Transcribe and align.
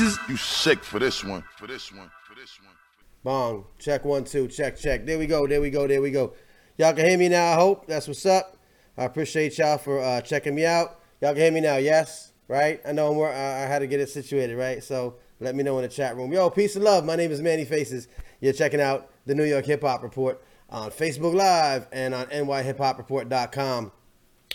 You 0.00 0.36
sick 0.38 0.82
for 0.82 0.98
this 0.98 1.22
one. 1.22 1.44
For 1.58 1.66
this 1.66 1.92
one. 1.92 2.10
For 2.26 2.34
this 2.34 2.58
one. 2.64 2.74
Bong. 3.22 3.66
Check 3.78 4.06
one, 4.06 4.24
two. 4.24 4.48
Check, 4.48 4.78
check. 4.78 5.04
There 5.04 5.18
we 5.18 5.26
go. 5.26 5.46
There 5.46 5.60
we 5.60 5.68
go. 5.68 5.86
There 5.86 6.00
we 6.00 6.10
go. 6.10 6.32
Y'all 6.78 6.94
can 6.94 7.04
hear 7.04 7.18
me 7.18 7.28
now, 7.28 7.52
I 7.52 7.54
hope. 7.56 7.86
That's 7.86 8.08
what's 8.08 8.24
up. 8.24 8.56
I 8.96 9.04
appreciate 9.04 9.58
y'all 9.58 9.76
for 9.76 10.00
uh, 10.00 10.22
checking 10.22 10.54
me 10.54 10.64
out. 10.64 11.00
Y'all 11.20 11.34
can 11.34 11.42
hear 11.42 11.52
me 11.52 11.60
now, 11.60 11.76
yes? 11.76 12.32
Right? 12.48 12.80
I 12.88 12.92
know 12.92 13.12
I'm, 13.12 13.20
I 13.20 13.68
had 13.68 13.80
to 13.80 13.86
get 13.86 14.00
it 14.00 14.08
situated, 14.08 14.56
right? 14.56 14.82
So 14.82 15.16
let 15.38 15.54
me 15.54 15.62
know 15.62 15.76
in 15.76 15.82
the 15.82 15.88
chat 15.88 16.16
room. 16.16 16.32
Yo, 16.32 16.48
peace 16.48 16.76
and 16.76 16.84
love. 16.84 17.04
My 17.04 17.16
name 17.16 17.30
is 17.30 17.42
Manny 17.42 17.66
Faces. 17.66 18.08
You're 18.40 18.54
checking 18.54 18.80
out 18.80 19.10
the 19.26 19.34
New 19.34 19.44
York 19.44 19.66
Hip 19.66 19.82
Hop 19.82 20.02
Report 20.02 20.42
on 20.70 20.90
Facebook 20.92 21.34
Live 21.34 21.86
and 21.92 22.14
on 22.14 22.24
nyhiphopreport.com. 22.28 23.92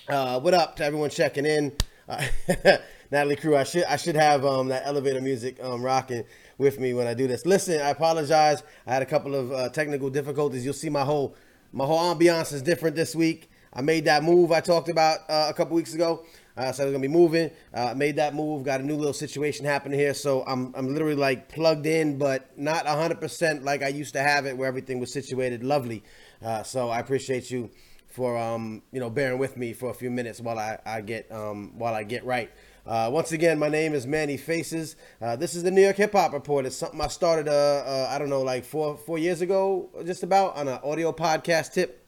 Uh, 0.09 0.39
what 0.39 0.55
up 0.55 0.75
to 0.77 0.85
everyone 0.85 1.11
checking 1.11 1.45
in? 1.45 1.71
Uh, 2.09 2.25
Natalie 3.11 3.35
Crew, 3.35 3.55
I 3.55 3.63
should 3.63 3.83
I 3.85 3.95
should 3.97 4.15
have 4.15 4.45
um, 4.45 4.67
that 4.69 4.83
elevator 4.85 5.21
music 5.21 5.61
um, 5.63 5.83
rocking 5.83 6.23
with 6.57 6.79
me 6.79 6.93
when 6.93 7.07
I 7.07 7.13
do 7.13 7.27
this. 7.27 7.45
Listen, 7.45 7.81
I 7.81 7.89
apologize. 7.89 8.63
I 8.87 8.93
had 8.93 9.01
a 9.01 9.05
couple 9.05 9.35
of 9.35 9.51
uh, 9.51 9.69
technical 9.69 10.09
difficulties. 10.09 10.65
You'll 10.65 10.73
see 10.73 10.89
my 10.89 11.03
whole 11.03 11.35
my 11.71 11.85
whole 11.85 11.99
ambiance 12.15 12.53
is 12.53 12.61
different 12.61 12.95
this 12.95 13.15
week. 13.15 13.49
I 13.73 13.81
made 13.81 14.05
that 14.05 14.23
move 14.23 14.51
I 14.51 14.61
talked 14.61 14.89
about 14.89 15.19
uh, 15.29 15.47
a 15.49 15.53
couple 15.53 15.75
weeks 15.75 15.93
ago. 15.93 16.25
Uh, 16.57 16.71
so 16.71 16.83
I 16.83 16.85
was 16.85 16.93
gonna 16.93 17.01
be 17.01 17.07
moving. 17.09 17.51
Uh, 17.73 17.93
made 17.95 18.15
that 18.15 18.33
move. 18.33 18.63
Got 18.63 18.79
a 18.79 18.83
new 18.83 18.95
little 18.95 19.13
situation 19.13 19.65
happening 19.65 19.99
here. 19.99 20.13
So 20.13 20.43
I'm 20.47 20.73
I'm 20.75 20.91
literally 20.93 21.15
like 21.15 21.49
plugged 21.49 21.85
in, 21.85 22.17
but 22.17 22.57
not 22.57 22.85
100% 22.85 23.63
like 23.63 23.83
I 23.83 23.89
used 23.89 24.13
to 24.13 24.21
have 24.21 24.45
it, 24.45 24.57
where 24.57 24.67
everything 24.67 24.99
was 24.99 25.11
situated 25.11 25.63
lovely. 25.63 26.03
Uh, 26.41 26.63
so 26.63 26.89
I 26.89 26.99
appreciate 26.99 27.51
you 27.51 27.69
for 28.07 28.37
um 28.37 28.81
you 28.93 28.99
know 29.01 29.09
bearing 29.09 29.37
with 29.37 29.57
me 29.57 29.73
for 29.73 29.89
a 29.89 29.93
few 29.93 30.09
minutes 30.09 30.39
while 30.39 30.57
I 30.57 30.79
I 30.85 31.01
get 31.01 31.29
um 31.31 31.73
while 31.77 31.93
I 31.93 32.03
get 32.03 32.25
right. 32.25 32.49
Uh, 32.85 33.09
once 33.11 33.31
again, 33.31 33.57
my 33.57 33.67
name 33.67 33.95
is 33.95 34.05
Manny 34.05 34.37
Faces. 34.37 34.95
Uh, 35.19 35.35
this 35.35 35.55
is 35.55 35.63
the 35.63 35.71
New 35.71 35.81
York 35.81 35.95
Hip 35.95 36.11
Hop 36.11 36.33
Report. 36.33 36.67
It's 36.67 36.77
something 36.77 37.01
I 37.01 37.07
started, 37.07 37.47
uh, 37.47 37.51
uh 37.51 38.07
I 38.11 38.19
don't 38.19 38.29
know, 38.29 38.43
like 38.43 38.63
four 38.63 38.95
four 38.95 39.17
years 39.17 39.41
ago, 39.41 39.89
just 40.05 40.21
about 40.21 40.55
on 40.55 40.67
an 40.67 40.77
audio 40.83 41.11
podcast 41.11 41.73
tip. 41.73 42.05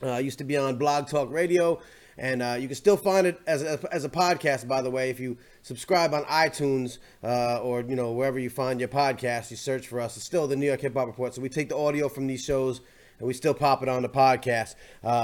Uh, 0.00 0.10
I 0.10 0.20
used 0.20 0.38
to 0.38 0.44
be 0.44 0.56
on 0.56 0.76
Blog 0.76 1.08
Talk 1.08 1.28
Radio, 1.32 1.80
and 2.16 2.40
uh, 2.40 2.56
you 2.56 2.68
can 2.68 2.76
still 2.76 2.96
find 2.96 3.26
it 3.26 3.40
as 3.48 3.64
a, 3.64 3.80
as 3.90 4.04
a 4.04 4.08
podcast. 4.08 4.68
By 4.68 4.80
the 4.80 4.90
way, 4.90 5.10
if 5.10 5.18
you 5.18 5.38
subscribe 5.62 6.14
on 6.14 6.22
iTunes 6.26 6.98
or 7.22 7.80
you 7.80 7.96
know 7.96 8.12
wherever 8.12 8.38
you 8.38 8.48
find 8.48 8.78
your 8.78 8.90
podcast, 8.90 9.50
you 9.50 9.56
search 9.56 9.88
for 9.88 9.98
us. 9.98 10.16
It's 10.16 10.24
still 10.24 10.46
the 10.46 10.54
New 10.54 10.66
York 10.66 10.82
Hip 10.82 10.94
Hop 10.94 11.08
Report. 11.08 11.34
So 11.34 11.42
we 11.42 11.48
take 11.48 11.68
the 11.68 11.76
audio 11.76 12.08
from 12.08 12.28
these 12.28 12.44
shows 12.44 12.80
and 13.18 13.26
we 13.26 13.34
still 13.34 13.54
pop 13.54 13.82
it 13.82 13.88
on 13.88 14.02
the 14.02 14.08
podcast. 14.08 14.76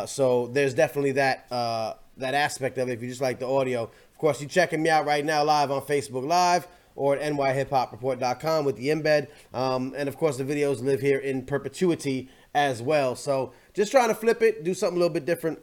so 0.09 0.49
there's 0.49 0.75
definitely 0.75 1.13
that 1.13 1.47
that 2.19 2.35
aspect 2.35 2.79
of 2.79 2.89
it. 2.89 2.93
If 2.93 3.03
you 3.03 3.09
just 3.09 3.21
like 3.21 3.39
the 3.39 3.49
audio, 3.49 3.91
of 4.19 4.20
course, 4.20 4.41
you're 4.41 4.50
checking 4.50 4.83
me 4.83 4.91
out 4.91 5.06
right 5.06 5.24
now 5.24 5.44
live 5.44 5.70
on 5.70 5.80
Facebook 5.83 6.27
Live 6.27 6.66
or 6.97 7.16
at 7.16 7.33
nyhiphopreport.com 7.33 8.64
with 8.64 8.74
the 8.74 8.88
embed. 8.88 9.28
Um, 9.55 9.94
and 9.97 10.08
of 10.08 10.16
course, 10.16 10.38
the 10.38 10.42
videos 10.42 10.83
live 10.83 11.00
here 11.00 11.20
in 11.20 11.47
perpetuity 11.47 12.28
as 12.52 12.83
well. 12.83 13.14
So 13.14 13.52
just 13.74 13.92
trying 13.92 14.08
to 14.08 14.16
flip 14.16 14.42
it, 14.42 14.64
do 14.64 14.74
something 14.74 14.96
a 14.96 14.98
little 14.98 15.14
bit 15.14 15.24
different. 15.24 15.61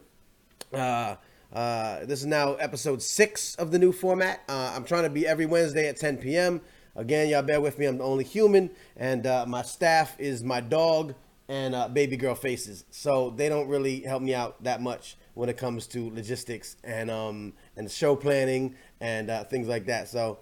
Uh, 0.72 1.16
uh, 1.52 2.06
this 2.06 2.20
is 2.20 2.24
now 2.24 2.54
episode 2.54 3.02
six 3.02 3.56
of 3.56 3.72
the 3.72 3.78
new 3.78 3.92
format. 3.92 4.40
Uh, 4.48 4.72
I'm 4.74 4.84
trying 4.86 5.02
to 5.02 5.10
be 5.10 5.26
every 5.26 5.44
Wednesday 5.44 5.86
at 5.90 5.98
10 5.98 6.16
p.m. 6.16 6.62
Again, 6.94 7.28
y'all 7.28 7.42
bear 7.42 7.60
with 7.60 7.78
me. 7.78 7.84
I'm 7.84 7.98
the 7.98 8.04
only 8.04 8.24
human, 8.24 8.70
and 8.96 9.26
uh, 9.26 9.44
my 9.46 9.60
staff 9.60 10.18
is 10.18 10.42
my 10.42 10.62
dog 10.62 11.14
and 11.46 11.74
uh, 11.74 11.88
baby 11.88 12.16
girl 12.16 12.34
faces. 12.34 12.86
So 12.90 13.34
they 13.36 13.50
don't 13.50 13.68
really 13.68 14.00
help 14.00 14.22
me 14.22 14.34
out 14.34 14.64
that 14.64 14.80
much 14.80 15.18
when 15.36 15.50
it 15.50 15.58
comes 15.58 15.86
to 15.86 16.10
logistics 16.10 16.76
and 16.82 17.10
um 17.10 17.52
and 17.76 17.90
show 17.90 18.16
planning 18.16 18.74
and 19.00 19.30
uh, 19.30 19.44
things 19.44 19.68
like 19.68 19.86
that. 19.86 20.08
So 20.08 20.38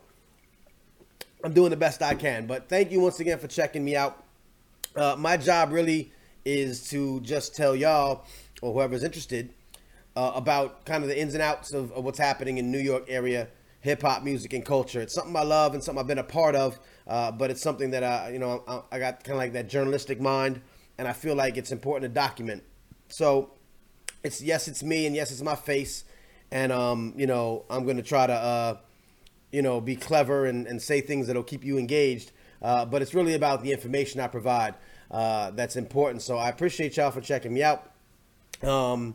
I'm 1.43 1.53
doing 1.53 1.71
the 1.71 1.77
best 1.77 2.01
I 2.01 2.15
can. 2.15 2.47
But 2.47 2.69
thank 2.69 2.91
you 2.93 3.01
once 3.01 3.21
again 3.21 3.39
for 3.39 3.49
checking 3.49 3.85
me 3.85 3.97
out. 3.97 4.25
Uh, 4.97 5.17
my 5.19 5.37
job 5.37 5.73
really 5.73 6.13
is 6.45 6.89
to 6.91 7.21
just 7.21 7.57
tell 7.57 7.75
y'all 7.75 8.25
or 8.63 8.73
whoever's 8.73 9.03
interested 9.03 9.53
uh, 10.15 10.33
about 10.35 10.87
kind 10.87 11.03
of 11.03 11.09
the 11.09 11.21
ins 11.21 11.35
and 11.35 11.43
outs 11.43 11.73
of, 11.73 11.91
of 11.93 12.05
what's 12.05 12.19
happening 12.19 12.59
in 12.59 12.71
New 12.71 12.79
York 12.79 13.05
area 13.09 13.49
hip 13.81 14.01
hop 14.01 14.23
music 14.23 14.53
and 14.53 14.65
culture. 14.65 15.01
It's 15.01 15.13
something 15.13 15.37
I 15.37 15.43
love 15.43 15.75
and 15.75 15.83
something 15.83 16.01
I've 16.01 16.07
been 16.07 16.19
a 16.19 16.23
part 16.23 16.55
of. 16.55 16.79
Uh, 17.07 17.33
but 17.33 17.51
it's 17.51 17.61
something 17.61 17.91
that 17.91 18.05
I, 18.05 18.31
you 18.31 18.39
know, 18.39 18.63
I, 18.69 18.97
I 18.97 18.99
got 19.01 19.25
kind 19.25 19.33
of 19.33 19.39
like 19.39 19.53
that 19.55 19.69
journalistic 19.69 20.21
mind, 20.21 20.63
and 20.97 21.09
I 21.09 21.13
feel 21.13 21.35
like 21.35 21.57
it's 21.57 21.73
important 21.73 22.11
to 22.11 22.15
document. 22.15 22.63
So 23.09 23.51
it's 24.25 24.43
yes, 24.43 24.67
it's 24.67 24.83
me, 24.83 25.07
and 25.07 25.15
yes, 25.15 25.31
it's 25.31 25.43
my 25.43 25.55
face, 25.55 26.05
and 26.51 26.73
um, 26.73 27.15
you 27.17 27.27
know, 27.27 27.65
I'm 27.71 27.87
gonna 27.87 28.03
try 28.03 28.27
to 28.27 28.33
uh, 28.33 28.77
you 29.55 29.63
know, 29.63 29.81
be 29.81 29.95
clever 29.95 30.47
and, 30.47 30.67
and 30.67 30.83
say 30.83 31.01
things 31.01 31.29
that'll 31.29 31.45
keep 31.45 31.65
you 31.65 31.79
engaged. 31.79 32.33
Uh, 32.61 32.85
but 32.85 33.03
it's 33.03 33.15
really 33.15 33.35
about 33.35 33.63
the 33.63 33.71
information 33.71 34.21
I 34.21 34.27
provide 34.27 34.75
uh, 35.13 35.53
that's 35.53 35.77
important. 35.77 36.23
So 36.23 36.37
I 36.37 36.49
appreciate 36.49 36.97
y'all 36.97 37.13
for 37.13 37.21
checking 37.21 37.55
me 37.55 37.63
out. 37.63 37.89
Um, 38.65 39.15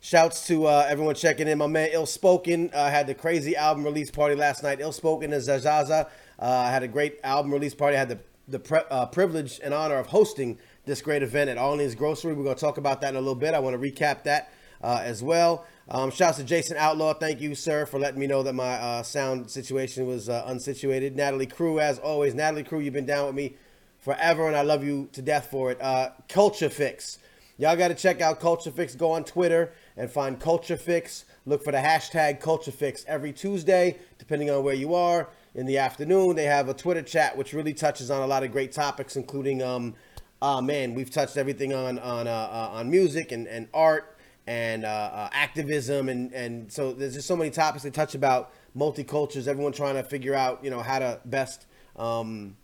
shouts 0.00 0.46
to 0.46 0.66
uh, 0.66 0.86
everyone 0.88 1.16
checking 1.16 1.48
in. 1.48 1.58
My 1.58 1.66
man 1.66 1.90
Illspokinn 1.90 2.74
uh, 2.74 2.88
had 2.88 3.06
the 3.06 3.14
crazy 3.14 3.56
album 3.56 3.84
release 3.84 4.10
party 4.10 4.34
last 4.34 4.62
night. 4.62 4.78
Illspokinn 4.78 5.34
is 5.34 5.48
ZaJazza. 5.48 6.08
Uh, 6.38 6.70
had 6.70 6.82
a 6.82 6.88
great 6.88 7.20
album 7.22 7.52
release 7.52 7.74
party. 7.74 7.96
I 7.96 7.98
had 7.98 8.08
the 8.08 8.18
the 8.46 8.58
pre- 8.58 8.82
uh, 8.90 9.06
privilege 9.06 9.60
and 9.62 9.72
honor 9.72 9.96
of 9.96 10.08
hosting 10.08 10.58
this 10.84 11.00
great 11.00 11.22
event 11.22 11.50
at 11.50 11.56
Arlene's 11.56 11.94
Grocery. 11.94 12.34
We're 12.34 12.44
going 12.44 12.56
to 12.56 12.60
talk 12.60 12.78
about 12.78 13.00
that 13.00 13.10
in 13.10 13.16
a 13.16 13.20
little 13.20 13.34
bit. 13.34 13.54
I 13.54 13.58
want 13.58 13.80
to 13.80 13.90
recap 13.90 14.24
that 14.24 14.52
uh, 14.82 15.00
as 15.02 15.22
well. 15.22 15.66
Um, 15.88 16.10
shouts 16.10 16.38
to 16.38 16.44
Jason 16.44 16.76
Outlaw. 16.76 17.14
Thank 17.14 17.40
you, 17.40 17.54
sir, 17.54 17.86
for 17.86 17.98
letting 17.98 18.20
me 18.20 18.26
know 18.26 18.42
that 18.42 18.54
my 18.54 18.74
uh, 18.74 19.02
sound 19.02 19.50
situation 19.50 20.06
was 20.06 20.28
uh, 20.28 20.44
unsituated. 20.46 21.14
Natalie 21.14 21.46
Crew, 21.46 21.80
as 21.80 21.98
always. 21.98 22.34
Natalie 22.34 22.64
Crew, 22.64 22.80
you've 22.80 22.94
been 22.94 23.06
down 23.06 23.26
with 23.26 23.34
me 23.34 23.56
forever, 23.98 24.46
and 24.46 24.56
I 24.56 24.62
love 24.62 24.84
you 24.84 25.08
to 25.12 25.22
death 25.22 25.48
for 25.50 25.70
it. 25.70 25.80
Uh, 25.80 26.10
Culture 26.28 26.70
Fix. 26.70 27.18
Y'all 27.56 27.76
got 27.76 27.88
to 27.88 27.94
check 27.94 28.20
out 28.20 28.40
Culture 28.40 28.70
Fix. 28.70 28.94
Go 28.94 29.12
on 29.12 29.24
Twitter 29.24 29.72
and 29.96 30.10
find 30.10 30.40
Culture 30.40 30.76
Fix. 30.76 31.24
Look 31.46 31.62
for 31.62 31.72
the 31.72 31.78
hashtag 31.78 32.40
Culture 32.40 32.72
Fix 32.72 33.04
every 33.06 33.32
Tuesday, 33.32 33.98
depending 34.18 34.50
on 34.50 34.64
where 34.64 34.74
you 34.74 34.94
are. 34.94 35.28
In 35.54 35.66
the 35.66 35.78
afternoon, 35.78 36.34
they 36.34 36.44
have 36.44 36.68
a 36.68 36.74
Twitter 36.74 37.02
chat, 37.02 37.36
which 37.36 37.52
really 37.52 37.72
touches 37.72 38.10
on 38.10 38.22
a 38.22 38.26
lot 38.26 38.42
of 38.42 38.50
great 38.50 38.72
topics, 38.72 39.14
including 39.14 39.62
um, 39.62 39.94
oh 40.44 40.60
man, 40.60 40.92
we've 40.94 41.10
touched 41.10 41.38
everything 41.38 41.72
on 41.72 41.98
on 41.98 42.28
uh, 42.28 42.30
uh, 42.30 42.68
on 42.74 42.90
music 42.90 43.32
and, 43.32 43.48
and 43.48 43.66
art 43.72 44.16
and 44.46 44.84
uh, 44.84 44.88
uh, 44.88 45.28
activism 45.32 46.10
and 46.10 46.32
and 46.34 46.70
so 46.70 46.92
there's 46.92 47.14
just 47.14 47.26
so 47.26 47.34
many 47.34 47.50
topics 47.50 47.82
they 47.82 47.90
touch 47.90 48.14
about 48.14 48.52
multicultures. 48.76 49.48
Everyone 49.48 49.72
trying 49.72 49.94
to 49.94 50.02
figure 50.02 50.34
out 50.34 50.62
you 50.62 50.70
know 50.70 50.82
how 50.82 50.98
to 50.98 51.18
best 51.24 51.66
um, 51.96 52.56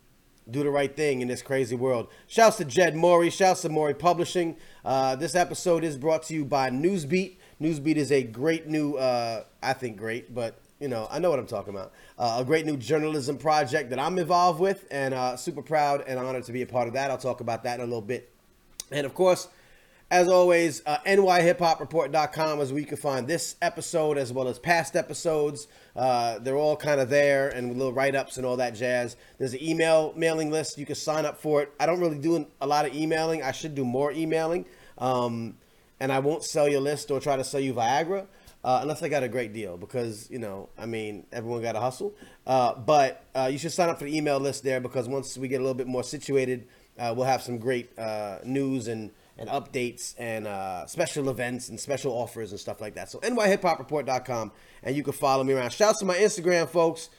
do 0.49 0.61
the 0.63 0.69
right 0.69 0.95
thing 0.95 1.21
in 1.21 1.27
this 1.27 1.41
crazy 1.41 1.75
world. 1.75 2.07
Shouts 2.27 2.57
to 2.57 2.65
Jed 2.65 2.95
Mori. 2.95 3.31
Shouts 3.31 3.63
to 3.63 3.69
Mori 3.69 3.95
Publishing. 3.95 4.57
Uh, 4.85 5.15
this 5.15 5.33
episode 5.33 5.83
is 5.83 5.97
brought 5.97 6.21
to 6.23 6.35
you 6.35 6.45
by 6.45 6.69
Newsbeat. 6.69 7.37
Newsbeat 7.59 7.95
is 7.95 8.11
a 8.11 8.23
great 8.23 8.67
new, 8.67 8.95
uh, 8.95 9.43
I 9.61 9.73
think 9.73 9.97
great, 9.97 10.33
but 10.33 10.60
you 10.81 10.87
know, 10.87 11.07
I 11.11 11.19
know 11.19 11.29
what 11.29 11.37
I'm 11.37 11.45
talking 11.45 11.73
about. 11.73 11.93
Uh, 12.17 12.37
a 12.39 12.43
great 12.43 12.65
new 12.65 12.75
journalism 12.75 13.37
project 13.37 13.91
that 13.91 13.99
I'm 13.99 14.17
involved 14.17 14.59
with, 14.59 14.87
and 14.89 15.13
uh, 15.13 15.37
super 15.37 15.61
proud 15.61 16.03
and 16.07 16.19
honored 16.19 16.43
to 16.45 16.51
be 16.51 16.63
a 16.63 16.65
part 16.65 16.87
of 16.87 16.95
that. 16.95 17.11
I'll 17.11 17.19
talk 17.19 17.39
about 17.39 17.63
that 17.63 17.75
in 17.75 17.81
a 17.81 17.85
little 17.85 18.01
bit. 18.01 18.31
And 18.91 19.05
of 19.05 19.13
course, 19.13 19.47
as 20.09 20.27
always, 20.27 20.81
uh, 20.87 20.97
nyhiphopreport.com 21.05 22.59
is 22.61 22.71
where 22.73 22.81
you 22.81 22.87
can 22.87 22.97
find 22.97 23.27
this 23.27 23.55
episode 23.61 24.17
as 24.17 24.33
well 24.33 24.47
as 24.47 24.57
past 24.57 24.95
episodes. 24.95 25.67
Uh, 25.95 26.39
they're 26.39 26.57
all 26.57 26.75
kind 26.75 26.99
of 26.99 27.09
there 27.09 27.49
and 27.49 27.77
little 27.77 27.93
write 27.93 28.15
ups 28.15 28.37
and 28.37 28.45
all 28.45 28.57
that 28.57 28.71
jazz. 28.71 29.15
There's 29.37 29.53
an 29.53 29.63
email 29.63 30.13
mailing 30.17 30.49
list. 30.49 30.79
You 30.79 30.85
can 30.87 30.95
sign 30.95 31.25
up 31.25 31.37
for 31.37 31.61
it. 31.61 31.71
I 31.79 31.85
don't 31.85 31.99
really 31.99 32.17
do 32.17 32.45
a 32.59 32.67
lot 32.67 32.85
of 32.85 32.95
emailing. 32.95 33.43
I 33.43 33.51
should 33.51 33.75
do 33.75 33.85
more 33.85 34.11
emailing. 34.11 34.65
Um, 34.97 35.57
and 35.99 36.11
I 36.11 36.19
won't 36.19 36.43
sell 36.43 36.67
your 36.67 36.81
list 36.81 37.11
or 37.11 37.19
try 37.19 37.35
to 37.35 37.43
sell 37.43 37.61
you 37.61 37.75
Viagra 37.75 38.25
uh, 38.63 38.79
unless 38.81 39.01
I 39.01 39.09
got 39.09 39.23
a 39.23 39.27
great 39.27 39.53
deal 39.53 39.77
because 39.77 40.29
you 40.29 40.39
know 40.39 40.69
I 40.77 40.85
mean 40.85 41.25
everyone 41.31 41.61
got 41.61 41.73
to 41.73 41.79
hustle. 41.79 42.13
Uh, 42.45 42.75
but 42.75 43.25
uh, 43.35 43.49
you 43.51 43.57
should 43.57 43.71
sign 43.71 43.89
up 43.89 43.99
for 43.99 44.05
the 44.05 44.15
email 44.15 44.39
list 44.39 44.63
there 44.63 44.79
because 44.79 45.07
once 45.07 45.37
we 45.37 45.47
get 45.47 45.57
a 45.57 45.63
little 45.63 45.75
bit 45.75 45.87
more 45.87 46.03
situated, 46.03 46.67
uh, 46.97 47.13
we'll 47.15 47.25
have 47.25 47.41
some 47.41 47.57
great 47.57 47.97
uh, 47.97 48.39
news 48.43 48.87
and 48.87 49.11
and 49.37 49.49
updates 49.49 50.13
and 50.19 50.45
uh, 50.45 50.85
special 50.85 51.29
events 51.29 51.69
and 51.69 51.79
special 51.79 52.13
offers 52.13 52.51
and 52.51 52.59
stuff 52.59 52.79
like 52.79 52.95
that. 52.95 53.09
So 53.09 53.19
nyhiphopreport.com 53.19 54.51
and 54.83 54.95
you 54.95 55.03
can 55.03 55.13
follow 55.13 55.43
me 55.43 55.53
around. 55.53 55.71
Shouts 55.71 55.99
to 55.99 56.05
my 56.05 56.15
Instagram 56.15 56.69
folks. 56.69 57.09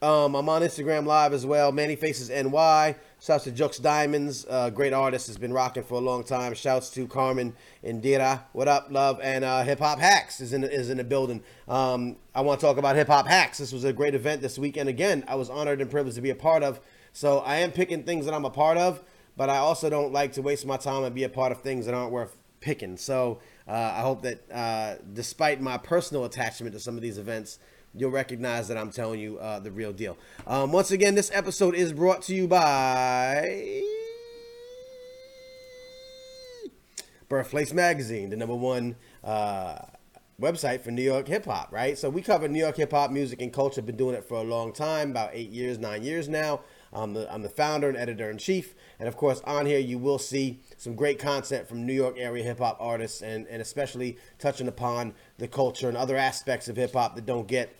Um, 0.00 0.36
I'm 0.36 0.48
on 0.48 0.62
Instagram 0.62 1.06
live 1.06 1.32
as 1.32 1.44
well. 1.44 1.72
Manny 1.72 1.96
Faces 1.96 2.30
NY. 2.30 2.94
Shouts 3.20 3.44
to 3.44 3.50
Jux 3.50 3.82
Diamonds, 3.82 4.46
uh, 4.48 4.70
great 4.70 4.92
artist, 4.92 5.26
has 5.26 5.36
been 5.36 5.52
rocking 5.52 5.82
for 5.82 5.94
a 5.94 6.00
long 6.00 6.22
time. 6.22 6.54
Shouts 6.54 6.88
to 6.90 7.08
Carmen 7.08 7.52
and 7.82 8.00
Indira. 8.00 8.42
What 8.52 8.68
up, 8.68 8.86
love? 8.90 9.18
And 9.20 9.44
uh, 9.44 9.64
Hip 9.64 9.80
Hop 9.80 9.98
Hacks 9.98 10.40
is 10.40 10.52
in 10.52 10.60
the, 10.60 10.72
is 10.72 10.88
in 10.88 10.98
the 10.98 11.04
building. 11.04 11.42
Um, 11.66 12.14
I 12.32 12.42
want 12.42 12.60
to 12.60 12.66
talk 12.66 12.76
about 12.76 12.94
Hip 12.94 13.08
Hop 13.08 13.26
Hacks. 13.26 13.58
This 13.58 13.72
was 13.72 13.82
a 13.82 13.92
great 13.92 14.14
event 14.14 14.40
this 14.40 14.56
weekend. 14.56 14.88
Again, 14.88 15.24
I 15.26 15.34
was 15.34 15.50
honored 15.50 15.80
and 15.80 15.90
privileged 15.90 16.14
to 16.14 16.22
be 16.22 16.30
a 16.30 16.36
part 16.36 16.62
of. 16.62 16.78
So 17.12 17.40
I 17.40 17.56
am 17.56 17.72
picking 17.72 18.04
things 18.04 18.24
that 18.26 18.34
I'm 18.34 18.44
a 18.44 18.50
part 18.50 18.78
of, 18.78 19.02
but 19.36 19.50
I 19.50 19.56
also 19.56 19.90
don't 19.90 20.12
like 20.12 20.32
to 20.34 20.42
waste 20.42 20.64
my 20.64 20.76
time 20.76 21.02
and 21.02 21.12
be 21.12 21.24
a 21.24 21.28
part 21.28 21.50
of 21.50 21.60
things 21.62 21.86
that 21.86 21.94
aren't 21.94 22.12
worth 22.12 22.36
picking. 22.60 22.96
So 22.96 23.40
uh, 23.66 23.72
I 23.72 24.02
hope 24.02 24.22
that 24.22 24.48
uh, 24.52 25.02
despite 25.12 25.60
my 25.60 25.76
personal 25.76 26.24
attachment 26.24 26.72
to 26.74 26.80
some 26.80 26.94
of 26.94 27.02
these 27.02 27.18
events, 27.18 27.58
you'll 27.94 28.10
recognize 28.10 28.68
that 28.68 28.76
I'm 28.76 28.90
telling 28.90 29.20
you 29.20 29.38
uh, 29.38 29.58
the 29.60 29.70
real 29.70 29.92
deal. 29.92 30.16
Um, 30.46 30.72
once 30.72 30.90
again, 30.90 31.14
this 31.14 31.30
episode 31.32 31.74
is 31.74 31.92
brought 31.92 32.22
to 32.22 32.34
you 32.34 32.46
by 32.48 33.82
Birthplace 37.28 37.72
Magazine, 37.72 38.30
the 38.30 38.36
number 38.36 38.54
one 38.54 38.96
uh, 39.22 39.78
website 40.40 40.80
for 40.80 40.92
New 40.92 41.02
York 41.02 41.26
hip 41.26 41.44
hop, 41.44 41.72
right? 41.72 41.98
So 41.98 42.08
we 42.08 42.22
cover 42.22 42.48
New 42.48 42.60
York 42.60 42.76
hip 42.76 42.92
hop 42.92 43.10
music 43.10 43.42
and 43.42 43.52
culture. 43.52 43.82
Been 43.82 43.96
doing 43.96 44.14
it 44.14 44.24
for 44.24 44.38
a 44.38 44.44
long 44.44 44.72
time, 44.72 45.10
about 45.10 45.30
eight 45.32 45.50
years, 45.50 45.78
nine 45.78 46.02
years 46.02 46.28
now. 46.28 46.60
I'm 46.92 47.12
the, 47.12 47.32
I'm 47.32 47.42
the 47.42 47.48
founder 47.48 47.88
and 47.88 47.98
editor 47.98 48.30
in 48.30 48.38
chief. 48.38 48.74
And 48.98 49.08
of 49.08 49.16
course, 49.16 49.42
on 49.44 49.66
here, 49.66 49.78
you 49.78 49.98
will 49.98 50.18
see 50.18 50.60
some 50.76 50.94
great 50.94 51.18
content 51.18 51.68
from 51.68 51.84
New 51.84 51.92
York 51.92 52.16
area 52.18 52.44
hip 52.44 52.58
hop 52.58 52.78
artists 52.80 53.20
and, 53.20 53.46
and 53.48 53.60
especially 53.60 54.16
touching 54.38 54.68
upon 54.68 55.14
the 55.38 55.48
culture 55.48 55.88
and 55.88 55.96
other 55.96 56.16
aspects 56.16 56.68
of 56.68 56.76
hip 56.76 56.92
hop 56.92 57.14
that 57.14 57.26
don't 57.26 57.48
get 57.48 57.74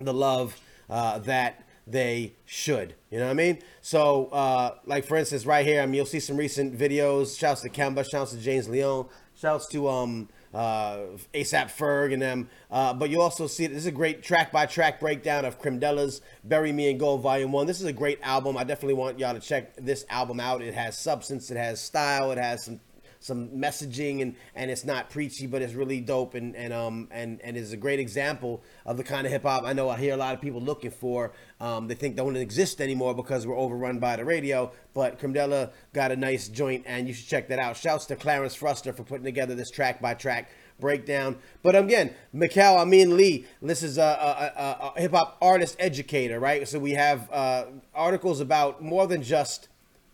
the 0.00 0.12
love 0.12 0.56
uh, 0.90 1.18
that 1.20 1.64
they 1.86 2.34
should. 2.44 2.94
You 3.10 3.18
know 3.18 3.26
what 3.26 3.30
I 3.30 3.34
mean? 3.34 3.58
So, 3.80 4.26
uh, 4.26 4.74
like 4.84 5.06
for 5.06 5.16
instance, 5.16 5.46
right 5.46 5.64
here, 5.64 5.80
I 5.80 5.86
mean, 5.86 5.94
you'll 5.94 6.06
see 6.06 6.20
some 6.20 6.36
recent 6.36 6.76
videos. 6.76 7.38
Shouts 7.38 7.62
to 7.62 7.70
Kemba, 7.70 8.08
shouts 8.08 8.32
to 8.32 8.38
James 8.38 8.68
Leone, 8.68 9.06
shouts 9.34 9.66
to 9.68 9.88
um, 9.88 10.28
uh, 10.52 10.98
ASAP 11.34 11.70
Ferg 11.70 12.12
and 12.12 12.22
them. 12.22 12.48
Uh, 12.70 12.92
but 12.92 13.10
you 13.10 13.20
also 13.20 13.46
see 13.46 13.66
this 13.66 13.78
is 13.78 13.86
a 13.86 13.92
great 13.92 14.22
track 14.22 14.52
by 14.52 14.66
track 14.66 15.00
breakdown 15.00 15.44
of 15.44 15.58
Crimdella's 15.60 16.20
Bury 16.44 16.72
Me 16.72 16.90
in 16.90 16.98
Gold 16.98 17.22
Volume 17.22 17.52
1. 17.52 17.66
This 17.66 17.80
is 17.80 17.86
a 17.86 17.92
great 17.92 18.18
album. 18.22 18.56
I 18.56 18.64
definitely 18.64 18.94
want 18.94 19.18
y'all 19.18 19.34
to 19.34 19.40
check 19.40 19.74
this 19.76 20.04
album 20.10 20.40
out. 20.40 20.62
It 20.62 20.74
has 20.74 20.98
substance, 20.98 21.50
it 21.50 21.56
has 21.56 21.80
style, 21.80 22.32
it 22.32 22.38
has 22.38 22.64
some 22.64 22.80
some 23.20 23.48
messaging 23.48 24.22
and 24.22 24.34
and 24.54 24.70
it's 24.70 24.84
not 24.84 25.10
preachy 25.10 25.46
but 25.46 25.62
it's 25.62 25.74
really 25.74 26.00
dope 26.00 26.34
and 26.34 26.54
and 26.56 26.72
um 26.72 27.08
and 27.10 27.40
and 27.42 27.56
is 27.56 27.72
a 27.72 27.76
great 27.76 27.98
example 27.98 28.62
of 28.86 28.96
the 28.96 29.04
kind 29.04 29.26
of 29.26 29.32
hip 29.32 29.42
hop 29.42 29.64
I 29.64 29.72
know 29.72 29.88
I 29.88 29.96
hear 29.96 30.14
a 30.14 30.16
lot 30.16 30.34
of 30.34 30.40
people 30.40 30.60
looking 30.60 30.90
for 30.90 31.32
um 31.60 31.88
they 31.88 31.94
think 31.94 32.16
don't 32.16 32.36
exist 32.36 32.80
anymore 32.80 33.14
because 33.14 33.46
we're 33.46 33.58
overrun 33.58 33.98
by 33.98 34.16
the 34.16 34.24
radio 34.24 34.70
but 34.94 35.18
Crimdella 35.18 35.70
got 35.92 36.12
a 36.12 36.16
nice 36.16 36.48
joint 36.48 36.84
and 36.86 37.08
you 37.08 37.14
should 37.14 37.26
check 37.26 37.48
that 37.48 37.58
out 37.58 37.76
shouts 37.76 38.06
to 38.06 38.16
Clarence 38.16 38.54
Fruster 38.54 38.94
for 38.94 39.02
putting 39.02 39.24
together 39.24 39.54
this 39.54 39.70
track 39.70 40.00
by 40.00 40.14
track 40.14 40.50
breakdown. 40.80 41.36
But 41.62 41.76
again, 41.76 42.14
Mikhail 42.32 42.76
Amin 42.76 43.16
Lee, 43.16 43.46
this 43.60 43.82
is 43.82 43.98
a, 43.98 44.02
a, 44.02 44.60
a, 44.60 44.92
a 44.96 45.00
hip 45.00 45.12
hop 45.12 45.36
artist 45.42 45.76
educator, 45.78 46.38
right? 46.38 46.66
So 46.68 46.78
we 46.78 46.92
have 46.92 47.30
uh, 47.32 47.64
articles 47.94 48.40
about 48.40 48.82
more 48.82 49.06
than 49.06 49.22
just 49.22 49.68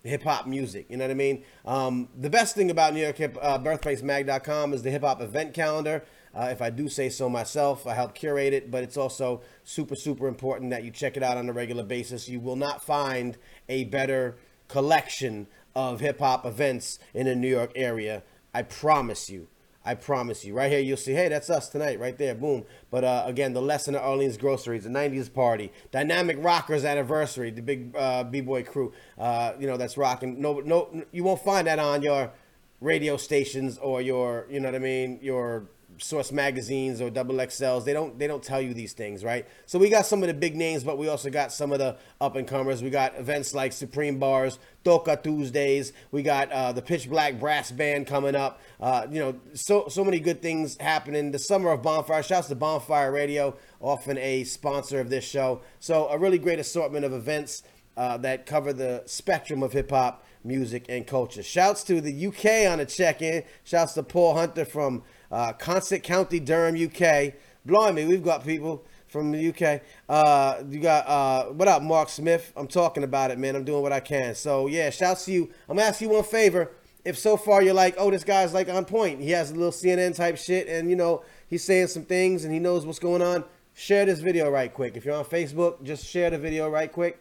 hip 0.04 0.22
hop 0.22 0.46
music. 0.46 0.86
You 0.88 0.98
know 0.98 1.04
what 1.04 1.10
I 1.10 1.14
mean? 1.14 1.44
Um, 1.64 2.08
the 2.16 2.30
best 2.30 2.54
thing 2.54 2.70
about 2.70 2.94
New 2.94 3.00
York 3.00 3.16
Hip 3.16 3.36
uh, 3.40 3.58
BirthplaceMag.com 3.58 4.72
is 4.72 4.82
the 4.82 4.90
hip 4.90 5.02
hop 5.02 5.20
event 5.20 5.54
calendar. 5.54 6.04
Uh, 6.34 6.48
if 6.50 6.60
I 6.60 6.70
do 6.70 6.88
say 6.88 7.08
so 7.08 7.28
myself, 7.28 7.86
I 7.86 7.94
help 7.94 8.14
curate 8.14 8.52
it, 8.52 8.70
but 8.70 8.82
it's 8.82 8.96
also 8.96 9.42
super, 9.62 9.94
super 9.94 10.26
important 10.26 10.70
that 10.70 10.84
you 10.84 10.90
check 10.90 11.16
it 11.16 11.22
out 11.22 11.36
on 11.36 11.48
a 11.48 11.52
regular 11.52 11.84
basis. 11.84 12.28
You 12.28 12.40
will 12.40 12.56
not 12.56 12.84
find 12.84 13.38
a 13.68 13.84
better 13.84 14.36
collection 14.68 15.46
of 15.74 16.00
hip 16.00 16.18
hop 16.18 16.44
events 16.44 16.98
in 17.14 17.26
the 17.26 17.34
New 17.34 17.48
York 17.48 17.72
area. 17.74 18.22
I 18.52 18.62
promise 18.62 19.30
you. 19.30 19.48
I 19.84 19.94
promise 19.94 20.44
you. 20.44 20.54
Right 20.54 20.70
here, 20.70 20.80
you'll 20.80 20.96
see, 20.96 21.12
hey, 21.12 21.28
that's 21.28 21.50
us 21.50 21.68
tonight, 21.68 22.00
right 22.00 22.16
there, 22.16 22.34
boom. 22.34 22.64
But 22.90 23.04
uh, 23.04 23.24
again, 23.26 23.52
the 23.52 23.60
lesson 23.60 23.94
of 23.94 24.02
Arlene's 24.02 24.38
Groceries, 24.38 24.84
the 24.84 24.90
90s 24.90 25.32
party, 25.32 25.70
Dynamic 25.90 26.38
Rockers 26.40 26.84
anniversary, 26.84 27.50
the 27.50 27.60
big 27.60 27.94
uh, 27.94 28.24
b-boy 28.24 28.64
crew, 28.64 28.92
uh, 29.18 29.52
you 29.58 29.66
know, 29.66 29.76
that's 29.76 29.98
rocking. 29.98 30.40
No, 30.40 30.60
no, 30.60 31.04
you 31.12 31.22
won't 31.22 31.42
find 31.42 31.66
that 31.66 31.78
on 31.78 32.02
your 32.02 32.32
radio 32.80 33.16
stations 33.18 33.76
or 33.78 34.00
your, 34.00 34.46
you 34.50 34.58
know 34.58 34.68
what 34.68 34.74
I 34.74 34.78
mean, 34.78 35.18
your 35.20 35.66
source 35.98 36.32
magazines 36.32 37.00
or 37.00 37.10
double 37.10 37.36
XLs. 37.36 37.84
They 37.84 37.92
don't 37.92 38.18
they 38.18 38.26
don't 38.26 38.42
tell 38.42 38.60
you 38.60 38.74
these 38.74 38.92
things, 38.92 39.24
right? 39.24 39.46
So 39.66 39.78
we 39.78 39.90
got 39.90 40.06
some 40.06 40.22
of 40.22 40.28
the 40.28 40.34
big 40.34 40.56
names, 40.56 40.84
but 40.84 40.98
we 40.98 41.08
also 41.08 41.30
got 41.30 41.52
some 41.52 41.72
of 41.72 41.78
the 41.78 41.96
up 42.20 42.36
and 42.36 42.46
comers. 42.46 42.82
We 42.82 42.90
got 42.90 43.16
events 43.16 43.54
like 43.54 43.72
Supreme 43.72 44.18
Bars, 44.18 44.58
Toca 44.84 45.22
Tuesdays. 45.22 45.92
We 46.10 46.22
got 46.22 46.50
uh, 46.52 46.72
the 46.72 46.82
Pitch 46.82 47.08
Black 47.08 47.38
Brass 47.38 47.70
Band 47.70 48.06
coming 48.06 48.34
up. 48.34 48.60
Uh, 48.80 49.06
you 49.10 49.20
know, 49.20 49.36
so 49.54 49.88
so 49.88 50.04
many 50.04 50.20
good 50.20 50.42
things 50.42 50.76
happening. 50.78 51.30
The 51.30 51.38
summer 51.38 51.70
of 51.70 51.82
Bonfire. 51.82 52.22
Shouts 52.22 52.48
to 52.48 52.54
Bonfire 52.54 53.12
Radio, 53.12 53.56
often 53.80 54.18
a 54.18 54.44
sponsor 54.44 55.00
of 55.00 55.10
this 55.10 55.24
show. 55.24 55.62
So 55.80 56.08
a 56.08 56.18
really 56.18 56.38
great 56.38 56.58
assortment 56.58 57.04
of 57.04 57.12
events 57.12 57.62
uh, 57.96 58.16
that 58.18 58.46
cover 58.46 58.72
the 58.72 59.02
spectrum 59.06 59.62
of 59.62 59.72
hip 59.72 59.90
hop 59.90 60.24
music 60.44 60.84
and 60.88 61.06
culture. 61.06 61.42
Shouts 61.42 61.82
to 61.84 62.00
the 62.00 62.26
UK 62.26 62.70
on 62.70 62.80
a 62.80 62.84
check-in. 62.84 63.44
Shouts 63.64 63.94
to 63.94 64.02
Paul 64.02 64.34
Hunter 64.34 64.64
from 64.64 65.02
uh, 65.34 65.52
Consett 65.52 66.04
County, 66.04 66.38
Durham, 66.38 66.76
UK. 66.76 67.34
Blimey, 67.66 68.04
we've 68.04 68.22
got 68.22 68.44
people 68.44 68.84
from 69.08 69.32
the 69.32 69.48
UK. 69.48 69.82
Uh, 70.08 70.62
you 70.70 70.78
got 70.78 71.06
uh, 71.08 71.46
what 71.52 71.66
up, 71.66 71.82
Mark 71.82 72.08
Smith? 72.08 72.52
I'm 72.56 72.68
talking 72.68 73.02
about 73.02 73.32
it, 73.32 73.38
man. 73.38 73.56
I'm 73.56 73.64
doing 73.64 73.82
what 73.82 73.92
I 73.92 74.00
can. 74.00 74.34
So 74.36 74.68
yeah, 74.68 74.90
shouts 74.90 75.24
to 75.24 75.32
you. 75.32 75.50
I'm 75.68 75.76
gonna 75.76 75.88
ask 75.88 76.00
you 76.00 76.10
one 76.10 76.22
favor. 76.22 76.70
If 77.04 77.18
so 77.18 77.36
far 77.36 77.62
you're 77.62 77.74
like, 77.74 77.96
oh, 77.98 78.10
this 78.10 78.24
guy's 78.24 78.54
like 78.54 78.68
on 78.68 78.84
point. 78.84 79.20
He 79.20 79.30
has 79.32 79.50
a 79.50 79.54
little 79.54 79.72
CNN 79.72 80.14
type 80.14 80.38
shit, 80.38 80.68
and 80.68 80.88
you 80.88 80.96
know 80.96 81.24
he's 81.48 81.64
saying 81.64 81.88
some 81.88 82.04
things, 82.04 82.44
and 82.44 82.52
he 82.52 82.60
knows 82.60 82.86
what's 82.86 83.00
going 83.00 83.20
on. 83.20 83.44
Share 83.74 84.06
this 84.06 84.20
video 84.20 84.48
right 84.48 84.72
quick. 84.72 84.96
If 84.96 85.04
you're 85.04 85.16
on 85.16 85.24
Facebook, 85.24 85.82
just 85.82 86.06
share 86.06 86.30
the 86.30 86.38
video 86.38 86.70
right 86.70 86.92
quick. 86.92 87.20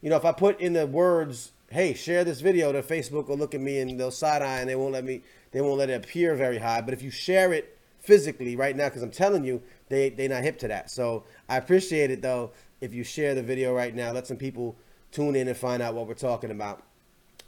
You 0.00 0.10
know, 0.10 0.16
if 0.16 0.24
I 0.24 0.32
put 0.32 0.60
in 0.60 0.72
the 0.72 0.86
words, 0.86 1.52
"Hey, 1.70 1.94
share 1.94 2.24
this 2.24 2.40
video," 2.40 2.72
to 2.72 2.82
Facebook 2.82 3.28
will 3.28 3.38
look 3.38 3.54
at 3.54 3.60
me 3.60 3.78
and 3.78 4.00
they'll 4.00 4.10
side 4.10 4.42
eye 4.42 4.58
and 4.58 4.68
they 4.68 4.74
won't 4.74 4.92
let 4.92 5.04
me 5.04 5.22
they 5.52 5.60
won't 5.60 5.78
let 5.78 5.90
it 5.90 5.94
appear 5.94 6.34
very 6.34 6.58
high. 6.58 6.80
But 6.80 6.94
if 6.94 7.02
you 7.02 7.10
share 7.10 7.52
it 7.52 7.78
physically 8.00 8.56
right 8.56 8.76
now, 8.76 8.88
because 8.88 9.02
I'm 9.02 9.10
telling 9.10 9.44
you, 9.44 9.62
they 9.88 10.10
they 10.10 10.28
not 10.28 10.42
hip 10.42 10.58
to 10.58 10.68
that. 10.68 10.90
So 10.90 11.24
I 11.48 11.56
appreciate 11.56 12.10
it 12.10 12.22
though 12.22 12.50
if 12.80 12.92
you 12.92 13.04
share 13.04 13.34
the 13.34 13.42
video 13.42 13.74
right 13.74 13.94
now. 13.94 14.12
Let 14.12 14.26
some 14.26 14.36
people 14.36 14.76
tune 15.12 15.36
in 15.36 15.48
and 15.48 15.56
find 15.56 15.82
out 15.82 15.94
what 15.94 16.08
we're 16.08 16.14
talking 16.14 16.50
about. 16.50 16.82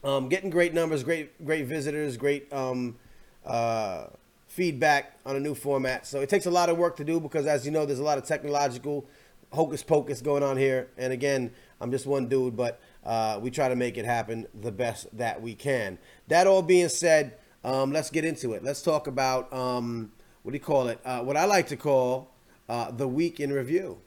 Um, 0.05 0.29
getting 0.29 0.51
great 0.51 0.75
numbers, 0.75 1.03
great 1.03 1.45
great 1.45 1.67
visitors, 1.67 2.17
great 2.17 2.53
um, 2.53 2.97
uh, 3.45 4.07
feedback 4.47 5.19
on 5.27 5.35
a 5.35 5.41
new 5.41 5.55
format. 5.55 6.07
So 6.07 6.21
it 6.21 6.29
takes 6.29 6.47
a 6.47 6.51
lot 6.51 6.69
of 6.69 6.77
work 6.77 6.97
to 6.99 7.05
do 7.05 7.19
because, 7.19 7.47
as 7.47 7.65
you 7.65 7.73
know, 7.73 7.87
there's 7.87 7.99
a 7.99 8.05
lot 8.05 8.19
of 8.19 8.25
technological 8.25 9.07
hocus 9.53 9.83
pocus 9.83 10.21
going 10.21 10.43
on 10.43 10.57
here. 10.57 10.89
And 10.99 11.13
again, 11.13 11.53
I'm 11.81 11.91
just 11.91 12.07
one 12.07 12.29
dude, 12.29 12.57
but 12.57 12.81
uh, 13.05 13.39
we 13.41 13.51
try 13.51 13.69
to 13.69 13.77
make 13.77 13.97
it 13.97 14.05
happen 14.05 14.47
the 14.61 14.73
best 14.73 15.07
that 15.17 15.41
we 15.41 15.55
can. 15.55 15.99
That 16.29 16.47
all 16.47 16.63
being 16.63 16.89
said, 16.89 17.37
um, 17.65 17.93
let's 17.93 18.11
get 18.11 18.25
into 18.25 18.53
it. 18.53 18.63
Let's 18.63 18.83
talk 18.83 19.07
about 19.07 19.53
um, 19.53 20.13
what 20.43 20.53
do 20.53 20.57
you 20.57 20.65
call 20.65 20.89
it? 20.89 21.01
Uh, 21.05 21.21
what 21.21 21.37
I 21.37 21.47
like 21.47 21.69
to 21.69 21.77
call 21.77 22.31
uh, 22.69 22.91
the 22.91 23.09
week 23.09 23.41
in 23.41 23.53
review. 23.53 23.99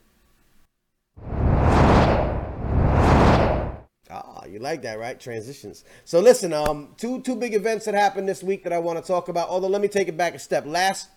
Ah, 4.10 4.46
you 4.46 4.60
like 4.60 4.84
that, 4.84 5.00
right? 5.00 5.20
Transitions. 5.20 5.84
So 6.06 6.20
listen, 6.20 6.54
um, 6.54 6.94
two 6.98 7.22
two 7.22 7.36
big 7.36 7.54
events 7.54 7.86
that 7.86 7.94
happened 7.94 8.30
this 8.30 8.42
week 8.44 8.64
that 8.64 8.72
I 8.72 8.80
want 8.80 9.04
to 9.04 9.06
talk 9.06 9.28
about. 9.28 9.50
Although 9.50 9.68
let 9.68 9.82
me 9.82 9.88
take 9.88 10.08
it 10.08 10.16
back 10.16 10.36
a 10.36 10.40
step. 10.40 10.66
Last, 10.66 11.10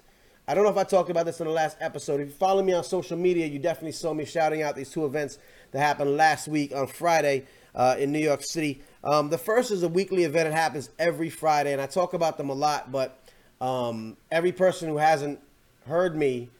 I 0.49 0.55
don't 0.55 0.65
know 0.65 0.71
if 0.71 0.77
I 0.77 0.85
talked 0.85 1.11
about 1.11 1.27
this 1.27 1.41
in 1.41 1.47
the 1.47 1.53
last 1.53 1.77
episode. 1.81 2.21
If 2.21 2.29
you 2.29 2.35
follow 2.35 2.63
me 2.63 2.73
on 2.73 2.83
social 2.83 3.17
media, 3.17 3.47
you 3.47 3.59
definitely 3.59 3.93
saw 3.93 4.13
me 4.13 4.25
shouting 4.25 4.63
out 4.63 4.75
these 4.75 4.91
two 4.91 5.05
events 5.05 5.39
that 5.71 5.79
happened 5.81 6.17
last 6.17 6.49
week 6.49 6.75
on 6.75 6.89
Friday 6.89 7.47
uh, 7.75 7.97
in 7.99 8.11
New 8.11 8.19
York 8.19 8.43
City. 8.43 8.83
Um, 9.03 9.31
the 9.31 9.39
first 9.39 9.71
is 9.71 9.83
a 9.83 9.89
weekly 9.89 10.25
event. 10.25 10.49
It 10.49 10.55
happens 10.55 10.91
every 10.99 11.31
Friday, 11.31 11.73
and 11.73 11.81
I 11.81 11.87
talk 11.87 12.13
about 12.13 12.37
them 12.37 12.51
a 12.51 12.55
lot. 12.55 12.93
But 12.93 13.19
um, 13.61 14.17
every 14.31 14.53
person 14.53 14.89
who 14.89 14.99
hasn't 14.99 15.41
heard 15.87 16.17
me 16.17 16.51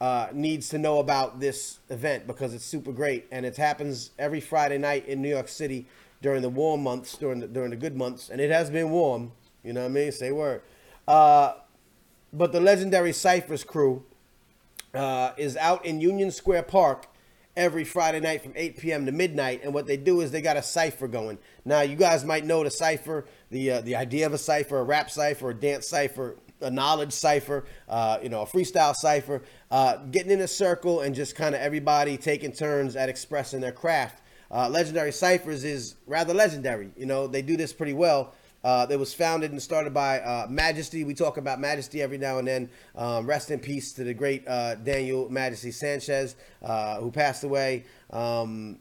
uh, 0.00 0.28
needs 0.32 0.68
to 0.70 0.78
know 0.78 0.98
about 0.98 1.40
this 1.40 1.78
event 1.90 2.26
because 2.26 2.52
it's 2.52 2.64
super 2.64 2.92
great, 2.92 3.26
and 3.30 3.46
it 3.46 3.56
happens 3.56 4.10
every 4.18 4.40
Friday 4.40 4.78
night 4.78 5.06
in 5.06 5.22
New 5.22 5.28
York 5.28 5.48
City 5.48 5.86
during 6.20 6.42
the 6.42 6.48
warm 6.48 6.82
months, 6.82 7.16
during 7.16 7.40
the 7.40 7.46
during 7.46 7.70
the 7.70 7.76
good 7.76 7.96
months, 7.96 8.28
and 8.28 8.40
it 8.40 8.50
has 8.50 8.70
been 8.70 8.90
warm. 8.90 9.32
You 9.62 9.72
know 9.72 9.80
what 9.80 9.86
I 9.86 9.90
mean? 9.90 10.12
Say 10.12 10.32
word. 10.32 10.62
Uh, 11.06 11.54
but 12.32 12.50
the 12.52 12.60
legendary 12.60 13.12
Ciphers 13.12 13.62
crew 13.62 14.04
uh, 14.94 15.32
is 15.36 15.56
out 15.56 15.84
in 15.84 16.00
Union 16.00 16.30
Square 16.30 16.64
Park 16.64 17.06
every 17.56 17.84
Friday 17.84 18.20
night 18.20 18.42
from 18.42 18.52
8 18.56 18.78
p.m. 18.78 19.06
to 19.06 19.12
midnight. 19.12 19.62
And 19.62 19.72
what 19.72 19.86
they 19.86 19.96
do 19.96 20.20
is 20.20 20.30
they 20.30 20.42
got 20.42 20.56
a 20.56 20.62
cipher 20.62 21.08
going. 21.08 21.38
Now, 21.64 21.82
you 21.82 21.96
guys 21.96 22.24
might 22.24 22.44
know 22.44 22.64
the 22.64 22.70
cipher, 22.70 23.26
the 23.50 23.72
uh, 23.72 23.80
the 23.82 23.96
idea 23.96 24.26
of 24.26 24.32
a 24.32 24.38
cipher, 24.38 24.78
a 24.78 24.84
rap 24.84 25.10
cipher, 25.10 25.50
a 25.50 25.54
dance 25.54 25.88
cipher, 25.88 26.36
a 26.60 26.70
knowledge 26.70 27.12
cipher, 27.12 27.64
uh, 27.88 28.18
you 28.22 28.28
know, 28.28 28.42
a 28.42 28.46
freestyle 28.46 28.94
cipher. 28.94 29.42
Uh, 29.70 29.96
getting 30.10 30.32
in 30.32 30.40
a 30.40 30.48
circle 30.48 31.00
and 31.00 31.14
just 31.14 31.36
kind 31.36 31.54
of 31.54 31.60
everybody 31.60 32.16
taking 32.16 32.52
turns 32.52 32.96
at 32.96 33.08
expressing 33.08 33.60
their 33.60 33.72
craft. 33.72 34.22
Uh, 34.50 34.68
legendary 34.68 35.12
ciphers 35.12 35.64
is 35.64 35.96
rather 36.06 36.34
legendary. 36.34 36.90
You 36.96 37.06
know, 37.06 37.26
they 37.26 37.42
do 37.42 37.56
this 37.56 37.72
pretty 37.72 37.92
well. 37.92 38.34
Uh, 38.64 38.86
it 38.88 38.98
was 38.98 39.12
founded 39.12 39.50
and 39.50 39.60
started 39.60 39.92
by 39.92 40.20
uh, 40.20 40.46
Majesty. 40.48 41.04
We 41.04 41.12
talk 41.12 41.36
about 41.36 41.60
Majesty 41.60 42.00
every 42.00 42.16
now 42.16 42.38
and 42.38 42.48
then. 42.48 42.70
Um, 42.96 43.26
rest 43.26 43.50
in 43.50 43.60
peace 43.60 43.92
to 43.92 44.04
the 44.04 44.14
great 44.14 44.48
uh, 44.48 44.76
Daniel 44.76 45.28
Majesty 45.28 45.70
Sanchez, 45.70 46.34
uh, 46.62 46.96
who 46.96 47.10
passed 47.10 47.44
away, 47.44 47.84
um, 48.10 48.78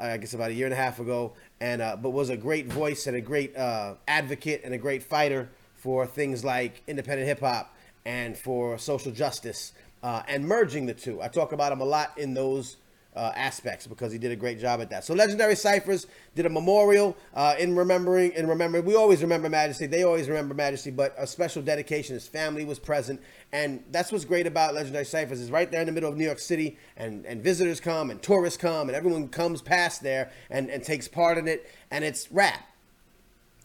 I 0.00 0.16
guess, 0.16 0.32
about 0.32 0.50
a 0.50 0.54
year 0.54 0.64
and 0.64 0.72
a 0.72 0.78
half 0.78 0.98
ago. 0.98 1.34
And 1.60 1.82
uh, 1.82 1.96
but 1.96 2.10
was 2.10 2.30
a 2.30 2.38
great 2.38 2.72
voice 2.72 3.06
and 3.06 3.16
a 3.16 3.20
great 3.20 3.54
uh, 3.54 3.94
advocate 4.08 4.62
and 4.64 4.72
a 4.72 4.78
great 4.78 5.02
fighter 5.02 5.50
for 5.74 6.06
things 6.06 6.42
like 6.42 6.82
independent 6.86 7.28
hip 7.28 7.40
hop 7.40 7.76
and 8.06 8.36
for 8.36 8.78
social 8.78 9.12
justice 9.12 9.72
and 10.02 10.48
merging 10.48 10.86
the 10.86 10.94
two. 10.94 11.20
I 11.20 11.28
talk 11.28 11.52
about 11.52 11.70
him 11.70 11.82
a 11.82 11.84
lot 11.84 12.16
in 12.16 12.32
those 12.32 12.78
uh, 13.16 13.32
aspects 13.34 13.86
because 13.86 14.12
he 14.12 14.18
did 14.18 14.30
a 14.30 14.36
great 14.36 14.60
job 14.60 14.80
at 14.80 14.90
that. 14.90 15.04
So 15.04 15.14
Legendary 15.14 15.56
Ciphers 15.56 16.06
did 16.34 16.46
a 16.46 16.48
memorial 16.48 17.16
uh, 17.34 17.56
in 17.58 17.74
remembering 17.74 18.32
in 18.32 18.46
remembering. 18.46 18.84
We 18.84 18.94
always 18.94 19.22
remember 19.22 19.48
Majesty. 19.48 19.86
They 19.86 20.04
always 20.04 20.28
remember 20.28 20.54
Majesty, 20.54 20.90
but 20.90 21.14
a 21.18 21.26
special 21.26 21.62
dedication. 21.62 22.14
His 22.14 22.28
family 22.28 22.64
was 22.64 22.78
present, 22.78 23.20
and 23.52 23.82
that's 23.90 24.12
what's 24.12 24.24
great 24.24 24.46
about 24.46 24.74
Legendary 24.74 25.04
Ciphers 25.04 25.40
is 25.40 25.50
right 25.50 25.70
there 25.70 25.80
in 25.80 25.86
the 25.86 25.92
middle 25.92 26.08
of 26.08 26.16
New 26.16 26.24
York 26.24 26.38
City, 26.38 26.78
and 26.96 27.26
and 27.26 27.42
visitors 27.42 27.80
come 27.80 28.10
and 28.10 28.22
tourists 28.22 28.56
come, 28.56 28.88
and 28.88 28.96
everyone 28.96 29.28
comes 29.28 29.62
past 29.62 30.02
there 30.02 30.30
and 30.50 30.70
and 30.70 30.84
takes 30.84 31.08
part 31.08 31.38
in 31.38 31.48
it, 31.48 31.68
and 31.90 32.04
it's 32.04 32.30
rap, 32.30 32.68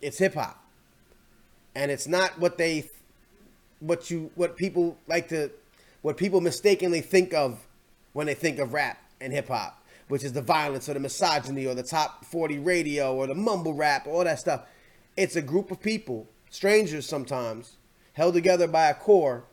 it's 0.01 0.17
hip 0.17 0.33
hop, 0.33 0.63
and 1.75 1.91
it's 1.91 2.07
not 2.07 2.39
what 2.39 2.57
they, 2.57 2.89
what 3.81 4.09
you 4.09 4.31
what 4.33 4.57
people 4.57 4.97
like 5.07 5.27
to, 5.29 5.51
what 6.01 6.17
people 6.17 6.41
mistakenly 6.41 7.01
think 7.01 7.35
of 7.35 7.67
when 8.13 8.25
they 8.25 8.33
think 8.33 8.57
of 8.57 8.73
rap 8.73 9.02
and 9.23 9.33
hip 9.33 9.47
hop, 9.47 9.81
which 10.07 10.23
is 10.23 10.33
the 10.33 10.41
violence 10.41 10.89
or 10.89 10.93
the 10.93 10.99
misogyny 10.99 11.65
or 11.65 11.73
the 11.73 11.83
top 11.83 12.25
40 12.25 12.59
radio 12.59 13.15
or 13.15 13.25
the 13.25 13.35
mumble 13.35 13.73
rap, 13.73 14.05
all 14.05 14.23
that 14.23 14.39
stuff. 14.39 14.63
It's 15.15 15.35
a 15.35 15.41
group 15.41 15.71
of 15.71 15.81
people, 15.81 16.27
strangers 16.49 17.05
sometimes, 17.05 17.77
held 18.13 18.33
together 18.33 18.67
by 18.67 18.89
a 18.89 18.93
core 18.93 19.45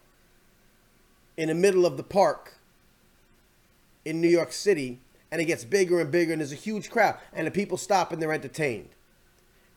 in 1.37 1.49
the 1.49 1.55
middle 1.55 1.87
of 1.87 1.97
the 1.97 2.03
park 2.03 2.55
in 4.05 4.21
New 4.21 4.29
York 4.29 4.53
City, 4.53 4.99
and 5.31 5.41
it 5.41 5.45
gets 5.45 5.65
bigger 5.65 6.00
and 6.00 6.11
bigger, 6.11 6.33
and 6.33 6.41
there's 6.41 6.53
a 6.53 6.57
huge 6.57 6.91
crowd, 6.91 7.17
and 7.33 7.47
the 7.47 7.50
people 7.50 7.77
stop 7.77 8.12
and 8.12 8.21
they're 8.21 8.33
entertained. 8.33 8.89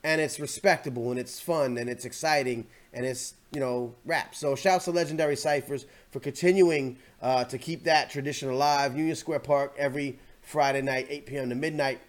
And 0.03 0.19
it's 0.19 0.39
respectable 0.39 1.11
and 1.11 1.19
it's 1.19 1.39
fun 1.39 1.77
and 1.77 1.89
it's 1.89 2.05
exciting 2.05 2.67
and 2.93 3.05
it's, 3.05 3.35
you 3.51 3.59
know, 3.59 3.95
rap. 4.05 4.35
So 4.35 4.55
shouts 4.55 4.85
to 4.85 4.91
Legendary 4.91 5.35
Ciphers 5.35 5.85
for 6.11 6.19
continuing 6.19 6.97
uh, 7.21 7.45
to 7.45 7.57
keep 7.57 7.83
that 7.85 8.09
tradition 8.09 8.49
alive. 8.49 8.97
Union 8.97 9.15
Square 9.15 9.39
Park 9.39 9.73
every 9.77 10.19
Friday 10.41 10.81
night, 10.81 11.07
8 11.09 11.25
p.m. 11.25 11.49
to 11.49 11.55
midnight. 11.55 12.01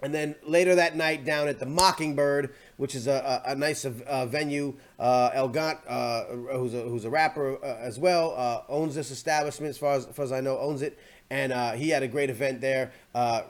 And 0.00 0.14
then 0.14 0.36
later 0.44 0.76
that 0.76 0.96
night, 0.96 1.24
down 1.24 1.48
at 1.48 1.58
the 1.58 1.66
Mockingbird, 1.66 2.54
which 2.76 2.94
is 2.94 3.08
a, 3.08 3.42
a, 3.46 3.52
a 3.52 3.54
nice 3.56 3.84
uh, 3.84 4.26
venue, 4.26 4.74
uh, 4.98 5.30
El 5.34 5.48
Gant, 5.48 5.78
uh, 5.88 6.24
who's, 6.24 6.72
a, 6.72 6.82
who's 6.82 7.04
a 7.04 7.10
rapper 7.10 7.56
uh, 7.64 7.78
as 7.80 7.98
well, 7.98 8.34
uh, 8.36 8.62
owns 8.68 8.94
this 8.94 9.10
establishment, 9.10 9.70
as 9.70 9.78
far 9.78 9.94
as, 9.94 10.06
as 10.06 10.14
far 10.14 10.24
as 10.24 10.32
I 10.32 10.40
know, 10.40 10.58
owns 10.58 10.82
it. 10.82 10.98
And 11.30 11.52
uh, 11.52 11.72
he 11.72 11.88
had 11.90 12.02
a 12.02 12.08
great 12.08 12.30
event 12.30 12.60
there, 12.60 12.92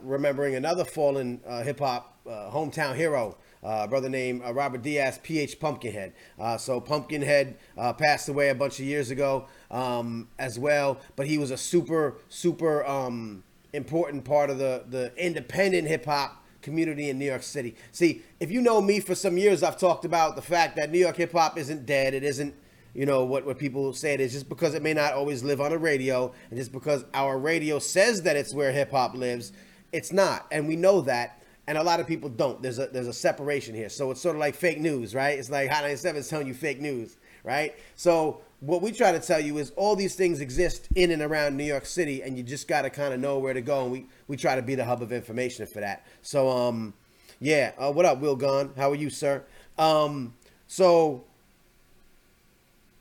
remembering 0.03 0.57
another 0.57 0.85
fallen 0.85 1.41
hip 1.63 1.79
hop 1.79 2.17
hometown 2.27 2.97
hero, 2.97 3.37
uh, 3.63 3.87
brother 3.87 4.09
named 4.09 4.43
uh, 4.45 4.53
Robert 4.53 4.83
Diaz, 4.83 5.19
PH 5.23 5.61
Pumpkinhead. 5.61 6.13
Uh, 6.39 6.57
so 6.57 6.81
Pumpkinhead 6.81 7.57
passed 7.99 8.29
away 8.29 8.49
a 8.51 8.55
bunch 8.55 8.79
of 8.79 8.87
years 8.87 9.11
ago 9.11 9.47
um, 9.71 10.29
as 10.39 10.59
well, 10.59 10.99
but 11.17 11.27
he 11.27 11.39
was 11.39 11.51
a 11.51 11.57
super, 11.57 12.17
super 12.29 12.87
um, 12.87 13.43
important 13.73 14.25
part 14.25 14.51
of 14.51 14.59
the, 14.59 14.85
the 14.89 15.13
independent 15.17 15.89
hip 15.89 16.05
hop 16.05 16.45
community 16.63 17.09
in 17.09 17.19
New 17.19 17.25
York 17.25 17.43
City. 17.43 17.75
See, 17.93 18.23
if 18.41 18.51
you 18.51 18.61
know 18.61 18.81
me 18.81 19.01
for 19.01 19.15
some 19.15 19.39
years, 19.39 19.63
I've 19.63 19.79
talked 19.79 20.05
about 20.05 20.37
the 20.37 20.43
fact 20.43 20.77
that 20.77 20.91
New 20.91 20.99
York 20.99 21.17
hip 21.17 21.33
hop 21.33 21.57
isn't 21.59 21.87
dead. 21.87 22.15
It 22.15 22.25
isn't, 22.25 22.55
you 22.95 23.07
know, 23.07 23.25
what, 23.25 23.47
what 23.47 23.59
people 23.59 23.93
say 23.93 24.15
it 24.15 24.21
is 24.21 24.33
just 24.33 24.49
because 24.49 24.75
it 24.75 24.83
may 24.83 24.95
not 24.95 25.15
always 25.15 25.43
live 25.43 25.61
on 25.61 25.73
a 25.73 25.79
radio 25.79 26.33
and 26.51 26.59
just 26.59 26.73
because 26.73 27.05
our 27.15 27.39
radio 27.39 27.79
says 27.79 28.23
that 28.23 28.37
it's 28.37 28.55
where 28.55 28.73
hip 28.73 28.91
hop 28.91 29.15
lives, 29.15 29.53
it's 29.93 30.13
not. 30.13 30.47
And 30.51 30.67
we 30.67 30.77
know 30.77 31.01
that 31.03 31.38
and 31.69 31.77
a 31.77 31.83
lot 31.83 32.01
of 32.01 32.07
people 32.07 32.31
don't. 32.31 32.63
There's 32.63 32.79
a 32.79 32.87
there's 32.87 33.09
a 33.09 33.13
separation 33.13 33.75
here. 33.75 33.91
So 33.91 34.11
it's 34.11 34.23
sort 34.23 34.35
of 34.35 34.41
like 34.41 34.55
fake 34.55 34.81
news, 34.81 35.15
right? 35.15 35.39
It's 35.39 35.51
like 35.51 35.69
Hot 35.69 35.83
97 35.83 36.19
is 36.19 36.29
telling 36.29 36.47
you 36.47 36.55
fake 36.55 36.81
news, 36.81 37.19
right? 37.45 37.77
So 37.95 38.41
what 38.61 38.81
we 38.81 38.91
try 38.91 39.13
to 39.13 39.21
tell 39.21 39.39
you 39.39 39.59
is 39.59 39.71
all 39.77 39.95
these 39.95 40.15
things 40.15 40.41
exist 40.41 40.89
in 40.95 41.11
and 41.11 41.21
around 41.21 41.59
New 41.59 41.65
York 41.65 41.85
City, 41.85 42.23
and 42.23 42.39
you 42.39 42.43
just 42.43 42.69
got 42.69 42.83
to 42.83 42.91
kind 42.91 43.13
of 43.13 43.21
know 43.21 43.39
where 43.39 43.53
to 43.53 43.61
go. 43.61 43.83
And 43.83 43.93
we 43.93 44.07
we 44.29 44.37
try 44.39 44.57
to 44.57 44.63
be 44.63 44.77
the 44.77 44.85
hub 44.87 45.03
of 45.03 45.13
information 45.13 45.67
for 45.67 45.81
that. 45.81 46.07
So 46.23 46.49
um, 46.49 46.95
yeah. 47.39 47.73
Uh, 47.77 47.93
what 47.93 48.07
up, 48.07 48.19
Will 48.19 48.35
Gone? 48.35 48.73
How 48.75 48.91
are 48.91 48.97
you, 48.97 49.11
sir? 49.11 49.45
Um, 49.77 50.33
so 50.69 51.25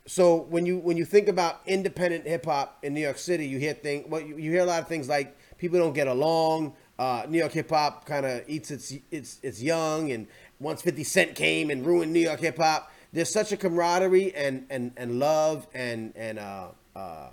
so 0.06 0.36
when 0.36 0.66
you 0.66 0.80
when 0.80 0.98
you 0.98 1.06
think 1.06 1.30
about 1.30 1.62
independent 1.68 2.28
hip 2.28 2.44
hop 2.44 2.80
in 2.84 2.94
New 2.94 3.02
York 3.02 3.18
City, 3.18 3.48
you 3.48 3.60
hear 3.60 3.74
thing 3.74 4.10
well 4.10 4.20
you, 4.20 4.36
you 4.38 4.52
hear 4.52 4.64
a 4.64 4.66
lot 4.66 4.82
of 4.82 4.90
things 4.90 5.08
like 5.08 5.38
people 5.58 5.80
don't 5.80 5.94
get 5.94 6.08
along 6.08 6.74
uh, 7.00 7.26
New 7.30 7.38
York 7.38 7.52
hip 7.52 7.70
hop 7.70 8.06
kind 8.06 8.26
of 8.26 8.44
eats 8.48 8.72
its 8.72 8.94
its 9.12 9.40
its 9.44 9.62
young, 9.62 10.12
and 10.12 10.28
once 10.60 10.82
Fifty 10.82 11.04
Cent 11.04 11.36
came 11.36 11.70
and 11.70 11.86
ruined 11.86 12.12
New 12.12 12.20
York 12.20 12.40
hip 12.40 12.58
hop, 12.58 12.92
there's 13.14 13.30
such 13.30 13.52
a 13.52 13.58
camaraderie 13.58 14.34
and 14.36 14.66
and 14.70 14.92
and 14.98 15.20
love 15.20 15.68
and 15.74 16.14
and 16.16 16.40
uh, 16.40 16.68
uh, 16.96 17.30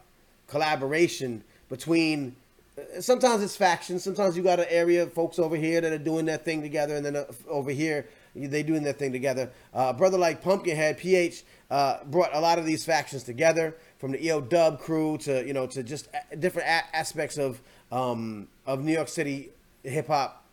collaboration 0.46 1.42
between. 1.68 2.36
Uh, 2.76 3.00
sometimes 3.00 3.42
it's 3.42 3.56
factions. 3.56 4.02
Sometimes 4.02 4.36
you 4.36 4.42
got 4.42 4.58
an 4.58 4.66
area 4.68 5.04
of 5.04 5.12
folks 5.12 5.38
over 5.38 5.56
here 5.56 5.80
that 5.80 5.92
are 5.92 5.98
doing 5.98 6.26
their 6.26 6.38
thing 6.38 6.60
together, 6.60 6.96
and 6.96 7.06
then 7.06 7.16
uh, 7.16 7.24
over 7.48 7.70
here 7.70 8.06
they 8.34 8.64
doing 8.64 8.82
their 8.82 8.92
thing 8.92 9.12
together. 9.12 9.48
Uh, 9.72 9.92
brother 9.92 10.18
like 10.18 10.42
Pumpkinhead, 10.42 10.98
PH, 10.98 11.44
brought 11.70 12.30
a 12.34 12.40
lot 12.40 12.58
of 12.58 12.66
these 12.66 12.84
factions 12.84 13.22
together, 13.22 13.76
from 14.04 14.12
the 14.12 14.22
EO 14.22 14.40
Dub 14.42 14.80
crew 14.80 15.16
to 15.16 15.46
you 15.46 15.54
know 15.54 15.66
to 15.68 15.82
just 15.82 16.08
different 16.38 16.68
a- 16.68 16.94
aspects 16.94 17.38
of 17.38 17.60
um, 17.94 18.48
of 18.66 18.82
New 18.82 18.92
York 18.92 19.08
City 19.08 19.50
hip 19.84 20.08
hop 20.08 20.44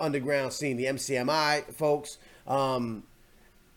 underground 0.00 0.52
scene, 0.52 0.76
the 0.76 0.86
MCMI 0.86 1.72
folks, 1.74 2.18
um, 2.46 3.04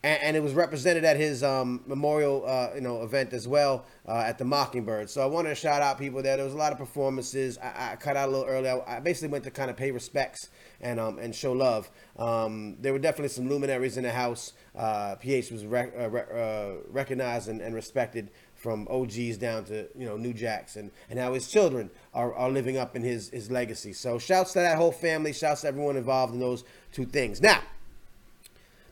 and, 0.03 0.23
and, 0.23 0.37
it 0.37 0.39
was 0.41 0.53
represented 0.53 1.03
at 1.03 1.17
his 1.17 1.43
um, 1.43 1.83
memorial, 1.85 2.43
uh, 2.47 2.69
you 2.73 2.81
know, 2.81 3.03
event 3.03 3.33
as 3.33 3.47
well 3.47 3.85
uh, 4.07 4.23
at 4.25 4.39
the 4.39 4.45
Mockingbird. 4.45 5.09
So 5.11 5.21
I 5.21 5.25
wanted 5.27 5.49
to 5.49 5.55
shout 5.55 5.83
out 5.83 5.99
people 5.99 6.23
there. 6.23 6.37
There 6.37 6.45
was 6.45 6.55
a 6.55 6.57
lot 6.57 6.71
of 6.71 6.79
performances. 6.79 7.59
I, 7.59 7.91
I 7.91 7.95
cut 7.97 8.17
out 8.17 8.29
a 8.29 8.31
little 8.31 8.47
early. 8.47 8.69
I, 8.69 8.97
I, 8.97 8.99
basically 8.99 9.27
went 9.27 9.43
to 9.43 9.51
kind 9.51 9.69
of 9.69 9.77
pay 9.77 9.91
respects 9.91 10.49
and 10.79 10.99
um, 10.99 11.19
and 11.19 11.35
show 11.35 11.51
love. 11.51 11.91
Um, 12.17 12.77
there 12.79 12.93
were 12.93 12.99
definitely 12.99 13.29
some 13.29 13.47
luminaries 13.47 13.97
in 13.97 14.03
the 14.03 14.11
house. 14.11 14.53
Uh, 14.75 15.15
PH 15.15 15.51
was 15.51 15.65
rec- 15.65 15.93
uh, 15.95 16.17
uh, 16.17 16.73
recognized 16.89 17.49
and, 17.49 17.61
and 17.61 17.75
respected 17.75 18.31
from 18.61 18.87
OGs 18.89 19.37
down 19.37 19.65
to 19.65 19.87
you 19.97 20.05
know 20.05 20.17
New 20.17 20.33
Jacks 20.33 20.75
and 20.75 20.91
and 21.09 21.17
how 21.17 21.33
his 21.33 21.49
children 21.49 21.89
are, 22.13 22.33
are 22.35 22.49
living 22.49 22.77
up 22.77 22.95
in 22.95 23.01
his 23.01 23.29
his 23.29 23.49
legacy. 23.49 23.93
So 23.93 24.19
shouts 24.19 24.53
to 24.53 24.59
that 24.59 24.77
whole 24.77 24.91
family. 24.91 25.33
Shouts 25.33 25.61
to 25.61 25.67
everyone 25.67 25.97
involved 25.97 26.33
in 26.33 26.39
those 26.39 26.63
two 26.91 27.05
things. 27.05 27.41
Now, 27.41 27.61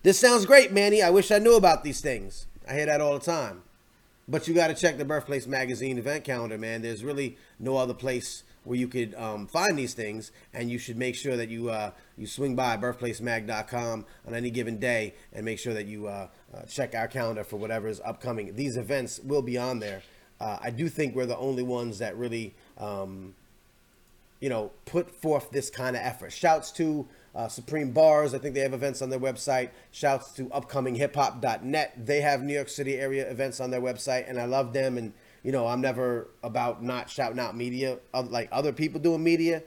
this 0.01 0.19
sounds 0.19 0.45
great, 0.45 0.71
Manny. 0.71 1.01
I 1.03 1.11
wish 1.11 1.31
I 1.31 1.39
knew 1.39 1.55
about 1.55 1.83
these 1.83 2.01
things. 2.01 2.47
I 2.67 2.73
hear 2.73 2.87
that 2.87 3.01
all 3.01 3.13
the 3.13 3.25
time. 3.25 3.63
But 4.27 4.47
you 4.47 4.53
got 4.53 4.67
to 4.67 4.75
check 4.75 4.97
the 4.97 5.05
Birthplace 5.05 5.47
Magazine 5.47 5.97
event 5.97 6.23
calendar, 6.23 6.57
man. 6.57 6.83
There's 6.83 7.03
really 7.03 7.37
no 7.59 7.77
other 7.77 7.95
place 7.95 8.43
where 8.63 8.77
you 8.77 8.87
could 8.87 9.15
um, 9.15 9.47
find 9.47 9.77
these 9.77 9.93
things, 9.95 10.31
and 10.53 10.69
you 10.69 10.77
should 10.77 10.97
make 10.97 11.15
sure 11.15 11.35
that 11.35 11.49
you 11.49 11.69
uh, 11.69 11.91
you 12.17 12.27
swing 12.27 12.55
by 12.55 12.77
birthplacemag.com 12.77 14.05
on 14.27 14.33
any 14.35 14.51
given 14.51 14.77
day 14.77 15.15
and 15.33 15.45
make 15.45 15.57
sure 15.57 15.73
that 15.73 15.87
you 15.87 16.07
uh, 16.07 16.27
uh, 16.53 16.63
check 16.63 16.95
our 16.95 17.07
calendar 17.07 17.43
for 17.43 17.57
whatever 17.57 17.87
is 17.87 18.01
upcoming. 18.03 18.55
These 18.55 18.77
events 18.77 19.19
will 19.23 19.41
be 19.41 19.57
on 19.57 19.79
there. 19.79 20.01
Uh, 20.39 20.57
I 20.61 20.69
do 20.71 20.87
think 20.89 21.15
we're 21.15 21.25
the 21.25 21.37
only 21.37 21.63
ones 21.63 21.99
that 21.99 22.17
really, 22.17 22.55
um, 22.77 23.35
you 24.39 24.49
know, 24.49 24.71
put 24.85 25.11
forth 25.11 25.51
this 25.51 25.69
kind 25.69 25.95
of 25.95 26.01
effort. 26.01 26.31
Shouts 26.31 26.71
to 26.73 27.07
uh, 27.35 27.47
Supreme 27.47 27.91
Bars. 27.91 28.33
I 28.33 28.39
think 28.39 28.55
they 28.55 28.61
have 28.61 28.73
events 28.73 29.01
on 29.01 29.09
their 29.09 29.19
website. 29.19 29.69
Shouts 29.91 30.31
to 30.33 30.45
upcominghiphop.net. 30.45 32.05
They 32.05 32.21
have 32.21 32.41
New 32.41 32.53
York 32.53 32.69
City 32.69 32.95
area 32.95 33.29
events 33.29 33.59
on 33.59 33.69
their 33.69 33.81
website, 33.81 34.29
and 34.29 34.39
I 34.39 34.45
love 34.45 34.73
them. 34.73 34.97
And 34.97 35.13
you 35.43 35.51
know, 35.51 35.67
I'm 35.67 35.81
never 35.81 36.29
about 36.41 36.81
not 36.83 37.09
shouting 37.09 37.39
out 37.39 37.55
media 37.55 37.99
like 38.13 38.49
other 38.51 38.73
people 38.73 38.99
doing 38.99 39.23
media, 39.23 39.63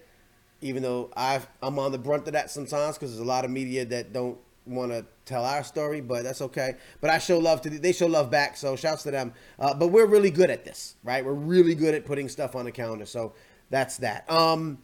even 0.63 0.83
though 0.83 1.11
i 1.17 1.41
am 1.63 1.79
on 1.79 1.93
the 1.93 1.99
brunt 1.99 2.27
of 2.27 2.33
that 2.33 2.51
sometimes 2.51 2.97
because 2.97 3.11
there's 3.11 3.21
a 3.21 3.25
lot 3.25 3.45
of 3.45 3.51
media 3.51 3.85
that 3.85 4.13
don't 4.13 4.39
want 4.67 4.93
to 4.93 5.05
tell 5.25 5.45
our 5.45 5.65
story, 5.65 6.01
but 6.01 6.23
that's 6.23 6.41
okay. 6.43 6.77
But 7.01 7.11
I 7.11 7.19
show 7.19 7.39
love 7.39 7.61
to 7.63 7.71
the, 7.71 7.79
they 7.79 7.93
show 7.93 8.07
love 8.07 8.31
back, 8.31 8.57
so 8.57 8.77
shouts 8.77 9.03
to 9.05 9.11
them. 9.11 9.33
Uh, 9.59 9.75
but 9.75 9.89
we're 9.89 10.07
really 10.07 10.31
good 10.31 10.51
at 10.51 10.65
this, 10.65 10.97
right? 11.05 11.25
We're 11.25 11.33
really 11.33 11.75
good 11.75 11.95
at 11.95 12.05
putting 12.05 12.29
stuff 12.29 12.55
on 12.55 12.65
the 12.65 12.73
calendar, 12.73 13.07
so 13.07 13.35
that's 13.71 13.97
that. 13.99 14.31
Um, 14.31 14.79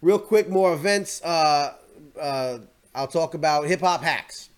real 0.00 0.18
quick, 0.18 0.48
more 0.48 0.72
events. 0.72 1.22
Uh, 1.22 1.74
uh, 2.20 2.58
I'll 2.94 3.08
talk 3.08 3.34
about 3.34 3.66
Hip 3.66 3.80
Hop 3.80 4.02
Hacks. 4.02 4.50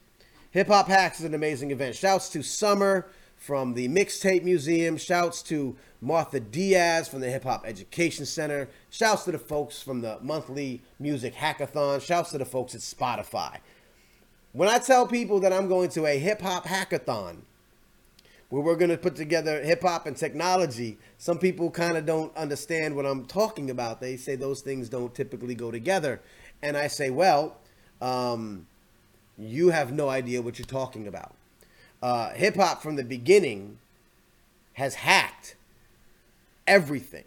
Hip 0.51 0.69
Hop 0.69 0.89
Hacks 0.89 1.21
is 1.21 1.27
an 1.27 1.35
amazing 1.35 1.71
event. 1.71 1.97
Shouts 1.97 2.29
to 2.31 2.43
Summer 2.43 3.07
from 3.37 3.75
the 3.75 3.89
Mixtape 3.89 4.43
Museum. 4.43 4.97
Shouts 4.97 5.43
to 5.45 5.77
Martha 6.01 6.41
Diaz 6.41 7.09
from 7.09 7.21
the 7.21 7.31
Hip 7.31 7.45
Hop 7.45 7.65
Education 7.67 8.27
Center. 8.27 8.69
Shouts 8.91 9.25
to 9.25 9.33
the 9.33 9.39
folks 9.39 9.83
from 9.83 10.01
the 10.01 10.19
monthly 10.23 10.83
music 10.99 11.35
hackathon. 11.35 12.01
Shouts 12.01 12.31
to 12.31 12.39
the 12.39 12.45
folks 12.45 12.75
at 12.75 12.81
Spotify. 12.81 13.59
When 14.57 14.71
I 14.71 14.79
tell 14.79 15.07
people 15.07 15.41
that 15.41 15.53
I'm 15.53 15.69
going 15.69 15.91
to 15.91 16.07
a 16.07 16.19
hip 16.19 16.41
hop 16.41 16.65
hackathon, 16.65 17.43
where 18.49 18.63
we're 18.63 18.77
going 18.77 18.91
to 18.91 18.97
put 18.97 19.15
together 19.15 19.63
hip 19.63 19.83
hop 19.83 20.07
and 20.07 20.17
technology, 20.17 20.97
some 21.19 21.39
people 21.39 21.71
kind 21.71 21.95
of 21.95 22.07
don't 22.07 22.35
understand 22.35 22.97
what 22.97 23.05
I'm 23.05 23.27
talking 23.27 23.69
about. 23.69 24.01
They 24.01 24.17
say 24.17 24.35
those 24.35 24.63
things 24.63 24.89
don't 24.89 25.15
typically 25.15 25.55
go 25.55 25.71
together. 25.71 26.23
And 26.63 26.75
I 26.75 26.87
say, 26.87 27.11
well, 27.11 27.59
um, 28.01 28.67
you 29.37 29.69
have 29.69 29.93
no 29.93 30.09
idea 30.09 30.41
what 30.41 30.59
you're 30.59 30.65
talking 30.65 31.07
about 31.07 31.35
uh, 32.03 32.31
hip 32.31 32.57
hop 32.57 32.83
from 32.83 32.97
the 32.97 33.05
beginning 33.05 33.77
has 34.73 34.95
hacked 34.95 35.55
everything 36.67 37.25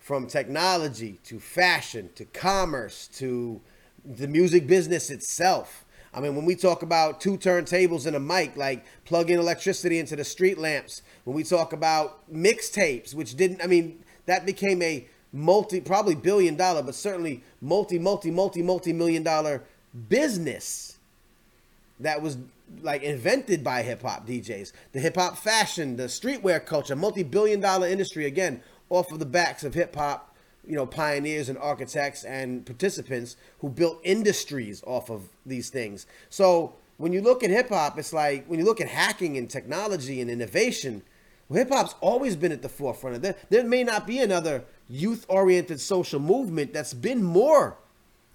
from 0.00 0.26
technology 0.26 1.20
to 1.22 1.38
fashion 1.38 2.10
to 2.16 2.24
commerce 2.24 3.08
to 3.14 3.60
the 4.04 4.26
music 4.26 4.66
business 4.66 5.08
itself. 5.08 5.84
I 6.18 6.20
mean, 6.20 6.34
when 6.34 6.44
we 6.44 6.56
talk 6.56 6.82
about 6.82 7.20
two 7.20 7.38
turntables 7.38 8.04
and 8.04 8.16
a 8.16 8.18
mic, 8.18 8.56
like 8.56 8.84
plugging 9.04 9.38
electricity 9.38 10.00
into 10.00 10.16
the 10.16 10.24
street 10.24 10.58
lamps, 10.58 11.02
when 11.22 11.36
we 11.36 11.44
talk 11.44 11.72
about 11.72 12.28
mixtapes, 12.28 13.14
which 13.14 13.36
didn't, 13.36 13.62
I 13.62 13.68
mean, 13.68 14.02
that 14.26 14.44
became 14.44 14.82
a 14.82 15.06
multi, 15.32 15.80
probably 15.80 16.16
billion 16.16 16.56
dollar, 16.56 16.82
but 16.82 16.96
certainly 16.96 17.44
multi, 17.60 18.00
multi, 18.00 18.32
multi, 18.32 18.62
multi 18.62 18.92
million 18.92 19.22
dollar 19.22 19.62
business 20.08 20.98
that 22.00 22.20
was 22.20 22.36
like 22.82 23.04
invented 23.04 23.62
by 23.62 23.84
hip 23.84 24.02
hop 24.02 24.26
DJs. 24.26 24.72
The 24.90 24.98
hip 24.98 25.14
hop 25.14 25.38
fashion, 25.38 25.94
the 25.94 26.06
streetwear 26.06 26.66
culture, 26.66 26.96
multi 26.96 27.22
billion 27.22 27.60
dollar 27.60 27.86
industry, 27.86 28.26
again, 28.26 28.60
off 28.90 29.12
of 29.12 29.20
the 29.20 29.26
backs 29.26 29.62
of 29.62 29.72
hip 29.72 29.94
hop, 29.94 30.27
you 30.68 30.74
know, 30.74 30.86
pioneers 30.86 31.48
and 31.48 31.56
architects 31.58 32.24
and 32.24 32.64
participants 32.66 33.36
who 33.60 33.70
built 33.70 33.98
industries 34.04 34.84
off 34.86 35.10
of 35.10 35.30
these 35.46 35.70
things. 35.70 36.06
So 36.28 36.74
when 36.98 37.12
you 37.12 37.22
look 37.22 37.42
at 37.42 37.48
hip 37.48 37.70
hop, 37.70 37.98
it's 37.98 38.12
like 38.12 38.44
when 38.46 38.58
you 38.58 38.66
look 38.66 38.80
at 38.80 38.88
hacking 38.88 39.38
and 39.38 39.48
technology 39.48 40.20
and 40.20 40.30
innovation, 40.30 41.02
well, 41.48 41.58
hip 41.58 41.70
hop's 41.70 41.94
always 42.02 42.36
been 42.36 42.52
at 42.52 42.60
the 42.60 42.68
forefront 42.68 43.16
of 43.16 43.22
that. 43.22 43.50
There 43.50 43.64
may 43.64 43.82
not 43.82 44.06
be 44.06 44.18
another 44.18 44.64
youth 44.88 45.24
oriented 45.28 45.80
social 45.80 46.20
movement 46.20 46.74
that's 46.74 46.92
been 46.92 47.24
more 47.24 47.78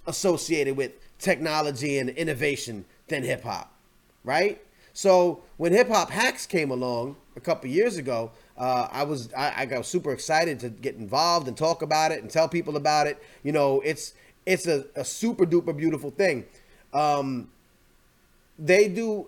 associated 0.07 0.75
with 0.75 0.91
technology 1.19 1.99
and 1.99 2.09
innovation 2.09 2.85
than 3.09 3.23
hip 3.23 3.43
hop, 3.43 3.71
right? 4.23 4.59
So 4.93 5.43
when 5.57 5.71
hip 5.71 5.87
hop 5.87 6.09
hacks 6.09 6.47
came 6.47 6.71
along 6.71 7.15
a 7.35 7.39
couple 7.39 7.69
years 7.69 7.97
ago, 7.97 8.31
uh, 8.57 8.87
I 8.91 9.03
was 9.03 9.33
I, 9.33 9.61
I, 9.61 9.65
got 9.65 9.85
super 9.85 10.11
excited 10.11 10.59
to 10.59 10.69
get 10.69 10.95
involved 10.95 11.47
and 11.47 11.57
talk 11.57 11.81
about 11.81 12.11
it 12.11 12.21
and 12.21 12.29
tell 12.29 12.47
people 12.47 12.77
about 12.77 13.07
it. 13.07 13.21
You 13.43 13.51
know, 13.51 13.81
it's 13.81 14.13
it's 14.45 14.67
a, 14.67 14.85
a 14.95 15.03
super 15.03 15.45
duper 15.45 15.75
beautiful 15.75 16.11
thing. 16.11 16.45
Um, 16.93 17.49
they 18.59 18.87
do. 18.87 19.27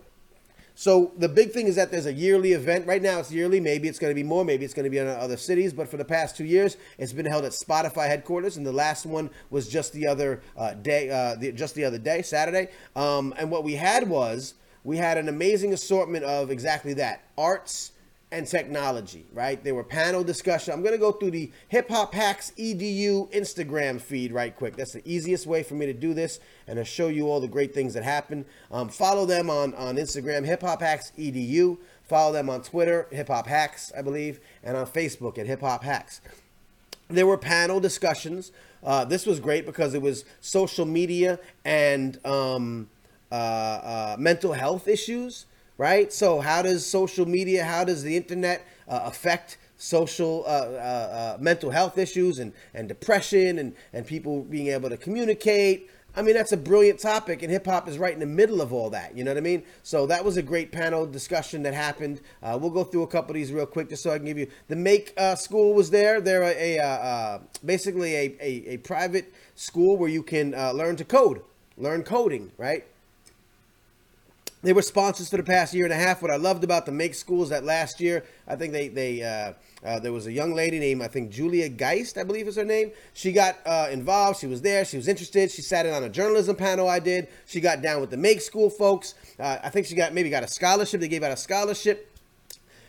So 0.77 1.13
the 1.17 1.29
big 1.29 1.51
thing 1.51 1.67
is 1.67 1.77
that 1.77 1.89
there's 1.89 2.05
a 2.05 2.13
yearly 2.13 2.51
event. 2.51 2.86
Right 2.86 3.01
now, 3.01 3.20
it's 3.20 3.32
yearly. 3.32 3.60
Maybe 3.60 3.88
it's 3.88 3.98
going 3.98 4.12
to 4.12 4.15
be 4.15 4.24
more. 4.24 4.44
Maybe 4.44 4.65
it's 4.65 4.74
going 4.74 4.84
to 4.84 4.89
be 4.89 4.98
in 4.98 5.08
other 5.08 5.38
cities. 5.38 5.74
But 5.74 5.88
for 5.88 5.98
the 5.98 6.05
past 6.05 6.36
two 6.36 6.44
years, 6.44 6.77
it's 6.98 7.13
been 7.13 7.25
held 7.25 7.46
at 7.46 7.53
Spotify 7.53 8.08
headquarters, 8.08 8.58
and 8.58 8.65
the 8.65 8.74
last 8.74 9.05
one 9.05 9.29
was 9.50 9.70
just 9.70 9.94
the 9.94 10.05
other 10.05 10.41
uh, 10.58 10.74
day, 10.74 11.10
uh, 11.10 11.36
the, 11.36 11.53
just 11.53 11.75
the 11.75 11.86
other 11.86 11.98
day, 11.98 12.22
Saturday. 12.22 12.67
Um, 12.96 13.34
and 13.38 13.50
what 13.50 13.63
we 13.63 13.74
had 13.74 14.10
was 14.10 14.53
we 14.84 14.98
had 14.98 15.17
an 15.17 15.29
amazing 15.29 15.74
assortment 15.74 16.25
of 16.25 16.51
exactly 16.51 16.94
that 16.96 17.24
arts 17.38 17.91
and 18.36 18.46
technology, 18.46 19.25
right? 19.32 19.63
There 19.63 19.74
were 19.74 19.84
panel 19.84 20.22
discussion. 20.22 20.74
I'm 20.74 20.82
going 20.82 20.94
to 20.94 21.00
go 21.00 21.13
through 21.13 21.32
the 21.32 21.51
Hip 21.70 21.88
Hop 21.88 22.13
Hacks 22.13 22.51
EDU 22.58 23.32
Instagram 23.32 24.01
feed 24.01 24.34
right 24.34 24.54
quick. 24.54 24.75
That's 24.75 24.92
the 24.92 25.01
easiest 25.10 25.48
way 25.48 25.63
for 25.63 25.75
me 25.75 25.86
to 25.86 25.94
do 25.94 26.13
this 26.13 26.42
and 26.68 26.75
to 26.77 26.84
show 26.84 27.08
you 27.08 27.30
all 27.30 27.39
the 27.39 27.48
great 27.48 27.74
things 27.74 27.94
that 27.94 28.04
happen. 28.04 28.46
Um, 28.72 28.89
follow 28.89 29.25
them 29.25 29.50
on, 29.50 29.74
on 29.75 29.96
Instagram, 29.96 30.46
Hip 30.46 30.62
Hop 30.63 30.82
Hacks 30.82 31.13
EDU. 31.18 31.77
Follow 32.04 32.34
them 32.34 32.50
on 32.50 32.62
Twitter, 32.62 33.08
Hip 33.12 33.30
Hop 33.30 33.48
Hacks, 33.48 33.94
I 33.98 34.01
believe, 34.01 34.42
and 34.62 34.75
on 34.75 34.86
Facebook 34.86 35.38
at 35.38 35.48
Hip 35.48 35.62
Hop 35.62 35.83
Hacks. 35.83 36.20
There 37.07 37.25
were 37.25 37.38
panel 37.38 37.79
discussions. 37.79 38.51
Uh, 38.83 39.05
this 39.05 39.25
was 39.25 39.40
great 39.40 39.66
because 39.66 39.94
it 39.94 40.01
was 40.01 40.25
social 40.42 40.86
media 40.86 41.40
and 41.64 42.24
um, 42.25 42.90
uh, 43.31 43.36
uh, 43.36 44.16
mental 44.20 44.51
health 44.51 44.90
issues 44.90 45.46
right? 45.77 46.11
So 46.11 46.40
how 46.40 46.61
does 46.61 46.85
social 46.85 47.25
media, 47.25 47.64
how 47.64 47.83
does 47.83 48.03
the 48.03 48.16
internet 48.16 48.66
uh, 48.88 49.01
affect 49.03 49.57
social 49.77 50.44
uh, 50.46 50.50
uh, 50.50 51.35
uh, 51.35 51.38
mental 51.40 51.70
health 51.70 51.98
issues 51.98 52.40
and, 52.40 52.53
and 52.74 52.88
depression 52.88 53.59
and, 53.59 53.75
and 53.94 54.05
people 54.05 54.44
being 54.44 54.68
able 54.68 54.90
to 54.90 54.98
communicate? 54.98 55.90
I 56.18 56.22
mean, 56.22 56.33
that's 56.33 56.53
a 56.53 56.57
brilliant 56.57 57.00
topic, 57.00 57.44
and 57.44 57.51
hip 57.51 57.66
hop 57.66 57.90
is 57.90 57.98
right 57.98 58.14
in 58.14 58.22
the 58.22 58.25
middle 58.25 58.61
of 58.61 58.72
all 58.72 58.90
that. 58.92 59.18
You 59.18 59.25
know 59.25 59.31
what 59.31 59.38
I 59.38 59.42
mean? 59.42 59.64
So 59.83 60.05
that 60.05 60.24
was 60.24 60.38
a 60.38 60.42
great 60.42 60.72
panel 60.72 61.05
discussion 61.05 61.64
that 61.64 61.74
happened. 61.74 62.22
Uh, 62.42 62.57
we'll 62.59 62.70
go 62.70 62.85
through 62.85 63.03
a 63.03 63.07
couple 63.07 63.31
of 63.31 63.35
these 63.35 63.51
real 63.51 63.66
quick, 63.66 63.90
just 63.90 64.01
so 64.01 64.11
I 64.11 64.18
can 64.18 64.25
give 64.25 64.38
you 64.38 64.48
the 64.70 64.77
Make 64.77 65.14
uh, 65.18 65.35
School 65.35 65.74
was 65.74 65.90
there. 65.90 66.22
They're 66.22 66.44
a, 66.44 66.77
a 66.77 66.79
uh, 66.79 66.85
uh 66.85 67.40
basically 67.66 68.16
a, 68.16 68.38
a, 68.40 68.74
a, 68.74 68.77
private 68.77 69.33
school 69.55 69.98
where 69.98 70.09
you 70.09 70.24
can 70.24 70.53
uh, 70.53 70.72
learn 70.72 70.96
to 70.98 71.03
code, 71.03 71.42
learn 71.77 72.03
coding, 72.03 72.53
right? 72.57 72.85
They 74.66 74.74
were 74.74 74.82
sponsors 74.82 75.30
for 75.30 75.38
the 75.38 75.44
past 75.44 75.75
year 75.75 75.86
and 75.86 75.94
a 75.94 75.96
half. 75.96 76.24
What 76.24 76.32
I 76.32 76.38
loved 76.38 76.64
about 76.64 76.88
the 76.88 76.92
Make 76.92 77.14
Schools 77.14 77.50
that 77.50 77.64
last 77.64 78.01
year, 78.01 78.25
I 78.48 78.56
think 78.56 78.74
they 78.74 78.88
they 78.88 79.22
uh, 79.22 79.54
uh, 79.86 80.00
there 80.00 80.12
was 80.12 80.25
a 80.25 80.32
young 80.32 80.56
lady 80.56 80.80
named 80.80 81.04
I 81.04 81.08
think 81.08 81.30
Julia 81.30 81.70
Geist, 81.70 82.18
I 82.18 82.24
believe 82.24 82.48
is 82.48 82.56
her 82.56 82.66
name. 82.66 82.90
She 83.14 83.32
got 83.32 83.58
uh, 83.64 83.90
involved. 83.92 84.40
She 84.40 84.48
was 84.48 84.64
there. 84.64 84.84
She 84.84 84.98
was 84.98 85.08
interested. 85.08 85.51
She 85.51 85.62
sat 85.62 85.86
in 85.86 85.94
on 85.94 86.04
a 86.04 86.10
journalism 86.10 86.56
panel 86.56 86.90
I 86.90 86.98
did. 86.98 87.28
She 87.46 87.62
got 87.62 87.84
down 87.84 88.01
with 88.01 88.10
the 88.10 88.18
Make 88.18 88.42
School 88.42 88.72
folks. 88.72 89.14
Uh, 89.40 89.60
I 89.62 89.70
think 89.70 89.86
she 89.86 89.94
got 89.94 90.16
maybe 90.16 90.32
got 90.32 90.42
a 90.42 90.48
scholarship. 90.48 91.00
They 91.00 91.10
gave 91.10 91.22
out 91.22 91.32
a 91.32 91.38
scholarship. 91.38 92.12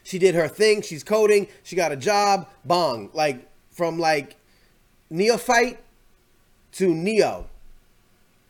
She 0.03 0.19
did 0.19 0.35
her 0.35 0.49
thing. 0.49 0.81
She's 0.81 1.05
coding. 1.05 1.47
She 1.62 1.77
got 1.77 1.93
a 1.93 1.97
job. 1.97 2.49
Bong 2.65 3.11
like 3.12 3.47
from 3.71 3.99
like 3.99 4.37
neophyte 5.11 5.79
to 6.73 6.95
neo 6.95 7.51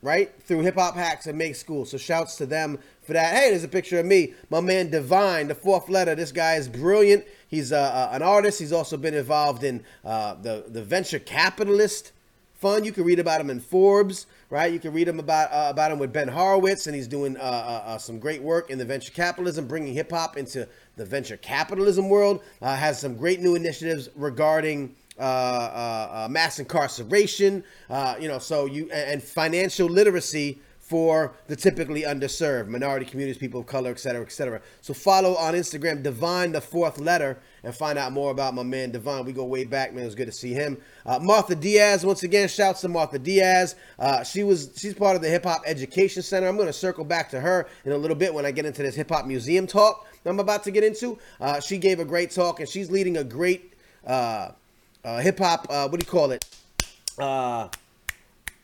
right? 0.07 0.33
Through 0.43 0.61
hip 0.61 0.77
hop 0.77 0.95
hacks 0.95 1.27
and 1.27 1.37
make 1.37 1.57
school. 1.57 1.85
So 1.85 1.99
shouts 1.99 2.37
to 2.37 2.47
them 2.47 2.79
for 3.07 3.13
that. 3.13 3.35
Hey, 3.35 3.51
there's 3.51 3.65
a 3.65 3.69
picture 3.69 4.01
of 4.01 4.07
me, 4.07 4.35
my 4.51 4.61
man 4.61 4.91
Divine, 4.91 5.49
the 5.49 5.55
fourth 5.55 5.89
letter. 5.89 6.15
This 6.15 6.33
guy 6.33 6.57
is 6.57 6.69
brilliant. 6.69 7.25
He's 7.49 7.73
uh, 7.73 7.79
uh, 7.79 8.09
an 8.13 8.23
artist. 8.23 8.59
He's 8.59 8.73
also 8.73 8.97
been 8.97 9.15
involved 9.15 9.63
in 9.63 9.85
uh, 10.05 10.35
the 10.35 10.65
the 10.67 10.83
venture 10.83 11.21
capitalist 11.21 12.13
fund. 12.55 12.85
You 12.85 12.91
can 12.91 13.05
read 13.05 13.21
about 13.21 13.41
him 13.41 13.49
in 13.49 13.61
Forbes, 13.61 14.27
right? 14.51 14.73
You 14.73 14.81
can 14.81 14.93
read 14.93 15.07
him 15.07 15.21
about 15.21 15.53
uh, 15.53 15.71
about 15.71 15.93
him 15.93 16.01
with 16.01 16.13
Ben 16.13 16.27
Horowitz, 16.27 16.89
and 16.89 16.97
he's 16.97 17.07
doing 17.07 17.37
uh, 17.37 17.41
uh, 17.41 17.99
some 17.99 18.19
great 18.19 18.43
work 18.43 18.71
in 18.71 18.79
the 18.79 18.85
venture 18.85 19.13
capitalism, 19.13 19.69
bringing 19.69 19.95
hip 19.95 20.11
hop 20.11 20.37
into 20.37 20.69
the 20.97 21.05
venture 21.05 21.37
capitalism 21.37 22.09
world. 22.09 22.43
has 22.61 23.01
some 23.01 23.17
great 23.17 23.41
new 23.41 23.55
initiatives 23.55 24.09
regarding. 24.17 24.97
Mass 25.19 26.59
incarceration, 26.59 27.65
you 28.21 28.29
know, 28.29 28.39
so 28.39 28.67
you 28.67 28.91
and 28.91 29.23
financial 29.23 29.89
literacy 29.89 30.59
for 30.87 31.35
the 31.49 31.57
typically 31.57 32.03
underserved, 32.03 32.69
minority 32.69 33.05
communities, 33.05 33.37
people 33.37 33.59
of 33.59 33.67
color, 33.67 33.91
et 33.91 33.99
cetera, 33.99 34.23
et 34.23 34.31
cetera. 34.31 34.61
So 34.83 34.95
follow 34.95 35.35
on 35.35 35.55
Instagram, 35.55 36.01
Divine 36.01 36.53
the 36.53 36.61
Fourth 36.61 36.99
Letter, 36.99 37.39
and 37.65 37.75
find 37.75 37.99
out 37.99 38.13
more 38.13 38.31
about 38.31 38.55
my 38.55 38.63
man 38.63 38.93
Divine. 38.93 39.25
We 39.25 39.33
go 39.33 39.45
way 39.45 39.65
back, 39.65 39.93
man. 39.93 40.05
It 40.05 40.07
was 40.07 40.15
good 40.15 40.27
to 40.27 40.33
see 40.33 40.53
him. 40.53 40.79
Uh, 41.05 41.19
Martha 41.19 41.57
Diaz, 41.57 42.07
once 42.07 42.23
again, 42.23 42.47
shouts 42.47 42.83
to 42.83 42.89
Martha 42.89 43.19
Diaz. 43.19 43.75
Uh, 43.99 44.23
she 44.23 44.45
was 44.45 44.71
she's 44.77 44.95
part 44.95 45.17
of 45.17 45.23
the 45.23 45.29
Hip 45.29 45.43
Hop 45.43 45.63
Education 45.67 46.23
Center. 46.23 46.47
I'm 46.47 46.57
going 46.57 46.69
to 46.69 46.73
circle 46.73 47.05
back 47.05 47.31
to 47.31 47.41
her 47.41 47.67
in 47.85 47.91
a 47.91 47.99
little 47.99 48.17
bit 48.17 48.33
when 48.33 48.47
I 48.47 48.53
get 48.53 48.65
into 48.65 48.85
this 48.85 48.95
hip 48.95 49.11
hop 49.11 49.27
museum 49.27 49.67
talk 49.67 50.07
I'm 50.25 50.41
about 50.41 50.65
to 50.65 50.71
get 50.71 50.85
into. 50.85 51.19
Uh, 51.41 51.61
she 51.61 51.79
gave 51.79 52.01
a 52.01 52.05
great 52.05 52.31
talk, 52.31 52.61
and 52.61 52.69
she's 52.69 52.91
leading 52.91 53.17
a 53.17 53.25
great 53.25 53.75
uh, 54.07 54.51
uh, 55.05 55.19
hip 55.19 55.39
hop. 55.39 55.69
what 55.69 55.93
do 55.93 55.99
you 55.99 56.11
call 56.11 56.31
it? 56.31 56.45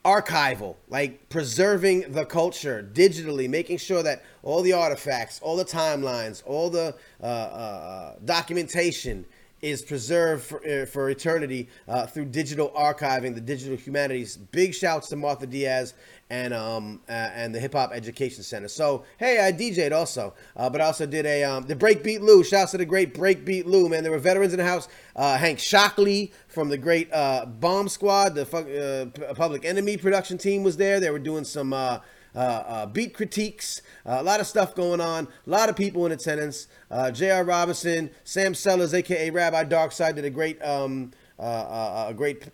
Archival, 0.05 0.77
like 0.89 1.29
preserving 1.29 2.13
the 2.13 2.25
culture 2.25 2.89
digitally, 2.93 3.49
making 3.49 3.79
sure 3.79 4.03
that 4.03 4.25
all 4.43 4.63
the 4.63 4.73
artifacts, 4.73 5.41
all 5.41 5.57
the 5.57 5.65
timelines, 5.65 6.43
all 6.45 6.71
the 6.71 6.95
uh, 7.23 7.25
uh, 7.25 8.15
documentation 8.25 9.25
is 9.63 9.81
preserved 9.83 10.45
for, 10.45 10.67
uh, 10.67 10.85
for 10.87 11.09
eternity 11.09 11.69
uh, 11.87 12.05
through 12.05 12.25
digital 12.25 12.71
archiving, 12.71 13.33
the 13.33 13.41
digital 13.41 13.77
humanities. 13.77 14.37
Big 14.37 14.75
shouts 14.75 15.09
to 15.09 15.17
Martha 15.17 15.47
Diaz 15.47 15.95
and 16.33 16.55
um 16.55 17.01
uh, 17.09 17.13
and 17.13 17.55
the 17.55 17.61
Hip 17.61 17.75
Hop 17.75 17.93
Education 17.93 18.43
Center. 18.43 18.69
So 18.69 19.05
hey, 19.19 19.47
I 19.47 19.53
DJ'd 19.53 19.93
also, 19.93 20.33
uh, 20.57 20.71
but 20.71 20.81
I 20.81 20.85
also 20.85 21.05
did 21.05 21.27
a 21.27 21.45
um, 21.45 21.67
the 21.67 21.77
Breakbeat 21.77 22.21
Lou. 22.21 22.43
Shouts 22.43 22.73
to 22.73 22.79
the 22.79 22.87
great 22.87 23.15
Breakbeat 23.15 23.67
Lou, 23.67 23.89
man. 23.89 24.03
There 24.03 24.11
were 24.11 24.19
veterans 24.19 24.55
in 24.55 24.59
the 24.59 24.65
house. 24.65 24.89
Uh, 25.15 25.37
Hank 25.37 25.59
Shocklee 25.59 26.33
from 26.49 26.71
the 26.71 26.79
great 26.79 27.13
uh, 27.13 27.45
Bomb 27.45 27.89
Squad, 27.89 28.35
the 28.35 29.13
uh, 29.29 29.35
Public 29.35 29.67
Enemy 29.67 29.99
production 29.99 30.39
team 30.39 30.63
was 30.63 30.79
there. 30.79 31.01
They 31.01 31.11
were 31.11 31.19
doing 31.19 31.45
some. 31.45 31.73
Uh, 31.73 31.99
uh, 32.35 32.87
beat 32.87 33.13
critiques, 33.13 33.83
uh, 34.07 34.17
a 34.19 34.23
lot 34.23 34.41
of 34.41 34.47
stuff 34.47 34.75
going 34.75 35.03
on, 35.03 35.29
a 35.47 35.51
lot 35.51 35.69
of 35.69 35.77
people 35.77 36.07
in 36.07 36.13
attendance. 36.13 36.67
Uh, 36.91 37.11
J.R. 37.11 37.45
Robinson, 37.45 38.11
Sam 38.25 38.55
Sellers, 38.55 38.95
aka 38.95 39.29
Rabbi 39.29 39.65
Darkside, 39.65 40.15
did 40.15 40.25
a 40.25 40.31
great, 40.31 40.59
um, 40.63 41.11
a 41.39 42.15
great 42.17 42.49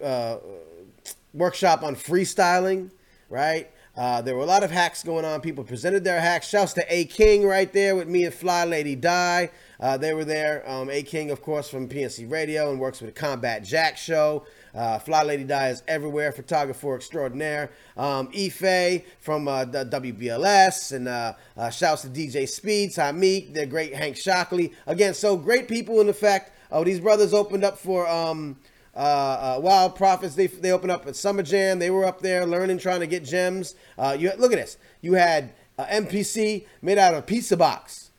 workshop 1.32 1.84
on 1.84 1.94
freestyling 1.94 2.90
right? 3.28 3.70
Uh, 3.96 4.22
there 4.22 4.36
were 4.36 4.42
a 4.42 4.46
lot 4.46 4.62
of 4.62 4.70
hacks 4.70 5.02
going 5.02 5.24
on. 5.24 5.40
People 5.40 5.64
presented 5.64 6.04
their 6.04 6.20
hacks. 6.20 6.48
Shouts 6.48 6.72
to 6.74 6.84
A 6.88 7.04
King 7.06 7.44
right 7.44 7.72
there 7.72 7.96
with 7.96 8.06
me 8.06 8.24
and 8.24 8.32
Fly 8.32 8.64
Lady 8.64 8.94
Di. 8.94 9.50
Uh, 9.80 9.96
they 9.96 10.14
were 10.14 10.24
there. 10.24 10.68
Um, 10.70 10.88
A 10.88 11.02
King, 11.02 11.30
of 11.30 11.42
course, 11.42 11.68
from 11.68 11.88
PNC 11.88 12.30
Radio 12.30 12.70
and 12.70 12.78
works 12.78 13.00
with 13.00 13.12
the 13.12 13.20
Combat 13.20 13.64
Jack 13.64 13.96
show. 13.96 14.46
Uh, 14.72 15.00
Fly 15.00 15.24
Lady 15.24 15.42
Di 15.44 15.70
is 15.70 15.82
everywhere. 15.88 16.30
Photographer 16.30 16.94
extraordinaire. 16.94 17.70
Um, 17.96 18.30
Ife 18.36 19.02
from 19.18 19.48
uh, 19.48 19.64
WBLS. 19.64 20.92
And 20.92 21.08
uh, 21.08 21.34
uh, 21.56 21.70
shouts 21.70 22.02
to 22.02 22.08
DJ 22.08 22.48
Speed, 22.48 22.92
Meek, 23.14 23.52
the 23.54 23.66
great 23.66 23.94
Hank 23.94 24.14
Shocklee. 24.14 24.72
Again, 24.86 25.14
so 25.14 25.36
great 25.36 25.66
people 25.66 26.00
in 26.00 26.12
fact 26.12 26.52
Oh, 26.70 26.84
these 26.84 27.00
brothers 27.00 27.32
opened 27.32 27.64
up 27.64 27.78
for 27.78 28.06
um, 28.06 28.56
uh, 28.94 28.98
uh, 28.98 29.60
Wild 29.60 29.94
Prophets. 29.94 30.34
They 30.34 30.46
they 30.46 30.72
opened 30.72 30.92
up 30.92 31.06
at 31.06 31.16
Summer 31.16 31.42
Jam. 31.42 31.78
They 31.78 31.90
were 31.90 32.04
up 32.04 32.20
there 32.20 32.46
learning, 32.46 32.78
trying 32.78 33.00
to 33.00 33.06
get 33.06 33.24
gems. 33.24 33.74
Uh, 33.96 34.16
you 34.18 34.32
look 34.38 34.52
at 34.52 34.58
this. 34.58 34.76
You 35.00 35.14
had 35.14 35.52
uh, 35.78 35.86
MPC 35.86 36.66
made 36.82 36.98
out 36.98 37.14
of 37.14 37.20
a 37.20 37.22
pizza 37.22 37.56
box. 37.56 38.10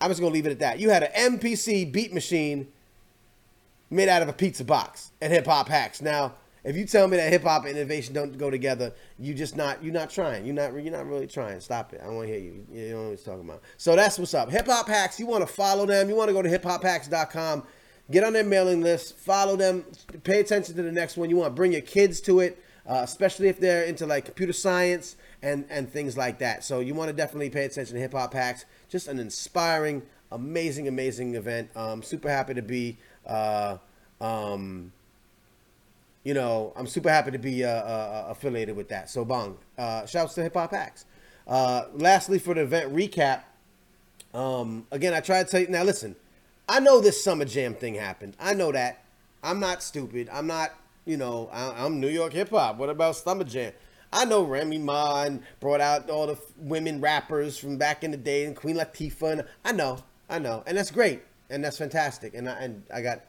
I'm 0.00 0.10
just 0.10 0.20
gonna 0.20 0.32
leave 0.32 0.46
it 0.46 0.52
at 0.52 0.58
that. 0.60 0.78
You 0.78 0.90
had 0.90 1.02
an 1.02 1.38
MPC 1.38 1.90
beat 1.90 2.12
machine 2.12 2.68
made 3.90 4.08
out 4.08 4.22
of 4.22 4.28
a 4.28 4.32
pizza 4.32 4.64
box 4.64 5.12
and 5.20 5.32
Hip 5.32 5.46
Hop 5.46 5.68
Hacks. 5.68 6.00
Now, 6.00 6.34
if 6.64 6.76
you 6.76 6.84
tell 6.84 7.08
me 7.08 7.16
that 7.16 7.32
hip 7.32 7.44
hop 7.44 7.64
and 7.64 7.76
innovation 7.76 8.14
don't 8.14 8.36
go 8.36 8.50
together, 8.50 8.92
you 9.18 9.32
just 9.32 9.56
not 9.56 9.82
you're 9.82 9.92
not 9.92 10.10
trying. 10.10 10.44
You're 10.44 10.54
not 10.54 10.72
you're 10.74 10.92
not 10.92 11.06
really 11.06 11.26
trying. 11.26 11.60
Stop 11.60 11.92
it. 11.94 12.00
I 12.04 12.08
want 12.08 12.28
to 12.28 12.34
hear 12.34 12.42
you. 12.42 12.66
You 12.70 12.90
know 12.90 13.02
what 13.04 13.10
I'm 13.10 13.16
talking 13.16 13.44
about. 13.48 13.62
So 13.76 13.96
that's 13.96 14.18
what's 14.18 14.34
up. 14.34 14.50
Hip 14.50 14.66
Hop 14.66 14.86
Hacks. 14.86 15.18
You 15.18 15.26
want 15.26 15.46
to 15.46 15.52
follow 15.52 15.86
them? 15.86 16.08
You 16.08 16.16
want 16.16 16.28
to 16.28 16.34
go 16.34 16.42
to 16.42 16.48
hiphophacks.com. 16.48 17.62
Get 18.10 18.24
on 18.24 18.32
their 18.32 18.44
mailing 18.44 18.80
list. 18.80 19.16
Follow 19.16 19.56
them. 19.56 19.84
Pay 20.24 20.40
attention 20.40 20.74
to 20.76 20.82
the 20.82 20.92
next 20.92 21.16
one. 21.16 21.28
You 21.28 21.36
want 21.36 21.52
to 21.52 21.54
bring 21.54 21.72
your 21.72 21.82
kids 21.82 22.20
to 22.22 22.40
it, 22.40 22.62
uh, 22.86 23.00
especially 23.02 23.48
if 23.48 23.60
they're 23.60 23.84
into 23.84 24.06
like 24.06 24.24
computer 24.24 24.54
science 24.54 25.16
and 25.42 25.66
and 25.68 25.90
things 25.92 26.16
like 26.16 26.38
that. 26.38 26.64
So 26.64 26.80
you 26.80 26.94
want 26.94 27.08
to 27.10 27.16
definitely 27.16 27.50
pay 27.50 27.64
attention 27.64 27.94
to 27.94 28.00
Hip 28.00 28.12
Hop 28.12 28.32
Hacks. 28.32 28.64
Just 28.88 29.08
an 29.08 29.18
inspiring, 29.18 30.02
amazing, 30.32 30.88
amazing 30.88 31.34
event. 31.34 31.70
Um, 31.76 32.02
super 32.02 32.30
happy 32.30 32.54
to 32.54 32.62
be. 32.62 32.96
Uh, 33.26 33.76
um, 34.20 34.92
you 36.24 36.34
know, 36.34 36.72
I'm 36.76 36.86
super 36.86 37.08
happy 37.08 37.30
to 37.30 37.38
be 37.38 37.64
uh, 37.64 37.68
uh, 37.68 38.26
affiliated 38.30 38.76
with 38.76 38.88
that. 38.88 39.08
So, 39.08 39.24
bong, 39.24 39.56
Uh, 39.78 40.04
shouts 40.04 40.34
to 40.34 40.42
Hip 40.42 40.54
Hop 40.54 40.72
Hacks. 40.72 41.04
Uh, 41.46 41.84
lastly, 41.94 42.38
for 42.38 42.54
the 42.54 42.62
event 42.62 42.94
recap, 42.94 43.42
um, 44.34 44.86
again, 44.90 45.14
I 45.14 45.20
try 45.20 45.42
to 45.42 45.48
tell 45.48 45.60
you. 45.60 45.68
Now, 45.68 45.84
listen, 45.84 46.16
I 46.68 46.80
know 46.80 47.00
this 47.00 47.22
Summer 47.22 47.46
Jam 47.46 47.74
thing 47.74 47.94
happened. 47.94 48.36
I 48.38 48.52
know 48.52 48.70
that. 48.72 49.02
I'm 49.42 49.58
not 49.58 49.82
stupid. 49.82 50.28
I'm 50.30 50.46
not, 50.46 50.72
you 51.06 51.16
know, 51.16 51.48
I, 51.50 51.86
am 51.86 51.98
New 51.98 52.08
York 52.08 52.34
hip 52.34 52.50
hop. 52.50 52.76
What 52.76 52.90
about 52.90 53.16
Summer 53.16 53.44
Jam? 53.44 53.72
I 54.12 54.26
know 54.26 54.42
Remy 54.42 54.78
Ma 54.78 55.24
and 55.24 55.42
brought 55.60 55.80
out 55.80 56.10
all 56.10 56.26
the 56.26 56.38
women 56.58 57.00
rappers 57.00 57.58
from 57.58 57.78
back 57.78 58.04
in 58.04 58.10
the 58.10 58.16
day 58.18 58.44
and 58.44 58.54
Queen 58.54 58.76
Latifah. 58.76 59.32
And 59.32 59.44
I 59.64 59.72
know, 59.72 60.04
I 60.28 60.38
know. 60.38 60.62
And 60.66 60.76
that's 60.76 60.90
great. 60.90 61.22
And 61.48 61.64
that's 61.64 61.78
fantastic. 61.78 62.34
And 62.34 62.48
I, 62.48 62.60
and 62.60 62.82
I 62.92 63.00
got 63.00 63.22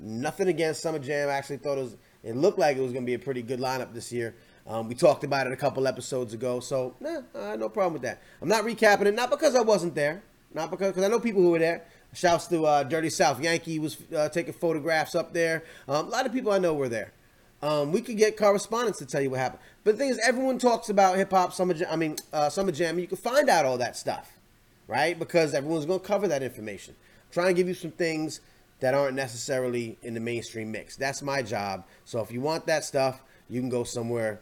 nothing 0.00 0.48
against 0.48 0.80
Summer 0.80 0.98
Jam. 0.98 1.28
I 1.28 1.32
actually 1.32 1.58
thought 1.58 1.76
it 1.76 1.82
was 1.82 1.96
it 2.22 2.36
looked 2.36 2.58
like 2.58 2.76
it 2.76 2.80
was 2.80 2.92
going 2.92 3.04
to 3.04 3.06
be 3.06 3.14
a 3.14 3.18
pretty 3.18 3.42
good 3.42 3.60
lineup 3.60 3.92
this 3.92 4.12
year. 4.12 4.34
Um, 4.66 4.88
we 4.88 4.94
talked 4.94 5.24
about 5.24 5.46
it 5.46 5.52
a 5.52 5.56
couple 5.56 5.86
episodes 5.86 6.34
ago, 6.34 6.60
so 6.60 6.94
nah, 7.00 7.22
uh, 7.34 7.56
no 7.56 7.68
problem 7.68 7.94
with 7.94 8.02
that. 8.02 8.20
I'm 8.42 8.48
not 8.48 8.64
recapping 8.64 9.06
it, 9.06 9.14
not 9.14 9.30
because 9.30 9.54
I 9.54 9.62
wasn't 9.62 9.94
there, 9.94 10.22
not 10.52 10.70
because 10.70 10.88
because 10.88 11.04
I 11.04 11.08
know 11.08 11.20
people 11.20 11.42
who 11.42 11.50
were 11.50 11.58
there. 11.58 11.84
Shouts 12.14 12.46
to 12.48 12.64
uh, 12.64 12.82
Dirty 12.84 13.10
South 13.10 13.40
Yankee 13.42 13.78
was 13.78 13.96
uh, 14.16 14.28
taking 14.28 14.54
photographs 14.54 15.14
up 15.14 15.32
there. 15.32 15.64
Um, 15.86 16.06
a 16.06 16.08
lot 16.08 16.26
of 16.26 16.32
people 16.32 16.52
I 16.52 16.58
know 16.58 16.74
were 16.74 16.88
there. 16.88 17.12
Um, 17.60 17.92
we 17.92 18.00
could 18.00 18.16
get 18.16 18.36
correspondence 18.36 18.98
to 18.98 19.06
tell 19.06 19.20
you 19.20 19.30
what 19.30 19.40
happened. 19.40 19.60
But 19.84 19.92
the 19.92 19.98
thing 19.98 20.08
is, 20.10 20.18
everyone 20.18 20.58
talks 20.58 20.88
about 20.88 21.16
hip 21.16 21.30
hop 21.30 21.52
summer. 21.52 21.74
Jam, 21.74 21.88
I 21.90 21.96
mean, 21.96 22.16
uh, 22.32 22.48
summer 22.48 22.72
jam. 22.72 22.98
You 22.98 23.06
can 23.06 23.16
find 23.16 23.48
out 23.48 23.64
all 23.64 23.78
that 23.78 23.96
stuff, 23.96 24.38
right? 24.86 25.18
Because 25.18 25.54
everyone's 25.54 25.86
going 25.86 26.00
to 26.00 26.06
cover 26.06 26.28
that 26.28 26.42
information. 26.42 26.94
Trying 27.30 27.48
to 27.48 27.54
give 27.54 27.68
you 27.68 27.74
some 27.74 27.90
things 27.90 28.40
that 28.80 28.94
aren't 28.94 29.16
necessarily 29.16 29.98
in 30.02 30.14
the 30.14 30.20
mainstream 30.20 30.70
mix. 30.70 30.96
That's 30.96 31.20
my 31.20 31.42
job. 31.42 31.84
So 32.04 32.20
if 32.20 32.30
you 32.30 32.40
want 32.40 32.66
that 32.66 32.84
stuff, 32.84 33.22
you 33.48 33.60
can 33.60 33.68
go 33.68 33.84
somewhere 33.84 34.40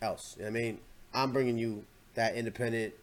else. 0.00 0.34
You 0.38 0.44
know 0.44 0.48
I 0.48 0.52
mean, 0.52 0.78
I'm 1.12 1.32
bringing 1.32 1.58
you 1.58 1.84
that 2.14 2.34
independent, 2.34 2.94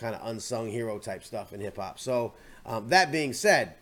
kind 0.00 0.14
of 0.14 0.26
unsung 0.26 0.70
hero 0.70 0.98
type 0.98 1.24
stuff 1.24 1.52
in 1.52 1.60
hip 1.60 1.76
hop. 1.76 1.98
So 1.98 2.32
um, 2.66 2.88
that 2.88 3.12
being 3.12 3.32
said, 3.32 3.74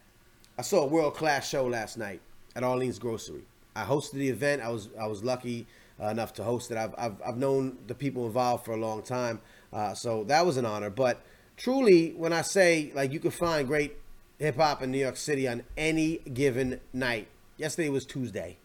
I 0.59 0.62
saw 0.62 0.85
a 0.85 0.87
world 0.87 1.15
class 1.15 1.49
show 1.49 1.67
last 1.67 1.99
night 1.99 2.21
at 2.55 2.62
Arlene's 2.62 2.99
Grocery. 2.99 3.43
I 3.75 3.85
hosted 3.85 4.12
the 4.12 4.29
event. 4.29 4.62
I 4.62 4.71
was 4.71 4.89
I 4.99 5.07
was 5.07 5.23
lucky 5.23 5.67
uh, 6.01 6.07
enough 6.07 6.33
to 6.35 6.45
host 6.45 6.71
it. 6.71 6.79
I've, 6.79 6.95
I've, 6.97 7.17
I've 7.25 7.37
known 7.37 7.79
the 7.87 7.95
people 7.95 8.27
involved 8.27 8.65
for 8.65 8.73
a 8.73 8.79
long 8.79 9.03
time, 9.03 9.41
uh, 9.73 9.95
so 9.95 10.25
that 10.25 10.47
was 10.47 10.57
an 10.57 10.65
honor. 10.65 10.91
But 10.91 11.21
truly, 11.57 12.11
when 12.12 12.33
I 12.33 12.43
say 12.43 12.93
like 12.95 13.12
you 13.12 13.21
can 13.21 13.31
find 13.31 13.67
great 13.67 13.97
hip 14.39 14.57
hop 14.57 14.83
in 14.83 14.91
New 14.91 14.99
York 14.99 15.17
City 15.17 15.49
on 15.49 15.62
any 15.77 16.19
given 16.33 16.81
night. 16.93 17.29
Yesterday 17.57 17.89
was 17.89 18.05
Tuesday. 18.05 18.59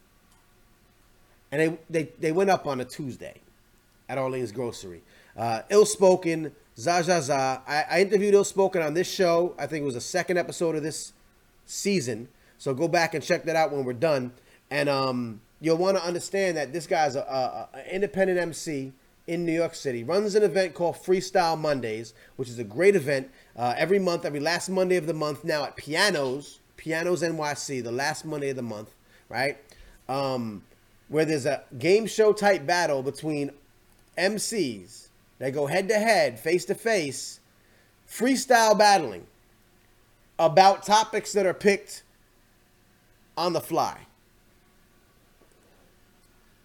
And 1.52 1.62
they, 1.62 2.04
they, 2.04 2.12
they 2.20 2.32
went 2.32 2.50
up 2.50 2.66
on 2.66 2.80
a 2.80 2.86
Tuesday 2.86 3.36
at 4.08 4.18
Arlene's 4.18 4.52
Grocery. 4.52 5.02
Uh, 5.36 5.62
Illspokinn, 5.70 6.52
ZaJazza. 6.78 7.62
I, 7.68 7.86
I 7.90 8.02
interviewed 8.02 8.34
Illspokinn 8.34 8.86
on 8.86 8.94
this 8.94 9.10
show. 9.10 9.56
I 9.58 9.68
think 9.68 9.84
it 9.84 9.86
was 9.86 9.96
the 9.96 10.02
second 10.02 10.38
episode 10.38 10.76
of 10.76 10.84
this 10.84 11.14
season. 11.66 12.30
So 12.58 12.74
go 12.74 12.88
back 12.88 13.14
and 13.14 13.24
check 13.24 13.44
that 13.46 13.56
out 13.56 13.72
when 13.72 13.84
we're 13.84 13.94
done. 13.94 14.32
And 14.70 14.88
um, 14.88 15.42
you'll 15.60 15.78
want 15.78 15.98
to 15.98 16.04
understand 16.04 16.58
that 16.58 16.74
this 16.74 16.88
guy's 16.88 17.16
a, 17.16 17.22
a, 17.22 17.78
a 17.78 17.94
independent 17.94 18.40
MC 18.40 18.94
in 19.28 19.46
New 19.46 19.54
York 19.54 19.76
City. 19.76 20.04
Runs 20.04 20.36
an 20.36 20.44
event 20.44 20.74
called 20.74 20.96
Freestyle 20.96 21.58
Mondays, 21.58 22.14
which 22.36 22.50
is 22.50 22.60
a 22.60 22.64
great 22.64 22.96
event 22.96 23.30
uh, 23.56 23.74
every 23.78 24.00
month, 24.00 24.26
every 24.26 24.40
last 24.40 24.70
Monday 24.70 24.96
of 24.96 25.08
the 25.08 25.14
month. 25.14 25.44
Now 25.44 25.64
at 25.64 25.76
Pianos, 25.76 26.60
Pianos 26.78 27.22
NYC, 27.22 27.84
the 27.84 27.92
last 27.92 28.26
Monday 28.26 28.50
of 28.50 28.56
the 28.56 28.62
month, 28.62 28.94
right? 29.30 29.58
Um, 30.08 30.64
where 31.10 31.26
there's 31.26 31.46
a 31.46 31.64
game 31.78 32.08
show 32.08 32.34
type 32.34 32.66
battle 32.66 33.04
between 33.04 33.52
MCs 34.18 35.10
that 35.42 35.54
go 35.54 35.66
head 35.66 35.88
to 35.88 35.96
head, 35.96 36.40
face 36.40 36.66
to 36.66 36.76
face, 36.76 37.40
freestyle 38.08 38.78
battling 38.78 39.26
about 40.38 40.86
topics 40.86 41.34
that 41.34 41.48
are 41.48 41.54
picked 41.54 42.04
on 43.36 43.52
the 43.52 43.60
fly. 43.60 43.98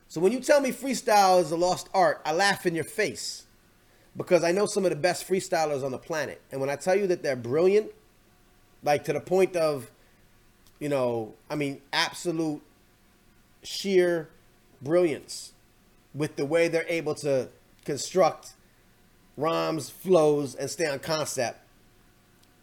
So 0.09 0.21
when 0.21 0.31
you 0.31 0.41
tell 0.41 0.61
me 0.61 0.73
freestyle 0.73 1.41
is 1.41 1.51
a 1.53 1.57
lost 1.57 1.89
art, 1.95 2.21
I 2.27 2.33
laugh 2.35 2.67
in 2.67 2.75
your 2.75 2.85
face 2.85 3.47
because 4.15 4.45
I 4.45 4.53
know 4.53 4.67
some 4.67 4.85
of 4.85 4.91
the 4.91 4.97
best 4.97 5.27
freestylers 5.27 5.83
on 5.83 5.91
the 5.91 5.99
planet. 5.99 6.43
And 6.53 6.61
when 6.61 6.69
I 6.69 6.77
tell 6.77 6.95
you 6.95 7.07
that 7.07 7.23
they're 7.23 7.35
brilliant, 7.35 7.91
like 8.83 9.05
to 9.05 9.15
the 9.15 9.21
point 9.21 9.57
of, 9.57 9.91
you 10.81 10.91
know, 10.91 11.33
I 11.49 11.55
mean, 11.55 11.81
absolute 11.95 12.61
sheer 13.63 14.29
brilliance 14.83 15.55
with 16.15 16.37
the 16.37 16.45
way 16.45 16.69
they're 16.69 16.85
able 16.89 17.15
to 17.15 17.49
construct 17.87 18.53
rhymes, 19.37 19.91
flows, 19.91 20.55
and 20.55 20.71
stay 20.71 20.87
on 20.87 20.99
concept, 20.99 21.61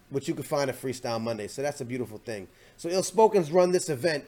which 0.09 0.27
you 0.27 0.33
can 0.33 0.43
find 0.43 0.69
at 0.69 0.81
Freestyle 0.81 1.21
Monday. 1.21 1.47
So 1.47 1.61
that's 1.61 1.81
a 1.81 1.85
beautiful 1.85 2.17
thing. 2.17 2.47
So 2.77 2.89
Illspokinn's 2.89 3.51
run 3.51 3.71
this 3.71 3.89
event 3.89 4.25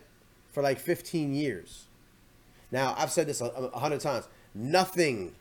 for 0.51 0.61
like 0.63 0.79
15 0.79 1.33
years. 1.33 1.85
Now, 2.71 2.95
I've 2.97 3.11
said 3.11 3.27
this 3.27 3.41
a, 3.41 3.45
a 3.45 3.79
hundred 3.79 4.01
times. 4.01 4.27
Nothing 4.53 5.35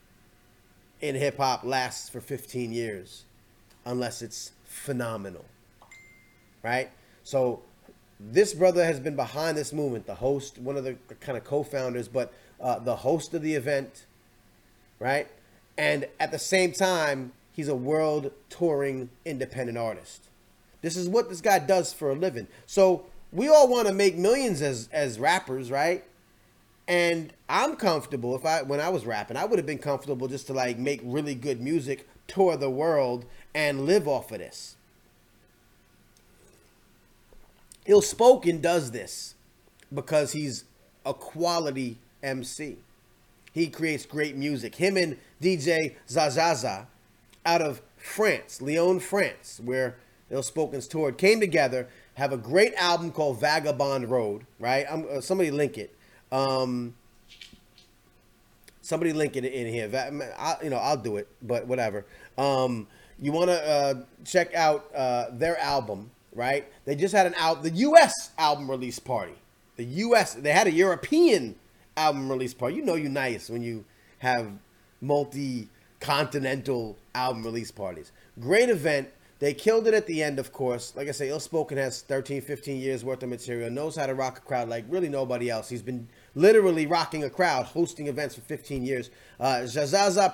in 1.01 1.15
hip 1.15 1.37
hop 1.37 1.65
lasts 1.65 2.09
for 2.09 2.21
15 2.21 2.73
years 2.73 3.25
unless 3.85 4.23
it's 4.23 4.53
phenomenal. 4.65 5.45
Right? 6.63 6.91
So 7.23 7.63
this 8.19 8.55
brother 8.55 8.85
has 8.85 9.01
been 9.01 9.17
behind 9.17 9.57
this 9.57 9.73
movement, 9.73 10.07
the 10.07 10.15
host, 10.15 10.59
one 10.59 10.77
of 10.77 10.85
the 10.85 10.95
kind 11.21 11.37
of 11.37 11.45
co-founders, 11.45 12.09
but 12.09 12.33
uh, 12.61 12.79
the 12.79 12.97
host 12.97 13.35
of 13.35 13.43
the 13.43 13.55
event, 13.55 14.07
right? 14.99 15.29
And 15.77 16.07
at 16.21 16.31
the 16.31 16.39
same 16.39 16.73
time, 16.73 17.33
he's 17.53 17.69
a 17.69 17.75
world 17.75 18.33
touring 18.49 19.11
independent 19.25 19.79
artist. 19.79 20.29
This 20.83 20.97
is 20.97 21.09
what 21.09 21.29
this 21.29 21.41
guy 21.41 21.59
does 21.59 21.93
for 21.93 22.11
a 22.11 22.15
living. 22.15 22.47
So 22.67 23.07
we 23.33 23.49
all 23.49 23.69
want 23.69 23.89
to 23.89 23.95
make 23.95 24.17
millions 24.17 24.63
as 24.63 24.89
as 24.93 25.19
rappers, 25.19 25.71
right? 25.71 26.05
And 26.87 27.33
I'm 27.49 27.77
comfortable 27.77 28.37
if 28.37 28.45
I 28.45 28.63
when 28.63 28.81
I 28.81 28.91
was 28.91 29.07
rapping, 29.07 29.37
I 29.37 29.45
would 29.45 29.59
have 29.59 29.67
been 29.67 29.79
comfortable 29.79 30.29
just 30.29 30.47
to 30.49 30.53
like 30.53 30.79
make 30.79 31.01
really 31.03 31.35
good 31.35 31.61
music, 31.61 32.07
tour 32.27 32.57
the 32.57 32.71
world, 32.71 33.25
and 33.55 33.87
live 33.87 34.07
off 34.07 34.31
of 34.31 34.39
this. 34.39 34.77
Illspokinn 37.87 38.63
does 38.63 38.91
this 38.93 39.35
because 39.93 40.33
he's 40.33 40.65
a 41.05 41.15
quality 41.15 41.99
MC. 42.23 42.79
He 43.55 43.69
creates 43.69 44.05
great 44.05 44.37
music. 44.37 44.75
Him 44.75 44.97
and 44.97 45.17
DJ 45.41 45.95
ZaJazza 46.09 46.87
out 47.47 47.63
of 47.63 47.81
France, 47.97 48.61
Lyon, 48.61 48.99
France, 48.99 49.61
where 49.65 49.97
Illspokinn's 50.31 50.89
toured, 50.89 51.19
came 51.19 51.39
together, 51.39 51.89
have 52.15 52.33
a 52.33 52.37
great 52.37 52.75
album 52.75 53.13
called 53.13 53.41
Vagabond 53.41 54.11
Road, 54.11 54.45
right? 54.59 54.87
Uh, 54.87 55.21
somebody 55.21 55.53
link 55.53 55.79
it. 55.79 55.95
Um, 56.33 56.95
somebody 58.83 59.13
link 59.13 59.37
it 59.37 59.45
in 59.45 59.73
here. 59.73 59.89
I, 60.37 60.57
you 60.65 60.71
know, 60.71 60.79
I'll 60.79 60.97
do 60.97 61.17
it, 61.17 61.29
but 61.41 61.69
whatever. 61.69 62.05
Um, 62.37 62.89
you 63.23 63.31
want 63.31 63.51
to 63.51 63.65
uh, 63.65 63.95
check 64.25 64.53
out 64.55 64.93
uh, 64.93 65.27
their 65.31 65.59
album, 65.61 66.11
right? 66.35 66.67
They 66.87 66.97
just 66.97 67.15
had 67.15 67.27
an 67.27 67.35
out 67.37 67.63
the 67.63 67.71
U.S. 67.71 68.31
album 68.37 68.69
release 68.69 68.99
party. 68.99 69.35
The 69.77 69.85
U.S. 69.85 70.35
They 70.35 70.51
had 70.51 70.67
a 70.67 70.73
European 70.73 71.55
album 71.97 72.31
release 72.31 72.55
party. 72.55 72.77
You 72.77 72.83
know, 72.83 72.95
you're 72.95 73.11
nice 73.11 73.49
when 73.49 73.63
you 73.63 73.85
have 74.19 74.53
multi 75.01 75.69
continental 76.01 76.97
album 77.15 77.45
release 77.45 77.71
parties. 77.71 78.13
Great 78.41 78.69
event. 78.69 79.09
They 79.41 79.53
killed 79.53 79.87
it 79.87 79.95
at 79.95 80.07
the 80.07 80.23
end, 80.23 80.39
of 80.39 80.53
course. 80.53 80.95
Like 80.97 81.09
I 81.09 81.11
say, 81.11 81.29
Illspokinn 81.29 81.77
has 81.77 82.03
13, 82.03 82.41
15 82.41 82.81
years 82.81 83.05
worth 83.05 83.23
of 83.23 83.29
material, 83.29 83.69
knows 83.69 83.97
how 83.97 84.07
to 84.07 84.15
rock 84.15 84.39
a 84.39 84.41
crowd 84.41 84.69
like 84.69 84.85
really 84.89 85.09
nobody 85.09 85.51
else. 85.51 85.69
He's 85.69 85.83
been 85.83 86.09
literally 86.35 86.87
rocking 86.87 87.25
a 87.25 87.31
crowd, 87.31 87.67
hosting 87.67 88.07
events 88.07 88.37
for 88.37 88.43
15 88.43 88.85
years. 88.85 89.11
Uh, 89.41 89.67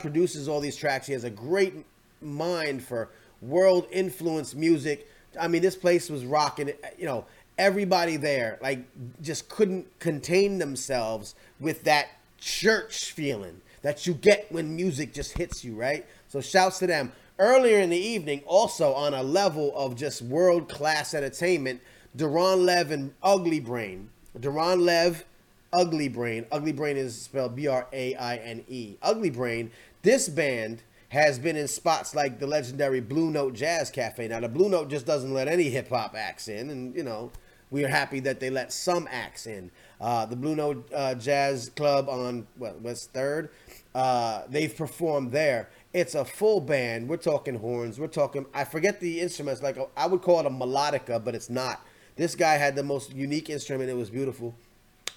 produces 0.01 0.49
all 0.49 0.61
these 0.61 0.77
tracks. 0.77 1.07
He 1.07 1.13
has 1.13 1.25
a 1.25 1.31
great 1.31 1.75
mind 2.21 2.85
for 2.85 3.11
world 3.41 3.87
influence 3.91 4.55
music. 4.55 5.09
I 5.41 5.49
mean, 5.49 5.63
this 5.63 5.77
place 5.77 6.11
was 6.11 6.25
rocking. 6.25 6.73
You 6.99 7.07
know, 7.07 7.25
everybody 7.61 8.17
there 8.17 8.59
like 8.63 8.83
just 9.21 9.51
couldn't 9.51 9.87
contain 10.01 10.59
themselves 10.59 11.35
with 11.61 11.85
that 11.85 12.09
church 12.39 13.13
feeling 13.13 13.61
that 13.83 14.07
you 14.07 14.15
get 14.15 14.51
when 14.51 14.75
music 14.75 15.13
just 15.13 15.37
hits 15.37 15.63
you, 15.63 15.75
right? 15.75 16.07
So 16.29 16.41
shouts 16.41 16.79
to 16.81 16.87
them. 16.87 17.13
Earlier 17.39 17.79
in 17.79 17.91
the 17.91 17.99
evening, 17.99 18.43
also 18.47 18.93
on 18.93 19.15
a 19.15 19.23
level 19.23 19.73
of 19.77 19.95
just 19.95 20.23
world 20.23 20.69
class 20.69 21.15
entertainment, 21.15 21.81
Deron 22.17 22.65
Lev 22.65 22.91
and 22.91 23.13
Ugly 23.23 23.61
Brain. 23.61 24.11
Deron 24.39 24.83
Lev, 24.83 25.25
Ugly 25.73 26.09
Brain. 26.09 26.47
Ugly 26.51 26.73
Brain 26.73 26.97
is 26.97 27.21
spelled 27.21 27.57
B 27.57 27.67
R 27.67 27.87
A 27.93 28.15
I 28.15 28.37
N 28.37 28.65
E. 28.69 28.97
Ugly 29.03 29.31
Brain. 29.31 29.71
This 30.03 30.29
band 30.29 30.83
has 31.11 31.39
been 31.39 31.57
in 31.57 31.67
spots 31.69 32.15
like 32.15 32.39
the 32.39 32.47
legendary 32.47 33.01
Blue 33.01 33.31
Note 33.31 33.55
Jazz 33.55 33.91
Cafe. 33.91 34.29
Now, 34.29 34.41
the 34.41 34.49
Blue 34.49 34.69
Note 34.69 34.89
just 34.89 35.07
doesn't 35.07 35.33
let 35.33 35.49
any 35.49 35.71
hip 35.71 35.89
hop 35.89 36.15
acts 36.17 36.49
in, 36.49 36.71
and 36.71 36.95
you 36.95 37.03
know, 37.03 37.33
we 37.71 37.85
are 37.85 37.89
happy 37.89 38.21
that 38.21 38.41
they 38.41 38.51
let 38.51 38.73
some 38.73 39.09
acts 39.11 39.47
in. 39.47 39.71
Uh, 40.01 40.27
the 40.27 40.37
Blue 40.37 40.57
Note 40.57 40.89
uh, 40.95 41.15
Jazz 41.15 41.71
Club 41.77 42.09
on 42.09 42.47
what 42.57 42.81
West 42.81 43.13
Third, 43.13 43.51
uh, 43.95 44.43
they've 44.49 44.75
performed 44.75 45.33
there. 45.33 45.69
It's 45.93 46.15
a 46.15 46.25
full 46.25 46.61
band. 46.61 47.09
We're 47.09 47.17
talking 47.17 47.57
horns. 47.57 47.99
We're 47.99 48.07
talking. 48.07 48.47
I 48.55 48.65
forget 48.65 49.01
the 49.01 49.21
instruments. 49.21 49.63
Like 49.63 49.79
I 49.97 50.07
would 50.07 50.23
call 50.23 50.41
it 50.41 50.47
a 50.47 50.51
melodica, 50.51 51.23
but 51.23 51.35
it's 51.35 51.51
not. 51.51 51.85
This 52.17 52.35
guy 52.35 52.55
had 52.55 52.77
the 52.77 52.83
most 52.83 53.13
unique 53.15 53.51
instrument. 53.51 53.91
It 53.91 53.97
was 53.97 54.11
beautiful. 54.11 54.55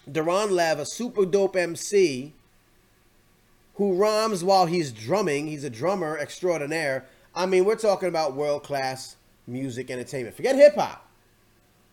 Deron 0.09 0.51
Lev, 0.51 0.79
a 0.79 0.85
super 0.85 1.25
dope 1.25 1.55
MC 1.55 2.33
who 3.75 3.95
rhymes 3.95 4.43
while 4.43 4.65
he's 4.65 4.91
drumming. 4.91 5.47
He's 5.47 5.63
a 5.63 5.69
drummer 5.69 6.17
extraordinaire. 6.17 7.05
I 7.35 7.45
mean, 7.45 7.65
we're 7.65 7.75
talking 7.75 8.09
about 8.09 8.35
world 8.35 8.63
class 8.63 9.15
music 9.47 9.89
entertainment. 9.89 10.35
Forget 10.35 10.55
hip 10.55 10.75
hop. 10.75 11.02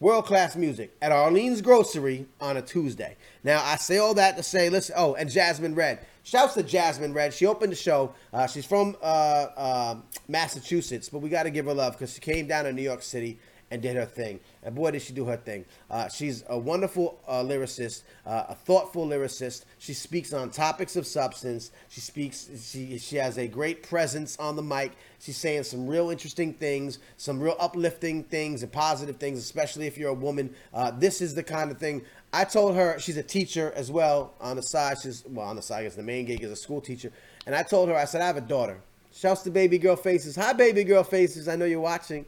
World 0.00 0.24
class 0.24 0.56
music 0.56 0.96
at 1.02 1.12
Arlene's 1.12 1.60
Grocery 1.60 2.26
on 2.40 2.56
a 2.56 2.62
Tuesday. 2.62 3.18
Now, 3.44 3.62
I 3.62 3.76
say 3.76 3.98
all 3.98 4.14
that 4.14 4.34
to 4.38 4.42
say, 4.42 4.70
listen, 4.70 4.94
oh, 4.96 5.14
and 5.14 5.28
Jazzmyn 5.28 5.76
Red. 5.76 5.98
Shouts 6.22 6.54
to 6.54 6.62
Jazzmyn 6.62 7.14
Red. 7.14 7.34
She 7.34 7.44
opened 7.44 7.72
the 7.72 7.76
show. 7.76 8.14
Uh, 8.32 8.46
she's 8.46 8.64
from 8.64 8.96
uh, 9.02 9.04
uh, 9.04 9.96
Massachusetts, 10.26 11.10
but 11.10 11.18
we 11.18 11.28
got 11.28 11.42
to 11.42 11.50
give 11.50 11.66
her 11.66 11.74
love 11.74 11.92
because 11.92 12.14
she 12.14 12.20
came 12.20 12.46
down 12.46 12.64
to 12.64 12.72
New 12.72 12.80
York 12.80 13.02
City 13.02 13.38
and 13.70 13.80
did 13.80 13.96
her 13.96 14.04
thing. 14.04 14.40
And 14.62 14.74
boy, 14.74 14.90
did 14.90 15.02
she 15.02 15.12
do 15.12 15.24
her 15.26 15.36
thing. 15.36 15.64
Uh, 15.90 16.08
she's 16.08 16.44
a 16.48 16.58
wonderful 16.58 17.20
uh, 17.26 17.42
lyricist, 17.42 18.02
uh, 18.26 18.44
a 18.48 18.54
thoughtful 18.54 19.06
lyricist. 19.06 19.64
She 19.78 19.94
speaks 19.94 20.32
on 20.32 20.50
topics 20.50 20.96
of 20.96 21.06
substance. 21.06 21.70
She 21.88 22.00
speaks. 22.00 22.48
She 22.62 22.98
she 22.98 23.16
has 23.16 23.38
a 23.38 23.46
great 23.46 23.82
presence 23.82 24.36
on 24.38 24.56
the 24.56 24.62
mic. 24.62 24.92
She's 25.20 25.36
saying 25.36 25.64
some 25.64 25.86
real 25.86 26.10
interesting 26.10 26.54
things, 26.54 26.98
some 27.16 27.40
real 27.40 27.56
uplifting 27.60 28.24
things 28.24 28.62
and 28.62 28.72
positive 28.72 29.16
things, 29.16 29.38
especially 29.38 29.86
if 29.86 29.96
you're 29.96 30.10
a 30.10 30.14
woman. 30.14 30.54
Uh, 30.74 30.90
this 30.90 31.20
is 31.20 31.34
the 31.34 31.42
kind 31.42 31.70
of 31.70 31.78
thing. 31.78 32.02
I 32.32 32.44
told 32.44 32.74
her 32.76 32.98
she's 32.98 33.16
a 33.16 33.22
teacher 33.22 33.72
as 33.76 33.90
well 33.90 34.34
on 34.40 34.56
the 34.56 34.62
side. 34.62 34.96
She's 35.02 35.24
well 35.26 35.46
on 35.46 35.56
the 35.56 35.62
side. 35.62 35.80
I 35.80 35.82
guess 35.84 35.94
the 35.94 36.02
main 36.02 36.26
gig 36.26 36.42
is 36.42 36.50
a 36.50 36.56
school 36.56 36.80
teacher. 36.80 37.12
And 37.46 37.54
I 37.54 37.62
told 37.62 37.88
her 37.88 37.96
I 37.96 38.04
said 38.04 38.20
I 38.20 38.26
have 38.26 38.36
a 38.36 38.42
daughter. 38.42 38.80
Shouts 39.12 39.42
to 39.42 39.50
baby 39.50 39.78
girl 39.78 39.96
faces. 39.96 40.36
Hi 40.36 40.52
baby 40.52 40.84
girl 40.84 41.02
faces. 41.04 41.48
I 41.48 41.56
know 41.56 41.64
you're 41.64 41.80
watching. 41.80 42.26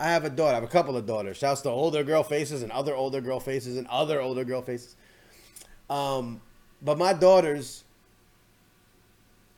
I 0.00 0.08
have 0.08 0.24
a 0.24 0.30
daughter. 0.30 0.52
I 0.52 0.54
have 0.54 0.64
a 0.64 0.68
couple 0.68 0.96
of 0.96 1.04
daughters. 1.04 1.36
Shouts 1.36 1.60
to 1.60 1.68
older 1.68 2.02
girl 2.02 2.22
faces 2.22 2.62
and 2.62 2.72
other 2.72 2.94
older 2.94 3.20
girl 3.20 3.38
faces 3.38 3.76
and 3.76 3.86
other 3.88 4.20
older 4.20 4.44
girl 4.44 4.62
faces. 4.62 4.96
Um, 5.90 6.40
but 6.80 6.96
my 6.96 7.12
daughters, 7.12 7.84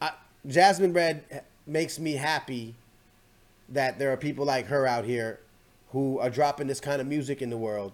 I, 0.01 0.11
Jazzmyn 0.47 0.95
Red 0.95 1.45
makes 1.65 2.01
me 2.01 2.15
happy 2.15 2.75
that 3.69 4.01
there 4.01 4.13
are 4.13 4.17
people 4.17 4.45
like 4.45 4.67
her 4.67 4.85
out 4.85 5.05
here 5.05 5.39
who 5.93 6.19
are 6.19 6.29
dropping 6.29 6.67
this 6.67 6.81
kind 6.81 7.01
of 7.01 7.07
music 7.07 7.41
in 7.41 7.49
the 7.49 7.57
world 7.57 7.93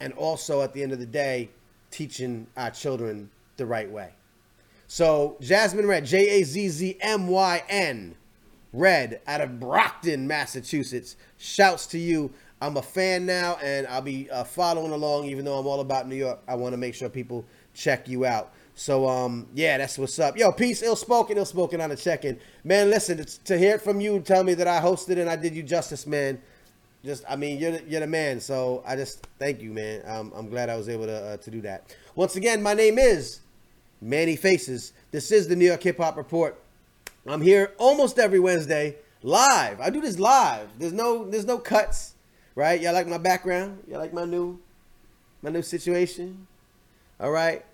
and 0.00 0.14
also 0.14 0.62
at 0.62 0.72
the 0.72 0.82
end 0.82 0.92
of 0.92 0.98
the 0.98 1.06
day 1.06 1.50
teaching 1.90 2.46
our 2.56 2.70
children 2.70 3.28
the 3.58 3.66
right 3.66 3.90
way. 3.90 4.12
So 4.86 5.36
Jazzmyn 5.42 5.86
Red, 5.86 6.06
J 6.06 6.40
A 6.40 6.44
Z 6.44 6.68
Z 6.70 6.96
M 7.02 7.28
Y 7.28 7.62
N 7.68 8.14
Red 8.76 9.20
out 9.26 9.40
of 9.40 9.58
Brockton, 9.58 10.26
Massachusetts. 10.26 11.16
Shouts 11.38 11.86
to 11.88 11.98
you. 11.98 12.30
I'm 12.60 12.76
a 12.76 12.82
fan 12.82 13.26
now, 13.26 13.58
and 13.62 13.86
I'll 13.86 14.02
be 14.02 14.30
uh, 14.30 14.44
following 14.44 14.92
along. 14.92 15.26
Even 15.26 15.44
though 15.44 15.58
I'm 15.58 15.66
all 15.66 15.80
about 15.80 16.08
New 16.08 16.16
York, 16.16 16.40
I 16.46 16.54
want 16.54 16.72
to 16.72 16.76
make 16.76 16.94
sure 16.94 17.08
people 17.08 17.44
check 17.74 18.08
you 18.08 18.24
out. 18.24 18.52
So 18.74 19.08
um, 19.08 19.46
yeah, 19.54 19.78
that's 19.78 19.98
what's 19.98 20.18
up. 20.18 20.36
Yo, 20.36 20.52
peace, 20.52 20.82
Illspokinn, 20.82 21.36
ill 21.36 21.46
spoken 21.46 21.80
on 21.80 21.88
the 21.88 21.96
check-in. 21.96 22.38
Man, 22.62 22.90
listen, 22.90 23.24
to 23.44 23.58
hear 23.58 23.76
it 23.76 23.82
from 23.82 24.02
you, 24.02 24.20
tell 24.20 24.44
me 24.44 24.52
that 24.54 24.68
I 24.68 24.80
hosted 24.80 25.18
and 25.18 25.30
I 25.30 25.36
did 25.36 25.54
you 25.54 25.62
justice, 25.62 26.06
man. 26.06 26.40
Just, 27.02 27.24
I 27.28 27.36
mean, 27.36 27.58
you're 27.58 27.72
the, 27.72 27.84
you're 27.88 28.00
the 28.00 28.06
man. 28.06 28.38
So 28.40 28.82
I 28.86 28.96
just 28.96 29.26
thank 29.38 29.62
you, 29.62 29.72
man. 29.72 30.02
Um, 30.04 30.30
I'm 30.36 30.50
glad 30.50 30.68
I 30.68 30.76
was 30.76 30.90
able 30.90 31.06
to 31.06 31.16
uh, 31.16 31.36
to 31.38 31.50
do 31.50 31.62
that. 31.62 31.94
Once 32.14 32.36
again, 32.36 32.62
my 32.62 32.74
name 32.74 32.98
is 32.98 33.40
Manny 34.02 34.36
Faces. 34.36 34.92
This 35.10 35.32
is 35.32 35.48
the 35.48 35.56
New 35.56 35.66
York 35.66 35.82
Hip 35.82 35.96
Hop 35.96 36.16
Report. 36.16 36.60
I'm 37.28 37.42
here 37.42 37.72
almost 37.78 38.18
every 38.18 38.38
Wednesday 38.38 38.96
live. 39.22 39.80
I 39.80 39.90
do 39.90 40.00
this 40.00 40.18
live. 40.18 40.68
There's 40.78 40.92
no 40.92 41.28
there's 41.28 41.44
no 41.44 41.58
cuts, 41.58 42.14
right? 42.54 42.80
Y'all 42.80 42.92
like 42.92 43.08
my 43.08 43.18
background? 43.18 43.82
Y'all 43.88 43.98
like 43.98 44.12
my 44.12 44.24
new 44.24 44.60
my 45.42 45.50
new 45.50 45.62
situation? 45.62 46.46
All 47.18 47.32
right. 47.32 47.64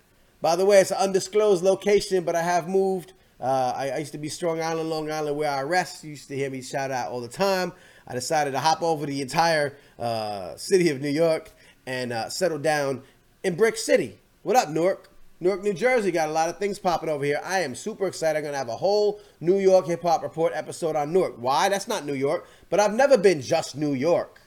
By 0.41 0.55
the 0.55 0.65
way, 0.65 0.79
it's 0.79 0.91
an 0.91 0.97
undisclosed 0.97 1.63
location, 1.63 2.23
but 2.23 2.35
I 2.35 2.41
have 2.41 2.67
moved. 2.67 3.13
Uh, 3.39 3.73
I, 3.75 3.89
I, 3.91 3.97
used 3.97 4.11
to 4.13 4.17
be 4.17 4.29
Strong 4.29 4.61
Island, 4.61 4.89
Long 4.89 5.11
Island, 5.11 5.37
where 5.37 5.49
I 5.49 5.61
rest. 5.63 6.03
You 6.03 6.11
used 6.11 6.27
to 6.29 6.35
hear 6.35 6.49
me 6.49 6.61
shout 6.61 6.91
out 6.91 7.11
all 7.11 7.21
the 7.21 7.27
time. 7.27 7.73
I 8.07 8.13
decided 8.13 8.51
to 8.51 8.59
hop 8.59 8.81
over 8.81 9.05
the 9.05 9.21
entire 9.21 9.77
uh, 9.99 10.55
city 10.55 10.89
of 10.89 11.01
New 11.01 11.09
York 11.09 11.51
and 11.85 12.13
uh, 12.13 12.29
settle 12.29 12.59
down 12.59 13.03
in 13.43 13.55
Brick 13.55 13.77
City. 13.77 14.17
What 14.43 14.55
up, 14.55 14.69
Newark? 14.69 15.12
Newark, 15.43 15.61
New 15.61 15.73
Jersey 15.73 16.09
got 16.09 16.29
a 16.29 16.31
lot 16.31 16.47
of 16.47 16.57
things 16.57 16.79
popping 16.79 17.09
over 17.09 17.25
here. 17.25 17.41
I 17.43 17.59
am 17.59 17.75
super 17.75 18.07
excited. 18.07 18.37
I'm 18.37 18.43
going 18.43 18.53
to 18.53 18.57
have 18.57 18.69
a 18.69 18.77
whole 18.77 19.19
New 19.41 19.59
York 19.59 19.87
Hip 19.87 20.01
Hop 20.03 20.23
Report 20.23 20.53
episode 20.55 20.95
on 20.95 21.11
Newark. 21.11 21.35
Why? 21.37 21.67
That's 21.67 21.85
not 21.85 22.05
New 22.05 22.13
York, 22.13 22.47
but 22.69 22.79
I've 22.79 22.93
never 22.93 23.17
been 23.17 23.41
just 23.41 23.75
New 23.75 23.93
York, 23.93 24.39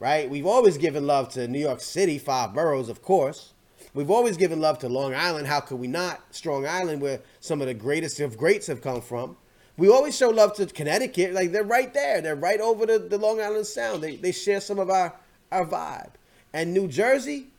right? 0.00 0.28
We've 0.28 0.48
always 0.48 0.76
given 0.76 1.06
love 1.06 1.28
to 1.34 1.46
New 1.46 1.60
York 1.60 1.80
City, 1.80 2.18
five 2.18 2.52
boroughs, 2.52 2.88
of 2.88 3.00
course. 3.00 3.52
We've 3.94 4.10
always 4.10 4.36
given 4.36 4.60
love 4.60 4.80
to 4.80 4.88
Long 4.88 5.14
Island. 5.14 5.46
How 5.46 5.60
could 5.60 5.78
we 5.78 5.86
not? 5.86 6.20
Strong 6.32 6.66
Island, 6.66 7.00
where 7.00 7.20
some 7.38 7.60
of 7.60 7.68
the 7.68 7.74
greatest 7.74 8.18
of 8.18 8.36
greats 8.36 8.66
have 8.66 8.82
come 8.82 9.02
from. 9.02 9.36
We 9.76 9.88
always 9.88 10.16
show 10.16 10.30
love 10.30 10.56
to 10.56 10.66
Connecticut. 10.66 11.32
Like 11.32 11.52
they're 11.52 11.62
right 11.62 11.94
there. 11.94 12.20
They're 12.20 12.34
right 12.34 12.60
over 12.60 12.86
the, 12.86 12.98
the 12.98 13.18
Long 13.18 13.40
Island 13.40 13.66
Sound. 13.66 14.02
They, 14.02 14.16
they 14.16 14.32
share 14.32 14.60
some 14.60 14.80
of 14.80 14.90
our, 14.90 15.14
our 15.52 15.64
vibe. 15.64 16.10
And 16.52 16.74
New 16.74 16.88
Jersey, 16.88 17.50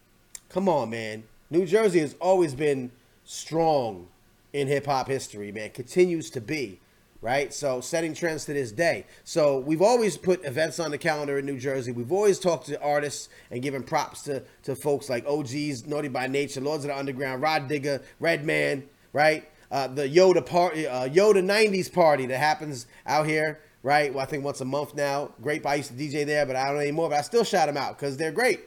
come 0.49 0.67
on, 0.67 0.89
man. 0.89 1.23
New 1.51 1.65
Jersey 1.65 1.99
has 1.99 2.15
always 2.21 2.55
been 2.55 2.91
strong 3.25 4.07
in 4.53 4.69
hip 4.69 4.85
hop 4.85 5.09
history, 5.09 5.51
man. 5.51 5.69
Continues 5.71 6.29
to 6.29 6.39
be, 6.39 6.79
right? 7.21 7.53
So 7.53 7.81
setting 7.81 8.13
trends 8.13 8.45
to 8.45 8.53
this 8.53 8.71
day. 8.71 9.05
So 9.25 9.59
we've 9.59 9.81
always 9.81 10.15
put 10.15 10.45
events 10.45 10.79
on 10.79 10.91
the 10.91 10.97
calendar 10.97 11.37
in 11.37 11.45
New 11.45 11.59
Jersey. 11.59 11.91
We've 11.91 12.11
always 12.11 12.39
talked 12.39 12.67
to 12.67 12.81
artists 12.81 13.27
and 13.51 13.61
given 13.61 13.83
props 13.83 14.21
to, 14.23 14.43
to 14.63 14.77
folks 14.77 15.09
like 15.09 15.25
OGs, 15.27 15.85
Naughty 15.85 16.07
by 16.07 16.27
Nature, 16.27 16.61
Lords 16.61 16.85
of 16.85 16.87
the 16.87 16.97
Underground, 16.97 17.41
Rah 17.41 17.59
Digga, 17.59 18.01
Redman, 18.21 18.87
right? 19.11 19.43
Uh, 19.69 19.87
the 19.87 20.07
Yoda 20.07 20.45
party, 20.45 20.87
uh, 20.87 21.09
Yoda 21.09 21.43
'90s 21.43 21.91
party 21.91 22.27
that 22.27 22.37
happens 22.37 22.87
out 23.05 23.25
here, 23.25 23.59
right? 23.83 24.13
Well, 24.13 24.23
I 24.23 24.25
think 24.25 24.45
once 24.45 24.61
a 24.61 24.65
month 24.65 24.95
now. 24.95 25.31
Great, 25.41 25.65
I 25.65 25.75
used 25.75 25.89
to 25.89 25.95
DJ 25.95 26.25
there, 26.25 26.45
but 26.45 26.55
I 26.55 26.71
don't 26.71 26.81
anymore. 26.81 27.09
But 27.09 27.19
I 27.19 27.21
still 27.21 27.43
shout 27.43 27.67
them 27.67 27.77
out 27.77 27.97
because 27.97 28.15
they're 28.15 28.31
great. 28.31 28.61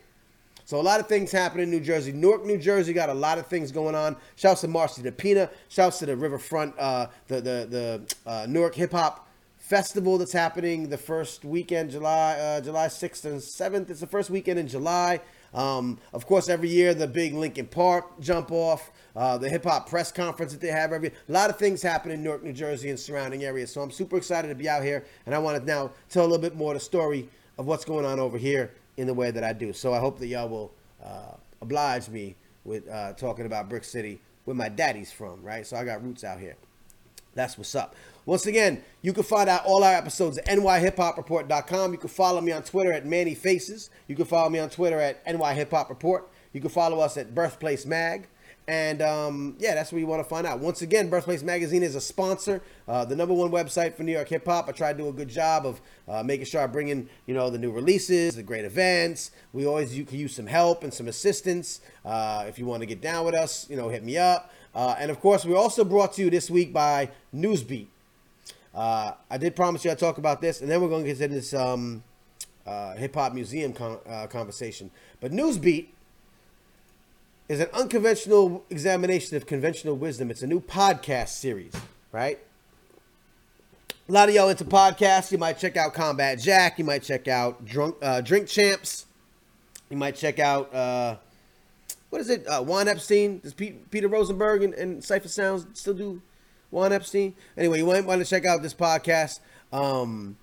So 0.67 0.81
a 0.81 0.83
lot 0.83 0.99
of 0.99 1.07
things 1.07 1.31
happen 1.31 1.61
in 1.61 1.71
New 1.71 1.81
Jersey. 1.81 2.13
Newark, 2.13 2.47
New 2.47 2.57
Jersey 2.57 2.95
got 2.95 3.11
a 3.11 3.15
lot 3.15 3.39
of 3.39 3.47
things 3.47 3.71
going 3.71 3.95
on. 3.95 4.17
Shouts 4.37 4.63
to 4.63 4.69
Marcy 4.69 5.03
DePina. 5.03 5.51
Shouts 5.69 5.99
to 5.99 6.07
the 6.07 6.17
Riverfront, 6.17 6.75
uh, 6.79 7.09
the 7.29 7.37
the 7.37 7.69
the 7.69 8.17
uh, 8.27 8.47
Newark 8.49 8.75
Hip 8.77 8.93
Hop 8.93 9.29
Festival 9.59 10.17
that's 10.17 10.33
happening 10.33 10.89
the 10.89 10.97
first 10.97 11.45
weekend, 11.45 11.91
July 11.91 12.39
uh, 12.39 12.61
July 12.63 12.89
sixth 12.89 13.27
and 13.27 13.43
seventh. 13.43 13.91
It's 13.91 14.01
the 14.01 14.07
first 14.07 14.31
weekend 14.31 14.59
in 14.59 14.67
July. 14.67 15.21
Um, 15.53 15.99
of 16.15 16.27
course, 16.27 16.49
every 16.49 16.71
year 16.71 16.95
the 16.95 17.07
big 17.07 17.35
Lincoln 17.35 17.67
Park 17.67 18.19
jump 18.21 18.51
off. 18.51 18.91
Uh, 19.15 19.39
the 19.39 19.49
hip 19.49 19.65
hop 19.65 19.89
press 19.89 20.11
conference 20.11 20.51
that 20.53 20.61
they 20.61 20.69
have 20.69 20.93
every 20.93 21.09
a 21.09 21.13
lot 21.29 21.49
of 21.49 21.57
things 21.57 21.83
happen 21.83 22.11
in 22.11 22.23
Newark, 22.25 22.43
New 22.43 22.55
Jersey, 22.55 22.89
and 22.89 22.99
surrounding 22.99 23.45
areas. 23.45 23.71
So 23.71 23.83
I'm 23.83 23.91
super 23.91 24.17
excited 24.17 24.49
to 24.49 24.55
be 24.55 24.69
out 24.69 24.83
here, 24.83 25.05
and 25.27 25.35
I 25.35 25.39
want 25.39 25.61
to 25.61 25.65
now 25.65 25.93
tell 26.09 26.23
a 26.23 26.27
little 26.27 26.39
bit 26.39 26.57
more 26.57 26.73
the 26.73 26.81
story 26.81 27.29
of 27.59 27.67
what's 27.67 27.85
going 27.85 28.05
on 28.07 28.19
over 28.19 28.39
here 28.39 28.73
in 28.97 29.07
the 29.07 29.15
way 29.15 29.31
that 29.31 29.45
I 29.45 29.53
do. 29.53 29.73
So 29.73 29.93
I 29.93 29.99
hope 29.99 30.19
that 30.19 30.27
y'all 30.27 30.49
will 30.49 30.73
uh, 31.05 31.35
oblige 31.61 32.09
me 32.09 32.37
with 32.65 32.89
uh, 32.89 33.13
talking 33.15 33.47
about 33.47 33.69
Brick 33.69 33.85
City, 33.85 34.21
where 34.45 34.55
my 34.55 34.69
daddy's 34.69 35.13
from, 35.13 35.43
right? 35.43 35.67
So 35.67 35.77
I 35.77 35.85
got 35.85 36.03
roots 36.03 36.25
out 36.25 36.41
here. 36.41 36.57
That's 37.35 37.59
what's 37.59 37.75
up. 37.75 37.97
Once 38.27 38.47
again, 38.47 38.83
you 39.03 39.13
can 39.13 39.23
find 39.23 39.51
out 39.51 39.65
all 39.67 39.85
our 39.85 39.95
episodes 39.95 40.39
at 40.39 40.47
nyhiphopreport.com. 40.47 41.93
You 41.93 41.99
can 41.99 42.09
follow 42.09 42.41
me 42.41 42.53
on 42.53 42.63
Twitter 42.63 42.93
at 42.93 43.05
Manny 43.05 43.35
Faces. 43.35 43.91
You 44.07 44.17
can 44.17 44.25
follow 44.25 44.49
me 44.49 44.61
on 44.61 44.71
Twitter 44.71 44.99
at 44.99 45.25
nyhiphopreport. 45.27 46.23
You 46.53 46.61
can 46.61 46.71
follow 46.71 47.01
us 47.01 47.17
at 47.17 47.35
Birthplace 47.35 47.85
Mag. 47.85 48.29
And 48.67 49.03
um, 49.03 49.57
yeah, 49.59 49.75
that's 49.75 49.93
what 49.93 49.99
you 49.99 50.07
want 50.07 50.23
to 50.23 50.29
find 50.29 50.47
out. 50.47 50.59
Once 50.59 50.81
again, 50.81 51.11
Birthplace 51.11 51.43
Magazine 51.43 51.83
is 51.83 51.95
a 51.95 52.01
sponsor, 52.01 52.63
uh, 52.89 53.05
the 53.05 53.15
number 53.15 53.35
one 53.35 53.51
website 53.51 53.95
for 53.95 54.05
New 54.05 54.13
York 54.13 54.29
hip 54.29 54.47
hop. 54.47 54.69
I 54.69 54.73
try 54.73 54.93
to 54.93 54.99
do 54.99 55.09
a 55.09 55.13
good 55.13 55.29
job 55.29 55.67
of 55.67 55.83
uh, 56.09 56.23
making 56.23 56.47
sure 56.47 56.63
I 56.63 56.67
bring 56.67 56.89
in, 56.89 57.09
you 57.27 57.35
know, 57.35 57.51
the 57.51 57.59
new 57.59 57.71
releases, 57.71 58.37
the 58.37 58.43
great 58.43 58.65
events. 58.65 59.33
We 59.53 59.67
always 59.67 59.97
you 59.97 60.05
can 60.07 60.19
use 60.19 60.35
some 60.35 60.47
help 60.47 60.83
and 60.83 60.95
some 60.95 61.09
assistance. 61.09 61.81
Uh, 62.07 62.47
if 62.49 62.59
you 62.59 62.65
want 62.65 62.81
to 62.81 62.87
get 62.87 63.03
down 63.03 63.27
with 63.27 63.35
us, 63.35 63.69
you 63.69 63.77
know, 63.77 63.91
hit 63.91 64.03
me 64.03 64.17
up. 64.17 64.51
Uh, 64.75 64.95
and 64.99 65.11
of 65.11 65.21
course, 65.21 65.45
we're 65.45 65.59
also 65.59 65.85
brought 65.85 66.15
to 66.15 66.23
you 66.23 66.31
this 66.31 66.51
week 66.51 66.73
by 66.73 67.11
Newsbeat. 67.35 67.89
Uh, 68.75 69.13
I 69.31 69.37
did 69.37 69.55
promise 69.55 69.85
you 69.85 69.91
I'd 69.91 69.99
talk 69.99 70.17
about 70.17 70.41
this, 70.41 70.63
and 70.63 70.71
then 70.71 70.81
we're 70.81 70.89
going 70.89 71.05
to 71.05 71.13
get 71.13 71.21
into 71.21 71.37
this 71.37 71.53
um, 71.53 72.03
uh, 72.67 72.95
hip 72.95 73.15
hop 73.15 73.35
museum 73.35 73.75
con- 73.75 74.01
conversation. 74.31 74.91
But 75.21 75.33
Newsbeat 75.33 75.89
is 77.49 77.61
an 77.61 77.69
unconventional 77.75 78.65
examination 78.71 79.37
of 79.37 79.47
conventional 79.47 79.97
wisdom. 79.97 80.31
It's 80.31 80.43
a 80.43 80.47
new 80.47 80.61
podcast 80.61 81.29
series, 81.29 81.75
right? 82.11 82.39
A 84.09 84.13
lot 84.13 84.29
of 84.29 84.35
y'all 84.35 84.49
into 84.49 84.65
podcasts. 84.65 85.31
You 85.31 85.39
might 85.39 85.59
check 85.59 85.77
out 85.77 85.95
Combat 85.95 86.39
Jack. 86.39 86.79
You 86.79 86.85
might 86.85 87.03
check 87.03 87.29
out 87.29 87.65
Drunk 87.65 87.97
uh, 88.03 88.21
Drink 88.21 88.49
Champs. 88.49 89.07
You 89.91 89.97
might 89.97 90.17
check 90.17 90.39
out 90.39 90.75
uh, 90.75 91.17
what 92.11 92.21
is 92.21 92.31
it? 92.31 92.47
Uh, 92.47 92.63
Juan 92.63 92.89
Epstein. 92.89 93.41
Does 93.41 93.55
Pete, 93.55 93.91
Peter 93.91 94.09
Rosenberg 94.09 94.63
and, 94.63 94.75
and 94.75 95.03
Cipha 95.03 95.29
Sounds 95.29 95.67
still 95.79 95.95
do 95.95 96.23
Juan 96.71 96.93
Epstein? 96.93 97.35
Anyway, 97.57 97.79
you 97.79 97.87
might 97.87 98.05
want 98.05 98.23
to 98.23 98.29
check 98.29 98.45
out 98.45 98.63
this 98.63 98.75
podcast. 98.75 99.41
Um, 99.73 100.37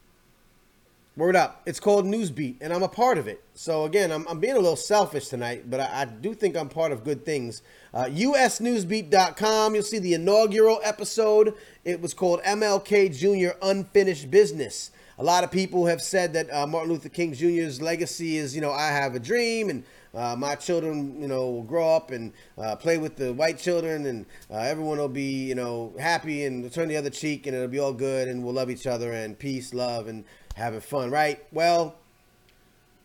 Word 1.18 1.36
up. 1.36 1.62
It's 1.66 1.82
called 1.82 2.06
Newsbeat, 2.06 2.56
and 2.62 2.72
I'm 2.72 2.84
a 2.84 2.88
part 2.88 3.18
of 3.18 3.28
it. 3.28 3.44
So, 3.54 3.84
again, 3.84 4.14
I'm, 4.14 4.26
I'm 4.30 4.40
being 4.40 4.56
a 4.56 4.60
little 4.60 4.78
selfish 4.78 5.28
tonight, 5.28 5.70
but 5.70 5.82
I, 5.82 6.04
I 6.04 6.06
do 6.06 6.34
think 6.34 6.56
I'm 6.56 6.70
part 6.70 6.94
of 6.94 7.04
good 7.04 7.26
things. 7.26 7.62
Uh, 7.94 8.06
USNewsbeat.com, 8.06 9.76
you'll 9.76 9.84
see 9.84 10.00
the 10.00 10.14
inaugural 10.14 10.80
episode. 10.86 11.54
It 11.84 12.00
was 12.00 12.14
called 12.14 12.42
MLK 12.44 13.14
Jr. 13.14 13.58
Unfinished 13.62 14.32
Business. 14.32 14.92
A 15.18 15.24
lot 15.24 15.44
of 15.44 15.52
people 15.52 15.86
have 15.88 16.02
said 16.02 16.32
that 16.32 16.50
uh, 16.50 16.66
Martin 16.66 16.94
Luther 16.94 17.10
King 17.10 17.34
Jr.'s 17.34 17.82
legacy 17.82 18.38
is, 18.38 18.56
you 18.56 18.62
know, 18.62 18.72
I 18.72 18.88
have 18.88 19.14
a 19.14 19.20
dream, 19.20 19.70
and 19.70 19.84
uh, 20.14 20.38
my 20.38 20.56
children, 20.56 21.22
you 21.22 21.28
know, 21.28 21.50
will 21.50 21.64
grow 21.64 21.94
up 21.94 22.12
and 22.12 22.32
uh, 22.58 22.78
play 22.78 22.98
with 22.98 23.18
the 23.18 23.34
white 23.34 23.58
children, 23.58 24.06
and 24.06 24.26
uh, 24.50 24.60
everyone 24.60 24.98
will 24.98 25.10
be, 25.10 25.44
you 25.44 25.56
know, 25.56 25.94
happy 26.00 26.46
and 26.46 26.72
turn 26.72 26.88
the 26.88 26.96
other 26.96 27.10
cheek, 27.10 27.48
and 27.48 27.56
it'll 27.56 27.68
be 27.68 27.80
all 27.80 27.94
good, 27.94 28.30
and 28.30 28.44
we'll 28.44 28.54
love 28.54 28.70
each 28.70 28.88
other, 28.88 29.12
and 29.12 29.38
peace, 29.38 29.74
love, 29.74 30.08
and 30.08 30.24
having 30.56 30.82
fun, 30.82 31.12
right? 31.12 31.44
Well, 31.52 31.96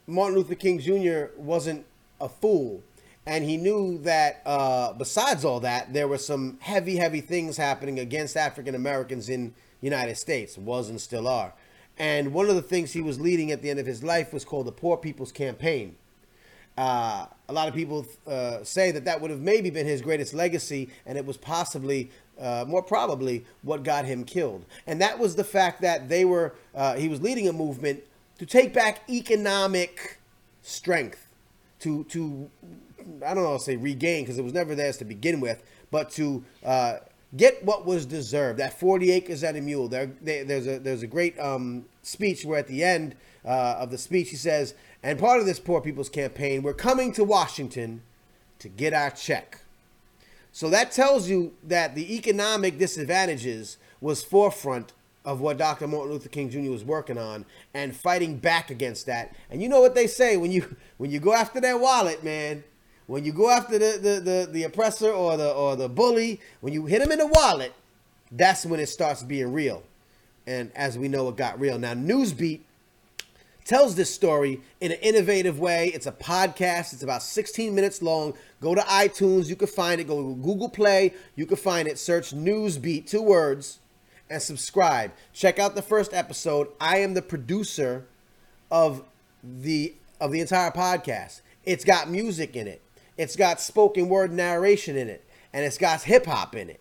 Martin 0.07 0.37
Luther 0.39 0.55
King 0.55 0.79
Jr. 0.79 1.27
wasn't 1.37 1.85
a 2.21 2.29
fool. 2.29 2.83
And 3.29 3.45
he 3.45 3.57
knew 3.57 3.99
that 3.99 4.41
uh, 4.47 4.93
besides 4.93 5.45
all 5.45 5.59
that, 5.61 5.93
there 5.93 6.07
were 6.07 6.19
some 6.19 6.59
heavy, 6.61 6.97
heavy 6.97 7.21
things 7.21 7.57
happening 7.57 7.99
against 7.99 8.37
African 8.37 8.77
Americans 8.77 9.29
in 9.29 9.53
United 9.81 10.17
States, 10.17 10.57
was 10.57 10.89
and 10.89 11.01
still 11.01 11.27
are. 11.27 11.53
And 11.99 12.33
one 12.33 12.49
of 12.49 12.55
the 12.55 12.63
things 12.63 12.93
he 12.93 13.01
was 13.01 13.21
leading 13.21 13.51
at 13.51 13.63
the 13.63 13.71
end 13.71 13.81
of 13.81 13.87
his 13.87 14.05
life 14.05 14.33
was 14.33 14.45
called 14.45 14.67
the 14.67 14.73
Poor 14.73 14.97
People's 14.97 15.33
Campaign. 15.33 15.97
Uh, 16.79 17.27
a 17.49 17.53
lot 17.53 17.69
of 17.69 17.75
people 17.75 18.07
uh, 18.27 18.63
say 18.63 18.91
that 18.91 19.07
that 19.07 19.21
would 19.21 19.31
have 19.31 19.41
maybe 19.41 19.71
been 19.71 19.87
his 19.87 20.03
greatest 20.03 20.35
legacy, 20.35 20.91
and 21.07 21.17
it 21.17 21.25
was 21.25 21.37
possibly 21.37 22.11
uh, 22.41 22.65
more 22.67 22.83
probably 22.83 23.45
what 23.63 23.83
got 23.83 24.05
him 24.05 24.25
killed. 24.25 24.65
And 24.87 25.01
that 25.01 25.19
was 25.19 25.37
the 25.37 25.45
fact 25.45 25.81
that 25.83 26.09
they 26.09 26.25
were, 26.25 26.55
uh, 26.75 26.97
he 26.97 27.09
was 27.09 27.23
leading 27.23 27.49
a 27.49 27.53
movement 27.53 28.03
to 28.39 28.47
take 28.47 28.75
back 28.75 29.09
economic 29.09 30.19
strength, 30.63 31.29
to, 31.81 32.05
to 32.05 32.51
I 33.25 33.35
don't 33.35 33.45
know, 33.45 33.57
say 33.59 33.77
regain, 33.77 34.25
because 34.25 34.39
it 34.39 34.45
was 34.45 34.53
never 34.53 34.75
theirs 34.75 34.97
to 34.99 35.05
begin 35.05 35.41
with, 35.41 35.63
but 35.91 36.11
to 36.13 36.45
uh, 36.65 36.97
get 37.37 37.65
what 37.65 37.87
was 37.87 38.07
deserved. 38.07 38.59
That 38.59 38.79
40 38.79 39.11
acres 39.13 39.43
and 39.43 39.57
a 39.57 39.61
mule. 39.61 39.89
There, 39.89 40.11
they, 40.21 40.43
there's, 40.43 40.67
a, 40.67 40.79
there's 40.79 41.03
a 41.03 41.07
great 41.07 41.39
um, 41.39 41.87
speech 42.03 42.45
where 42.45 42.59
at 42.59 42.67
the 42.67 42.85
end 42.85 43.15
uh, 43.45 43.77
of 43.79 43.91
the 43.91 43.99
speech 43.99 44.31
he 44.31 44.37
says, 44.37 44.75
and 45.03 45.19
part 45.19 45.41
of 45.41 45.47
this 45.47 45.61
Poor 45.61 45.81
People's 45.81 46.09
Campaign, 46.09 46.63
we're 46.63 46.75
coming 46.75 47.13
to 47.13 47.25
Washington 47.25 48.03
to 48.59 48.69
get 48.69 48.93
our 48.93 49.11
check. 49.11 49.61
So 50.57 50.71
that 50.71 50.91
tells 50.91 51.29
you 51.29 51.53
that 51.65 51.95
the 51.95 52.17
economic 52.17 52.79
disadvantages 52.79 53.77
was 54.01 54.25
forefront 54.25 54.95
of 55.23 55.43
what 55.43 55.59
Dr. 55.59 55.87
Martin 55.87 56.13
Luther 56.13 56.31
King 56.31 56.49
Jr. 56.49 56.71
was 56.71 56.83
working 56.83 57.19
on 57.19 57.45
and 57.75 57.95
fighting 57.95 58.39
back 58.39 58.71
against 58.71 59.05
that. 59.05 59.37
And 59.51 59.61
you 59.61 59.69
know 59.69 59.83
what 59.83 59.95
they 59.95 60.07
say 60.07 60.39
when 60.39 60.51
you 60.51 60.75
when 60.97 61.11
you 61.11 61.21
go 61.21 61.35
after 61.35 61.61
that 61.61 61.79
wallet, 61.79 62.25
man, 62.25 62.65
when 63.07 63.23
you 63.23 63.35
go 63.35 63.51
after 63.51 63.79
the 63.79 63.99
the, 64.01 64.21
the, 64.21 64.49
the 64.51 64.63
oppressor 64.63 65.11
or 65.11 65.37
the 65.37 65.53
or 65.53 65.77
the 65.77 65.91
bully, 65.91 66.41
when 66.63 66.73
you 66.73 66.87
hit 66.87 67.03
him 67.03 67.13
in 67.13 67.19
the 67.19 67.27
wallet, 67.27 67.75
that's 68.33 68.65
when 68.65 68.81
it 68.81 68.89
starts 68.89 69.23
being 69.23 69.53
real. 69.53 69.83
And 70.47 70.73
as 70.75 70.97
we 70.97 71.09
know, 71.09 71.29
it 71.29 71.37
got 71.37 71.61
real. 71.61 71.79
Now, 71.79 71.93
Newsbeat 71.93 72.61
tells 73.67 73.97
this 73.97 74.15
story 74.15 74.61
in 74.81 74.93
an 74.93 74.99
innovative 75.01 75.59
way. 75.59 75.89
It's 75.89 76.07
a 76.07 76.13
podcast. 76.13 76.93
It's 76.93 77.03
about 77.03 77.23
16 77.23 77.75
minutes 77.75 78.01
long. 78.01 78.35
Go 78.61 78.75
to 78.75 78.81
iTunes. 78.83 79.49
You 79.49 79.57
can 79.57 79.67
find 79.67 80.01
it. 80.01 80.07
Go 80.07 80.23
to 80.23 80.35
Google 80.37 80.69
Play. 80.69 81.13
You 81.35 81.47
can 81.47 81.57
find 81.57 81.89
it. 81.89 81.99
Search 81.99 82.33
Newsbeat, 82.33 83.07
two 83.07 83.23
words, 83.23 83.81
and 84.31 84.41
subscribe. 84.41 85.13
Check 85.33 85.59
out 85.59 85.75
the 85.75 85.83
first 85.83 86.15
episode. 86.15 86.69
I 86.81 86.99
am 86.99 87.15
the 87.15 87.23
producer 87.23 88.07
of 88.71 89.03
the 89.43 89.95
of 90.21 90.33
the 90.33 90.41
entire 90.41 90.71
podcast. 90.71 91.43
It's 91.65 91.85
got 91.85 92.09
music 92.09 92.57
in 92.57 92.69
it. 92.69 92.81
It's 93.19 93.37
got 93.37 93.61
spoken 93.61 94.09
word 94.09 94.33
narration 94.33 94.97
in 94.97 95.09
it. 95.09 95.25
And 95.53 95.65
it's 95.65 95.79
got 95.79 96.03
hip 96.03 96.27
hop 96.27 96.55
in 96.55 96.71
it. 96.71 96.81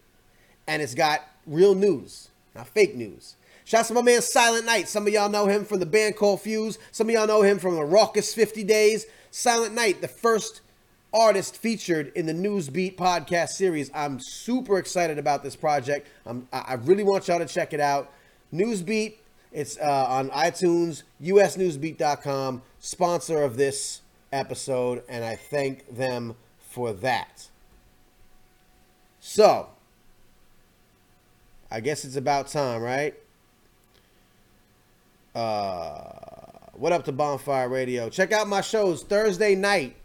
And 0.68 0.82
it's 0.82 0.94
got 0.94 1.22
real 1.48 1.76
news, 1.76 2.30
not 2.54 2.68
fake 2.68 2.96
news. 2.96 3.36
Shouts 3.66 3.88
to 3.88 3.96
my 3.96 4.04
man 4.04 4.22
Silent 4.22 4.68
Night. 4.68 4.88
Some 4.88 5.08
of 5.08 5.14
y'all 5.14 5.28
know 5.28 5.48
him 5.48 5.66
from 5.66 5.80
the 5.80 5.88
band 5.88 6.16
called 6.16 6.40
Fuse. 6.40 6.78
Some 6.92 7.10
of 7.10 7.16
y'all 7.16 7.26
know 7.26 7.42
him 7.42 7.58
from 7.58 7.76
the 7.76 7.84
Raucous 7.84 8.32
50 8.36 8.64
Days. 8.64 9.08
Silent 9.32 9.74
Night, 9.74 10.02
the 10.02 10.08
first 10.08 10.62
artist 11.12 11.58
featured 11.58 12.12
in 12.14 12.28
the 12.28 12.34
Newsbeat 12.34 12.96
podcast 12.96 13.50
series. 13.50 13.90
I'm 13.96 14.20
super 14.20 14.78
excited 14.78 15.18
about 15.18 15.42
this 15.42 15.56
project. 15.56 16.08
I'm, 16.28 16.48
I 16.54 16.76
really 16.76 17.04
want 17.04 17.28
y'all 17.28 17.40
to 17.40 17.48
check 17.48 17.74
it 17.74 17.80
out. 17.80 18.12
Newsbeat, 18.54 19.16
it's 19.52 19.80
uh, 19.80 20.06
on 20.10 20.30
iTunes, 20.30 21.02
usnewsbeat.com, 21.20 22.62
sponsor 22.80 23.42
of 23.42 23.58
this 23.58 24.02
episode, 24.32 25.02
and 25.10 25.26
I 25.26 25.38
thank 25.38 25.96
them 25.96 26.36
for 26.60 26.94
that. 26.94 27.48
So, 29.20 29.70
I 31.72 31.80
guess 31.80 32.06
it's 32.06 32.16
about 32.16 32.48
time, 32.48 32.84
right? 32.84 33.16
Uh, 35.36 36.02
what 36.76 36.94
up 36.94 37.04
to 37.04 37.12
Bonfire 37.12 37.68
Radio? 37.68 38.10
Check 38.10 38.32
out 38.32 38.48
my 38.48 38.62
shows 38.62 39.04
Thursday 39.04 39.54
night. 39.54 39.98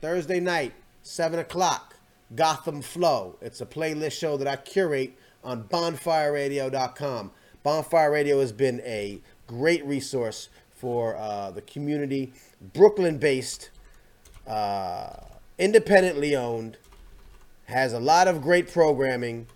Thursday 0.00 0.38
night, 0.38 0.72
7 1.02 1.40
o'clock. 1.40 1.96
Gotham 2.36 2.80
Flow. 2.80 3.36
It's 3.40 3.60
a 3.60 3.66
playlist 3.66 4.12
show 4.12 4.36
that 4.36 4.46
I 4.46 4.54
curate 4.56 5.18
on 5.42 5.64
bonfireradio.com. 5.64 7.32
Bonfire 7.64 8.12
Radio 8.12 8.38
has 8.38 8.52
been 8.52 8.80
a 8.84 9.20
great 9.48 9.84
resource 9.84 10.48
for 10.72 11.16
uh, 11.16 11.50
the 11.50 11.62
community. 11.62 12.32
Brooklyn 12.72 13.18
based, 13.18 13.70
uh, 14.46 15.16
independently 15.58 16.36
owned, 16.36 16.76
has 17.64 17.92
a 17.92 18.00
lot 18.00 18.28
of 18.28 18.40
great 18.40 18.72
programming 18.72 19.48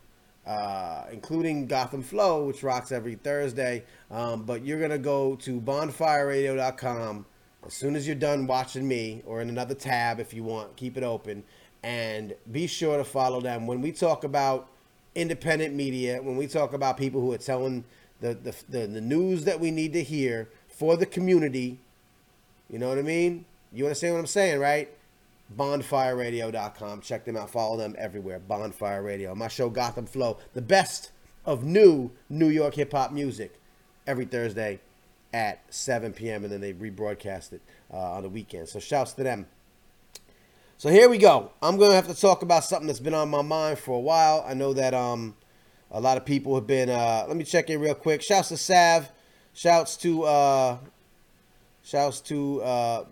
uh, 0.49 1.05
including 1.13 1.67
Gotham 1.67 2.03
Flow, 2.03 2.47
which 2.47 2.63
rocks 2.63 2.91
every 2.91 3.17
Thursday. 3.17 3.85
Um, 4.11 4.45
but 4.45 4.65
you're 4.65 4.79
going 4.79 4.91
to 4.91 4.99
go 4.99 5.37
to 5.37 5.61
bonfireradio.com 5.61 7.27
as 7.67 7.75
soon 7.75 7.97
as 7.97 8.07
you're 8.07 8.17
done 8.17 8.47
watching 8.47 8.87
me, 8.87 9.23
or 9.27 9.41
in 9.43 9.49
another 9.49 9.75
tab 9.75 10.21
if 10.21 10.33
you 10.33 10.45
want, 10.45 10.77
keep 10.77 10.97
it 10.97 11.03
open. 11.03 11.45
And 11.83 12.35
be 12.51 12.67
sure 12.67 12.97
to 12.97 13.05
follow 13.05 13.41
them. 13.41 13.67
When 13.67 13.83
we 13.83 13.93
talk 13.93 14.25
about 14.25 14.69
independent 15.15 15.75
media, 15.75 16.23
when 16.23 16.37
we 16.37 16.47
talk 16.47 16.73
about 16.73 16.97
people 16.97 17.21
who 17.21 17.33
are 17.33 17.39
telling 17.39 17.85
the, 18.21 18.35
the, 18.35 18.55
the, 18.69 18.87
the 18.87 19.01
news 19.01 19.45
that 19.45 19.61
we 19.61 19.71
need 19.71 19.93
to 19.93 20.03
hear 20.03 20.49
for 20.69 20.97
the 20.97 21.07
community, 21.07 21.79
you 22.71 22.79
know 22.79 22.89
what 22.89 22.99
I 22.99 23.03
mean? 23.03 23.45
You 23.73 23.85
understand 23.85 24.15
what 24.15 24.21
I'm 24.21 24.27
saying, 24.27 24.61
right? 24.61 24.89
bonfireradio.com. 25.57 27.01
Check 27.01 27.25
them 27.25 27.37
out. 27.37 27.51
Follow 27.51 27.77
them 27.77 27.95
everywhere. 27.99 28.39
Bonfire 28.39 29.03
Radio. 29.03 29.35
My 29.35 29.49
show, 29.49 29.71
Gotham 29.71 30.07
Flow. 30.07 30.39
The 30.55 30.63
best 30.63 31.11
of 31.45 31.65
new 31.65 32.11
New 32.29 32.49
York 32.49 32.75
hip 32.75 32.93
hop 32.93 33.13
music 33.13 33.59
every 34.09 34.25
Thursday 34.25 34.81
at 35.33 35.63
7 35.73 36.13
p.m. 36.15 36.43
And 36.43 36.53
then 36.53 36.61
they 36.63 36.73
rebroadcast 36.73 37.53
it 37.53 37.63
uh, 37.93 38.15
on 38.15 38.25
the 38.25 38.31
weekend. 38.31 38.69
So 38.69 38.81
shouts 38.81 39.13
to 39.13 39.23
them. 39.23 39.47
So 40.79 40.89
here 40.89 41.09
we 41.09 41.19
go. 41.19 41.53
I'm 41.63 41.77
going 41.77 41.91
to 41.91 41.97
have 41.97 42.09
to 42.09 42.21
talk 42.21 42.43
about 42.43 42.65
something 42.65 42.89
that's 42.89 43.01
been 43.01 43.15
on 43.15 43.29
my 43.31 43.43
mind 43.43 43.79
for 43.79 43.97
a 43.97 44.01
while. 44.01 44.45
I 44.49 44.55
know 44.55 44.73
that 44.73 44.95
um, 44.95 45.37
A 45.91 46.01
lot 46.01 46.19
of 46.19 46.27
people 46.27 46.55
have 46.55 46.67
been. 46.67 46.91
Uh, 46.91 47.25
let 47.29 47.37
me 47.37 47.45
check 47.45 47.71
in 47.71 47.81
real 47.81 47.95
quick. 47.95 48.23
Shouts 48.23 48.49
to 48.49 48.59
Sav. 48.59 49.11
Shouts 49.55 49.97
to 49.99 50.25
uh, 50.25 50.79
shouts 51.83 52.21
to 52.23 52.63
uh, 52.63 53.05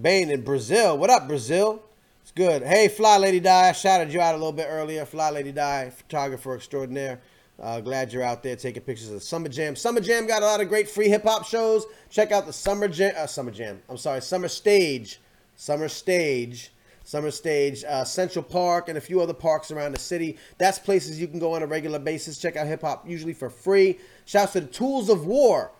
Bain 0.00 0.30
in 0.30 0.42
Brazil. 0.42 0.96
What 0.98 1.10
up, 1.10 1.28
Brazil? 1.28 1.82
It's 2.22 2.32
good. 2.32 2.62
Hey, 2.62 2.88
Fly 2.88 3.18
Lady 3.18 3.40
Di. 3.40 3.68
I 3.68 3.72
shouted 3.72 4.12
you 4.12 4.20
out 4.20 4.34
a 4.34 4.38
little 4.38 4.52
bit 4.52 4.68
earlier. 4.70 5.04
Fly 5.04 5.30
Lady 5.30 5.52
Di, 5.52 5.90
photographer 5.90 6.54
extraordinaire. 6.54 7.20
Uh, 7.60 7.80
glad 7.80 8.12
you're 8.12 8.22
out 8.22 8.42
there 8.42 8.54
taking 8.54 8.82
pictures 8.82 9.08
of 9.08 9.14
the 9.14 9.20
Summer 9.20 9.48
Jam. 9.48 9.74
Summer 9.74 10.00
Jam 10.00 10.26
got 10.26 10.42
a 10.42 10.46
lot 10.46 10.60
of 10.60 10.68
great 10.68 10.88
free 10.88 11.08
hip 11.08 11.24
hop 11.24 11.44
shows. 11.44 11.86
Check 12.08 12.30
out 12.30 12.46
the 12.46 12.52
Summer 12.52 12.88
Jam. 12.88 13.14
Uh, 13.16 13.26
Summer 13.26 13.50
Jam. 13.50 13.82
I'm 13.88 13.96
sorry, 13.96 14.22
Summer 14.22 14.48
Stage. 14.48 15.20
Summer 15.56 15.88
Stage 15.88 16.70
Summer 17.08 17.30
Stage, 17.30 17.84
uh, 17.84 18.04
Central 18.04 18.42
Park, 18.42 18.90
and 18.90 18.98
a 18.98 19.00
few 19.00 19.22
other 19.22 19.32
parks 19.32 19.70
around 19.70 19.92
the 19.92 19.98
city. 19.98 20.36
That's 20.58 20.78
places 20.78 21.18
you 21.18 21.26
can 21.26 21.38
go 21.38 21.54
on 21.54 21.62
a 21.62 21.66
regular 21.66 21.98
basis. 21.98 22.38
Check 22.38 22.54
out 22.54 22.66
hip 22.66 22.82
hop, 22.82 23.08
usually 23.08 23.32
for 23.32 23.48
free. 23.48 23.98
Shouts 24.26 24.52
to 24.52 24.60
the 24.60 24.66
Tools 24.66 25.08
of 25.08 25.24
War, 25.24 25.72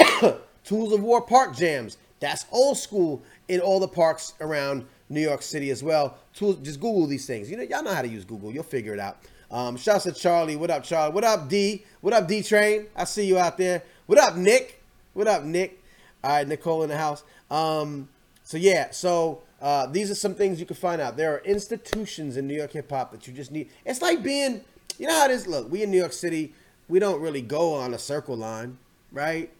Tools 0.64 0.92
of 0.92 1.00
War 1.00 1.20
Park 1.20 1.54
Jams. 1.54 1.98
That's 2.18 2.46
old 2.50 2.78
school 2.78 3.22
in 3.46 3.60
all 3.60 3.78
the 3.78 3.86
parks 3.86 4.34
around 4.40 4.84
New 5.08 5.20
York 5.20 5.42
City 5.42 5.70
as 5.70 5.84
well. 5.84 6.18
Tools, 6.34 6.56
just 6.64 6.80
Google 6.80 7.06
these 7.06 7.28
things. 7.28 7.48
You 7.48 7.58
know, 7.58 7.62
y'all 7.62 7.84
know 7.84 7.94
how 7.94 8.02
to 8.02 8.08
use 8.08 8.24
Google. 8.24 8.50
You'll 8.50 8.64
figure 8.64 8.92
it 8.92 8.98
out. 8.98 9.18
Um, 9.52 9.76
shouts 9.76 10.04
to 10.04 10.12
Charlie. 10.12 10.56
What 10.56 10.70
up, 10.70 10.82
Charlie? 10.82 11.12
What 11.12 11.24
up, 11.24 11.46
D? 11.46 11.84
What 12.00 12.14
up, 12.14 12.26
D 12.26 12.42
Train? 12.42 12.86
I 12.96 13.04
see 13.04 13.26
you 13.26 13.38
out 13.38 13.58
there. 13.58 13.82
What 14.06 14.18
up, 14.18 14.34
Nick? 14.34 14.82
What 15.12 15.28
up, 15.28 15.44
Nick? 15.44 15.78
All 16.24 16.30
right, 16.30 16.48
Nicole 16.48 16.82
in 16.84 16.88
the 16.88 16.96
house. 16.96 17.22
Um, 17.50 18.08
so 18.42 18.56
yeah, 18.56 18.92
so 18.92 19.42
uh, 19.60 19.84
these 19.86 20.10
are 20.10 20.14
some 20.14 20.34
things 20.34 20.58
you 20.58 20.64
can 20.64 20.74
find 20.76 21.02
out. 21.02 21.18
There 21.18 21.34
are 21.34 21.40
institutions 21.40 22.38
in 22.38 22.46
New 22.46 22.54
York 22.54 22.72
hip 22.72 22.88
hop 22.88 23.12
that 23.12 23.26
you 23.26 23.34
just 23.34 23.52
need. 23.52 23.68
It's 23.84 24.00
like 24.00 24.22
being, 24.22 24.62
you 24.98 25.06
know 25.06 25.12
how 25.12 25.26
it 25.26 25.30
is. 25.30 25.46
Look, 25.46 25.70
we 25.70 25.82
in 25.82 25.90
New 25.90 25.98
York 25.98 26.14
City, 26.14 26.54
we 26.88 26.98
don't 26.98 27.20
really 27.20 27.42
go 27.42 27.74
on 27.74 27.92
a 27.92 27.98
circle 27.98 28.36
line, 28.38 28.78
right? 29.12 29.52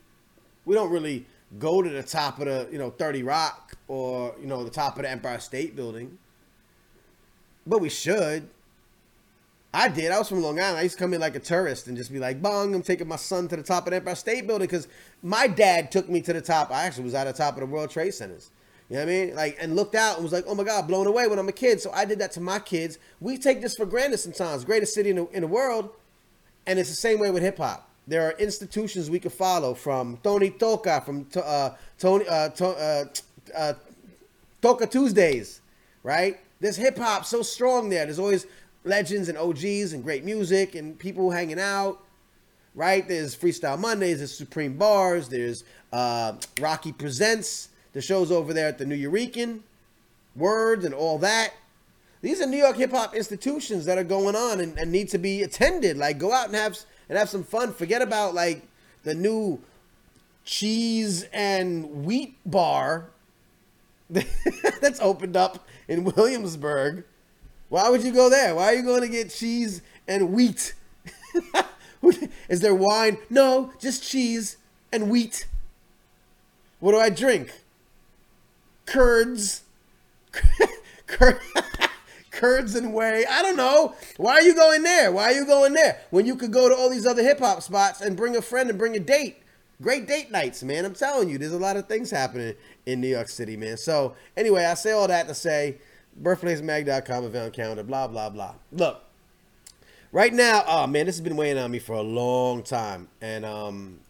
We 0.65 0.75
don't 0.75 0.91
really 0.91 1.27
go 1.59 1.83
to 1.83 1.91
the 1.91 2.03
top 2.03 2.39
of 2.39 2.47
the, 2.47 2.67
you 2.73 2.79
know, 2.79 2.89
30 2.89 3.25
Rock 3.25 3.77
or, 3.89 4.35
you 4.41 4.47
know, 4.47 4.65
the 4.65 4.71
top 4.71 4.97
of 4.97 5.03
the 5.03 5.11
Empire 5.11 5.39
State 5.39 5.77
Building. 5.77 6.17
But 7.67 7.81
we 7.83 7.91
should. 7.91 8.49
I 9.75 9.89
did. 9.89 10.13
I 10.13 10.19
was 10.19 10.29
from 10.29 10.43
Long 10.43 10.61
Island. 10.61 10.79
I 10.79 10.83
used 10.83 10.99
to 10.99 11.03
come 11.03 11.15
in 11.15 11.21
like 11.21 11.35
a 11.35 11.41
tourist 11.41 11.87
and 11.87 11.97
just 11.97 12.13
be 12.13 12.19
like, 12.19 12.43
bong, 12.43 12.75
I'm 12.75 12.83
taking 12.83 13.09
my 13.09 13.17
son 13.17 13.49
to 13.49 13.57
the 13.57 13.63
top 13.63 13.87
of 13.87 13.93
the 13.93 13.97
Empire 13.97 14.15
State 14.15 14.47
Building 14.47 14.67
because 14.67 14.87
my 15.23 15.47
dad 15.47 15.91
took 15.91 16.09
me 16.11 16.21
to 16.23 16.33
the 16.33 16.43
top. 16.43 16.71
I 16.71 16.85
actually 16.85 17.05
was 17.05 17.15
at 17.15 17.25
the 17.25 17.33
top 17.33 17.55
of 17.55 17.61
the 17.61 17.67
World 17.67 17.91
Trade 17.91 18.13
Centers. 18.13 18.51
You 18.91 18.97
know 18.97 19.05
what 19.07 19.13
I 19.13 19.15
mean? 19.15 19.35
Like, 19.35 19.57
and 19.59 19.75
looked 19.75 19.95
out 19.95 20.17
and 20.17 20.25
was 20.25 20.33
like, 20.33 20.45
oh 20.47 20.55
my 20.55 20.65
God, 20.65 20.87
blown 20.87 21.07
away 21.07 21.27
when 21.27 21.39
I'm 21.39 21.49
a 21.49 21.53
kid. 21.53 21.81
So 21.81 21.91
I 21.93 22.05
did 22.05 22.19
that 22.19 22.33
to 22.33 22.41
my 22.41 22.59
kids. 22.59 22.99
We 23.21 23.39
take 23.39 23.63
this 23.63 23.75
for 23.75 23.87
granted 23.87 24.19
sometimes. 24.19 24.67
Greatest 24.67 24.93
city 24.93 25.09
in 25.09 25.17
the, 25.17 25.27
in 25.29 25.41
the 25.41 25.47
world. 25.47 25.89
And 26.67 26.79
it's 26.79 26.91
the 26.91 26.97
same 26.97 27.19
way 27.19 27.31
with 27.31 27.43
hip 27.43 27.57
hop. 27.57 27.89
There 28.07 28.27
are 28.27 28.33
institutions 28.33 29.09
we 29.09 29.21
could 29.21 29.33
follow 29.33 29.73
from 29.73 30.19
Tony 30.23 30.51
Toca, 30.51 31.03
from 31.05 31.27
uh, 31.37 31.71
Tony 31.99 32.29
uh, 32.29 32.51
uh, 32.61 33.05
uh, 33.57 34.87
Tuesdays, 34.87 35.61
right? 36.03 36.39
There's 36.61 36.77
hip 36.77 36.99
hop 36.99 37.25
so 37.25 37.43
strong 37.43 37.89
there. 37.89 38.05
There's 38.05 38.19
always 38.19 38.47
legends 38.85 39.29
and 39.29 39.39
OGs 39.39 39.93
and 39.93 40.03
great 40.03 40.25
music 40.25 40.75
and 40.75 40.99
people 40.99 41.31
hanging 41.31 41.61
out, 41.61 42.03
right? 42.75 43.07
There's 43.07 43.37
Freestyle 43.37 43.79
Mondays, 43.79 44.19
there's 44.19 44.35
Supreme 44.35 44.77
Bars, 44.77 45.29
there's 45.29 45.65
uh, 45.93 46.35
Rocky 46.61 46.93
Presents 46.93 47.69
the 47.93 48.01
shows 48.01 48.31
over 48.31 48.53
there 48.53 48.69
at 48.69 48.79
the 48.79 48.85
Nuyorican, 48.85 49.61
Words, 50.35 50.85
and 50.85 50.95
all 50.95 51.19
that. 51.19 51.53
These 52.23 52.41
are 52.41 52.47
New 52.47 52.57
York 52.57 52.77
hip 52.77 52.93
hop 52.93 53.15
institutions 53.15 53.85
that 53.85 53.99
are 53.99 54.05
going 54.05 54.35
on 54.35 54.61
and, 54.61 54.79
and 54.79 54.91
need 54.91 55.09
to 55.11 55.19
be 55.19 55.43
attended. 55.43 55.99
Like, 55.99 56.19
go 56.19 56.33
out 56.33 56.47
and 56.47 56.55
have 56.55 56.79
and 57.09 57.19
have 57.19 57.29
some 57.29 57.45
fun. 57.45 57.75
Forget 57.75 58.01
about 58.01 58.35
like 58.35 58.63
the 59.03 59.15
new 59.15 59.61
cheese 60.45 61.25
and 61.33 62.05
wheat 62.05 62.37
bar 62.47 63.11
that's 64.11 65.01
opened 65.01 65.37
up 65.37 65.67
in 65.89 66.05
Williamsburg. 66.05 67.05
Why 67.73 67.89
would 67.89 68.05
you 68.05 68.13
go 68.13 68.29
there? 68.29 68.55
Why 68.55 68.67
are 68.67 68.75
you 68.75 68.83
going 68.83 69.01
to 69.01 69.09
get 69.09 69.31
cheese 69.31 69.81
and 70.07 70.31
wheat? 70.31 70.75
Is 72.51 72.61
there 72.61 72.75
wine? 72.75 73.17
No, 73.31 73.73
just 73.79 74.03
cheese 74.03 74.59
and 74.93 75.09
wheat. 75.09 75.47
What 76.81 76.93
do 76.93 76.99
I 76.99 77.09
drink? 77.09 77.51
curds, 78.85 79.63
curds 82.31 82.75
and 82.75 82.93
whey. 82.93 83.25
I 83.25 83.41
don't 83.41 83.57
know. 83.57 83.95
Why 84.19 84.33
are 84.35 84.43
you 84.43 84.55
going 84.55 84.83
there? 84.83 85.11
Why 85.11 85.33
are 85.33 85.33
you 85.33 85.47
going 85.47 85.73
there 85.73 85.99
when 86.11 86.27
you 86.27 86.37
could 86.37 86.53
go 86.53 86.69
to 86.69 86.77
all 86.77 86.91
these 86.91 87.07
other 87.07 87.23
hip 87.23 87.39
hop 87.39 87.63
spots 87.63 88.03
and 88.03 88.19
bring 88.19 88.37
a 88.37 88.43
friend 88.43 88.69
and 88.69 88.79
bring 88.79 88.97
a 88.97 89.01
date? 89.01 89.39
Great 89.81 90.07
date 90.07 90.31
nights, 90.31 90.63
man. 90.63 90.85
I'm 90.85 90.93
telling 90.93 91.31
you, 91.31 91.39
there's 91.39 91.55
a 91.55 91.59
lot 91.59 91.79
of 91.79 91.89
things 91.89 92.11
happening 92.11 92.55
in 92.85 93.01
New 93.01 93.09
York 93.09 93.31
City, 93.31 93.57
man. 93.57 93.79
So 93.79 94.15
anyway, 94.37 94.67
I 94.67 94.75
say 94.75 94.93
all 94.93 95.09
that 95.09 95.27
to 95.29 95.35
say, 95.35 95.79
birthplacemag.com 96.21 97.25
event 97.25 97.55
calendar, 97.55 97.83
blah 97.83 98.07
blah 98.09 98.29
blah. 98.31 98.55
Look, 98.73 99.03
right 100.11 100.33
now, 100.33 100.65
oh 100.67 100.87
man, 100.87 101.07
this 101.07 101.17
has 101.17 101.23
been 101.23 101.37
weighing 101.37 101.59
on 101.59 101.71
me 101.71 101.79
for 101.79 101.95
a 101.95 102.03
long 102.03 102.63
time, 102.63 103.09
and 103.21 103.45
um, 103.45 104.01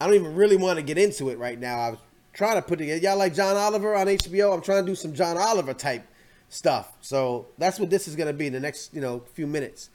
I 0.00 0.06
don't 0.06 0.14
even 0.14 0.34
really 0.34 0.56
want 0.56 0.78
to 0.78 0.82
get 0.82 0.98
into 0.98 1.30
it 1.30 1.38
right 1.38 1.58
now. 1.58 1.78
I 1.78 1.90
was 1.90 1.98
trying 2.32 2.56
to 2.56 2.62
put 2.62 2.78
together. 2.78 3.00
Y'all 3.00 3.18
like 3.18 3.34
John 3.34 3.56
Oliver 3.56 3.94
on 3.94 4.06
HBO? 4.06 4.54
I'm 4.54 4.62
trying 4.62 4.84
to 4.84 4.90
do 4.90 4.94
some 4.94 5.12
John 5.12 5.36
Oliver 5.36 5.74
type 5.74 6.06
stuff. 6.48 6.96
So 7.00 7.46
that's 7.58 7.78
what 7.78 7.90
this 7.90 8.08
is 8.08 8.16
gonna 8.16 8.32
be 8.32 8.46
in 8.46 8.52
the 8.52 8.60
next, 8.60 8.94
you 8.94 9.00
know, 9.00 9.24
few 9.34 9.46
minutes. 9.46 9.90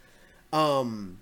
Um, 0.51 1.19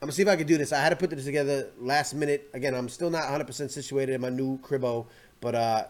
I'm 0.00 0.06
gonna 0.06 0.12
see 0.12 0.22
if 0.22 0.28
I 0.28 0.36
can 0.36 0.46
do 0.46 0.58
this. 0.58 0.72
I 0.72 0.80
had 0.80 0.90
to 0.90 0.96
put 0.96 1.10
this 1.10 1.24
together 1.24 1.70
last 1.80 2.14
minute. 2.14 2.48
Again, 2.54 2.74
I'm 2.74 2.88
still 2.88 3.10
not 3.10 3.24
100% 3.24 3.70
situated 3.70 4.14
in 4.14 4.20
my 4.20 4.30
new 4.30 4.58
cribbo, 4.58 5.06
but 5.40 5.54
uh. 5.54 5.84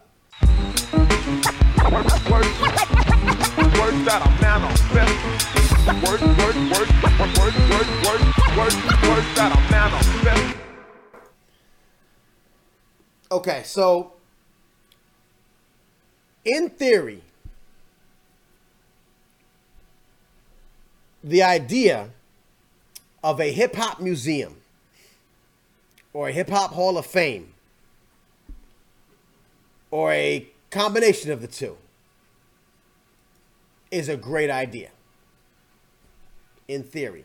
Okay, 13.32 13.62
so 13.64 14.12
in 16.44 16.68
theory, 16.68 17.22
the 21.24 21.42
idea 21.42 22.10
of 23.24 23.40
a 23.40 23.50
hip 23.50 23.74
hop 23.74 24.00
museum 24.00 24.56
or 26.12 26.28
a 26.28 26.32
hip 26.32 26.50
hop 26.50 26.72
hall 26.72 26.98
of 26.98 27.06
fame 27.06 27.54
or 29.90 30.12
a 30.12 30.46
combination 30.70 31.30
of 31.30 31.40
the 31.40 31.48
two 31.48 31.78
is 33.90 34.08
a 34.08 34.16
great 34.16 34.50
idea 34.50 34.90
in 36.66 36.82
theory. 36.82 37.24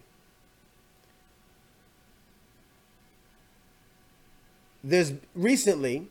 There's 4.83 5.13
recently 5.33 6.07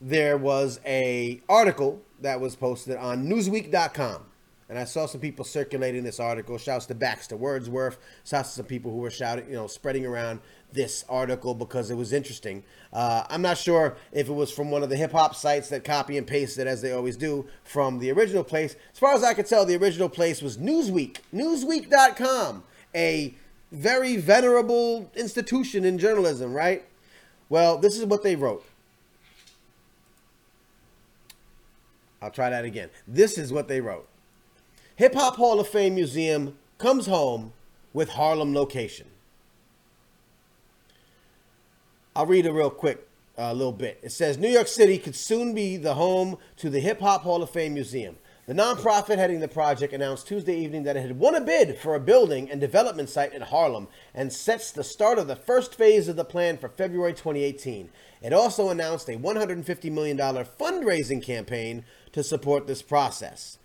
there 0.00 0.36
was 0.36 0.80
a 0.84 1.40
article 1.48 2.02
that 2.20 2.40
was 2.40 2.54
posted 2.54 2.96
on 2.96 3.26
Newsweek.com. 3.26 4.24
And 4.68 4.78
I 4.78 4.84
saw 4.84 5.06
some 5.06 5.20
people 5.20 5.44
circulating 5.44 6.02
this 6.02 6.18
article. 6.18 6.58
Shouts 6.58 6.86
to 6.86 6.94
Baxter 6.94 7.36
Wordsworth. 7.36 7.98
Shouts 8.24 8.50
to 8.50 8.54
some 8.56 8.66
people 8.66 8.90
who 8.90 8.98
were 8.98 9.10
shouting, 9.10 9.46
you 9.48 9.54
know, 9.54 9.68
spreading 9.68 10.04
around 10.04 10.40
this 10.72 11.04
article 11.08 11.54
because 11.54 11.90
it 11.90 11.94
was 11.94 12.12
interesting. 12.12 12.64
Uh, 12.92 13.24
I'm 13.30 13.42
not 13.42 13.58
sure 13.58 13.96
if 14.10 14.28
it 14.28 14.32
was 14.32 14.50
from 14.50 14.72
one 14.72 14.82
of 14.82 14.90
the 14.90 14.96
hip 14.96 15.12
hop 15.12 15.36
sites 15.36 15.68
that 15.68 15.84
copy 15.84 16.18
and 16.18 16.26
paste 16.26 16.58
it 16.58 16.66
as 16.66 16.82
they 16.82 16.90
always 16.92 17.16
do 17.16 17.46
from 17.62 18.00
the 18.00 18.10
original 18.10 18.42
place. 18.42 18.74
As 18.92 18.98
far 18.98 19.14
as 19.14 19.22
I 19.22 19.34
could 19.34 19.46
tell, 19.46 19.64
the 19.64 19.76
original 19.76 20.08
place 20.08 20.42
was 20.42 20.58
Newsweek. 20.58 21.18
Newsweek.com, 21.32 22.64
a 22.92 23.34
very 23.70 24.16
venerable 24.16 25.12
institution 25.14 25.84
in 25.84 25.96
journalism, 25.96 26.52
right? 26.52 26.84
Well, 27.48 27.78
this 27.78 27.96
is 27.96 28.04
what 28.04 28.24
they 28.24 28.34
wrote. 28.34 28.64
I'll 32.20 32.32
try 32.32 32.50
that 32.50 32.64
again. 32.64 32.90
This 33.06 33.38
is 33.38 33.52
what 33.52 33.68
they 33.68 33.80
wrote 33.80 34.08
Hip 34.96 35.14
Hop 35.14 35.36
Hall 35.36 35.60
of 35.60 35.68
Fame 35.68 35.94
Museum 35.94 36.56
comes 36.78 37.04
home 37.04 37.52
with 37.92 38.08
Harlem 38.10 38.54
location. 38.54 39.06
I'll 42.14 42.24
read 42.24 42.46
it 42.46 42.52
real 42.52 42.70
quick, 42.70 43.06
a 43.36 43.44
uh, 43.44 43.52
little 43.52 43.74
bit. 43.74 44.00
It 44.02 44.12
says 44.12 44.38
New 44.38 44.48
York 44.48 44.68
City 44.68 44.96
could 44.96 45.14
soon 45.14 45.54
be 45.54 45.76
the 45.76 45.92
home 45.94 46.38
to 46.56 46.70
the 46.70 46.80
Hip 46.80 47.00
Hop 47.00 47.24
Hall 47.24 47.42
of 47.42 47.50
Fame 47.50 47.74
Museum. 47.74 48.16
The 48.46 48.54
nonprofit 48.54 49.18
heading 49.18 49.40
the 49.40 49.48
project 49.48 49.92
announced 49.92 50.28
Tuesday 50.28 50.56
evening 50.56 50.84
that 50.84 50.96
it 50.96 51.02
had 51.02 51.18
won 51.18 51.34
a 51.34 51.42
bid 51.42 51.76
for 51.76 51.94
a 51.94 52.00
building 52.00 52.50
and 52.50 52.58
development 52.58 53.10
site 53.10 53.34
in 53.34 53.42
Harlem 53.42 53.88
and 54.14 54.32
sets 54.32 54.72
the 54.72 54.82
start 54.82 55.18
of 55.18 55.26
the 55.26 55.36
first 55.36 55.74
phase 55.74 56.08
of 56.08 56.16
the 56.16 56.24
plan 56.24 56.56
for 56.56 56.70
February 56.70 57.12
2018. 57.12 57.90
It 58.22 58.32
also 58.32 58.70
announced 58.70 59.10
a 59.10 59.18
$150 59.18 59.92
million 59.92 60.16
fundraising 60.16 61.22
campaign 61.22 61.84
to 62.12 62.22
support 62.22 62.66
this 62.66 62.80
process. 62.80 63.58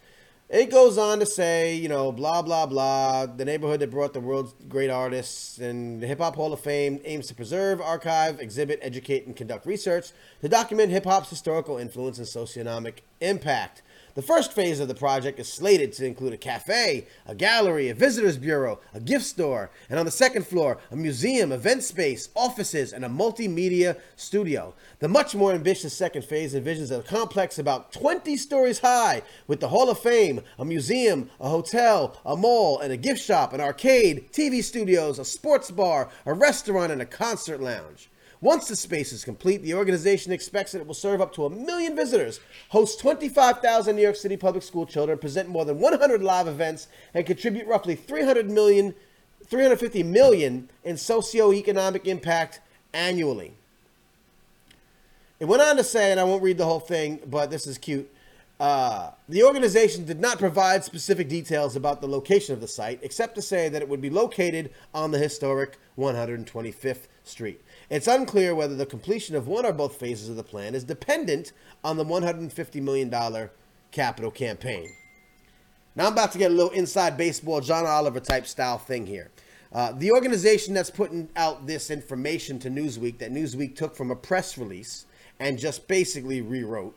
It 0.52 0.70
goes 0.70 0.98
on 0.98 1.20
to 1.20 1.26
say, 1.26 1.76
you 1.76 1.88
know, 1.88 2.12
blah, 2.12 2.42
blah, 2.42 2.66
blah. 2.66 3.26
The 3.26 3.46
neighborhood 3.46 3.80
that 3.80 3.90
brought 3.90 4.12
the 4.12 4.20
world's 4.20 4.54
great 4.68 4.90
artists 4.90 5.58
and 5.60 6.04
the 6.04 6.08
Hip 6.08 6.20
Hop 6.20 6.36
Hall 6.36 6.52
of 6.52 6.60
Fame 6.60 7.00
aims 7.06 7.28
to 7.28 7.34
preserve, 7.34 7.80
archive, 7.80 8.42
exhibit, 8.42 8.78
educate, 8.82 9.26
and 9.26 9.34
conduct 9.34 9.66
research 9.66 10.12
to 10.42 10.50
document 10.50 10.92
hip 10.92 11.06
hop's 11.06 11.30
historical 11.30 11.78
influence 11.78 12.18
and 12.18 12.28
socioeconomic 12.28 12.96
impact. 13.22 13.82
The 14.14 14.22
first 14.22 14.52
phase 14.52 14.82
of 14.82 14.90
the 14.90 14.96
project 14.96 15.40
is 15.40 15.48
slated 15.48 15.94
to 15.94 16.06
include 16.06 16.34
a 16.34 16.38
cafe, 16.38 17.08
a 17.26 17.34
gallery, 17.34 17.88
a 17.88 17.96
visitors 17.96 18.38
bureau, 18.38 18.80
a 18.94 19.00
gift 19.00 19.24
store, 19.24 19.72
and 19.90 19.98
on 19.98 20.06
the 20.06 20.12
second 20.12 20.46
floor, 20.46 20.80
a 20.92 20.98
museum, 20.98 21.54
event 21.54 21.82
space, 21.84 22.28
offices, 22.36 22.92
and 22.92 23.06
a 23.06 23.10
multimedia 23.10 23.98
studio. 24.18 24.74
The 25.00 25.08
much 25.08 25.34
more 25.34 25.54
ambitious 25.54 25.94
second 25.94 26.26
phase 26.26 26.54
envisions 26.54 26.92
a 26.92 27.02
complex 27.02 27.58
about 27.58 27.94
20 27.94 28.36
stories 28.36 28.80
high 28.80 29.22
with 29.48 29.62
the 29.62 29.70
Hall 29.70 29.90
of 29.90 30.00
Fame, 30.00 30.42
a 30.60 30.66
museum, 30.66 31.30
a 31.40 31.48
hotel, 31.48 32.20
a 32.26 32.36
mall, 32.36 32.80
and 32.80 32.92
a 32.92 32.98
gift 32.98 33.22
shop, 33.22 33.54
an 33.54 33.62
arcade, 33.62 34.30
TV 34.34 34.62
studios, 34.62 35.20
a 35.20 35.26
sports 35.26 35.72
bar, 35.72 36.10
a 36.26 36.34
restaurant, 36.34 36.92
and 36.92 37.02
a 37.02 37.06
concert 37.06 37.62
lounge. 37.62 38.11
Once 38.42 38.68
the 38.68 38.76
space 38.76 39.14
is 39.14 39.24
complete, 39.24 39.62
the 39.62 39.74
organization 39.74 40.32
expects 40.32 40.72
that 40.72 40.82
it 40.82 40.88
will 40.88 40.96
serve 40.96 41.22
up 41.22 41.32
to 41.32 41.46
a 41.46 41.50
million 41.50 41.96
visitors, 41.96 42.40
host 42.70 43.00
25,000 43.00 43.96
New 43.96 44.02
York 44.02 44.16
City 44.16 44.36
public 44.36 44.64
school 44.64 44.86
children, 44.86 45.16
present 45.20 45.48
more 45.48 45.64
than 45.64 45.80
100 45.80 46.24
live 46.24 46.48
events, 46.48 46.88
and 47.14 47.24
contribute 47.26 47.68
roughly 47.68 47.94
300 47.94 48.50
million, 48.50 48.96
350 49.46 50.02
million 50.02 50.70
in 50.84 50.96
socioeconomic 50.96 52.08
impact 52.08 52.62
annually. 52.94 53.54
It 55.40 55.46
went 55.46 55.62
on 55.62 55.78
to 55.78 55.84
say, 55.84 56.10
and 56.10 56.20
I 56.20 56.24
won't 56.24 56.42
read 56.42 56.58
the 56.58 56.66
whole 56.66 56.80
thing, 56.80 57.20
but 57.28 57.52
this 57.52 57.68
is 57.68 57.78
cute. 57.78 58.12
Uh, 58.60 59.12
the 59.28 59.44
organization 59.44 60.06
did 60.06 60.20
not 60.20 60.38
provide 60.38 60.84
specific 60.84 61.28
details 61.28 61.76
about 61.76 62.00
the 62.00 62.08
location 62.08 62.54
of 62.54 62.62
the 62.62 62.68
site, 62.68 63.00
except 63.02 63.36
to 63.36 63.42
say 63.42 63.70
that 63.70 63.82
it 63.82 63.90
would 63.90 64.02
be 64.02 64.10
located 64.10 64.72
on 64.94 65.12
the 65.12 65.18
historic 65.18 65.78
125th 65.98 67.08
Street. 67.24 67.62
It's 67.92 68.08
unclear 68.08 68.56
whether 68.56 68.74
the 68.74 68.86
completion 68.86 69.36
of 69.36 69.50
one 69.50 69.66
or 69.66 69.74
both 69.74 69.98
phases 69.98 70.30
of 70.30 70.38
the 70.38 70.44
plan 70.44 70.76
is 70.76 70.86
dependent 70.86 71.52
on 71.84 71.98
the 71.98 72.06
$150 72.06 72.82
million 72.82 73.50
capital 73.92 74.32
campaign. 74.32 74.94
Now 75.98 76.08
I'm 76.08 76.14
about 76.14 76.32
to 76.32 76.38
get 76.38 76.52
a 76.52 76.54
little 76.54 76.72
inside 76.72 77.18
baseball, 77.18 77.60
John 77.60 77.86
Oliver 77.86 78.22
type 78.22 78.48
style 78.48 78.78
thing 78.78 79.06
here. 79.06 79.30
Uh, 79.74 79.92
the 79.92 80.14
organization 80.14 80.74
that's 80.74 80.90
putting 80.90 81.28
out 81.36 81.68
this 81.68 81.92
information 81.92 82.60
to 82.60 82.70
Newsweek, 82.70 83.18
that 83.18 83.34
Newsweek 83.34 83.76
took 83.76 83.94
from 83.94 84.10
a 84.10 84.16
press 84.16 84.58
release 84.58 85.06
and 85.42 85.60
just 85.60 85.86
basically 85.90 86.40
rewrote, 86.40 86.96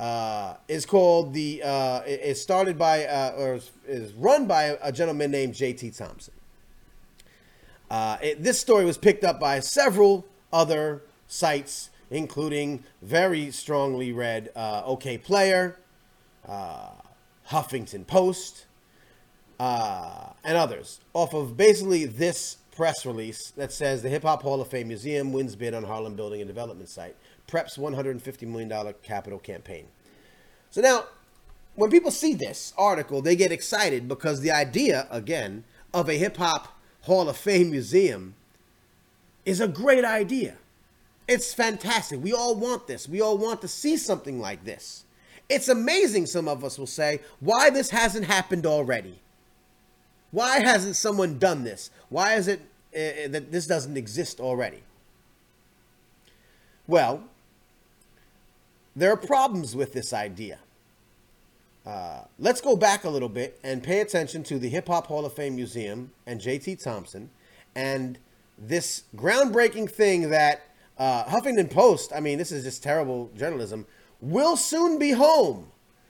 uh, 0.00 0.56
is 0.66 0.84
called 0.84 1.34
the. 1.34 1.62
Uh, 1.62 2.00
it 2.04 2.34
started 2.34 2.76
by 2.76 3.04
uh, 3.04 3.34
or 3.36 3.54
is, 3.54 3.70
is 3.86 4.12
run 4.14 4.48
by 4.48 4.76
a 4.82 4.90
gentleman 4.90 5.30
named 5.30 5.54
J.T. 5.54 5.90
Thompson. 5.92 6.34
Uh, 7.92 8.16
it, 8.22 8.42
this 8.42 8.58
story 8.58 8.86
was 8.86 8.96
picked 8.96 9.22
up 9.22 9.38
by 9.38 9.60
several 9.60 10.24
other 10.50 11.02
sites, 11.28 11.90
including 12.10 12.82
very 13.02 13.50
strongly 13.50 14.12
read 14.12 14.50
uh, 14.56 14.82
Okayplayer, 14.84 15.74
uh, 16.48 16.88
Huffington 17.50 18.06
Post, 18.06 18.64
uh, 19.60 20.30
and 20.42 20.56
others, 20.56 21.00
off 21.12 21.34
of 21.34 21.54
basically 21.58 22.06
this 22.06 22.56
press 22.74 23.04
release 23.04 23.50
that 23.58 23.70
says 23.70 24.00
the 24.00 24.08
Hip 24.08 24.22
Hop 24.22 24.40
Hall 24.40 24.62
of 24.62 24.68
Fame 24.68 24.88
Museum 24.88 25.30
wins 25.30 25.54
bid 25.54 25.74
on 25.74 25.84
Harlem 25.84 26.14
Building 26.14 26.40
and 26.40 26.48
Development 26.48 26.88
Site, 26.88 27.14
preps 27.46 27.78
$150 27.78 28.48
million 28.48 28.94
capital 29.02 29.38
campaign. 29.38 29.84
So 30.70 30.80
now, 30.80 31.04
when 31.74 31.90
people 31.90 32.10
see 32.10 32.32
this 32.32 32.72
article, 32.78 33.20
they 33.20 33.36
get 33.36 33.52
excited 33.52 34.08
because 34.08 34.40
the 34.40 34.50
idea, 34.50 35.06
again, 35.10 35.64
of 35.92 36.08
a 36.08 36.14
hip 36.14 36.38
hop 36.38 36.78
Hall 37.02 37.28
of 37.28 37.36
Fame 37.36 37.70
museum 37.70 38.34
is 39.44 39.60
a 39.60 39.68
great 39.68 40.04
idea. 40.04 40.56
It's 41.28 41.54
fantastic. 41.54 42.22
We 42.22 42.32
all 42.32 42.54
want 42.54 42.86
this. 42.86 43.08
We 43.08 43.20
all 43.20 43.38
want 43.38 43.60
to 43.62 43.68
see 43.68 43.96
something 43.96 44.40
like 44.40 44.64
this. 44.64 45.04
It's 45.48 45.68
amazing, 45.68 46.26
some 46.26 46.48
of 46.48 46.64
us 46.64 46.78
will 46.78 46.86
say, 46.86 47.20
why 47.40 47.70
this 47.70 47.90
hasn't 47.90 48.26
happened 48.26 48.66
already. 48.66 49.18
Why 50.30 50.60
hasn't 50.60 50.96
someone 50.96 51.38
done 51.38 51.64
this? 51.64 51.90
Why 52.08 52.34
is 52.34 52.48
it 52.48 52.60
uh, 52.94 53.28
that 53.28 53.52
this 53.52 53.66
doesn't 53.66 53.96
exist 53.96 54.40
already? 54.40 54.82
Well, 56.86 57.24
there 58.96 59.12
are 59.12 59.16
problems 59.16 59.76
with 59.76 59.92
this 59.92 60.12
idea. 60.12 60.58
Uh, 61.84 62.20
let's 62.38 62.60
go 62.60 62.76
back 62.76 63.04
a 63.04 63.08
little 63.08 63.28
bit 63.28 63.58
and 63.64 63.82
pay 63.82 64.00
attention 64.00 64.42
to 64.44 64.58
the 64.58 64.68
Hip 64.68 64.86
Hop 64.86 65.08
Hall 65.08 65.26
of 65.26 65.32
Fame 65.32 65.56
Museum 65.56 66.12
and 66.26 66.40
J.T. 66.40 66.76
Thompson 66.76 67.30
and 67.74 68.18
this 68.58 69.04
groundbreaking 69.16 69.90
thing 69.90 70.30
that 70.30 70.62
uh, 70.98 71.24
Huffington 71.24 71.70
Post, 71.70 72.12
I 72.14 72.20
mean, 72.20 72.38
this 72.38 72.52
is 72.52 72.64
just 72.64 72.82
terrible 72.82 73.30
journalism, 73.36 73.86
will 74.20 74.56
soon 74.56 74.98
be 74.98 75.12
home 75.12 75.68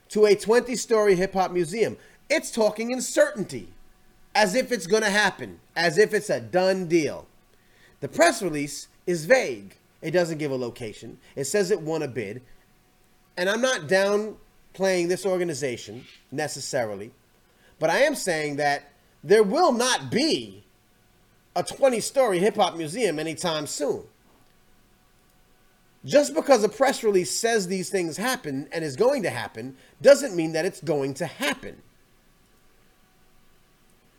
to 0.09 0.27
a 0.27 0.35
20 0.35 0.77
story 0.77 1.15
hip 1.15 1.33
hop 1.33 1.51
museum. 1.51 1.97
It's 2.29 2.51
talking 2.51 2.91
in 2.91 3.01
certainty, 3.01 3.69
as 4.35 4.55
if 4.55 4.73
it's 4.73 4.87
going 4.87 5.03
to 5.03 5.11
happen, 5.11 5.61
as 5.75 5.97
if 5.97 6.13
it's 6.13 6.31
a 6.31 6.41
done 6.41 6.87
deal. 6.87 7.27
The 8.01 8.09
press 8.09 8.43
release 8.43 8.89
is 9.07 9.25
vague. 9.25 9.77
It 10.03 10.11
doesn't 10.11 10.39
give 10.39 10.51
a 10.51 10.57
location. 10.57 11.19
It 11.37 11.45
says 11.45 11.71
it 11.71 11.81
won 11.81 12.03
a 12.03 12.09
bid. 12.09 12.43
And 13.37 13.49
I'm 13.49 13.61
not 13.61 13.89
down 13.89 14.37
playing 14.73 15.09
this 15.09 15.27
organization 15.27 16.05
necessarily, 16.31 17.11
but 17.79 17.91
I 17.91 18.01
am 18.01 18.15
saying 18.15 18.57
that 18.57 18.93
there 19.25 19.43
will 19.43 19.73
not 19.73 20.11
be 20.11 20.65
a 21.55 21.63
20 21.63 22.01
story 22.01 22.39
hip 22.39 22.57
hop 22.57 22.77
museum 22.77 23.19
anytime 23.19 23.67
soon. 23.67 24.05
Just 26.05 26.35
because 26.35 26.65
a 26.65 26.69
press 26.69 27.05
release 27.05 27.31
says 27.31 27.69
these 27.69 27.89
things 27.89 28.17
happen 28.17 28.69
and 28.73 28.85
is 28.85 28.97
going 28.97 29.23
to 29.23 29.31
happen 29.31 29.77
doesn't 30.01 30.35
mean 30.35 30.53
that 30.53 30.65
it's 30.65 30.81
going 30.81 31.15
to 31.15 31.27
happen. 31.27 31.81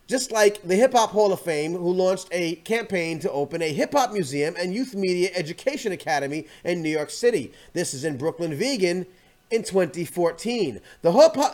Just 0.08 0.32
like 0.32 0.62
the 0.64 0.76
Hip 0.76 0.94
Hop 0.94 1.12
Hall 1.12 1.32
of 1.34 1.42
Fame, 1.42 1.74
who 1.74 1.92
launched 1.94 2.28
a 2.32 2.56
campaign 2.56 3.20
to 3.20 3.32
open 3.32 3.62
a 3.62 3.74
hip 3.74 3.94
hop 3.94 4.12
museum 4.12 4.54
and 4.58 4.74
youth 4.74 4.94
media 4.94 5.30
education 5.34 5.92
academy 5.92 6.46
in 6.64 6.82
New 6.82 6.90
York 6.90 7.10
City. 7.10 7.52
This 7.74 7.94
is 7.94 8.04
in 8.04 8.18
Brooklyn 8.18 8.54
Vegan 8.54 9.06
in 9.54 9.62
2014. 9.62 10.82
The 11.04 11.12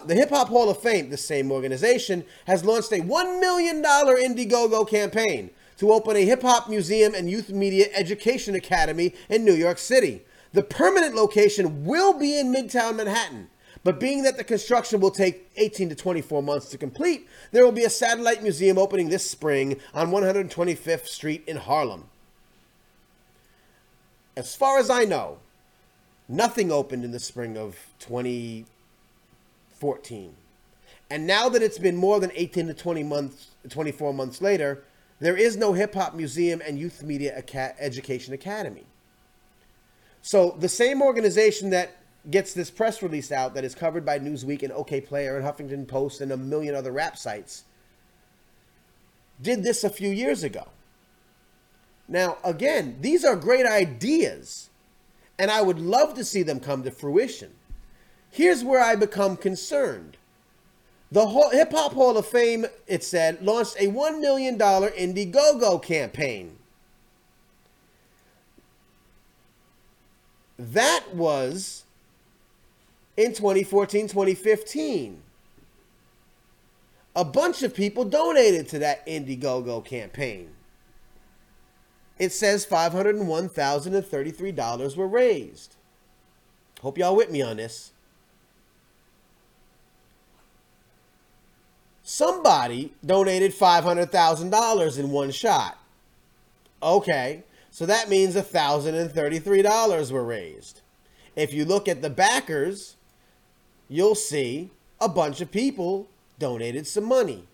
Hip 0.08 0.30
Hop, 0.30 0.48
Hall 0.48 0.70
of 0.70 0.80
Fame, 0.80 1.10
the 1.10 1.18
same 1.18 1.52
organization, 1.52 2.24
has 2.46 2.64
launched 2.64 2.94
a 2.94 3.02
$1 3.02 3.40
million 3.42 3.84
Indiegogo 3.84 4.90
campaign 4.90 5.50
to 5.78 5.92
open 5.92 6.16
a 6.16 6.26
hip 6.26 6.42
hop 6.42 6.70
museum 6.70 7.14
and 7.14 7.30
youth 7.30 7.50
media 7.50 7.88
education 7.94 8.56
academy 8.56 9.14
in 9.30 9.44
New 9.46 9.54
York 9.54 9.78
City. 9.78 10.22
The 10.54 10.64
permanent 10.64 11.14
location 11.14 11.86
will 11.86 12.18
be 12.18 12.40
in 12.40 12.54
Midtown 12.54 12.96
Manhattan. 12.96 13.50
But 13.84 14.00
being 14.00 14.24
that 14.24 14.38
the 14.38 14.44
construction 14.44 15.00
will 15.00 15.12
take 15.12 15.50
18 15.56 15.90
to 15.90 15.96
24 15.96 16.44
months 16.44 16.68
to 16.70 16.78
complete, 16.78 17.28
there 17.52 17.64
will 17.64 17.72
be 17.72 17.86
a 17.86 17.90
satellite 17.90 18.44
museum 18.44 18.78
opening 18.78 19.10
this 19.10 19.30
spring 19.30 19.80
on 19.94 20.12
125th 20.12 21.08
Street 21.08 21.44
in 21.48 21.58
Harlem. 21.58 22.06
As 24.36 24.56
far 24.56 24.80
as 24.80 24.90
I 24.90 25.06
know, 25.06 25.40
Nothing 26.32 26.72
opened 26.72 27.04
in 27.04 27.10
the 27.12 27.20
spring 27.20 27.58
of 27.58 27.76
2014. 27.98 30.36
And 31.10 31.26
now 31.26 31.50
that 31.50 31.64
it's 31.64 31.80
been 31.80 31.96
more 31.96 32.20
than 32.20 32.32
18 32.36 32.68
to 32.68 32.76
20 32.76 33.02
months, 33.02 33.48
24 33.68 34.14
months 34.14 34.40
later, 34.40 34.84
there 35.20 35.36
is 35.36 35.58
no 35.58 35.74
hip 35.74 35.96
hop 35.96 36.14
museum 36.14 36.62
and 36.66 36.78
youth 36.78 37.02
media 37.02 37.44
education 37.80 38.36
academy. 38.36 38.84
So 40.22 40.56
the 40.60 40.70
same 40.70 41.02
organization 41.02 41.72
that 41.72 41.98
gets 42.30 42.54
this 42.54 42.70
press 42.70 43.02
release 43.02 43.32
out 43.32 43.56
that 43.56 43.64
is 43.64 43.74
covered 43.74 44.06
by 44.06 44.20
Newsweek 44.20 44.62
and 44.62 44.72
Okayplayer 44.72 45.36
and 45.36 45.44
Huffington 45.44 45.88
Post 45.88 46.22
and 46.22 46.32
a 46.32 46.38
million 46.38 46.76
other 46.76 46.92
rap 46.92 47.18
sites 47.18 47.64
did 49.42 49.64
this 49.64 49.84
a 49.84 49.90
few 49.90 50.10
years 50.10 50.44
ago. 50.44 50.68
Now, 52.08 52.38
again, 52.44 52.98
these 53.02 53.26
are 53.26 53.36
great 53.36 53.66
ideas 53.66 54.69
and 55.40 55.50
I 55.50 55.62
would 55.62 55.80
love 55.80 56.14
to 56.16 56.26
see 56.26 56.44
them 56.44 56.60
come 56.60 56.84
to 56.84 56.92
fruition. 56.92 57.52
Here's 58.30 58.64
where 58.64 58.84
I 58.84 58.96
become 58.96 59.38
concerned. 59.38 60.18
The 61.12 61.26
Hip 61.54 61.72
Hop 61.72 61.94
Hall 61.94 62.18
of 62.18 62.28
Fame, 62.28 62.68
it 62.86 63.04
said, 63.04 63.42
launched 63.42 63.78
a 63.80 63.88
$1 63.88 64.20
million 64.20 64.60
Indiegogo 64.60 65.82
campaign. 65.82 66.58
That 70.60 71.16
was 71.16 71.86
in 73.16 73.34
2014 73.34 74.10
2015. 74.10 75.22
A 77.16 77.26
bunch 77.26 77.64
of 77.64 77.74
people 77.74 78.06
donated 78.06 78.68
to 78.70 78.80
that 78.80 79.08
Indiegogo 79.08 79.84
campaign 79.84 80.50
it 82.20 82.32
says 82.32 82.66
$501,033 82.66 84.96
were 84.96 85.08
raised. 85.08 85.76
Hope 86.82 86.98
y'all 86.98 87.16
with 87.16 87.32
me 87.32 87.42
on 87.42 87.58
this. 87.58 87.92
somebody 92.10 92.92
donated 93.06 93.54
$500,000 93.54 95.00
in 95.00 95.12
one 95.12 95.30
shot. 95.30 95.78
Okay, 96.82 97.44
so 97.70 97.86
that 97.86 98.10
means 98.10 98.36
$1,033 98.36 100.12
were 100.12 100.24
raised. 100.24 100.82
If 101.36 101.54
you 101.54 101.66
look 101.66 101.88
at 101.88 102.02
the 102.02 102.10
backers, 102.10 102.96
you'll 103.88 104.16
see 104.16 104.72
a 105.00 105.08
bunch 105.08 105.40
of 105.40 105.52
people 105.52 106.08
donated 106.40 106.88
some 106.88 107.06
money. 107.06 107.48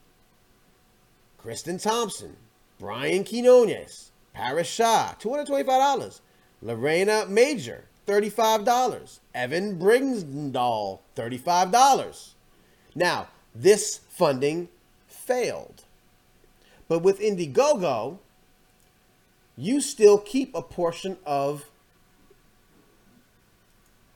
Kristen 1.38 1.78
Thompson, 1.78 2.38
Brian 2.80 3.26
Quinones, 3.26 4.05
Paris 4.36 4.68
Shah, 4.68 5.14
$225. 5.20 6.20
Lorena 6.62 7.26
Major, 7.28 7.86
$35. 8.06 9.20
Evan 9.34 9.80
Bringsdahl, 9.80 11.00
$35. 11.16 12.34
Now, 12.94 13.28
this 13.54 14.02
funding 14.10 14.68
failed. 15.08 15.84
But 16.88 17.00
with 17.00 17.20
Indiegogo, 17.20 18.20
you 19.58 19.80
still 19.80 20.18
keep 20.18 20.54
a 20.54 20.62
portion 20.62 21.18
of 21.26 21.66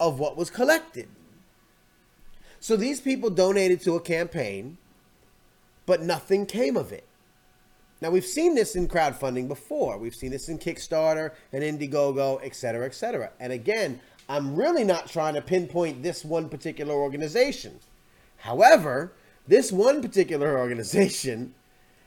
of 0.01 0.17
what 0.17 0.37
was 0.37 0.49
collected. 0.49 1.09
So 2.61 2.77
these 2.77 3.01
people 3.01 3.29
donated 3.29 3.81
to 3.81 3.95
a 3.95 3.99
campaign, 3.99 4.77
but 5.85 6.01
nothing 6.01 6.45
came 6.45 6.77
of 6.77 6.93
it. 6.93 7.08
Now 8.01 8.09
we've 8.09 8.25
seen 8.25 8.55
this 8.55 8.75
in 8.75 8.87
crowdfunding 8.87 9.47
before. 9.47 9.97
We've 9.97 10.15
seen 10.15 10.31
this 10.31 10.47
in 10.47 10.57
Kickstarter 10.57 11.31
and 11.51 11.63
Indiegogo, 11.63 12.39
et 12.43 12.55
cetera, 12.55 12.85
et 12.85 12.93
cetera. 12.93 13.31
And 13.39 13.51
again, 13.51 13.99
I'm 14.29 14.55
really 14.55 14.83
not 14.83 15.07
trying 15.09 15.33
to 15.33 15.41
pinpoint 15.41 16.01
this 16.03 16.23
one 16.23 16.49
particular 16.49 16.93
organization. 16.93 17.79
However, 18.37 19.11
this 19.47 19.71
one 19.71 20.01
particular 20.01 20.57
organization 20.59 21.53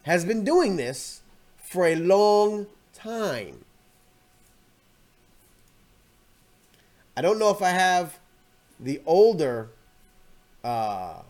has 0.05 0.25
been 0.25 0.45
doing 0.45 0.77
this 0.77 1.23
for 1.57 1.87
a 1.87 1.97
long 1.97 2.67
time. 2.95 3.65
I 7.17 7.21
don't 7.21 7.39
know 7.39 7.51
if 7.51 7.61
I 7.61 7.71
have 7.71 8.19
the 8.81 9.01
older 9.05 9.69
uh, 10.65 11.23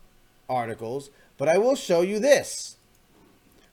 articles, 0.48 1.10
but 1.36 1.48
I 1.48 1.58
will 1.58 1.74
show 1.74 2.02
you 2.02 2.20
this 2.20 2.76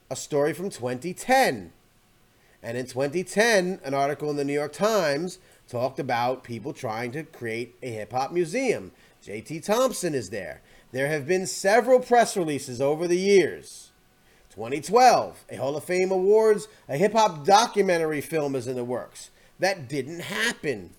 a 0.10 0.16
story 0.16 0.54
from 0.54 0.70
2010. 0.70 1.72
And 2.62 2.78
in 2.78 2.86
2010, 2.86 3.80
an 3.84 3.94
article 3.94 4.30
in 4.30 4.36
the 4.36 4.44
New 4.44 4.54
York 4.54 4.74
Times 4.74 5.40
talked 5.68 6.00
about 6.00 6.44
people 6.44 6.74
trying 6.74 7.12
to 7.12 7.24
create 7.24 7.76
a 7.82 7.90
hip 7.90 8.12
hop 8.12 8.32
museum. 8.32 8.92
JT 9.26 9.64
Thompson 9.64 10.14
is 10.14 10.30
there. 10.30 10.62
There 10.92 11.08
have 11.08 11.28
been 11.28 11.46
several 11.46 12.00
press 12.00 12.36
releases 12.36 12.82
over 12.82 13.08
the 13.08 13.18
years. 13.18 13.92
2012, 14.50 15.46
a 15.50 15.56
Hall 15.56 15.78
of 15.78 15.84
Fame 15.84 16.12
Awards, 16.12 16.68
a 16.88 16.98
hip 16.98 17.14
hop 17.14 17.46
documentary 17.46 18.22
film 18.22 18.56
is 18.56 18.68
in 18.68 18.76
the 18.76 18.84
works. 18.84 19.30
That 19.60 19.88
didn't 19.88 20.22
happen. 20.22 20.92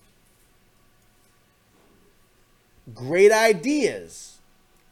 Great 2.95 3.31
ideas. 3.31 4.39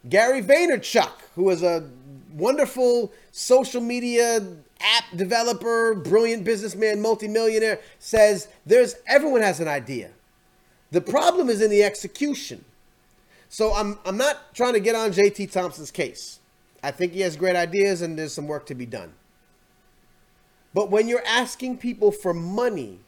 Gary 0.07 0.41
Vaynerchuk, 0.41 1.11
who 1.36 1.49
is 1.49 1.63
a 1.63 1.89
wonderful 2.34 3.11
social 3.32 3.82
media 3.82 4.39
app 4.82 5.03
developer, 5.15 5.95
brilliant 5.95 6.43
businessman, 6.43 7.01
multimillionaire, 7.01 7.80
says 7.99 8.47
there's 8.65 8.95
everyone 9.07 9.41
has 9.41 9.59
an 9.59 9.67
idea. 9.67 10.11
The 10.91 11.01
problem 11.01 11.49
is 11.49 11.61
in 11.61 11.69
the 11.69 11.84
execution. 11.84 12.65
So 13.49 13.73
I'm 13.73 13.97
I'm 14.05 14.17
not 14.17 14.53
trying 14.53 14.73
to 14.73 14.80
get 14.80 14.95
on 14.95 15.11
JT 15.11 15.51
Thompson's 15.51 15.91
case. 15.91 16.39
I 16.82 16.91
think 16.91 17.13
he 17.13 17.21
has 17.21 17.36
great 17.36 17.55
ideas 17.55 18.01
and 18.01 18.17
there's 18.17 18.34
some 18.34 18.47
work 18.47 18.65
to 18.67 18.75
be 18.75 18.86
done. 18.86 19.13
But 20.73 20.91
when 20.91 21.07
you're 21.07 21.25
asking 21.25 21.77
people 21.77 22.11
for 22.11 22.34
money 22.34 22.99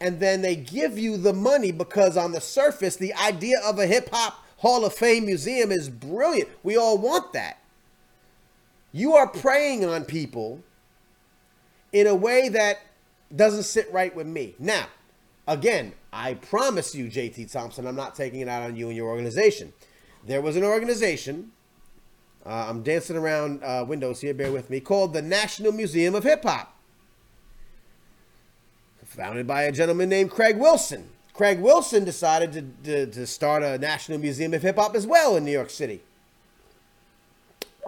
and 0.00 0.20
then 0.20 0.42
they 0.42 0.56
give 0.56 0.98
you 0.98 1.16
the 1.16 1.32
money 1.32 1.72
because 1.72 2.16
on 2.16 2.32
the 2.32 2.40
surface 2.40 2.96
the 2.96 3.14
idea 3.14 3.56
of 3.64 3.78
a 3.78 3.86
hip 3.86 4.10
hop 4.12 4.44
Hall 4.58 4.84
of 4.84 4.94
Fame 4.94 5.26
museum 5.26 5.70
is 5.70 5.88
brilliant. 5.88 6.48
We 6.62 6.76
all 6.76 6.98
want 6.98 7.32
that. 7.34 7.58
You 8.96 9.14
are 9.16 9.26
preying 9.26 9.84
on 9.84 10.06
people 10.06 10.62
in 11.92 12.06
a 12.06 12.14
way 12.14 12.48
that 12.48 12.78
doesn't 13.34 13.64
sit 13.64 13.92
right 13.92 14.16
with 14.16 14.26
me. 14.26 14.54
Now, 14.58 14.86
again, 15.46 15.92
I 16.14 16.32
promise 16.32 16.94
you, 16.94 17.10
JT 17.10 17.52
Thompson, 17.52 17.86
I'm 17.86 17.94
not 17.94 18.14
taking 18.14 18.40
it 18.40 18.48
out 18.48 18.62
on 18.62 18.74
you 18.74 18.88
and 18.88 18.96
your 18.96 19.10
organization. 19.10 19.74
There 20.26 20.40
was 20.40 20.56
an 20.56 20.64
organization, 20.64 21.52
uh, 22.46 22.68
I'm 22.70 22.82
dancing 22.82 23.18
around 23.18 23.62
uh, 23.62 23.84
windows 23.86 24.22
here, 24.22 24.32
bear 24.32 24.50
with 24.50 24.70
me, 24.70 24.80
called 24.80 25.12
the 25.12 25.20
National 25.20 25.72
Museum 25.72 26.14
of 26.14 26.24
Hip 26.24 26.42
Hop. 26.44 26.74
Founded 29.04 29.46
by 29.46 29.64
a 29.64 29.72
gentleman 29.72 30.08
named 30.08 30.30
Craig 30.30 30.56
Wilson. 30.56 31.10
Craig 31.34 31.60
Wilson 31.60 32.06
decided 32.06 32.52
to, 32.54 32.62
to, 32.84 33.12
to 33.12 33.26
start 33.26 33.62
a 33.62 33.76
National 33.76 34.16
Museum 34.18 34.54
of 34.54 34.62
Hip 34.62 34.76
Hop 34.76 34.96
as 34.96 35.06
well 35.06 35.36
in 35.36 35.44
New 35.44 35.52
York 35.52 35.68
City. 35.68 36.00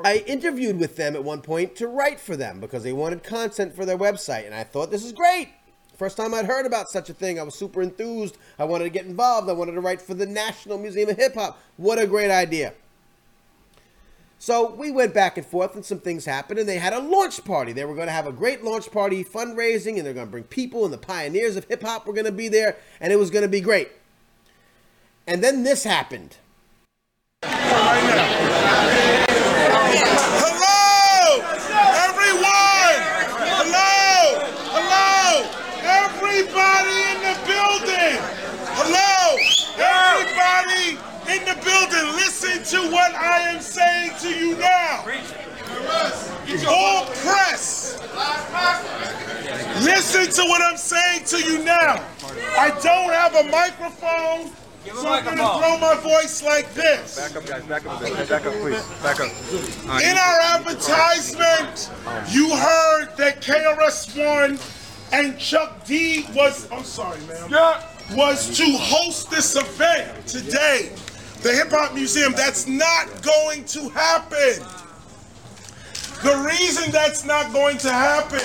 I 0.05 0.19
interviewed 0.29 0.79
with 0.79 0.95
them 0.95 1.17
at 1.17 1.25
one 1.25 1.43
point 1.43 1.75
to 1.77 1.89
write 1.89 2.21
for 2.21 2.37
them 2.37 2.61
because 2.61 2.85
they 2.85 2.93
wanted 2.93 3.25
content 3.25 3.75
for 3.75 3.85
their 3.85 3.99
website, 3.99 4.47
and 4.47 4.55
I 4.55 4.63
thought 4.63 4.93
this 4.93 5.05
is 5.05 5.13
great. 5.13 5.49
First 5.97 6.17
time 6.17 6.33
I'd 6.33 6.47
heard 6.47 6.67
about 6.67 6.89
such 6.89 7.11
a 7.11 7.15
thing, 7.15 7.41
I 7.41 7.43
was 7.43 7.57
super 7.57 7.83
enthused. 7.83 8.39
I 8.61 8.65
wanted 8.65 8.85
to 8.85 8.91
get 8.91 9.07
involved. 9.07 9.51
I 9.51 9.55
wanted 9.55 9.73
to 9.73 9.81
write 9.81 10.01
for 10.01 10.15
the 10.15 10.27
National 10.27 10.79
Museum 10.79 11.09
of 11.09 11.17
Hip 11.17 11.35
Hop. 11.35 11.61
What 11.77 11.99
a 11.99 12.07
great 12.07 12.31
idea! 12.31 12.75
So 14.39 14.73
we 14.73 14.93
went 14.93 15.15
back 15.15 15.37
and 15.37 15.45
forth, 15.45 15.75
and 15.75 15.85
some 15.85 15.99
things 15.99 16.25
happened, 16.25 16.61
and 16.61 16.69
they 16.69 16.79
had 16.79 16.93
a 16.93 17.01
launch 17.01 17.45
party. 17.45 17.73
They 17.73 17.85
were 17.85 17.97
going 17.97 18.07
to 18.07 18.13
have 18.13 18.29
a 18.29 18.33
great 18.33 18.63
launch 18.63 18.93
party, 18.93 19.25
fundraising, 19.25 19.97
and 19.97 20.07
they're 20.07 20.15
going 20.15 20.29
to 20.29 20.31
bring 20.31 20.45
people, 20.45 20.85
and 20.85 20.95
the 20.95 20.99
pioneers 20.99 21.57
of 21.57 21.65
hip 21.65 21.83
hop 21.83 22.07
were 22.07 22.13
going 22.13 22.25
to 22.25 22.31
be 22.31 22.47
there, 22.47 22.77
and 23.01 23.13
it 23.13 23.17
was 23.17 23.31
going 23.31 23.43
to 23.43 23.49
be 23.49 23.61
great. 23.61 23.91
And 25.27 25.43
then 25.43 25.65
this 25.65 25.83
happened. 25.83 26.37
Hello, 30.41 31.43
everyone. 32.07 32.99
Hello, 33.59 34.39
hello, 34.71 35.43
everybody 35.83 36.97
in 37.11 37.19
the 37.25 37.35
building. 37.49 38.21
Hello, 38.77 39.37
everybody 39.79 40.99
in 41.33 41.41
the 41.45 41.57
building. 41.65 42.07
Listen 42.17 42.58
to 42.71 42.91
what 42.91 43.15
I 43.15 43.49
am 43.49 43.61
saying 43.61 44.13
to 44.21 44.29
you 44.29 44.57
now. 44.59 45.05
All 46.69 47.07
press. 47.07 47.99
Listen 49.83 50.31
to 50.31 50.49
what 50.49 50.61
I'm 50.61 50.77
saying 50.77 51.25
to 51.27 51.39
you 51.39 51.65
now. 51.65 52.05
I 52.59 52.71
don't 52.83 53.13
have 53.13 53.35
a 53.37 53.45
microphone. 53.51 54.53
So 54.95 55.09
I'm 55.09 55.25
going 55.25 55.37
to 55.37 55.43
throw 55.43 55.79
my 55.79 55.95
voice 56.03 56.43
like 56.43 56.73
this. 56.75 57.17
Back 57.17 57.37
up, 57.37 57.47
guys. 57.47 57.63
Back 57.65 57.87
up 57.87 58.01
a 58.01 58.05
bit. 58.05 58.29
Back 58.29 58.47
up, 58.47 58.55
please. 58.55 58.83
Back 59.03 59.21
up. 59.21 59.31
In 60.03 60.17
our 60.17 60.41
advertisement, 60.57 61.91
you 62.31 62.55
heard 62.55 63.17
that 63.17 63.41
KRS-One 63.43 64.59
and 65.13 65.39
Chuck 65.39 65.85
D 65.87 66.27
was, 66.35 66.71
I'm 66.71 66.85
sorry, 66.85 67.21
man, 67.23 67.51
was 68.13 68.57
to 68.57 68.65
host 68.65 69.31
this 69.31 69.57
event 69.57 70.27
today. 70.27 70.93
The 71.43 71.53
Hip 71.55 71.71
Hop 71.71 71.95
Museum, 71.95 72.33
that's 72.33 72.67
not 72.67 73.23
going 73.23 73.65
to 73.67 73.89
happen. 73.91 74.65
The 76.23 76.37
reason 76.45 76.91
that's 76.91 77.25
not 77.25 77.53
going 77.53 77.79
to 77.79 77.93
happen 77.93 78.41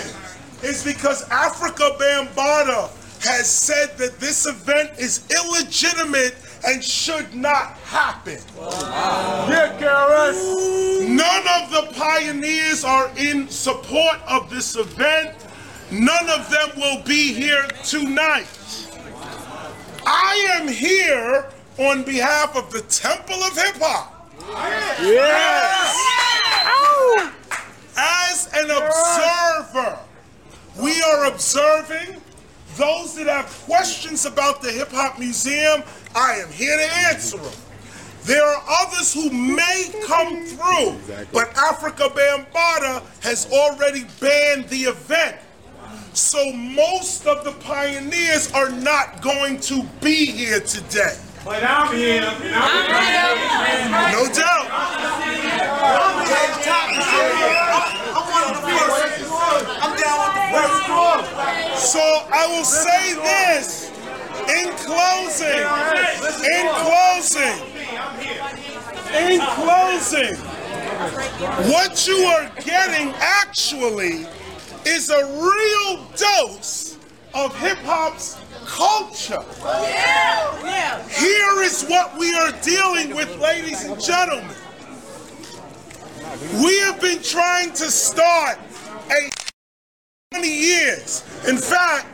is 0.62 0.84
because 0.84 1.28
Afrika 1.30 1.98
Bambaataa 1.98 2.92
has 3.24 3.50
said 3.50 3.98
that 3.98 4.20
this 4.20 4.46
event 4.46 4.92
is 5.00 5.26
illegitimate 5.32 6.36
and 6.68 6.84
should 6.84 7.34
not 7.34 7.72
happen. 7.86 8.38
Yeah, 8.60 9.76
KRS. 9.80 11.10
None 11.10 11.64
of 11.64 11.72
the 11.72 11.94
pioneers 12.00 12.84
are 12.84 13.12
in 13.18 13.48
support 13.50 14.20
of 14.28 14.52
this 14.52 14.76
event. 14.76 15.36
None 15.92 16.30
of 16.30 16.50
them 16.52 16.70
will 16.78 17.02
be 17.04 17.34
here 17.34 17.66
tonight. 17.84 18.48
I 20.06 20.60
am 20.60 20.68
here 20.68 21.50
on 21.78 22.04
behalf 22.04 22.56
of 22.56 22.72
the 22.72 22.82
Temple 22.84 23.36
of 23.36 23.54
Hip 23.58 23.76
Hop. 23.80 24.32
Yes! 25.02 26.00
As 27.96 28.50
an 28.54 28.70
observer, 28.72 30.00
we 30.82 31.02
are 31.02 31.26
observing 31.26 32.22
those 32.76 33.16
that 33.16 33.28
have 33.28 33.46
questions 33.66 34.26
about 34.26 34.62
the 34.62 34.72
Hip 34.72 34.90
Hop 34.92 35.20
Museum. 35.20 35.84
I 36.16 36.36
am 36.36 36.52
here 36.52 36.76
to 36.78 36.96
answer 37.08 37.38
them. 37.38 37.54
There 38.24 38.46
are 38.46 38.64
others 38.82 39.14
who 39.14 39.30
may 39.30 39.92
come 40.06 40.46
through, 40.46 40.98
but 41.34 41.54
Afrika 41.56 42.10
Bambaataa 42.10 43.04
has 43.22 43.52
already 43.52 44.06
banned 44.20 44.70
the 44.70 44.84
event. 44.84 45.38
So 46.14 46.54
most 46.54 47.28
of 47.28 47.44
the 47.44 47.52
pioneers 47.52 48.52
are 48.54 48.70
not 48.70 49.22
going 49.22 49.60
to 49.62 49.84
be 50.02 50.26
here 50.28 50.60
today. 50.62 51.18
But 51.46 51.62
I'm 51.62 51.94
here. 51.94 52.22
No 52.22 52.30
doubt. 54.32 54.68
I'm 59.82 59.98
down 59.98 60.20
with 60.24 60.36
the 60.36 60.46
first 60.54 61.92
So 61.92 62.00
I 62.32 62.48
will 62.48 62.64
say 62.64 63.14
this 63.16 63.92
in 64.48 64.72
closing. 64.78 65.68
In 66.50 66.66
closing. 66.80 67.60
In 69.14 69.42
closing. 69.42 70.38
What 71.70 72.08
you 72.08 72.24
are 72.24 72.50
getting 72.64 73.14
actually 73.20 74.26
is 74.86 75.10
a 75.10 75.26
real 75.26 76.06
dose 76.16 76.98
of 77.34 77.54
hip 77.60 77.80
hop's 77.80 78.38
culture. 78.66 79.44
Yeah. 79.62 81.08
Here 81.08 81.62
is 81.64 81.84
what 81.86 82.18
we 82.18 82.34
are 82.36 82.52
dealing 82.62 83.16
with, 83.16 83.38
ladies 83.40 83.84
and 83.86 84.02
gentlemen. 84.02 84.56
We 86.64 86.80
have 86.80 87.00
been 87.00 87.22
trying 87.22 87.72
to 87.74 87.92
start 87.92 88.60
a 89.12 89.30
20 90.32 90.48
years. 90.48 91.24
In 91.48 91.58
fact, 91.58 92.08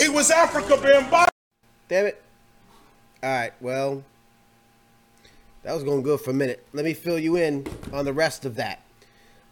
it 0.00 0.12
was 0.12 0.30
Afrika 0.30 0.76
Bambaataa. 0.78 1.28
Damn 1.88 2.06
it. 2.06 2.22
All 3.22 3.30
right, 3.30 3.52
well, 3.60 4.02
that 5.62 5.74
was 5.74 5.84
going 5.84 6.02
good 6.02 6.20
for 6.20 6.30
a 6.30 6.34
minute. 6.34 6.66
Let 6.72 6.84
me 6.84 6.94
fill 6.94 7.18
you 7.18 7.36
in 7.36 7.66
on 7.92 8.04
the 8.04 8.12
rest 8.12 8.44
of 8.44 8.56
that. 8.56 8.82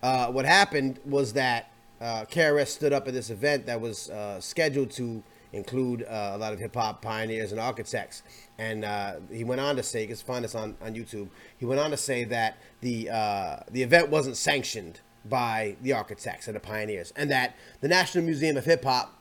Uh, 0.02 0.28
what 0.28 0.44
happened 0.44 1.00
was 1.04 1.32
that 1.32 1.70
uh, 2.00 2.24
KRS 2.24 2.68
stood 2.68 2.92
up 2.92 3.08
at 3.08 3.14
this 3.14 3.30
event 3.30 3.66
that 3.66 3.80
was 3.80 4.10
uh, 4.10 4.40
scheduled 4.40 4.90
to 4.92 5.22
include 5.54 6.02
uh, 6.02 6.32
a 6.34 6.38
lot 6.38 6.52
of 6.52 6.58
hip 6.58 6.74
hop 6.74 7.00
pioneers 7.00 7.52
and 7.52 7.60
architects. 7.60 8.22
And 8.58 8.84
uh, 8.84 9.14
he 9.32 9.44
went 9.44 9.60
on 9.60 9.76
to 9.76 9.82
say, 9.82 10.02
you 10.02 10.08
can 10.08 10.16
find 10.16 10.44
this 10.44 10.54
on, 10.54 10.76
on 10.80 10.94
YouTube, 10.94 11.28
he 11.56 11.64
went 11.64 11.80
on 11.80 11.90
to 11.90 11.96
say 11.96 12.24
that 12.24 12.58
the, 12.80 13.10
uh, 13.10 13.56
the 13.70 13.82
event 13.82 14.10
wasn't 14.10 14.36
sanctioned 14.36 15.00
by 15.24 15.76
the 15.82 15.92
architects 15.92 16.46
and 16.48 16.56
the 16.56 16.60
pioneers, 16.60 17.12
and 17.16 17.30
that 17.30 17.56
the 17.80 17.88
National 17.88 18.24
Museum 18.24 18.56
of 18.56 18.64
Hip 18.64 18.84
Hop, 18.84 19.18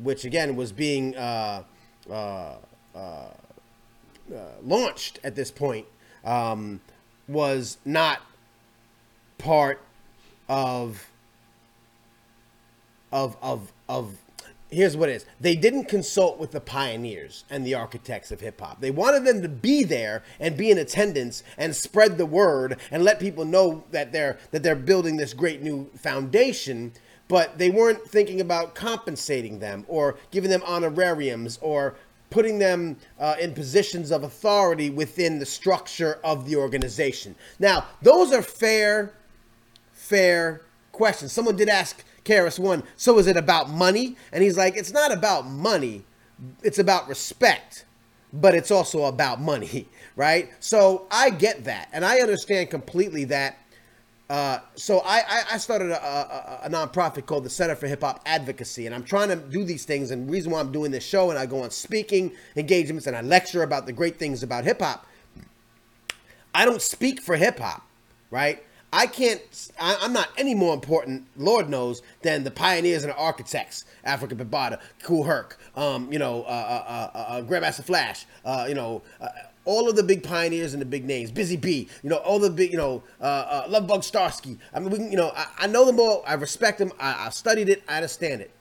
which 0.00 0.24
again 0.24 0.56
was 0.56 0.72
being 0.72 1.14
uh, 1.16 1.62
uh, 2.10 2.54
uh, 2.94 3.28
launched 4.62 5.20
at 5.22 5.34
this 5.34 5.50
point, 5.50 5.86
um, 6.24 6.80
was 7.28 7.78
not 7.84 8.22
part 9.38 9.80
of 10.48 11.10
of 13.12 13.36
of 13.42 13.72
of 13.88 14.16
here's 14.74 14.96
what 14.96 15.08
it 15.08 15.16
is. 15.16 15.26
They 15.40 15.56
didn't 15.56 15.84
consult 15.84 16.38
with 16.38 16.50
the 16.50 16.60
pioneers 16.60 17.44
and 17.48 17.64
the 17.64 17.74
architects 17.74 18.30
of 18.30 18.40
hip 18.40 18.60
hop. 18.60 18.80
They 18.80 18.90
wanted 18.90 19.24
them 19.24 19.42
to 19.42 19.48
be 19.48 19.84
there 19.84 20.22
and 20.40 20.56
be 20.56 20.70
in 20.70 20.78
attendance 20.78 21.42
and 21.56 21.74
spread 21.74 22.18
the 22.18 22.26
word 22.26 22.78
and 22.90 23.04
let 23.04 23.20
people 23.20 23.44
know 23.44 23.84
that 23.90 24.12
they're 24.12 24.38
that 24.50 24.62
they're 24.62 24.74
building 24.74 25.16
this 25.16 25.34
great 25.34 25.62
new 25.62 25.90
foundation 25.96 26.92
but 27.26 27.56
they 27.56 27.70
weren't 27.70 28.06
thinking 28.06 28.40
about 28.40 28.74
compensating 28.74 29.58
them 29.58 29.84
or 29.88 30.18
giving 30.30 30.50
them 30.50 30.62
honorariums 30.66 31.58
or 31.62 31.94
putting 32.30 32.58
them 32.58 32.96
uh, 33.18 33.36
in 33.40 33.54
positions 33.54 34.10
of 34.10 34.24
authority 34.24 34.90
within 34.90 35.38
the 35.38 35.46
structure 35.46 36.18
of 36.24 36.46
the 36.46 36.56
organization. 36.56 37.34
Now 37.58 37.86
those 38.02 38.32
are 38.32 38.42
fair 38.42 39.14
fair 39.92 40.62
questions. 40.92 41.32
Someone 41.32 41.56
did 41.56 41.68
ask 41.68 42.04
KRS-One, 42.24 42.82
so 42.96 43.18
is 43.18 43.26
it 43.26 43.36
about 43.36 43.70
money? 43.70 44.16
And 44.32 44.42
he's 44.42 44.56
like, 44.56 44.76
it's 44.76 44.92
not 44.92 45.12
about 45.12 45.46
money, 45.46 46.04
it's 46.62 46.78
about 46.78 47.08
respect, 47.08 47.84
but 48.32 48.54
it's 48.54 48.70
also 48.70 49.04
about 49.04 49.40
money, 49.40 49.88
right? 50.16 50.50
So 50.60 51.06
I 51.10 51.30
get 51.30 51.64
that, 51.64 51.88
and 51.92 52.04
I 52.04 52.18
understand 52.18 52.70
completely 52.70 53.24
that. 53.24 53.58
Uh, 54.30 54.58
so 54.74 55.02
I, 55.04 55.44
I 55.52 55.58
started 55.58 55.90
a, 55.90 56.02
a, 56.02 56.60
a, 56.64 56.70
nonprofit 56.70 57.26
called 57.26 57.44
the 57.44 57.50
Center 57.50 57.74
for 57.74 57.86
Hip 57.86 58.00
Hop 58.00 58.22
Advocacy, 58.24 58.86
and 58.86 58.94
I'm 58.94 59.04
trying 59.04 59.28
to 59.28 59.36
do 59.36 59.64
these 59.64 59.84
things. 59.84 60.10
And 60.10 60.26
the 60.26 60.32
reason 60.32 60.50
why 60.50 60.60
I'm 60.60 60.72
doing 60.72 60.90
this 60.90 61.04
show, 61.04 61.28
and 61.28 61.38
I 61.38 61.44
go 61.44 61.62
on 61.62 61.70
speaking 61.70 62.32
engagements, 62.56 63.06
and 63.06 63.14
I 63.14 63.20
lecture 63.20 63.62
about 63.62 63.84
the 63.84 63.92
great 63.92 64.18
things 64.18 64.42
about 64.42 64.64
hip 64.64 64.80
hop. 64.80 65.06
I 66.54 66.64
don't 66.64 66.80
speak 66.80 67.20
for 67.20 67.36
hip 67.36 67.58
hop, 67.58 67.86
right? 68.30 68.62
I 68.94 69.08
can't. 69.08 69.42
I, 69.80 69.96
am 70.04 70.12
not 70.12 70.28
any 70.38 70.54
more 70.54 70.72
important, 70.72 71.26
Lord 71.36 71.68
knows, 71.68 72.00
than 72.22 72.44
the 72.44 72.50
pioneers 72.52 73.02
and 73.02 73.12
the 73.12 73.16
architects. 73.16 73.84
Afrika 74.06 74.40
Bambaataa, 74.40 74.80
Kool 75.02 75.24
Herc, 75.24 75.58
um, 75.74 76.12
you 76.12 76.18
know, 76.20 76.44
uh, 76.44 76.46
uh, 76.46 77.10
uh, 77.12 77.18
uh 77.18 77.42
Grandmaster 77.42 77.82
Flash, 77.82 78.24
uh, 78.44 78.66
you 78.68 78.74
know, 78.76 79.02
uh, 79.20 79.28
all 79.64 79.88
of 79.88 79.96
the 79.96 80.04
big 80.04 80.22
pioneers 80.22 80.74
and 80.74 80.80
the 80.80 80.86
big 80.86 81.04
names. 81.04 81.32
Busy 81.32 81.56
Bee, 81.56 81.88
you 82.04 82.10
know, 82.10 82.18
all 82.18 82.38
the 82.38 82.50
big, 82.50 82.70
you 82.70 82.76
know, 82.76 83.02
uh, 83.20 83.64
Lovebug 83.64 84.08
Starski. 84.08 84.58
I 84.72 84.78
mean, 84.78 84.90
we, 84.90 84.98
you 85.10 85.16
know, 85.16 85.32
I, 85.34 85.46
I, 85.58 85.66
know 85.66 85.84
them 85.86 85.98
all. 85.98 86.22
I 86.24 86.34
respect 86.34 86.78
them. 86.78 86.92
I, 87.00 87.26
I 87.26 87.30
studied 87.30 87.68
it. 87.68 87.82
I 87.88 87.96
understand 87.96 88.42
it. 88.42 88.52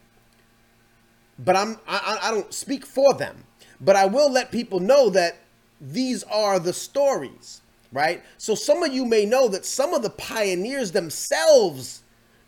But 1.38 1.56
I'm. 1.56 1.78
I, 1.88 2.18
I 2.24 2.32
don't 2.32 2.52
speak 2.52 2.88
for 2.88 3.14
them. 3.14 3.44
But 3.80 3.96
I 3.96 4.06
will 4.06 4.32
let 4.32 4.52
people 4.52 4.80
know 4.80 5.12
that 5.12 5.38
these 5.80 6.24
are 6.24 6.58
the 6.58 6.74
stories 6.74 7.62
right? 7.94 8.24
So 8.38 8.56
some 8.56 8.84
of 8.84 8.92
you 8.92 9.06
may 9.06 9.26
know 9.26 9.48
that 9.48 9.66
some 9.66 9.94
of 9.94 10.02
the 10.02 10.10
pioneers 10.10 10.92
themselves 10.92 12.02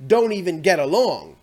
don't 0.05 0.33
even 0.33 0.61
get 0.61 0.79
along. 0.79 1.37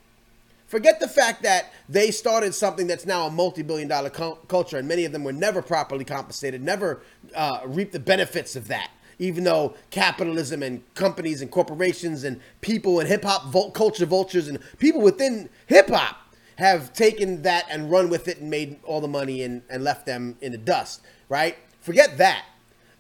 Forget 0.66 1.00
the 1.00 1.09
fact 1.09 1.42
that 1.42 1.72
they 1.88 2.11
started 2.11 2.55
something 2.55 2.86
that's 2.86 3.07
now 3.07 3.26
a 3.26 3.30
multi-billion 3.30 3.88
dollar 3.88 4.11
culture, 4.11 4.78
and 4.78 4.88
many 4.88 5.05
of 5.05 5.12
them 5.12 5.22
were 5.22 5.32
never 5.32 5.62
properly 5.62 6.05
compensated, 6.05 6.62
never 6.62 7.03
uh, 7.34 7.61
reaped 7.66 7.92
the 7.92 8.00
benefits 8.00 8.57
of 8.57 8.68
that. 8.68 8.90
Even 9.18 9.44
though 9.44 9.74
capitalism 9.90 10.62
and 10.62 10.82
companies 10.94 11.42
and 11.42 11.50
corporations 11.50 12.24
and 12.24 12.40
people 12.62 12.98
and 12.98 13.09
hip 13.09 13.22
hop 13.22 13.53
culture 13.74 14.07
vultures 14.07 14.48
and 14.48 14.59
people 14.78 15.00
within 15.00 15.48
hip 15.66 15.90
hop 15.90 16.16
have 16.57 16.92
taken 16.92 17.42
that 17.42 17.66
and 17.70 17.90
run 17.90 18.09
with 18.09 18.26
it 18.26 18.38
and 18.38 18.50
made 18.50 18.80
all 18.84 19.00
the 19.00 19.09
money 19.09 19.42
and, 19.42 19.62
and 19.68 19.84
left 19.84 20.07
them 20.07 20.36
in 20.40 20.53
the 20.53 20.59
dust, 20.59 21.03
right? 21.28 21.57
Forget 21.82 22.16
that. 22.18 22.46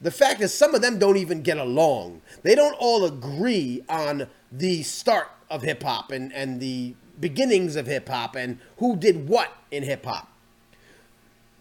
The 0.02 0.10
fact 0.10 0.40
is, 0.40 0.52
some 0.52 0.74
of 0.74 0.82
them 0.82 0.98
don't 0.98 1.16
even 1.16 1.42
get 1.42 1.58
along. 1.58 2.22
They 2.42 2.56
don't 2.56 2.76
all 2.78 3.04
agree 3.04 3.82
on 3.88 4.26
the 4.50 4.82
start 4.82 5.28
of 5.48 5.62
hip 5.62 5.84
hop 5.84 6.10
and, 6.10 6.32
and 6.32 6.60
the 6.60 6.94
beginnings 7.20 7.76
of 7.76 7.86
hip 7.86 8.08
hop 8.08 8.34
and 8.34 8.58
who 8.78 8.96
did 8.96 9.28
what 9.28 9.52
in 9.70 9.84
hip 9.84 10.04
hop. 10.04 10.28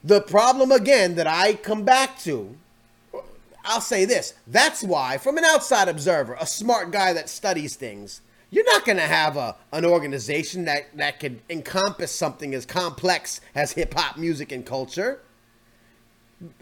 The 0.03 0.21
problem, 0.21 0.71
again, 0.71 1.15
that 1.15 1.27
I 1.27 1.53
come 1.53 1.83
back 1.83 2.17
to, 2.21 2.57
I'll 3.63 3.81
say 3.81 4.05
this 4.05 4.33
that's 4.47 4.83
why, 4.83 5.19
from 5.19 5.37
an 5.37 5.45
outside 5.45 5.87
observer, 5.87 6.35
a 6.39 6.47
smart 6.47 6.91
guy 6.91 7.13
that 7.13 7.29
studies 7.29 7.75
things, 7.75 8.21
you're 8.49 8.65
not 8.65 8.85
going 8.85 8.97
to 8.97 9.03
have 9.03 9.37
a, 9.37 9.55
an 9.71 9.85
organization 9.85 10.65
that, 10.65 10.97
that 10.97 11.19
could 11.19 11.41
encompass 11.47 12.11
something 12.11 12.55
as 12.55 12.65
complex 12.65 13.39
as 13.53 13.73
hip 13.73 13.93
hop 13.93 14.17
music 14.17 14.51
and 14.51 14.65
culture 14.65 15.21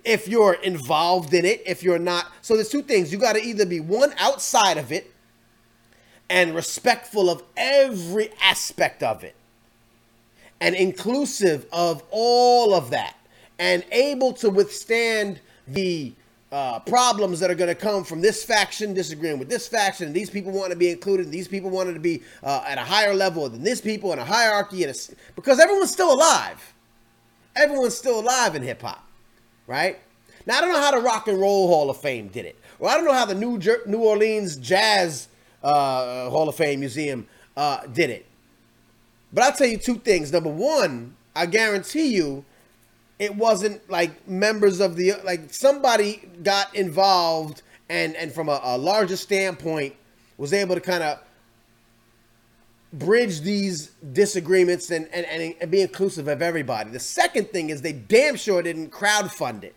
if 0.03 0.27
you're 0.27 0.53
involved 0.53 1.33
in 1.33 1.45
it, 1.45 1.61
if 1.65 1.83
you're 1.83 1.99
not. 1.99 2.27
So 2.41 2.55
there's 2.55 2.69
two 2.69 2.81
things. 2.81 3.11
You 3.11 3.17
got 3.17 3.33
to 3.33 3.43
either 3.43 3.65
be 3.65 3.79
one 3.79 4.13
outside 4.17 4.77
of 4.77 4.91
it 4.91 5.13
and 6.29 6.53
respectful 6.53 7.29
of 7.29 7.43
every 7.57 8.31
aspect 8.41 9.03
of 9.03 9.23
it 9.23 9.35
and 10.61 10.75
inclusive 10.75 11.65
of 11.71 12.03
all 12.11 12.73
of 12.73 12.91
that 12.91 13.15
and 13.57 13.83
able 13.91 14.33
to 14.33 14.49
withstand 14.49 15.39
the 15.67 16.13
uh, 16.51 16.79
problems 16.79 17.39
that 17.39 17.51
are 17.51 17.55
going 17.55 17.67
to 17.67 17.75
come 17.75 18.03
from 18.03 18.21
this 18.21 18.43
faction 18.43 18.93
disagreeing 18.93 19.37
with 19.37 19.49
this 19.49 19.67
faction, 19.67 20.11
these 20.11 20.29
people 20.29 20.51
want 20.51 20.71
to 20.71 20.77
be 20.77 20.89
included, 20.89 21.31
these 21.31 21.47
people 21.47 21.69
wanted 21.69 21.93
to 21.93 21.99
be 21.99 22.21
uh, 22.43 22.63
at 22.67 22.77
a 22.77 22.81
higher 22.81 23.13
level 23.13 23.47
than 23.49 23.63
this 23.63 23.79
people 23.79 24.11
in 24.13 24.19
a 24.19 24.25
hierarchy, 24.25 24.83
and 24.83 24.95
a, 24.95 25.15
because 25.35 25.59
everyone's 25.59 25.91
still 25.91 26.11
alive. 26.11 26.73
Everyone's 27.55 27.95
still 27.95 28.19
alive 28.19 28.55
in 28.55 28.63
hip 28.63 28.81
hop 28.81 29.08
right? 29.69 29.99
Now 30.47 30.57
I 30.57 30.61
don't 30.61 30.73
know 30.73 30.81
how 30.81 30.91
the 30.91 30.99
Rock 30.99 31.27
and 31.27 31.39
Roll 31.39 31.67
Hall 31.67 31.89
of 31.91 31.97
Fame 31.97 32.27
did 32.27 32.45
it, 32.45 32.57
or 32.79 32.89
I 32.89 32.95
don't 32.95 33.05
know 33.05 33.13
how 33.13 33.25
the 33.25 33.35
New 33.35 33.59
Jer- 33.59 33.83
New 33.85 33.99
Orleans 33.99 34.57
Jazz 34.57 35.27
uh, 35.63 36.29
Hall 36.29 36.49
of 36.49 36.55
Fame 36.55 36.79
Museum 36.79 37.27
uh, 37.55 37.85
did 37.85 38.09
it. 38.09 38.25
But 39.31 39.43
I'll 39.43 39.53
tell 39.53 39.67
you 39.67 39.77
two 39.77 39.99
things. 39.99 40.31
Number 40.33 40.49
one, 40.49 41.15
I 41.35 41.45
guarantee 41.45 42.07
you, 42.07 42.43
it 43.19 43.35
wasn't 43.35 43.87
like 43.89 44.27
members 44.27 44.79
of 44.79 44.95
the 44.95 45.13
like 45.23 45.53
somebody 45.53 46.27
got 46.41 46.73
involved 46.75 47.61
and 47.89 48.15
and 48.15 48.33
from 48.33 48.49
a, 48.49 48.59
a 48.63 48.77
larger 48.77 49.17
standpoint 49.17 49.95
was 50.37 50.51
able 50.51 50.73
to 50.73 50.81
kind 50.81 51.03
of 51.03 51.19
bridge 52.91 53.41
these 53.41 53.91
disagreements 54.13 54.89
and, 54.89 55.07
and, 55.13 55.25
and, 55.25 55.55
and, 55.61 55.71
be 55.71 55.81
inclusive 55.81 56.27
of 56.27 56.41
everybody. 56.41 56.89
The 56.89 56.99
second 56.99 57.49
thing 57.49 57.69
is 57.69 57.81
they 57.81 57.93
damn 57.93 58.35
sure 58.35 58.61
didn't 58.61 58.91
crowdfund 58.91 59.63
it. 59.63 59.75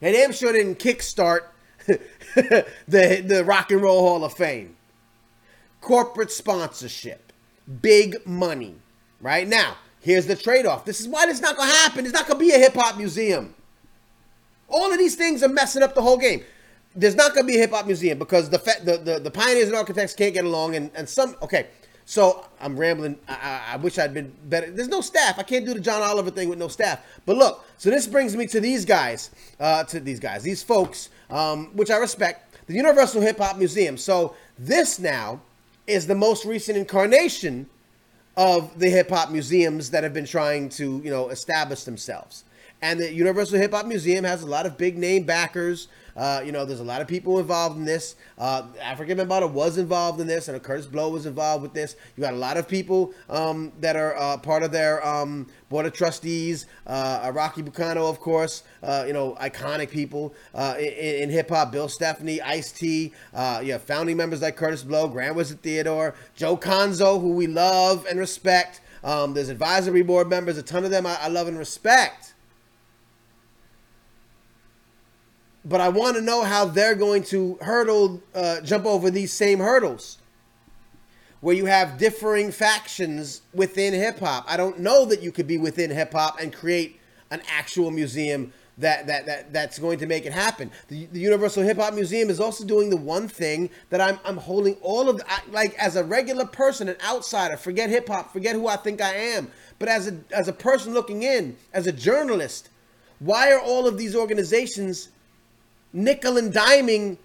They 0.00 0.12
damn 0.12 0.32
sure 0.32 0.52
didn't 0.52 0.78
kickstart 0.78 1.40
the, 1.86 2.66
the 2.88 3.44
Rock 3.44 3.70
and 3.70 3.82
Roll 3.82 4.00
Hall 4.00 4.24
of 4.24 4.32
Fame. 4.32 4.76
Corporate 5.80 6.30
sponsorship, 6.30 7.32
big 7.82 8.26
money. 8.26 8.76
Right 9.20 9.46
now, 9.46 9.76
here's 10.00 10.26
the 10.26 10.36
trade 10.36 10.66
off. 10.66 10.84
This 10.84 11.00
is 11.00 11.08
why 11.08 11.26
this 11.26 11.36
is 11.36 11.42
not 11.42 11.56
going 11.56 11.68
to 11.68 11.74
happen. 11.74 12.04
It's 12.04 12.14
not 12.14 12.26
going 12.26 12.38
to 12.38 12.44
be 12.44 12.52
a 12.52 12.58
hip 12.58 12.74
hop 12.74 12.96
museum. 12.96 13.54
All 14.68 14.90
of 14.90 14.98
these 14.98 15.14
things 15.14 15.42
are 15.42 15.48
messing 15.48 15.82
up 15.82 15.94
the 15.94 16.02
whole 16.02 16.16
game. 16.16 16.42
there's 16.96 17.14
not 17.14 17.34
going 17.34 17.46
to 17.46 17.52
be 17.52 17.56
a 17.56 17.60
hip 17.60 17.70
hop 17.70 17.86
museum 17.86 18.18
because 18.18 18.48
the, 18.48 18.58
the 18.82 18.96
the 18.96 19.18
the 19.20 19.30
pioneers 19.30 19.68
and 19.68 19.76
architects 19.76 20.14
can't 20.14 20.32
get 20.32 20.44
along, 20.44 20.74
and 20.74 20.90
and 20.94 21.06
some 21.08 21.36
okay. 21.42 21.68
So 22.06 22.46
I'm 22.60 22.76
rambling. 22.76 23.18
I, 23.28 23.62
I, 23.72 23.76
wish 23.76 23.98
I'd 23.98 24.12
been 24.12 24.32
better. 24.44 24.70
There's 24.70 24.88
no 24.88 25.00
staff. 25.00 25.38
I 25.38 25.42
can't 25.42 25.64
do 25.64 25.72
the 25.72 25.80
John 25.80 26.02
Oliver 26.02 26.30
thing 26.30 26.48
with 26.48 26.58
no 26.58 26.68
staff. 26.68 27.00
But 27.24 27.36
look, 27.36 27.64
so 27.78 27.90
this 27.90 28.06
brings 28.06 28.36
me 28.36 28.46
to 28.48 28.60
these 28.60 28.84
guys, 28.84 29.30
uh, 29.58 29.84
to 29.84 30.00
these 30.00 30.20
guys, 30.20 30.42
these 30.42 30.62
folks, 30.62 31.08
um, 31.30 31.74
which 31.74 31.90
I 31.90 31.96
respect. 31.96 32.58
The 32.66 32.74
Universal 32.74 33.22
Hip 33.22 33.38
Hop 33.38 33.56
Museum. 33.56 33.96
So 33.96 34.34
this 34.58 34.98
now 34.98 35.40
is 35.86 36.06
the 36.06 36.14
most 36.14 36.44
recent 36.44 36.78
incarnation 36.78 37.68
of 38.36 38.78
the 38.78 38.88
hip 38.88 39.10
hop 39.10 39.30
museums 39.30 39.90
that 39.90 40.02
have 40.02 40.12
been 40.12 40.26
trying 40.26 40.68
to, 40.68 41.00
you 41.04 41.10
know, 41.10 41.28
establish 41.28 41.84
themselves. 41.84 42.44
And 42.84 43.00
the 43.00 43.10
Universal 43.10 43.60
Hip 43.60 43.72
Hop 43.72 43.86
Museum 43.86 44.24
has 44.24 44.42
a 44.42 44.46
lot 44.46 44.66
of 44.66 44.76
big 44.76 44.98
name 44.98 45.22
backers. 45.22 45.88
Uh, 46.14 46.42
you 46.44 46.52
know, 46.52 46.66
there's 46.66 46.80
a 46.80 46.84
lot 46.84 47.00
of 47.00 47.08
people 47.08 47.38
involved 47.38 47.78
in 47.78 47.86
this. 47.86 48.14
Uh, 48.36 48.64
African 48.78 49.16
Bambaataa 49.16 49.50
was 49.50 49.78
involved 49.78 50.20
in 50.20 50.26
this, 50.26 50.48
and 50.48 50.62
Kurtis 50.62 50.92
Blow 50.92 51.08
was 51.08 51.24
involved 51.24 51.62
with 51.62 51.72
this. 51.72 51.96
You 52.14 52.20
got 52.20 52.34
a 52.34 52.36
lot 52.36 52.58
of 52.58 52.68
people 52.68 53.14
um, 53.30 53.72
that 53.80 53.96
are 53.96 54.14
uh, 54.18 54.36
part 54.36 54.62
of 54.62 54.70
their 54.70 55.04
um, 55.04 55.46
board 55.70 55.86
of 55.86 55.94
trustees. 55.94 56.66
Uh, 56.86 57.32
Rocky 57.34 57.62
Bucano, 57.62 58.10
of 58.10 58.20
course. 58.20 58.64
Uh, 58.82 59.04
you 59.06 59.14
know, 59.14 59.34
iconic 59.40 59.88
people 59.88 60.34
uh, 60.54 60.74
in, 60.78 61.22
in 61.22 61.30
hip 61.30 61.48
hop. 61.48 61.72
Bill 61.72 61.88
Stephney, 61.88 62.38
Ice 62.42 62.70
T. 62.70 63.14
Uh, 63.32 63.62
you 63.64 63.72
have 63.72 63.82
founding 63.82 64.18
members 64.18 64.42
like 64.42 64.58
Kurtis 64.58 64.86
Blow, 64.86 65.08
Grand 65.08 65.36
Wizard 65.36 65.62
Theodore, 65.62 66.14
Joe 66.36 66.58
Conzo, 66.58 67.18
who 67.18 67.30
we 67.30 67.46
love 67.46 68.04
and 68.10 68.18
respect. 68.18 68.82
Um, 69.02 69.32
there's 69.32 69.48
advisory 69.48 70.02
board 70.02 70.28
members, 70.28 70.58
a 70.58 70.62
ton 70.62 70.84
of 70.84 70.90
them 70.90 71.06
I, 71.06 71.16
I 71.22 71.28
love 71.28 71.48
and 71.48 71.58
respect. 71.58 72.33
But 75.64 75.80
I 75.80 75.88
want 75.88 76.16
to 76.16 76.22
know 76.22 76.42
how 76.42 76.66
they're 76.66 76.94
going 76.94 77.22
to 77.24 77.58
hurdle, 77.60 78.22
uh, 78.34 78.60
jump 78.60 78.84
over 78.84 79.10
these 79.10 79.32
same 79.32 79.58
hurdles, 79.58 80.18
where 81.40 81.54
you 81.54 81.66
have 81.66 81.98
differing 81.98 82.52
factions 82.52 83.42
within 83.54 83.94
hip 83.94 84.18
hop. 84.18 84.44
I 84.46 84.56
don't 84.56 84.80
know 84.80 85.04
that 85.06 85.22
you 85.22 85.32
could 85.32 85.46
be 85.46 85.58
within 85.58 85.90
hip 85.90 86.12
hop 86.12 86.40
and 86.40 86.52
create 86.52 87.00
an 87.30 87.42
actual 87.48 87.90
museum 87.90 88.52
that 88.78 89.06
that, 89.06 89.26
that 89.26 89.52
that's 89.52 89.78
going 89.78 89.98
to 90.00 90.06
make 90.06 90.26
it 90.26 90.32
happen. 90.32 90.70
The, 90.88 91.06
the 91.06 91.20
Universal 91.20 91.62
Hip 91.62 91.76
Hop 91.76 91.94
Museum 91.94 92.28
is 92.28 92.40
also 92.40 92.64
doing 92.64 92.90
the 92.90 92.96
one 92.96 93.28
thing 93.28 93.70
that 93.90 94.00
I'm 94.00 94.18
I'm 94.24 94.36
holding 94.36 94.74
all 94.82 95.08
of 95.08 95.22
I, 95.28 95.40
like 95.50 95.74
as 95.78 95.96
a 95.96 96.04
regular 96.04 96.44
person, 96.44 96.88
an 96.88 96.96
outsider. 97.04 97.56
Forget 97.56 97.88
hip 97.90 98.08
hop, 98.08 98.32
forget 98.32 98.54
who 98.54 98.66
I 98.66 98.76
think 98.76 99.00
I 99.00 99.14
am. 99.14 99.48
But 99.78 99.88
as 99.88 100.08
a 100.08 100.18
as 100.32 100.48
a 100.48 100.52
person 100.52 100.92
looking 100.92 101.22
in, 101.22 101.56
as 101.72 101.86
a 101.86 101.92
journalist, 101.92 102.68
why 103.20 103.52
are 103.52 103.60
all 103.60 103.86
of 103.86 103.96
these 103.96 104.16
organizations 104.16 105.10
nickel 105.94 106.36
and 106.36 106.52
diming 106.52 107.16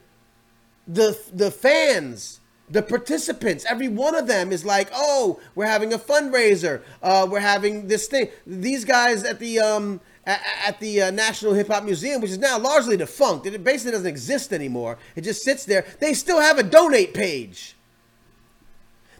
the 0.87 1.19
the 1.33 1.51
fans, 1.51 2.39
the 2.69 2.81
participants. 2.81 3.65
Every 3.67 3.89
one 3.89 4.15
of 4.15 4.27
them 4.27 4.51
is 4.51 4.63
like, 4.63 4.89
"Oh, 4.93 5.41
we're 5.55 5.65
having 5.65 5.91
a 5.91 5.99
fundraiser. 5.99 6.81
Uh, 7.03 7.27
we're 7.29 7.41
having 7.41 7.87
this 7.87 8.07
thing." 8.07 8.29
These 8.47 8.85
guys 8.85 9.23
at 9.23 9.39
the 9.39 9.59
um 9.59 9.99
at, 10.25 10.79
the 10.79 11.01
uh, 11.01 11.11
National 11.11 11.53
Hip 11.53 11.69
Hop 11.69 11.83
Museum, 11.83 12.21
which 12.21 12.29
is 12.29 12.37
now 12.37 12.59
largely 12.59 12.95
defunct, 12.95 13.47
it 13.47 13.63
basically 13.63 13.93
doesn't 13.93 14.05
exist 14.05 14.53
anymore. 14.53 14.99
It 15.15 15.21
just 15.21 15.41
sits 15.41 15.65
there. 15.65 15.85
They 15.99 16.13
still 16.13 16.39
have 16.39 16.59
a 16.59 16.63
donate 16.63 17.15
page. 17.15 17.75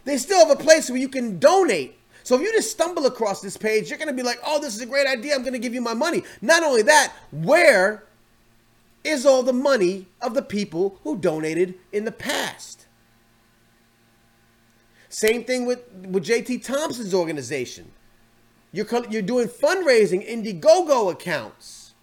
They 0.04 0.18
still 0.18 0.38
have 0.46 0.56
a 0.56 0.62
place 0.62 0.88
where 0.88 1.00
you 1.00 1.08
can 1.08 1.40
donate. 1.40 1.98
So 2.22 2.36
if 2.36 2.42
you 2.42 2.52
just 2.52 2.70
stumble 2.70 3.06
across 3.06 3.40
this 3.40 3.56
page, 3.56 3.88
you're 3.88 3.98
going 3.98 4.08
to 4.08 4.14
be 4.14 4.22
like, 4.22 4.38
"Oh, 4.44 4.60
this 4.60 4.74
is 4.74 4.80
a 4.80 4.86
great 4.86 5.06
idea. 5.06 5.34
I'm 5.34 5.42
going 5.42 5.52
to 5.52 5.58
give 5.58 5.74
you 5.74 5.80
my 5.80 5.94
money." 5.94 6.22
Not 6.40 6.62
only 6.62 6.82
that, 6.82 7.12
where 7.32 8.04
is 9.04 9.24
all 9.24 9.42
the 9.42 9.52
money 9.52 10.06
of 10.20 10.34
the 10.34 10.42
people 10.42 10.98
who 11.02 11.16
donated 11.16 11.74
in 11.92 12.04
the 12.04 12.12
past. 12.12 12.86
Same 15.08 15.44
thing 15.44 15.66
with, 15.66 15.80
with 16.08 16.24
JT 16.24 16.64
Thompson's 16.64 17.14
organization. 17.14 17.90
You're, 18.72 18.86
you're 19.08 19.22
doing 19.22 19.48
fundraising 19.48 20.26
Indiegogo 20.28 21.10
accounts. 21.10 21.94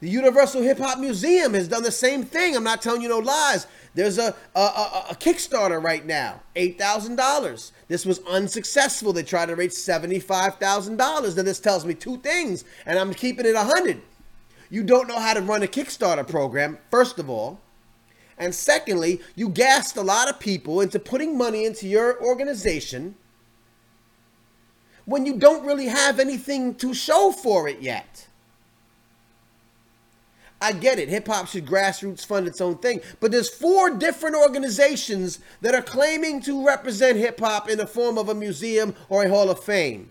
The 0.00 0.08
Universal 0.08 0.62
Hip 0.62 0.78
Hop 0.78 0.98
Museum 0.98 1.54
has 1.54 1.68
done 1.68 1.82
the 1.82 1.92
same 1.92 2.24
thing. 2.24 2.56
I'm 2.56 2.64
not 2.64 2.82
telling 2.82 3.02
you 3.02 3.08
no 3.08 3.18
lies. 3.18 3.66
There's 3.94 4.18
a, 4.18 4.34
a, 4.56 4.60
a, 4.60 5.06
a 5.10 5.14
Kickstarter 5.14 5.82
right 5.82 6.04
now, 6.04 6.40
$8,000. 6.56 7.72
This 7.88 8.06
was 8.06 8.20
unsuccessful. 8.20 9.12
They 9.12 9.22
tried 9.22 9.46
to 9.46 9.56
raise 9.56 9.76
$75,000. 9.76 10.96
Now, 11.36 11.42
this 11.42 11.60
tells 11.60 11.84
me 11.84 11.94
two 11.94 12.16
things, 12.18 12.64
and 12.86 12.98
I'm 12.98 13.12
keeping 13.12 13.46
it 13.46 13.54
100 13.54 14.00
you 14.70 14.84
don't 14.84 15.08
know 15.08 15.18
how 15.18 15.34
to 15.34 15.40
run 15.40 15.62
a 15.62 15.66
Kickstarter 15.66 16.26
program, 16.26 16.78
first 16.90 17.18
of 17.18 17.28
all. 17.28 17.60
And 18.38 18.54
secondly, 18.54 19.20
you 19.34 19.50
gassed 19.50 19.96
a 19.96 20.02
lot 20.02 20.30
of 20.30 20.40
people 20.40 20.80
into 20.80 20.98
putting 20.98 21.36
money 21.36 21.66
into 21.66 21.86
your 21.86 22.22
organization 22.22 23.16
when 25.04 25.26
you 25.26 25.36
don't 25.36 25.66
really 25.66 25.86
have 25.86 26.18
anything 26.18 26.74
to 26.76 26.94
show 26.94 27.32
for 27.32 27.68
it 27.68 27.82
yet. 27.82 28.28
I 30.62 30.72
get 30.72 30.98
it. 30.98 31.08
Hip 31.08 31.26
hop 31.26 31.48
should 31.48 31.66
grassroots 31.66 32.24
fund 32.24 32.46
its 32.46 32.60
own 32.60 32.78
thing, 32.78 33.00
but 33.18 33.32
there's 33.32 33.48
four 33.48 33.90
different 33.90 34.36
organizations 34.36 35.40
that 35.62 35.74
are 35.74 35.82
claiming 35.82 36.40
to 36.42 36.64
represent 36.66 37.18
hip 37.18 37.40
hop 37.40 37.68
in 37.68 37.78
the 37.78 37.86
form 37.86 38.18
of 38.18 38.28
a 38.28 38.34
museum 38.34 38.94
or 39.08 39.24
a 39.24 39.28
hall 39.28 39.50
of 39.50 39.64
fame. 39.64 40.10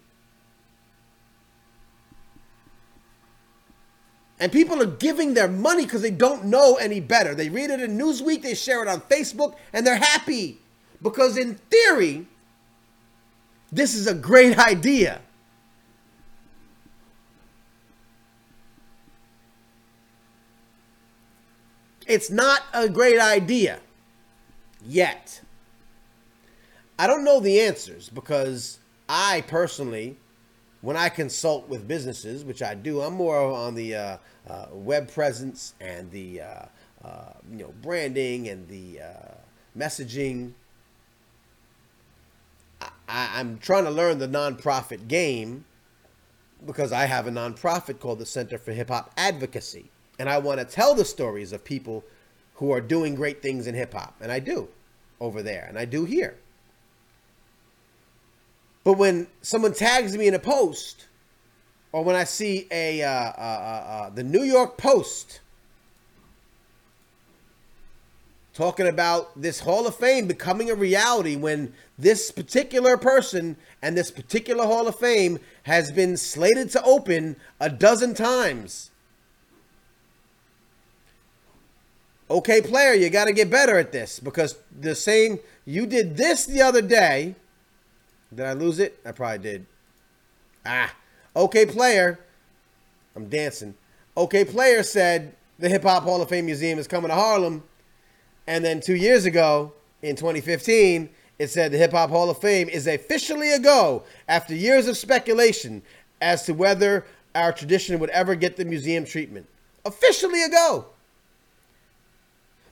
And 4.40 4.52
people 4.52 4.82
are 4.82 4.86
giving 4.86 5.34
their 5.34 5.50
money 5.50 5.84
because 5.84 6.02
they 6.02 6.12
don't 6.12 6.46
know 6.46 6.76
any 6.76 7.02
better. 7.02 7.36
They 7.36 7.50
read 7.50 7.70
it 7.70 7.82
in 7.82 7.98
Newsweek, 7.98 8.42
they 8.42 8.56
share 8.56 8.82
it 8.82 8.88
on 8.88 9.02
Facebook, 9.02 9.56
and 9.74 9.86
they're 9.86 9.98
happy. 9.98 10.60
Because 11.02 11.38
in 11.38 11.56
theory, 11.70 12.28
this 13.72 13.94
is 13.94 14.08
a 14.08 14.14
great 14.14 14.58
idea. 14.68 15.22
It's 22.08 22.32
not 22.32 22.64
a 22.74 22.90
great 22.90 23.20
idea 23.20 23.82
yet. 24.84 25.42
I 26.98 27.06
don't 27.06 27.24
know 27.24 27.40
the 27.40 27.62
answers 27.62 28.10
because 28.10 28.80
I 29.08 29.42
personally 29.48 30.18
when 30.82 30.96
I 30.96 31.10
consult 31.10 31.68
with 31.68 31.88
businesses, 31.88 32.44
which 32.44 32.62
I 32.62 32.74
do, 32.74 33.02
I'm 33.02 33.14
more 33.14 33.40
on 33.40 33.76
the 33.76 33.96
uh, 33.96 34.18
uh, 34.48 34.66
web 34.72 35.12
presence 35.12 35.74
and 35.80 36.10
the 36.12 36.42
uh, 36.42 36.66
uh 37.04 37.34
you 37.52 37.60
know 37.60 37.74
branding 37.82 38.48
and 38.48 38.68
the 38.68 39.02
uh, 39.02 39.34
messaging. 39.78 40.54
I, 43.08 43.40
am 43.40 43.58
trying 43.58 43.86
to 43.86 43.92
learn 43.92 44.20
the 44.20 44.28
nonprofit 44.28 45.08
game 45.08 45.66
because 46.66 46.92
I 46.92 47.06
have 47.06 47.28
a 47.28 47.32
nonprofit 47.32 48.00
called 48.00 48.20
the 48.20 48.26
Center 48.26 48.58
for 48.58 48.72
Hip 48.72 48.90
Hop 48.90 49.12
Advocacy, 49.18 49.90
and 50.18 50.30
I 50.30 50.38
want 50.38 50.60
to 50.60 50.66
tell 50.66 50.96
the 50.96 51.06
stories 51.06 51.52
of 51.52 51.64
people 51.64 52.04
who 52.56 52.72
are 52.72 52.82
doing 52.82 53.16
great 53.16 53.42
things 53.42 53.68
in 53.68 53.76
hip 53.76 53.94
hop, 53.94 54.16
and 54.22 54.32
I 54.32 54.40
do 54.40 54.68
over 55.20 55.42
there, 55.42 55.66
and 55.68 55.80
I 55.80 55.86
do 55.86 56.06
here. 56.06 56.38
But 58.90 58.98
when 58.98 59.28
someone 59.44 59.76
tags 59.76 60.18
me 60.18 60.28
in 60.28 60.34
a 60.34 60.40
post, 60.40 61.06
or 61.92 62.04
when 62.04 62.16
I 62.16 62.24
see 62.24 62.68
a 62.72 63.04
uh, 63.04 63.08
uh, 63.08 63.14
uh, 63.38 63.88
uh, 63.88 64.10
the 64.10 64.24
New 64.24 64.42
York 64.42 64.80
Post 64.80 65.42
talking 68.56 68.88
about 68.88 69.40
this 69.40 69.60
Hall 69.60 69.86
of 69.86 69.96
Fame 69.96 70.26
becoming 70.26 70.72
a 70.72 70.74
reality, 70.74 71.36
when 71.36 71.72
this 72.00 72.32
particular 72.32 72.98
person 72.98 73.58
and 73.80 73.96
this 73.96 74.10
particular 74.10 74.66
Hall 74.66 74.88
of 74.88 74.96
Fame 74.96 75.38
has 75.66 75.92
been 75.92 76.18
slated 76.18 76.72
to 76.72 76.82
open 76.82 77.36
a 77.60 77.70
dozen 77.70 78.16
times. 78.16 78.90
Okay, 82.28 82.60
player, 82.60 82.96
you 82.96 83.12
got 83.12 83.26
to 83.26 83.34
get 83.34 83.52
better 83.52 83.78
at 83.78 83.92
this 83.92 84.20
because 84.20 84.58
the 84.82 84.96
same 84.96 85.38
you 85.64 85.86
did 85.86 86.18
this 86.18 86.48
the 86.48 86.64
other 86.64 86.82
day 86.82 87.36
did 88.34 88.46
I 88.46 88.54
lose 88.54 88.80
it? 88.80 89.00
I 89.06 89.12
probably 89.12 89.40
did. 89.40 89.66
Ah. 90.66 90.94
Okay, 91.36 91.66
player. 91.66 92.20
I'm 93.16 93.28
dancing. 93.28 93.76
Okay, 94.18 94.46
player 94.46 94.84
said 94.84 95.36
the 95.58 95.70
Hip 95.70 95.84
Hop 95.84 96.04
Hall 96.04 96.22
of 96.22 96.30
Fame 96.30 96.46
Museum 96.46 96.80
is 96.80 96.88
coming 96.88 97.10
to 97.10 97.16
Harlem. 97.16 97.64
And 98.48 98.64
then 98.64 98.82
two 98.82 98.96
years 98.96 99.26
ago, 99.26 99.74
in 100.02 100.16
2015, 100.16 101.10
it 101.38 101.50
said 101.50 101.72
the 101.72 101.78
Hip 101.78 101.92
Hop 101.92 102.10
Hall 102.10 102.30
of 102.30 102.40
Fame 102.40 102.70
is 102.70 102.88
officially 102.88 103.54
a 103.54 103.60
go 103.60 104.04
after 104.28 104.56
years 104.56 104.88
of 104.88 104.98
speculation 104.98 105.82
as 106.22 106.44
to 106.44 106.54
whether 106.54 107.06
our 107.36 107.52
tradition 107.52 108.00
would 108.00 108.10
ever 108.10 108.36
get 108.36 108.58
the 108.58 108.66
museum 108.66 109.06
treatment. 109.06 109.48
Officially 109.86 110.44
a 110.44 110.50
go. 110.50 110.88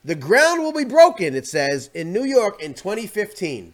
The 0.03 0.15
ground 0.15 0.61
will 0.61 0.73
be 0.73 0.85
broken, 0.85 1.35
it 1.35 1.47
says, 1.47 1.89
in 1.93 2.13
New 2.13 2.23
York 2.23 2.61
in 2.61 2.73
2015. 2.73 3.73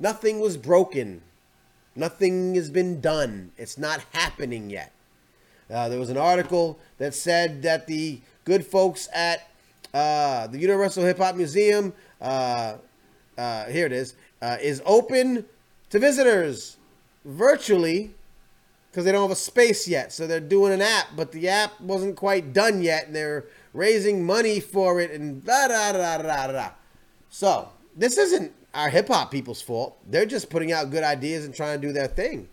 Nothing 0.00 0.40
was 0.40 0.56
broken. 0.56 1.20
Nothing 1.94 2.54
has 2.54 2.70
been 2.70 3.00
done. 3.00 3.52
It's 3.58 3.76
not 3.76 4.02
happening 4.12 4.70
yet. 4.70 4.92
Uh, 5.70 5.88
there 5.88 5.98
was 5.98 6.08
an 6.10 6.16
article 6.16 6.78
that 6.98 7.14
said 7.14 7.62
that 7.62 7.86
the 7.86 8.20
good 8.44 8.64
folks 8.64 9.08
at 9.14 9.48
uh, 9.92 10.46
the 10.46 10.58
Universal 10.58 11.04
Hip 11.04 11.18
Hop 11.18 11.36
Museum, 11.36 11.92
uh, 12.20 12.76
uh, 13.36 13.64
here 13.66 13.86
it 13.86 13.92
is, 13.92 14.14
uh, 14.40 14.56
is 14.60 14.82
open 14.86 15.44
to 15.90 15.98
visitors 15.98 16.76
virtually 17.24 18.12
because 18.90 19.04
they 19.04 19.12
don't 19.12 19.22
have 19.22 19.30
a 19.30 19.36
space 19.36 19.86
yet. 19.86 20.12
So 20.12 20.26
they're 20.26 20.40
doing 20.40 20.72
an 20.72 20.82
app, 20.82 21.08
but 21.14 21.30
the 21.30 21.48
app 21.48 21.80
wasn't 21.80 22.16
quite 22.16 22.52
done 22.52 22.82
yet, 22.82 23.06
and 23.06 23.14
they're 23.14 23.44
raising 23.72 24.24
money 24.24 24.58
for 24.60 25.00
it, 25.00 25.10
and 25.12 25.44
da 25.44 25.68
da 25.68 25.92
da 25.92 26.18
da 26.18 26.46
da. 26.52 26.70
So 27.28 27.68
this 27.96 28.18
isn't 28.18 28.52
our 28.74 28.88
hip 28.88 29.08
hop 29.08 29.30
people's 29.30 29.62
fault. 29.62 29.96
They're 30.08 30.26
just 30.26 30.50
putting 30.50 30.72
out 30.72 30.90
good 30.90 31.02
ideas 31.04 31.44
and 31.44 31.54
trying 31.54 31.80
to 31.80 31.86
do 31.86 31.92
their 31.92 32.06
thing. 32.06 32.48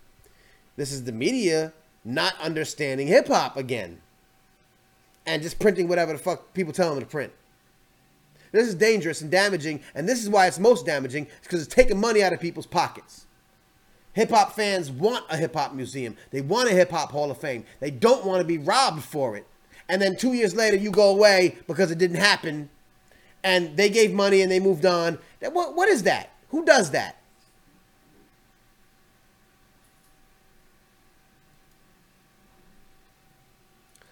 This 0.76 0.92
is 0.92 1.04
the 1.04 1.12
media 1.12 1.74
not 2.04 2.40
understanding 2.40 3.08
hip 3.08 3.28
hop 3.28 3.58
again 3.58 4.02
and 5.26 5.44
just 5.44 5.60
printing 5.60 5.88
whatever 5.88 6.14
the 6.14 6.20
fuck 6.20 6.54
people 6.54 6.74
tell 6.74 6.92
them 6.92 7.00
to 7.04 7.06
print. 7.06 7.34
This 8.52 8.68
is 8.68 8.76
dangerous 8.76 9.22
and 9.22 9.30
damaging, 9.30 9.82
and 9.94 10.08
this 10.08 10.24
is 10.24 10.30
why 10.30 10.48
it's 10.48 10.58
most 10.58 10.86
damaging 10.86 11.28
because 11.44 11.62
it's 11.62 11.74
taking 11.74 12.00
money 12.00 12.24
out 12.24 12.34
of 12.34 12.40
people's 12.40 12.66
pockets. 12.66 13.26
Hip 14.14 14.30
hop 14.32 14.54
fans 14.54 14.90
want 14.90 15.26
a 15.30 15.38
hip 15.38 15.54
hop 15.54 15.74
museum. 15.74 16.16
They 16.32 16.42
want 16.42 16.70
a 16.70 16.74
hip 16.74 16.90
hop 16.90 17.12
hall 17.12 17.30
of 17.30 17.40
fame. 17.40 17.66
They 17.80 17.92
don't 17.92 18.26
want 18.26 18.40
to 18.40 18.48
be 18.48 18.58
robbed 18.58 19.04
for 19.04 19.36
it. 19.36 19.46
And 19.90 20.02
then 20.02 20.16
two 20.16 20.34
years 20.34 20.56
later, 20.56 20.76
you 20.76 20.92
go 20.92 21.10
away 21.10 21.58
because 21.68 21.92
it 21.92 21.98
didn't 21.98 22.18
happen, 22.18 22.70
and 23.48 23.78
they 23.78 23.90
gave 23.90 24.14
money 24.14 24.42
and 24.42 24.52
they 24.52 24.60
moved 24.60 24.86
on. 24.86 25.18
What, 25.40 25.74
what 25.74 25.88
is 25.88 26.04
that? 26.04 26.34
Who 26.50 26.66
does 26.66 26.92
that? 26.92 27.16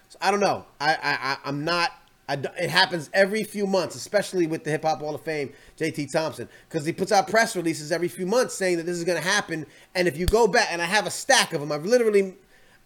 So 0.08 0.18
I 0.22 0.30
don't 0.30 0.40
know. 0.40 0.64
I, 0.80 0.94
I, 0.94 0.98
I 1.02 1.36
I'm 1.44 1.66
not. 1.66 1.90
I, 2.28 2.34
it 2.58 2.70
happens 2.70 3.10
every 3.12 3.44
few 3.44 3.66
months, 3.66 3.94
especially 3.94 4.46
with 4.46 4.64
the 4.64 4.70
Hip 4.70 4.84
Hop 4.84 5.00
Hall 5.00 5.14
of 5.14 5.20
Fame, 5.20 5.52
JT 5.78 6.10
Thompson, 6.10 6.48
because 6.68 6.86
he 6.86 6.92
puts 6.92 7.12
out 7.12 7.28
press 7.28 7.54
releases 7.54 7.92
every 7.92 8.08
few 8.08 8.24
months 8.26 8.54
saying 8.54 8.78
that 8.78 8.84
this 8.84 8.96
is 8.96 9.04
going 9.04 9.20
to 9.20 9.28
happen. 9.28 9.66
And 9.94 10.08
if 10.08 10.16
you 10.16 10.24
go 10.24 10.48
back, 10.48 10.68
and 10.70 10.80
I 10.80 10.86
have 10.86 11.06
a 11.06 11.10
stack 11.10 11.52
of 11.52 11.60
them, 11.60 11.70
I've 11.70 11.84
literally, 11.84 12.34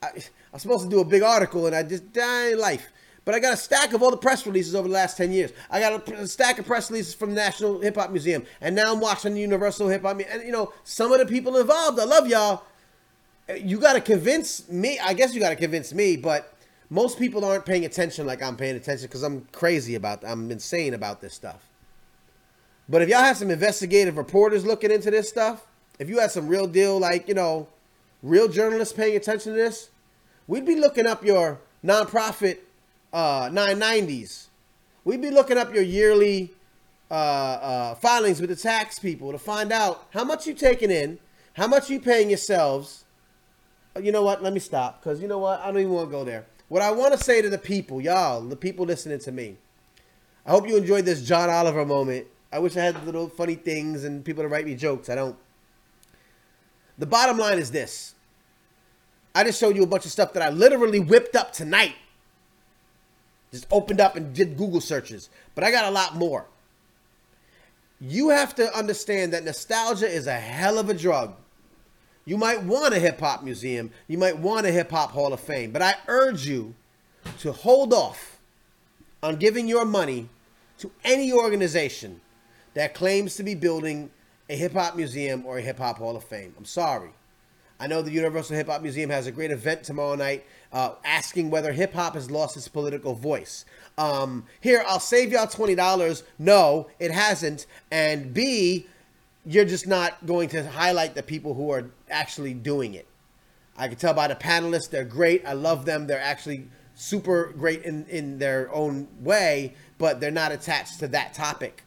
I, 0.02 0.08
I'm 0.52 0.58
supposed 0.58 0.82
to 0.82 0.90
do 0.90 1.00
a 1.00 1.04
big 1.04 1.22
article, 1.22 1.66
and 1.66 1.76
I 1.76 1.84
just 1.84 2.12
die 2.12 2.54
life. 2.54 2.88
But 3.24 3.34
I 3.34 3.38
got 3.38 3.52
a 3.52 3.56
stack 3.56 3.92
of 3.92 4.02
all 4.02 4.10
the 4.10 4.16
press 4.16 4.46
releases 4.46 4.74
over 4.74 4.88
the 4.88 4.94
last 4.94 5.16
10 5.16 5.32
years. 5.32 5.52
I 5.70 5.80
got 5.80 6.08
a, 6.08 6.14
a 6.20 6.26
stack 6.26 6.58
of 6.58 6.66
press 6.66 6.90
releases 6.90 7.14
from 7.14 7.30
the 7.30 7.36
National 7.36 7.80
Hip 7.80 7.96
Hop 7.96 8.10
Museum. 8.10 8.44
And 8.60 8.74
now 8.74 8.92
I'm 8.92 9.00
watching 9.00 9.34
the 9.34 9.40
Universal 9.40 9.88
Hip 9.88 10.02
Hop 10.02 10.20
And, 10.20 10.42
you 10.42 10.52
know, 10.52 10.72
some 10.84 11.12
of 11.12 11.18
the 11.18 11.26
people 11.26 11.56
involved, 11.58 12.00
I 12.00 12.04
love 12.04 12.26
y'all. 12.28 12.62
You 13.54 13.78
got 13.78 13.94
to 13.94 14.00
convince 14.00 14.68
me. 14.68 14.98
I 14.98 15.12
guess 15.12 15.34
you 15.34 15.40
got 15.40 15.50
to 15.50 15.56
convince 15.56 15.92
me, 15.92 16.16
but 16.16 16.54
most 16.88 17.18
people 17.18 17.44
aren't 17.44 17.66
paying 17.66 17.84
attention 17.84 18.26
like 18.26 18.42
I'm 18.42 18.56
paying 18.56 18.76
attention 18.76 19.06
because 19.06 19.22
I'm 19.22 19.46
crazy 19.52 19.94
about, 19.96 20.24
I'm 20.24 20.50
insane 20.50 20.94
about 20.94 21.20
this 21.20 21.34
stuff. 21.34 21.68
But 22.88 23.02
if 23.02 23.08
y'all 23.08 23.22
have 23.22 23.36
some 23.36 23.50
investigative 23.50 24.16
reporters 24.16 24.64
looking 24.64 24.90
into 24.90 25.10
this 25.10 25.28
stuff, 25.28 25.66
if 26.00 26.08
you 26.08 26.18
had 26.18 26.30
some 26.30 26.48
real 26.48 26.66
deal, 26.66 26.98
like, 26.98 27.28
you 27.28 27.34
know, 27.34 27.68
real 28.22 28.48
journalists 28.48 28.92
paying 28.92 29.16
attention 29.16 29.52
to 29.52 29.58
this, 29.58 29.90
we'd 30.48 30.66
be 30.66 30.74
looking 30.74 31.06
up 31.06 31.24
your 31.24 31.60
nonprofit 31.84 32.58
uh, 33.12 33.48
990s. 33.48 34.46
We'd 35.04 35.22
be 35.22 35.30
looking 35.30 35.58
up 35.58 35.74
your 35.74 35.82
yearly 35.82 36.52
uh, 37.10 37.14
uh, 37.14 37.94
filings 37.96 38.40
with 38.40 38.50
the 38.50 38.56
tax 38.56 38.98
people 38.98 39.32
to 39.32 39.38
find 39.38 39.72
out 39.72 40.06
how 40.10 40.24
much 40.24 40.46
you 40.46 40.54
taking 40.54 40.90
in, 40.90 41.18
how 41.54 41.66
much 41.66 41.90
you're 41.90 42.00
paying 42.00 42.28
yourselves. 42.28 43.04
Uh, 43.96 44.00
you 44.00 44.12
know 44.12 44.22
what? 44.22 44.42
Let 44.42 44.52
me 44.52 44.60
stop 44.60 45.02
because 45.02 45.20
you 45.20 45.28
know 45.28 45.38
what? 45.38 45.60
I 45.60 45.66
don't 45.66 45.78
even 45.78 45.92
want 45.92 46.08
to 46.08 46.12
go 46.12 46.24
there. 46.24 46.46
What 46.68 46.82
I 46.82 46.92
want 46.92 47.12
to 47.12 47.18
say 47.18 47.42
to 47.42 47.50
the 47.50 47.58
people, 47.58 48.00
y'all, 48.00 48.40
the 48.42 48.56
people 48.56 48.86
listening 48.86 49.18
to 49.20 49.32
me, 49.32 49.56
I 50.46 50.50
hope 50.52 50.68
you 50.68 50.76
enjoyed 50.76 51.04
this 51.04 51.22
John 51.26 51.50
Oliver 51.50 51.84
moment. 51.84 52.26
I 52.52 52.58
wish 52.58 52.76
I 52.76 52.82
had 52.82 53.04
little 53.04 53.28
funny 53.28 53.54
things 53.54 54.04
and 54.04 54.24
people 54.24 54.42
to 54.44 54.48
write 54.48 54.66
me 54.66 54.74
jokes. 54.74 55.08
I 55.08 55.14
don't. 55.14 55.36
The 56.98 57.06
bottom 57.06 57.38
line 57.38 57.58
is 57.58 57.70
this. 57.70 58.14
I 59.34 59.44
just 59.44 59.58
showed 59.58 59.76
you 59.76 59.82
a 59.82 59.86
bunch 59.86 60.04
of 60.04 60.10
stuff 60.10 60.32
that 60.32 60.42
I 60.42 60.50
literally 60.50 61.00
whipped 61.00 61.36
up 61.36 61.52
tonight. 61.52 61.94
Just 63.52 63.66
opened 63.70 64.00
up 64.00 64.16
and 64.16 64.34
did 64.34 64.56
Google 64.56 64.80
searches. 64.80 65.28
But 65.54 65.64
I 65.64 65.70
got 65.70 65.86
a 65.86 65.90
lot 65.90 66.14
more. 66.14 66.46
You 68.00 68.30
have 68.30 68.54
to 68.54 68.74
understand 68.76 69.32
that 69.32 69.44
nostalgia 69.44 70.08
is 70.08 70.26
a 70.26 70.38
hell 70.38 70.78
of 70.78 70.88
a 70.88 70.94
drug. 70.94 71.34
You 72.24 72.36
might 72.36 72.62
want 72.62 72.94
a 72.94 72.98
hip 72.98 73.20
hop 73.20 73.42
museum, 73.42 73.90
you 74.06 74.16
might 74.16 74.38
want 74.38 74.66
a 74.66 74.70
hip 74.70 74.90
hop 74.90 75.10
hall 75.10 75.32
of 75.32 75.40
fame, 75.40 75.70
but 75.72 75.82
I 75.82 75.94
urge 76.06 76.46
you 76.46 76.74
to 77.40 77.52
hold 77.52 77.92
off 77.92 78.38
on 79.22 79.36
giving 79.36 79.66
your 79.66 79.84
money 79.84 80.28
to 80.78 80.90
any 81.04 81.32
organization 81.32 82.20
that 82.74 82.94
claims 82.94 83.34
to 83.36 83.42
be 83.42 83.54
building 83.54 84.10
a 84.48 84.56
hip 84.56 84.72
hop 84.72 84.96
museum 84.96 85.44
or 85.44 85.58
a 85.58 85.62
hip 85.62 85.78
hop 85.78 85.98
hall 85.98 86.16
of 86.16 86.24
fame. 86.24 86.54
I'm 86.56 86.64
sorry. 86.64 87.10
I 87.80 87.86
know 87.86 88.02
the 88.02 88.10
Universal 88.10 88.56
Hip 88.56 88.66
Hop 88.66 88.82
Museum 88.82 89.08
has 89.08 89.26
a 89.26 89.32
great 89.32 89.50
event 89.50 89.84
tomorrow 89.84 90.14
night 90.14 90.44
uh, 90.72 90.92
asking 91.04 91.50
whether 91.50 91.72
hip 91.72 91.94
hop 91.94 92.14
has 92.14 92.30
lost 92.30 92.56
its 92.56 92.68
political 92.68 93.14
voice. 93.14 93.64
Um, 93.98 94.46
here, 94.60 94.84
I'll 94.86 95.00
save 95.00 95.32
y'all 95.32 95.46
$20. 95.46 96.22
No, 96.38 96.88
it 96.98 97.10
hasn't. 97.10 97.66
And 97.90 98.32
B, 98.32 98.86
you're 99.44 99.64
just 99.64 99.86
not 99.86 100.26
going 100.26 100.48
to 100.50 100.68
highlight 100.68 101.14
the 101.14 101.22
people 101.22 101.54
who 101.54 101.70
are 101.70 101.90
actually 102.08 102.54
doing 102.54 102.94
it. 102.94 103.06
I 103.76 103.88
can 103.88 103.96
tell 103.96 104.14
by 104.14 104.28
the 104.28 104.34
panelists, 104.34 104.90
they're 104.90 105.04
great. 105.04 105.44
I 105.46 105.54
love 105.54 105.86
them. 105.86 106.06
They're 106.06 106.20
actually 106.20 106.68
super 106.94 107.52
great 107.56 107.82
in, 107.82 108.04
in 108.06 108.38
their 108.38 108.72
own 108.74 109.08
way, 109.20 109.74
but 109.98 110.20
they're 110.20 110.30
not 110.30 110.52
attached 110.52 110.98
to 111.00 111.08
that 111.08 111.32
topic. 111.32 111.82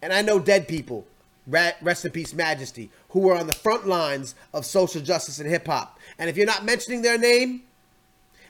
And 0.00 0.12
I 0.12 0.22
know 0.22 0.38
dead 0.38 0.68
people, 0.68 1.06
rest 1.46 2.04
in 2.04 2.12
peace, 2.12 2.32
Majesty, 2.32 2.90
who 3.08 3.20
were 3.20 3.36
on 3.36 3.46
the 3.46 3.52
front 3.52 3.88
lines 3.88 4.34
of 4.52 4.64
social 4.64 5.00
justice 5.00 5.40
and 5.40 5.48
hip 5.48 5.66
hop. 5.66 5.98
And 6.18 6.30
if 6.30 6.36
you're 6.36 6.46
not 6.46 6.64
mentioning 6.64 7.02
their 7.02 7.18
name, 7.18 7.62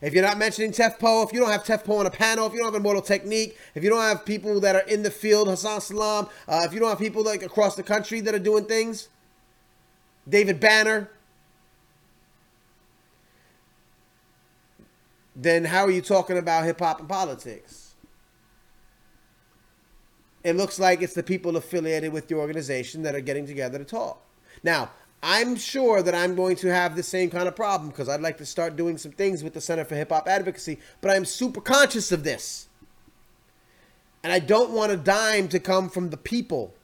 if 0.04 0.12
you're 0.12 0.22
not 0.22 0.36
mentioning 0.36 0.70
Tef 0.70 0.98
Poe, 0.98 1.22
if 1.22 1.32
you 1.32 1.40
don't 1.40 1.50
have 1.50 1.64
Tef 1.64 1.82
Poe 1.82 1.96
on 1.96 2.04
a 2.04 2.10
panel, 2.10 2.46
if 2.46 2.52
you 2.52 2.58
don't 2.58 2.66
have 2.66 2.74
Immortal 2.74 3.00
Technique, 3.00 3.56
if 3.74 3.82
you 3.82 3.88
don't 3.88 4.02
have 4.02 4.26
people 4.26 4.60
that 4.60 4.76
are 4.76 4.82
in 4.82 5.02
the 5.02 5.10
field, 5.10 5.48
Hasan 5.48 5.80
Salaam, 5.80 6.28
uh, 6.46 6.60
if 6.66 6.74
you 6.74 6.78
don't 6.78 6.90
have 6.90 6.98
people 6.98 7.24
like 7.24 7.42
across 7.42 7.74
the 7.74 7.82
country 7.82 8.20
that 8.20 8.34
are 8.34 8.38
doing 8.38 8.66
things, 8.66 9.08
David 10.28 10.60
Banner, 10.60 11.08
then 15.34 15.64
how 15.64 15.84
are 15.84 15.90
you 15.90 16.02
talking 16.02 16.36
about 16.36 16.64
hip 16.64 16.80
hop 16.80 17.00
and 17.00 17.08
politics? 17.08 17.94
It 20.42 20.54
looks 20.54 20.78
like 20.78 21.00
it's 21.00 21.14
the 21.14 21.22
people 21.22 21.56
affiliated 21.56 22.12
with 22.12 22.28
the 22.28 22.34
organization 22.34 23.02
that 23.04 23.14
are 23.14 23.22
getting 23.22 23.46
together 23.46 23.78
to 23.78 23.84
talk. 23.86 24.22
Now, 24.62 24.90
I'm 25.26 25.56
sure 25.56 26.02
that 26.02 26.14
I'm 26.14 26.34
going 26.34 26.56
to 26.56 26.68
have 26.68 26.96
the 26.96 27.02
same 27.02 27.30
kind 27.30 27.48
of 27.48 27.56
problem 27.56 27.88
because 27.88 28.10
I'd 28.10 28.20
like 28.20 28.36
to 28.38 28.46
start 28.46 28.76
doing 28.76 28.98
some 28.98 29.10
things 29.10 29.42
with 29.42 29.54
the 29.54 29.60
Center 29.60 29.82
for 29.86 29.94
Hip 29.94 30.10
Hop 30.10 30.28
Advocacy, 30.28 30.78
but 31.00 31.10
I'm 31.10 31.24
super 31.24 31.62
conscious 31.62 32.12
of 32.12 32.24
this. 32.24 32.68
And 34.22 34.30
I 34.30 34.38
don't 34.38 34.72
want 34.72 34.92
a 34.92 34.98
dime 34.98 35.48
to 35.48 35.58
come 35.58 35.88
from 35.88 36.10
the 36.10 36.18
people. 36.18 36.74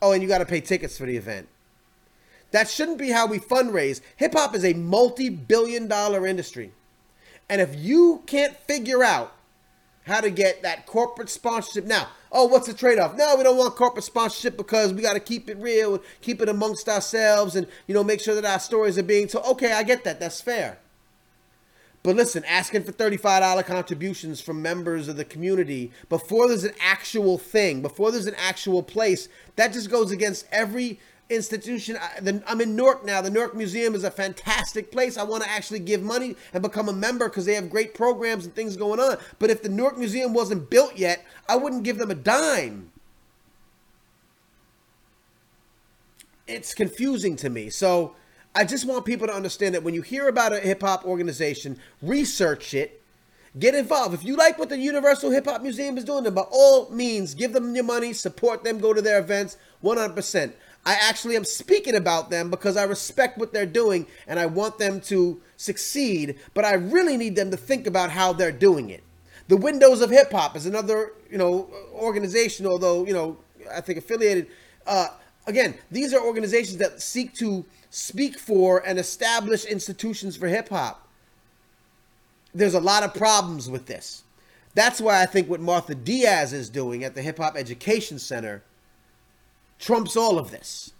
Oh, 0.00 0.12
and 0.12 0.22
you 0.22 0.28
got 0.28 0.38
to 0.38 0.46
pay 0.46 0.60
tickets 0.60 0.96
for 0.96 1.06
the 1.06 1.16
event. 1.16 1.48
That 2.52 2.70
shouldn't 2.70 2.98
be 2.98 3.10
how 3.10 3.26
we 3.26 3.40
fundraise. 3.40 4.00
Hip 4.16 4.34
hop 4.34 4.54
is 4.54 4.64
a 4.64 4.74
multi 4.74 5.28
billion 5.28 5.88
dollar 5.88 6.24
industry. 6.24 6.70
And 7.48 7.60
if 7.60 7.74
you 7.74 8.22
can't 8.26 8.56
figure 8.56 9.02
out 9.02 9.32
how 10.06 10.20
to 10.20 10.30
get 10.30 10.62
that 10.62 10.86
corporate 10.86 11.30
sponsorship 11.30 11.84
now, 11.84 12.10
oh, 12.32 12.46
what's 12.46 12.66
the 12.66 12.74
trade 12.74 12.98
off? 12.98 13.16
No, 13.16 13.36
we 13.36 13.44
don't 13.44 13.56
want 13.56 13.76
corporate 13.76 14.04
sponsorship 14.04 14.56
because 14.56 14.92
we 14.92 15.02
got 15.02 15.12
to 15.12 15.20
keep 15.20 15.48
it 15.48 15.58
real, 15.58 16.02
keep 16.20 16.40
it 16.40 16.48
amongst 16.48 16.88
ourselves, 16.88 17.54
and 17.54 17.66
you 17.86 17.94
know 17.94 18.02
make 18.02 18.20
sure 18.20 18.34
that 18.34 18.44
our 18.44 18.58
stories 18.58 18.98
are 18.98 19.02
being 19.02 19.28
told. 19.28 19.44
Okay, 19.46 19.72
I 19.72 19.82
get 19.82 20.04
that. 20.04 20.18
That's 20.18 20.40
fair. 20.40 20.78
But 22.02 22.16
listen, 22.16 22.44
asking 22.46 22.82
for 22.82 22.90
$35 22.90 23.64
contributions 23.64 24.40
from 24.40 24.60
members 24.60 25.06
of 25.06 25.16
the 25.16 25.24
community 25.24 25.92
before 26.08 26.48
there's 26.48 26.64
an 26.64 26.74
actual 26.80 27.38
thing, 27.38 27.80
before 27.80 28.10
there's 28.10 28.26
an 28.26 28.34
actual 28.36 28.82
place, 28.82 29.28
that 29.54 29.72
just 29.72 29.88
goes 29.88 30.10
against 30.10 30.46
every 30.50 30.98
institution. 31.32 31.98
I'm 32.46 32.60
in 32.60 32.76
Newark 32.76 33.04
now. 33.04 33.20
The 33.20 33.30
Newark 33.30 33.54
Museum 33.54 33.94
is 33.94 34.04
a 34.04 34.10
fantastic 34.10 34.92
place. 34.92 35.16
I 35.16 35.22
want 35.22 35.42
to 35.42 35.50
actually 35.50 35.80
give 35.80 36.02
money 36.02 36.36
and 36.52 36.62
become 36.62 36.88
a 36.88 36.92
member 36.92 37.28
because 37.28 37.44
they 37.44 37.54
have 37.54 37.70
great 37.70 37.94
programs 37.94 38.44
and 38.44 38.54
things 38.54 38.76
going 38.76 39.00
on. 39.00 39.16
But 39.38 39.50
if 39.50 39.62
the 39.62 39.68
Newark 39.68 39.98
Museum 39.98 40.34
wasn't 40.34 40.70
built 40.70 40.96
yet, 40.96 41.24
I 41.48 41.56
wouldn't 41.56 41.82
give 41.82 41.98
them 41.98 42.10
a 42.10 42.14
dime. 42.14 42.92
It's 46.46 46.74
confusing 46.74 47.36
to 47.36 47.50
me. 47.50 47.70
So 47.70 48.14
I 48.54 48.64
just 48.64 48.84
want 48.84 49.06
people 49.06 49.26
to 49.26 49.32
understand 49.32 49.74
that 49.74 49.82
when 49.82 49.94
you 49.94 50.02
hear 50.02 50.28
about 50.28 50.52
a 50.52 50.60
hip 50.60 50.82
hop 50.82 51.04
organization, 51.04 51.78
research 52.02 52.74
it. 52.74 53.02
Get 53.58 53.74
involved. 53.74 54.14
If 54.14 54.24
you 54.24 54.34
like 54.36 54.58
what 54.58 54.70
the 54.70 54.78
Universal 54.78 55.30
Hip 55.32 55.44
Hop 55.44 55.60
Museum 55.60 55.98
is 55.98 56.04
doing, 56.04 56.24
then 56.24 56.32
by 56.32 56.46
all 56.50 56.88
means, 56.88 57.34
give 57.34 57.52
them 57.52 57.74
your 57.74 57.84
money, 57.84 58.14
support 58.14 58.64
them, 58.64 58.78
go 58.78 58.94
to 58.94 59.02
their 59.02 59.18
events 59.18 59.58
100%. 59.84 60.54
I 60.84 60.94
actually 60.94 61.36
am 61.36 61.44
speaking 61.44 61.94
about 61.94 62.30
them 62.30 62.50
because 62.50 62.76
I 62.76 62.82
respect 62.84 63.38
what 63.38 63.52
they're 63.52 63.66
doing 63.66 64.06
and 64.26 64.38
I 64.38 64.46
want 64.46 64.78
them 64.78 65.00
to 65.02 65.40
succeed, 65.56 66.38
but 66.54 66.64
I 66.64 66.74
really 66.74 67.16
need 67.16 67.36
them 67.36 67.50
to 67.52 67.56
think 67.56 67.86
about 67.86 68.10
how 68.10 68.32
they're 68.32 68.50
doing 68.50 68.90
it. 68.90 69.02
The 69.48 69.56
Windows 69.56 70.00
of 70.00 70.10
Hip 70.10 70.32
Hop 70.32 70.56
is 70.56 70.66
another, 70.66 71.12
you 71.30 71.38
know, 71.38 71.68
organization, 71.94 72.66
although, 72.66 73.06
you 73.06 73.12
know, 73.12 73.36
I 73.72 73.80
think 73.80 73.98
affiliated. 73.98 74.48
Uh, 74.86 75.08
again, 75.46 75.74
these 75.90 76.12
are 76.12 76.20
organizations 76.20 76.78
that 76.78 77.00
seek 77.00 77.34
to 77.34 77.64
speak 77.90 78.38
for 78.38 78.82
and 78.86 78.98
establish 78.98 79.64
institutions 79.64 80.36
for 80.36 80.48
hip 80.48 80.70
hop. 80.70 81.06
There's 82.54 82.74
a 82.74 82.80
lot 82.80 83.02
of 83.02 83.14
problems 83.14 83.70
with 83.70 83.86
this. 83.86 84.24
That's 84.74 85.00
why 85.00 85.22
I 85.22 85.26
think 85.26 85.48
what 85.48 85.60
Martha 85.60 85.94
Diaz 85.94 86.52
is 86.52 86.70
doing 86.70 87.04
at 87.04 87.14
the 87.14 87.22
Hip 87.22 87.38
Hop 87.38 87.56
Education 87.56 88.18
Center 88.18 88.62
trumps 89.82 90.16
all 90.16 90.38
of 90.38 90.50
this. 90.50 90.92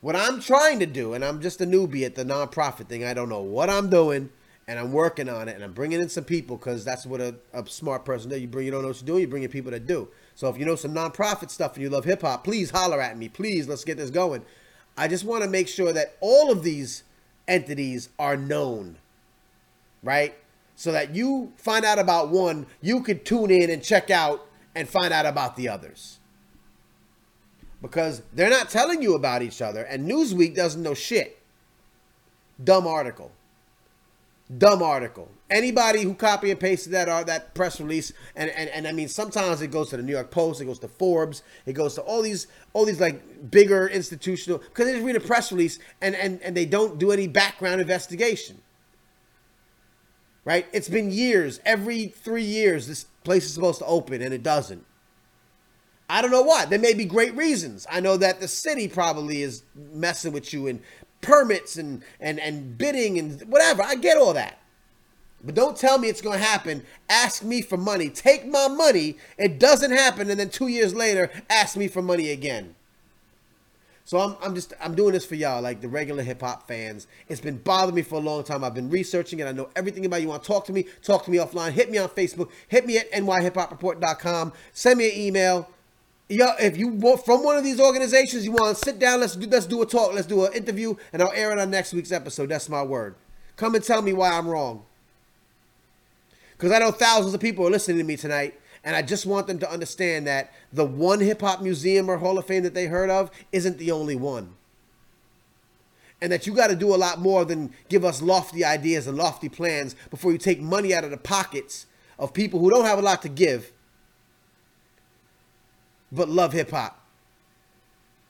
What 0.00 0.16
I'm 0.16 0.40
trying 0.40 0.78
to 0.80 0.86
do, 0.86 1.12
and 1.12 1.22
I'm 1.22 1.42
just 1.42 1.60
a 1.60 1.66
newbie 1.66 2.06
at 2.06 2.14
the 2.14 2.24
nonprofit 2.24 2.88
thing, 2.88 3.04
I 3.04 3.12
don't 3.12 3.28
know 3.28 3.42
what 3.42 3.68
I'm 3.68 3.90
doing, 3.90 4.30
and 4.66 4.78
I'm 4.78 4.90
working 4.90 5.28
on 5.28 5.46
it, 5.48 5.54
and 5.54 5.62
I'm 5.62 5.74
bringing 5.74 6.00
in 6.00 6.08
some 6.08 6.24
people 6.24 6.56
because 6.56 6.82
that's 6.82 7.04
what 7.04 7.20
a, 7.20 7.34
a, 7.52 7.66
smart 7.66 8.06
person 8.06 8.30
does. 8.30 8.40
You 8.40 8.48
bring, 8.48 8.64
you 8.64 8.72
don't 8.72 8.80
know 8.80 8.88
what 8.88 9.00
you're 9.00 9.06
doing, 9.06 9.20
you 9.20 9.28
bring 9.28 9.42
in 9.42 9.50
people 9.50 9.70
that 9.72 9.86
do. 9.86 10.08
So 10.34 10.48
if 10.48 10.56
you 10.56 10.64
know 10.64 10.74
some 10.74 10.94
nonprofit 10.94 11.50
stuff 11.50 11.74
and 11.74 11.82
you 11.82 11.90
love 11.90 12.06
hip 12.06 12.22
hop, 12.22 12.44
please 12.44 12.70
holler 12.70 13.00
at 13.00 13.18
me. 13.18 13.28
Please, 13.28 13.68
let's 13.68 13.84
get 13.84 13.98
this 13.98 14.08
going. 14.08 14.42
I 14.96 15.06
just 15.06 15.24
want 15.24 15.44
to 15.44 15.50
make 15.50 15.68
sure 15.68 15.92
that 15.92 16.16
all 16.20 16.50
of 16.50 16.62
these 16.62 17.02
entities 17.46 18.08
are 18.18 18.38
known, 18.38 18.96
right? 20.02 20.34
So 20.76 20.92
that 20.92 21.14
you 21.14 21.52
find 21.58 21.84
out 21.84 21.98
about 21.98 22.30
one, 22.30 22.66
you 22.80 23.02
could 23.02 23.26
tune 23.26 23.50
in 23.50 23.68
and 23.68 23.82
check 23.82 24.08
out 24.08 24.46
and 24.74 24.88
find 24.88 25.12
out 25.12 25.26
about 25.26 25.56
the 25.56 25.68
others 25.68 26.19
because 27.82 28.22
they're 28.32 28.50
not 28.50 28.70
telling 28.70 29.02
you 29.02 29.14
about 29.14 29.42
each 29.42 29.62
other, 29.62 29.82
and 29.82 30.08
Newsweek 30.08 30.54
doesn't 30.54 30.82
know 30.82 30.94
shit. 30.94 31.38
Dumb 32.62 32.86
article. 32.86 33.32
Dumb 34.56 34.82
article. 34.82 35.30
Anybody 35.48 36.02
who 36.02 36.14
copy 36.14 36.50
and 36.50 36.58
pasted 36.58 36.92
that 36.92 37.08
uh, 37.08 37.22
that 37.24 37.54
press 37.54 37.80
release, 37.80 38.12
and, 38.34 38.50
and 38.50 38.68
and 38.70 38.86
I 38.86 38.92
mean 38.92 39.08
sometimes 39.08 39.62
it 39.62 39.68
goes 39.68 39.90
to 39.90 39.96
the 39.96 40.02
New 40.02 40.12
York 40.12 40.30
Post, 40.30 40.60
it 40.60 40.64
goes 40.64 40.80
to 40.80 40.88
Forbes, 40.88 41.42
it 41.66 41.72
goes 41.72 41.94
to 41.94 42.02
all 42.02 42.20
these 42.20 42.48
all 42.72 42.84
these 42.84 43.00
like 43.00 43.50
bigger 43.50 43.88
institutional 43.88 44.58
because 44.58 44.86
they 44.86 44.92
just 44.92 45.04
read 45.04 45.16
a 45.16 45.20
press 45.20 45.52
release 45.52 45.78
and 46.00 46.14
and 46.16 46.42
and 46.42 46.56
they 46.56 46.66
don't 46.66 46.98
do 46.98 47.12
any 47.12 47.28
background 47.28 47.80
investigation. 47.80 48.60
Right? 50.44 50.66
It's 50.72 50.88
been 50.88 51.10
years. 51.10 51.60
Every 51.64 52.06
three 52.06 52.42
years, 52.42 52.88
this 52.88 53.04
place 53.22 53.44
is 53.44 53.54
supposed 53.54 53.78
to 53.80 53.86
open, 53.86 54.20
and 54.22 54.34
it 54.34 54.42
doesn't. 54.42 54.84
I 56.10 56.22
don't 56.22 56.30
know 56.32 56.42
why. 56.42 56.64
There 56.64 56.78
may 56.78 56.92
be 56.92 57.04
great 57.04 57.34
reasons. 57.36 57.86
I 57.90 58.00
know 58.00 58.16
that 58.16 58.40
the 58.40 58.48
city 58.48 58.88
probably 58.88 59.42
is 59.42 59.62
messing 59.74 60.32
with 60.32 60.52
you 60.52 60.66
and 60.66 60.82
permits 61.20 61.76
and 61.76 62.02
and 62.18 62.40
and 62.40 62.76
bidding 62.76 63.18
and 63.18 63.40
whatever. 63.42 63.82
I 63.82 63.94
get 63.94 64.16
all 64.16 64.34
that. 64.34 64.58
But 65.42 65.54
don't 65.54 65.76
tell 65.76 65.98
me 65.98 66.08
it's 66.08 66.20
going 66.20 66.38
to 66.38 66.44
happen. 66.44 66.84
Ask 67.08 67.42
me 67.42 67.62
for 67.62 67.78
money. 67.78 68.10
Take 68.10 68.46
my 68.46 68.68
money. 68.68 69.16
It 69.38 69.58
doesn't 69.58 69.92
happen 69.92 70.30
and 70.30 70.38
then 70.38 70.50
2 70.50 70.66
years 70.66 70.94
later 70.94 71.30
ask 71.48 71.76
me 71.76 71.88
for 71.88 72.02
money 72.02 72.30
again. 72.30 72.74
So 74.04 74.18
I'm, 74.18 74.36
I'm 74.42 74.54
just 74.56 74.74
I'm 74.80 74.96
doing 74.96 75.12
this 75.12 75.24
for 75.24 75.36
y'all, 75.36 75.62
like 75.62 75.80
the 75.80 75.88
regular 75.88 76.24
hip 76.24 76.40
hop 76.40 76.66
fans. 76.66 77.06
It's 77.28 77.40
been 77.40 77.58
bothering 77.58 77.94
me 77.94 78.02
for 78.02 78.16
a 78.16 78.22
long 78.22 78.42
time. 78.42 78.64
I've 78.64 78.74
been 78.74 78.90
researching 78.90 79.38
it. 79.38 79.46
I 79.46 79.52
know 79.52 79.70
everything 79.76 80.04
about 80.04 80.20
you. 80.20 80.28
Want 80.28 80.42
to 80.42 80.46
talk 80.48 80.66
to 80.66 80.72
me? 80.72 80.86
Talk 81.02 81.24
to 81.26 81.30
me 81.30 81.38
offline. 81.38 81.70
Hit 81.70 81.88
me 81.88 81.98
on 81.98 82.08
Facebook. 82.08 82.50
Hit 82.66 82.84
me 82.84 82.98
at 82.98 83.12
nyhiphopreport.com. 83.12 84.52
Send 84.72 84.98
me 84.98 85.10
an 85.10 85.16
email 85.16 85.68
yo, 86.30 86.52
if 86.60 86.76
you 86.76 86.88
want 86.88 87.24
from 87.24 87.42
one 87.42 87.56
of 87.56 87.64
these 87.64 87.80
organizations, 87.80 88.44
you 88.44 88.52
want 88.52 88.76
to 88.76 88.84
sit 88.84 88.98
down, 88.98 89.20
let's 89.20 89.36
do 89.36 89.46
let's 89.48 89.66
do 89.66 89.82
a 89.82 89.86
talk, 89.86 90.14
let's 90.14 90.26
do 90.26 90.44
an 90.44 90.52
interview, 90.52 90.94
and 91.12 91.20
I'll 91.20 91.32
air 91.32 91.50
it 91.52 91.58
on 91.58 91.70
next 91.70 91.92
week's 91.92 92.12
episode. 92.12 92.48
That's 92.48 92.68
my 92.68 92.82
word. 92.82 93.16
Come 93.56 93.74
and 93.74 93.84
tell 93.84 94.00
me 94.00 94.12
why 94.12 94.30
I'm 94.30 94.48
wrong. 94.48 94.84
Because 96.52 96.72
I 96.72 96.78
know 96.78 96.92
thousands 96.92 97.34
of 97.34 97.40
people 97.40 97.66
are 97.66 97.70
listening 97.70 97.98
to 97.98 98.04
me 98.04 98.16
tonight, 98.16 98.58
and 98.84 98.94
I 98.94 99.02
just 99.02 99.26
want 99.26 99.46
them 99.46 99.58
to 99.58 99.70
understand 99.70 100.26
that 100.26 100.52
the 100.72 100.84
one 100.84 101.20
hip 101.20 101.40
hop 101.40 101.62
museum 101.62 102.08
or 102.08 102.18
Hall 102.18 102.38
of 102.38 102.46
Fame 102.46 102.62
that 102.62 102.74
they 102.74 102.86
heard 102.86 103.10
of 103.10 103.30
isn't 103.50 103.78
the 103.78 103.90
only 103.90 104.16
one. 104.16 104.54
And 106.22 106.30
that 106.32 106.46
you 106.46 106.54
got 106.54 106.68
to 106.68 106.76
do 106.76 106.94
a 106.94 106.96
lot 106.96 107.18
more 107.18 107.46
than 107.46 107.72
give 107.88 108.04
us 108.04 108.20
lofty 108.20 108.62
ideas 108.62 109.06
and 109.06 109.16
lofty 109.16 109.48
plans 109.48 109.96
before 110.10 110.32
you 110.32 110.38
take 110.38 110.60
money 110.60 110.94
out 110.94 111.02
of 111.02 111.10
the 111.10 111.16
pockets 111.16 111.86
of 112.18 112.34
people 112.34 112.60
who 112.60 112.68
don't 112.68 112.84
have 112.84 112.98
a 112.98 113.02
lot 113.02 113.22
to 113.22 113.30
give 113.30 113.72
but 116.12 116.28
love 116.28 116.52
hip 116.52 116.70
hop 116.70 117.00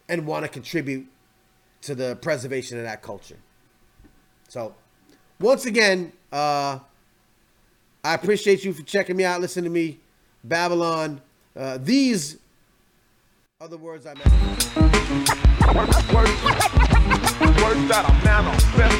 and 0.09 0.27
want 0.27 0.45
to 0.45 0.49
contribute 0.49 1.07
to 1.83 1.95
the 1.95 2.17
preservation 2.17 2.79
of 2.79 2.85
that 2.85 3.03
culture. 3.03 3.39
So, 4.49 4.75
once 5.39 5.65
again, 5.65 6.13
uh, 6.33 6.81
I 8.03 8.15
appreciate 8.15 8.65
you 8.65 8.73
for 8.73 8.83
checking 8.83 9.17
me 9.17 9.25
out, 9.25 9.41
listening 9.41 9.65
to 9.65 9.71
me, 9.71 10.01
Babylon. 10.43 11.21
Uh, 11.57 11.79
these 11.81 12.39
are 13.61 13.69
the 13.69 13.79
words 13.79 14.07
I 14.07 14.15
meant. 14.15 14.31
Words, 15.71 15.95
that 17.89 18.05
are 18.09 18.19
manifest. 18.25 18.99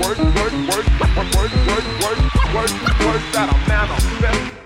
Words, 0.00 0.20
words, 0.20 0.54
words, 0.68 0.88
words, 1.00 1.36
words, 1.36 1.54
words, 1.66 1.86
words, 2.54 2.72
words 3.04 3.24
that 3.32 3.46
are 3.52 3.62
manifest. 3.68 4.63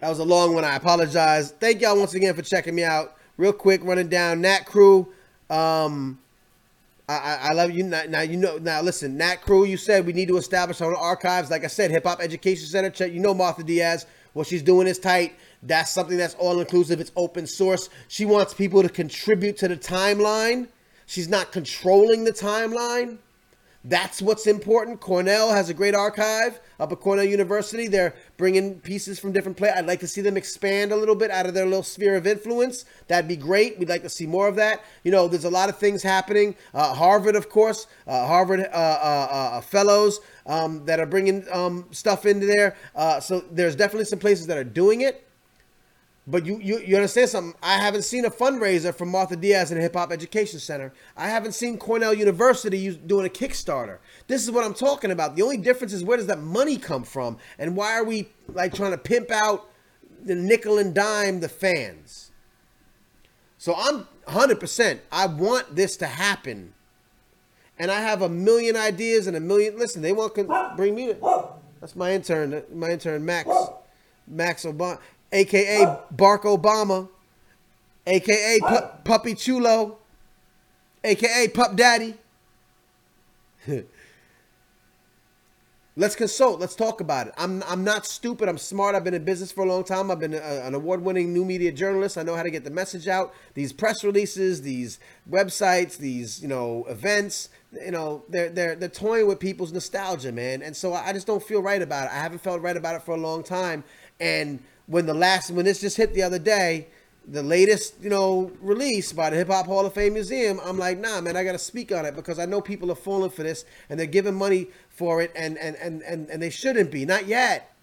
That 0.00 0.08
was 0.10 0.18
a 0.18 0.24
long 0.24 0.54
one. 0.54 0.64
I 0.64 0.76
apologize. 0.76 1.52
Thank 1.52 1.80
y'all 1.80 1.98
once 1.98 2.14
again 2.14 2.34
for 2.34 2.42
checking 2.42 2.74
me 2.74 2.84
out. 2.84 3.16
Real 3.36 3.52
quick, 3.52 3.82
running 3.82 4.08
down 4.08 4.40
Nat 4.42 4.66
Crew. 4.66 5.08
Um, 5.48 6.18
I, 7.08 7.38
I, 7.40 7.52
love 7.52 7.70
you. 7.70 7.84
Now, 7.84 8.02
now, 8.08 8.20
you 8.20 8.36
know. 8.36 8.58
Now 8.58 8.82
listen, 8.82 9.16
Nat 9.16 9.36
Crew. 9.36 9.64
You 9.64 9.76
said 9.76 10.04
we 10.04 10.12
need 10.12 10.28
to 10.28 10.36
establish 10.36 10.80
our 10.80 10.94
archives. 10.94 11.50
Like 11.50 11.64
I 11.64 11.68
said, 11.68 11.90
Hip 11.90 12.04
Hop 12.04 12.20
Education 12.20 12.66
Center. 12.66 12.90
Check. 12.90 13.12
You 13.12 13.20
know 13.20 13.32
Martha 13.32 13.62
Diaz. 13.62 14.06
What 14.32 14.46
she's 14.46 14.62
doing 14.62 14.86
is 14.86 14.98
tight. 14.98 15.34
That's 15.62 15.90
something 15.90 16.18
that's 16.18 16.34
all 16.34 16.60
inclusive. 16.60 17.00
It's 17.00 17.12
open 17.16 17.46
source. 17.46 17.88
She 18.08 18.24
wants 18.24 18.52
people 18.52 18.82
to 18.82 18.88
contribute 18.88 19.56
to 19.58 19.68
the 19.68 19.76
timeline. 19.76 20.68
She's 21.06 21.28
not 21.28 21.52
controlling 21.52 22.24
the 22.24 22.32
timeline. 22.32 23.18
That's 23.84 24.20
what's 24.20 24.46
important. 24.46 25.00
Cornell 25.00 25.52
has 25.52 25.70
a 25.70 25.74
great 25.74 25.94
archive 25.94 26.60
up 26.78 26.92
at 26.92 27.00
Cornell 27.00 27.24
University. 27.24 27.88
They're 27.88 28.14
bringing 28.36 28.80
pieces 28.80 29.18
from 29.18 29.32
different 29.32 29.56
places. 29.56 29.78
I'd 29.78 29.86
like 29.86 30.00
to 30.00 30.06
see 30.06 30.20
them 30.20 30.36
expand 30.36 30.92
a 30.92 30.96
little 30.96 31.14
bit 31.14 31.30
out 31.30 31.46
of 31.46 31.54
their 31.54 31.66
little 31.66 31.82
sphere 31.82 32.16
of 32.16 32.26
influence. 32.26 32.84
That'd 33.08 33.28
be 33.28 33.36
great. 33.36 33.78
We'd 33.78 33.88
like 33.88 34.02
to 34.02 34.08
see 34.08 34.26
more 34.26 34.48
of 34.48 34.56
that. 34.56 34.84
You 35.04 35.12
know, 35.12 35.28
there's 35.28 35.44
a 35.44 35.50
lot 35.50 35.68
of 35.68 35.78
things 35.78 36.02
happening. 36.02 36.56
Uh, 36.74 36.94
Harvard, 36.94 37.36
of 37.36 37.48
course, 37.48 37.86
uh, 38.06 38.26
Harvard 38.26 38.60
uh, 38.60 38.62
uh, 38.62 39.28
uh 39.30 39.60
fellows 39.60 40.20
um, 40.46 40.84
that 40.86 41.00
are 41.00 41.06
bringing 41.06 41.46
um, 41.52 41.86
stuff 41.90 42.26
into 42.26 42.46
there. 42.46 42.76
Uh, 42.94 43.20
so 43.20 43.44
there's 43.50 43.76
definitely 43.76 44.04
some 44.04 44.18
places 44.18 44.46
that 44.46 44.56
are 44.56 44.64
doing 44.64 45.00
it. 45.02 45.25
But 46.28 46.44
you, 46.44 46.58
you 46.58 46.80
you 46.80 46.96
understand 46.96 47.30
something? 47.30 47.54
I 47.62 47.78
haven't 47.78 48.02
seen 48.02 48.24
a 48.24 48.30
fundraiser 48.30 48.92
from 48.92 49.10
Martha 49.10 49.36
Diaz 49.36 49.70
and 49.70 49.80
Hip 49.80 49.94
Hop 49.94 50.10
Education 50.10 50.58
Center. 50.58 50.92
I 51.16 51.28
haven't 51.28 51.52
seen 51.52 51.78
Cornell 51.78 52.12
University 52.12 52.90
doing 52.96 53.26
a 53.26 53.28
Kickstarter. 53.28 53.98
This 54.26 54.42
is 54.42 54.50
what 54.50 54.64
I'm 54.64 54.74
talking 54.74 55.12
about. 55.12 55.36
The 55.36 55.42
only 55.42 55.56
difference 55.56 55.92
is 55.92 56.02
where 56.02 56.16
does 56.16 56.26
that 56.26 56.40
money 56.40 56.78
come 56.78 57.04
from, 57.04 57.38
and 57.60 57.76
why 57.76 57.92
are 57.92 58.02
we 58.02 58.28
like 58.48 58.74
trying 58.74 58.90
to 58.90 58.98
pimp 58.98 59.30
out 59.30 59.68
the 60.24 60.34
nickel 60.34 60.78
and 60.78 60.92
dime 60.92 61.38
the 61.38 61.48
fans? 61.48 62.32
So 63.56 63.74
I'm 63.76 64.08
100%. 64.26 64.98
I 65.12 65.26
want 65.26 65.76
this 65.76 65.96
to 65.98 66.06
happen, 66.06 66.74
and 67.78 67.88
I 67.88 68.00
have 68.00 68.22
a 68.22 68.28
million 68.28 68.74
ideas 68.74 69.28
and 69.28 69.36
a 69.36 69.40
million. 69.40 69.78
Listen, 69.78 70.02
they 70.02 70.12
want 70.12 70.34
to 70.34 70.72
bring 70.76 70.96
me. 70.96 71.06
To, 71.06 71.50
that's 71.80 71.94
my 71.94 72.12
intern. 72.12 72.64
My 72.74 72.90
intern 72.90 73.24
Max. 73.24 73.48
Max 74.28 74.64
Obama 74.64 74.98
aka 75.32 75.98
Bark 76.10 76.44
Obama, 76.44 77.08
aka 78.06 78.58
Pu- 78.60 78.88
Puppy 79.04 79.34
Chulo, 79.34 79.98
aka 81.04 81.48
Pup 81.48 81.76
Daddy. 81.76 82.14
Let's 85.98 86.14
consult. 86.14 86.60
Let's 86.60 86.74
talk 86.74 87.00
about 87.00 87.28
it. 87.28 87.32
I'm 87.38 87.62
I'm 87.62 87.82
not 87.82 88.04
stupid. 88.04 88.50
I'm 88.50 88.58
smart. 88.58 88.94
I've 88.94 89.02
been 89.02 89.14
in 89.14 89.24
business 89.24 89.50
for 89.50 89.64
a 89.64 89.66
long 89.66 89.82
time. 89.82 90.10
I've 90.10 90.20
been 90.20 90.34
a, 90.34 90.36
an 90.36 90.74
award-winning 90.74 91.32
new 91.32 91.42
media 91.42 91.72
journalist. 91.72 92.18
I 92.18 92.22
know 92.22 92.34
how 92.36 92.42
to 92.42 92.50
get 92.50 92.64
the 92.64 92.70
message 92.70 93.08
out. 93.08 93.32
These 93.54 93.72
press 93.72 94.04
releases, 94.04 94.60
these 94.60 94.98
websites, 95.30 95.96
these 95.96 96.42
you 96.42 96.48
know 96.48 96.84
events. 96.90 97.48
You 97.72 97.92
know 97.92 98.24
they're 98.28 98.50
they're 98.50 98.74
they're 98.74 98.90
toying 98.90 99.26
with 99.26 99.40
people's 99.40 99.72
nostalgia, 99.72 100.32
man. 100.32 100.60
And 100.60 100.76
so 100.76 100.92
I 100.92 101.14
just 101.14 101.26
don't 101.26 101.42
feel 101.42 101.62
right 101.62 101.80
about 101.80 102.08
it. 102.08 102.12
I 102.12 102.18
haven't 102.18 102.42
felt 102.42 102.60
right 102.60 102.76
about 102.76 102.94
it 102.96 103.02
for 103.02 103.14
a 103.14 103.18
long 103.20 103.42
time. 103.42 103.82
And 104.20 104.62
when 104.86 105.06
the 105.06 105.14
last 105.14 105.50
when 105.50 105.64
this 105.64 105.80
just 105.80 105.96
hit 105.96 106.14
the 106.14 106.22
other 106.22 106.38
day, 106.38 106.88
the 107.26 107.42
latest 107.42 107.94
you 108.00 108.10
know 108.10 108.52
release 108.60 109.12
by 109.12 109.30
the 109.30 109.36
Hip 109.36 109.48
Hop 109.48 109.66
Hall 109.66 109.84
of 109.84 109.94
Fame 109.94 110.14
Museum, 110.14 110.60
I'm 110.64 110.78
like, 110.78 110.98
nah, 110.98 111.20
man, 111.20 111.36
I 111.36 111.44
got 111.44 111.52
to 111.52 111.58
speak 111.58 111.92
on 111.92 112.04
it 112.04 112.14
because 112.14 112.38
I 112.38 112.46
know 112.46 112.60
people 112.60 112.90
are 112.92 112.96
falling 112.96 113.30
for 113.30 113.42
this 113.42 113.64
and 113.90 113.98
they're 113.98 114.06
giving 114.06 114.34
money 114.34 114.68
for 114.88 115.20
it, 115.20 115.32
and 115.34 115.58
and 115.58 115.76
and 115.76 116.02
and, 116.02 116.28
and 116.28 116.42
they 116.42 116.50
shouldn't 116.50 116.90
be. 116.90 117.04
Not 117.04 117.26
yet, 117.26 117.74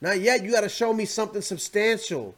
not 0.00 0.20
yet. 0.20 0.42
You 0.44 0.50
got 0.50 0.62
to 0.62 0.68
show 0.68 0.92
me 0.92 1.04
something 1.04 1.42
substantial. 1.42 2.34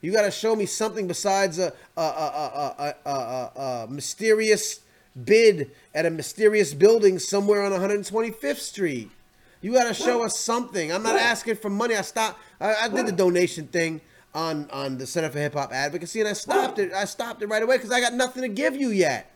You 0.00 0.12
got 0.12 0.22
to 0.22 0.30
show 0.30 0.54
me 0.54 0.66
something 0.66 1.08
besides 1.08 1.58
a 1.58 1.72
a, 1.96 2.00
a, 2.00 2.04
a, 2.04 2.94
a, 3.04 3.10
a, 3.10 3.52
a 3.60 3.86
mysterious 3.88 4.80
bid 5.24 5.70
at 5.94 6.06
a 6.06 6.10
mysterious 6.10 6.74
building 6.74 7.18
somewhere 7.18 7.62
on 7.62 7.72
125th 7.72 8.58
Street. 8.58 9.10
You 9.60 9.72
got 9.72 9.88
to 9.88 9.94
show 9.94 10.22
us 10.22 10.38
something. 10.38 10.92
I'm 10.92 11.02
not 11.02 11.16
asking 11.16 11.56
for 11.56 11.68
money. 11.70 11.96
I 11.96 12.02
stopped. 12.02 12.40
I, 12.60 12.74
I 12.82 12.88
did 12.88 13.06
the 13.06 13.12
donation 13.12 13.66
thing 13.66 14.00
on 14.34 14.68
on 14.70 14.98
the 14.98 15.06
Center 15.06 15.30
for 15.30 15.38
Hip 15.38 15.54
Hop 15.54 15.72
Advocacy, 15.72 16.20
and 16.20 16.28
I 16.28 16.32
stopped 16.32 16.78
it. 16.78 16.92
I 16.92 17.04
stopped 17.04 17.42
it 17.42 17.46
right 17.48 17.62
away 17.62 17.76
because 17.76 17.90
I 17.90 18.00
got 18.00 18.14
nothing 18.14 18.42
to 18.42 18.48
give 18.48 18.76
you 18.76 18.90
yet. 18.90 19.32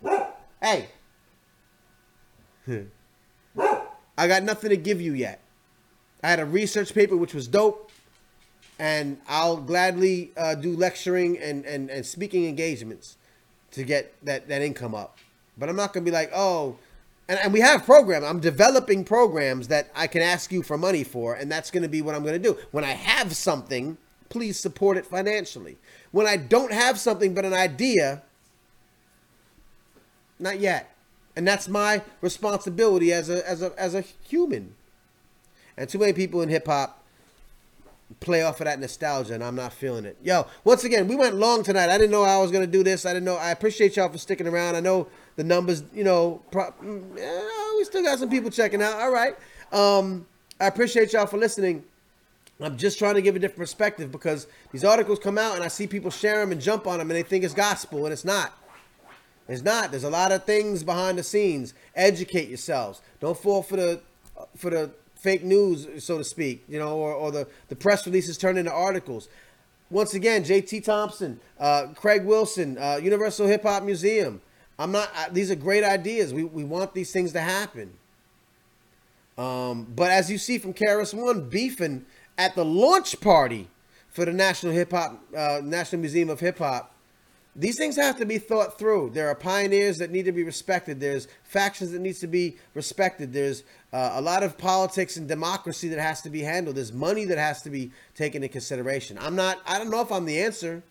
Hey, 0.61 0.89
I 4.17 4.29
got 4.29 4.43
nothing 4.43 4.71
to 4.71 4.77
give 4.77 5.01
you 5.01 5.15
yet. 5.15 5.41
I 6.23 6.31
had 6.31 6.41
a 6.41 6.45
research 6.45 6.95
paper 6.95 7.17
which 7.17 7.35
was 7.35 7.49
dope, 7.49 7.91
and 8.79 9.19
I'll 9.29 9.57
gladly 9.57 10.31
uh, 10.37 10.55
do 10.55 10.77
lecturing 10.77 11.39
and, 11.39 11.65
and, 11.65 11.91
and 11.91 12.07
speaking 12.07 12.47
engagements 12.47 13.17
to 13.73 13.83
get 13.83 14.15
that, 14.25 14.49
that 14.49 14.63
income 14.63 14.95
up. 14.95 15.19
But 15.59 15.69
I'm 15.69 15.77
not 15.77 15.93
gonna 15.93 16.05
be 16.05 16.13
like, 16.13 16.31
oh, 16.35 16.79
and, 17.33 17.41
and 17.41 17.53
we 17.53 17.61
have 17.61 17.87
programs. 17.87 18.27
I'm 18.27 18.41
developing 18.41 19.05
programs 19.05 19.69
that 19.69 19.91
I 19.97 20.07
can 20.07 20.21
ask 20.21 20.53
you 20.53 20.63
for 20.63 20.77
money 20.77 21.03
for, 21.03 21.35
and 21.35 21.51
that's 21.51 21.71
gonna 21.71 21.89
be 21.89 22.03
what 22.03 22.15
I'm 22.15 22.23
gonna 22.23 22.39
do. 22.39 22.59
When 22.73 22.85
I 22.85 22.91
have 22.91 23.35
something, 23.35 23.97
please 24.29 24.61
support 24.61 24.99
it 24.99 25.07
financially. 25.07 25.79
When 26.11 26.27
I 26.27 26.37
don't 26.37 26.73
have 26.73 27.01
something 27.01 27.33
but 27.33 27.47
an 27.47 27.55
idea, 27.55 28.23
not 30.39 30.61
yet. 30.61 30.95
And 31.35 31.49
that's 31.49 31.69
my 31.69 32.03
responsibility 32.21 33.15
as 33.15 33.31
a 33.31 33.49
as 33.49 33.63
a 33.63 33.73
as 33.79 33.95
a 33.95 34.03
human. 34.03 34.75
And 35.79 35.89
too 35.89 35.99
many 35.99 36.13
people 36.13 36.43
in 36.43 36.51
hip 36.51 36.67
hop 36.67 37.03
play 38.21 38.43
off 38.43 38.61
of 38.61 38.67
that 38.67 38.79
nostalgia, 38.79 39.33
and 39.33 39.43
I'm 39.43 39.57
not 39.57 39.73
feeling 39.73 40.05
it. 40.05 40.19
Yo, 40.23 40.47
once 40.65 40.85
again, 40.85 41.09
we 41.09 41.17
went 41.17 41.37
long 41.37 41.63
tonight. 41.63 41.89
I 41.89 41.97
didn't 41.97 42.11
know 42.11 42.25
I 42.25 42.37
was 42.37 42.51
gonna 42.51 42.67
do 42.67 42.85
this. 42.85 43.07
I 43.07 43.15
didn't 43.15 43.25
know. 43.25 43.37
I 43.37 43.53
appreciate 43.53 43.97
y'all 43.97 44.11
for 44.11 44.19
sticking 44.19 44.47
around. 44.47 44.77
I 44.77 44.81
know 44.81 45.09
the 45.37 45.45
numbers. 45.45 45.83
You 45.95 46.05
know, 46.05 46.43
pro- 46.51 46.75
yeah, 47.17 47.43
we 47.77 47.85
still 47.85 48.03
got 48.03 48.19
some 48.19 48.31
people 48.31 48.51
checking 48.51 48.83
out. 48.83 48.95
All 48.95 49.11
right. 49.13 49.37
Um, 49.73 50.27
I 50.61 50.67
appreciate 50.67 51.13
y'all 51.13 51.27
for 51.27 51.39
listening. 51.39 51.85
I'm 52.61 52.77
just 52.77 52.99
trying 52.99 53.15
to 53.15 53.23
give 53.23 53.35
a 53.35 53.39
different 53.39 53.59
perspective 53.59 54.13
because 54.13 54.47
these 54.71 54.85
articles 54.85 55.19
come 55.19 55.39
out 55.39 55.57
and 55.57 55.65
I 55.65 55.69
see 55.69 55.87
people 55.87 56.11
share 56.11 56.41
them 56.41 56.53
and 56.53 56.61
jump 56.61 56.87
on 56.87 56.99
them 56.99 57.11
and 57.11 57.19
they 57.19 57.23
think 57.23 57.45
it's 57.45 57.55
gospel 57.55 58.05
and 58.05 58.13
it's 58.13 58.25
not. 58.25 58.53
It's 59.49 59.63
not. 59.63 59.91
There's 59.91 60.05
a 60.05 60.11
lot 60.11 60.31
of 60.31 60.45
things 60.45 60.85
behind 60.85 61.19
the 61.19 61.23
scenes. 61.23 61.75
Educate 61.97 62.49
yourselves. 62.49 63.03
Don't 63.21 63.37
fall 63.37 63.63
for 63.63 63.77
the 63.77 64.01
for 64.57 64.71
the 64.71 64.91
fake 65.17 65.43
news, 65.43 66.05
so 66.05 66.19
to 66.19 66.25
speak. 66.25 66.65
You 66.69 66.79
know, 66.79 66.97
or, 66.97 67.13
or 67.13 67.33
the 67.33 67.49
the 67.69 67.77
press 67.77 68.07
releases 68.07 68.39
turn 68.39 68.57
into 68.57 68.73
articles. 68.73 69.29
Once 69.91 70.15
again, 70.15 70.43
J.T. 70.43 70.81
Thompson, 70.81 71.39
uh, 71.61 71.89
Craig 71.95 72.25
Wilson, 72.25 72.79
uh, 72.79 72.99
Universal 73.03 73.47
Hip 73.49 73.63
Hop 73.65 73.83
Museum. 73.83 74.41
I'm 74.83 74.93
not. 74.93 75.11
Uh, 75.17 75.27
these 75.31 75.51
are 75.51 75.55
great 75.55 75.85
ideas. 75.85 76.35
We 76.35 76.45
we 76.45 76.65
want 76.65 76.95
these 76.95 77.13
things 77.13 77.33
to 77.33 77.41
happen. 77.41 77.93
Um, 79.39 79.87
but 79.95 80.11
as 80.11 80.31
you 80.31 80.39
see 80.39 80.59
from 80.59 80.75
KRS-One 80.75 81.49
beefing 81.49 82.05
at 82.37 82.55
the 82.55 82.65
launch 82.65 83.19
party 83.21 83.69
for 84.11 84.25
the 84.25 84.33
National 84.33 84.73
Hip 84.73 84.91
Hop 84.91 85.23
uh, 85.37 85.61
National 85.63 86.01
Museum 86.01 86.29
of 86.29 86.41
Hip 86.41 86.59
Hop 86.59 86.93
these 87.55 87.77
things 87.77 87.97
have 87.97 88.17
to 88.19 88.25
be 88.25 88.39
thought 88.39 88.79
through. 88.79 89.11
There 89.11 89.29
are 89.29 89.35
pioneers 89.35 89.99
that 89.99 90.11
need 90.11 90.25
to 90.25 90.33
be 90.33 90.43
respected. 90.43 91.01
There's 91.01 91.29
factions 91.45 91.91
that 91.91 92.01
needs 92.01 92.19
to 92.21 92.27
be 92.27 92.57
respected. 92.73 93.35
There's 93.35 93.63
uh, 93.93 94.13
a 94.15 94.23
lot 94.23 94.43
of 94.43 94.57
politics 94.57 95.19
and 95.19 95.29
democracy 95.29 95.89
that 95.89 95.99
has 95.99 96.23
to 96.23 96.31
be 96.31 96.41
handled. 96.41 96.77
There's 96.77 96.95
money 96.95 97.27
that 97.27 97.37
has 97.37 97.61
to 97.63 97.71
be 97.71 97.91
taken 98.15 98.43
into 98.43 98.53
consideration. 98.53 99.19
I'm 99.21 99.37
not. 99.37 99.61
I 99.67 99.77
don't 99.77 99.91
know 99.91 100.01
if 100.01 100.11
I'm 100.11 100.25
the 100.25 100.41
answer, 100.41 100.83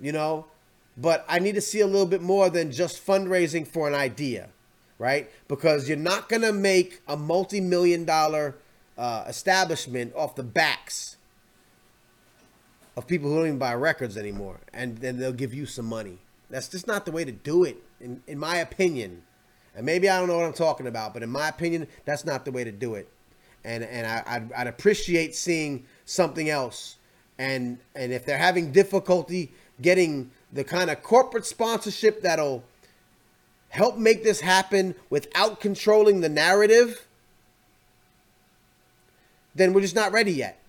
you 0.00 0.12
know, 0.12 0.46
but 0.96 1.24
I 1.28 1.38
need 1.38 1.54
to 1.56 1.60
see 1.60 1.80
a 1.80 1.86
little 1.86 2.06
bit 2.06 2.22
more 2.22 2.50
than 2.50 2.70
just 2.70 3.04
fundraising 3.04 3.66
for 3.66 3.88
an 3.88 3.94
idea, 3.94 4.48
right? 4.98 5.30
Because 5.48 5.88
you're 5.88 5.98
not 5.98 6.28
gonna 6.28 6.52
make 6.52 7.00
a 7.08 7.16
multi-million 7.16 8.04
dollar 8.04 8.56
uh, 8.96 9.24
establishment 9.28 10.14
off 10.14 10.36
the 10.36 10.44
backs 10.44 11.16
of 12.96 13.06
people 13.06 13.28
who 13.28 13.36
don't 13.36 13.46
even 13.46 13.58
buy 13.58 13.74
records 13.74 14.16
anymore, 14.16 14.60
and 14.72 14.98
then 14.98 15.18
they'll 15.18 15.32
give 15.32 15.52
you 15.52 15.66
some 15.66 15.86
money. 15.86 16.18
That's 16.50 16.68
just 16.68 16.86
not 16.86 17.04
the 17.04 17.12
way 17.12 17.24
to 17.24 17.32
do 17.32 17.64
it, 17.64 17.76
in, 18.00 18.22
in 18.26 18.38
my 18.38 18.56
opinion. 18.56 19.22
And 19.74 19.84
maybe 19.84 20.08
I 20.08 20.18
don't 20.18 20.28
know 20.28 20.36
what 20.36 20.46
I'm 20.46 20.52
talking 20.52 20.86
about, 20.86 21.12
but 21.12 21.24
in 21.24 21.30
my 21.30 21.48
opinion, 21.48 21.88
that's 22.04 22.24
not 22.24 22.44
the 22.44 22.52
way 22.52 22.62
to 22.62 22.70
do 22.70 22.94
it. 22.94 23.08
And 23.64 23.82
and 23.82 24.06
I, 24.06 24.22
I'd, 24.26 24.52
I'd 24.52 24.66
appreciate 24.68 25.34
seeing 25.34 25.86
something 26.04 26.48
else. 26.48 26.96
And 27.38 27.78
and 27.96 28.12
if 28.12 28.24
they're 28.24 28.38
having 28.38 28.70
difficulty 28.70 29.52
getting 29.80 30.30
the 30.54 30.64
kind 30.64 30.88
of 30.88 31.02
corporate 31.02 31.44
sponsorship 31.44 32.22
that'll 32.22 32.64
help 33.70 33.98
make 33.98 34.22
this 34.22 34.40
happen 34.40 34.94
without 35.10 35.60
controlling 35.60 36.20
the 36.20 36.28
narrative, 36.28 37.06
then 39.54 39.72
we're 39.72 39.80
just 39.80 39.96
not 39.96 40.12
ready 40.12 40.32
yet. 40.32 40.60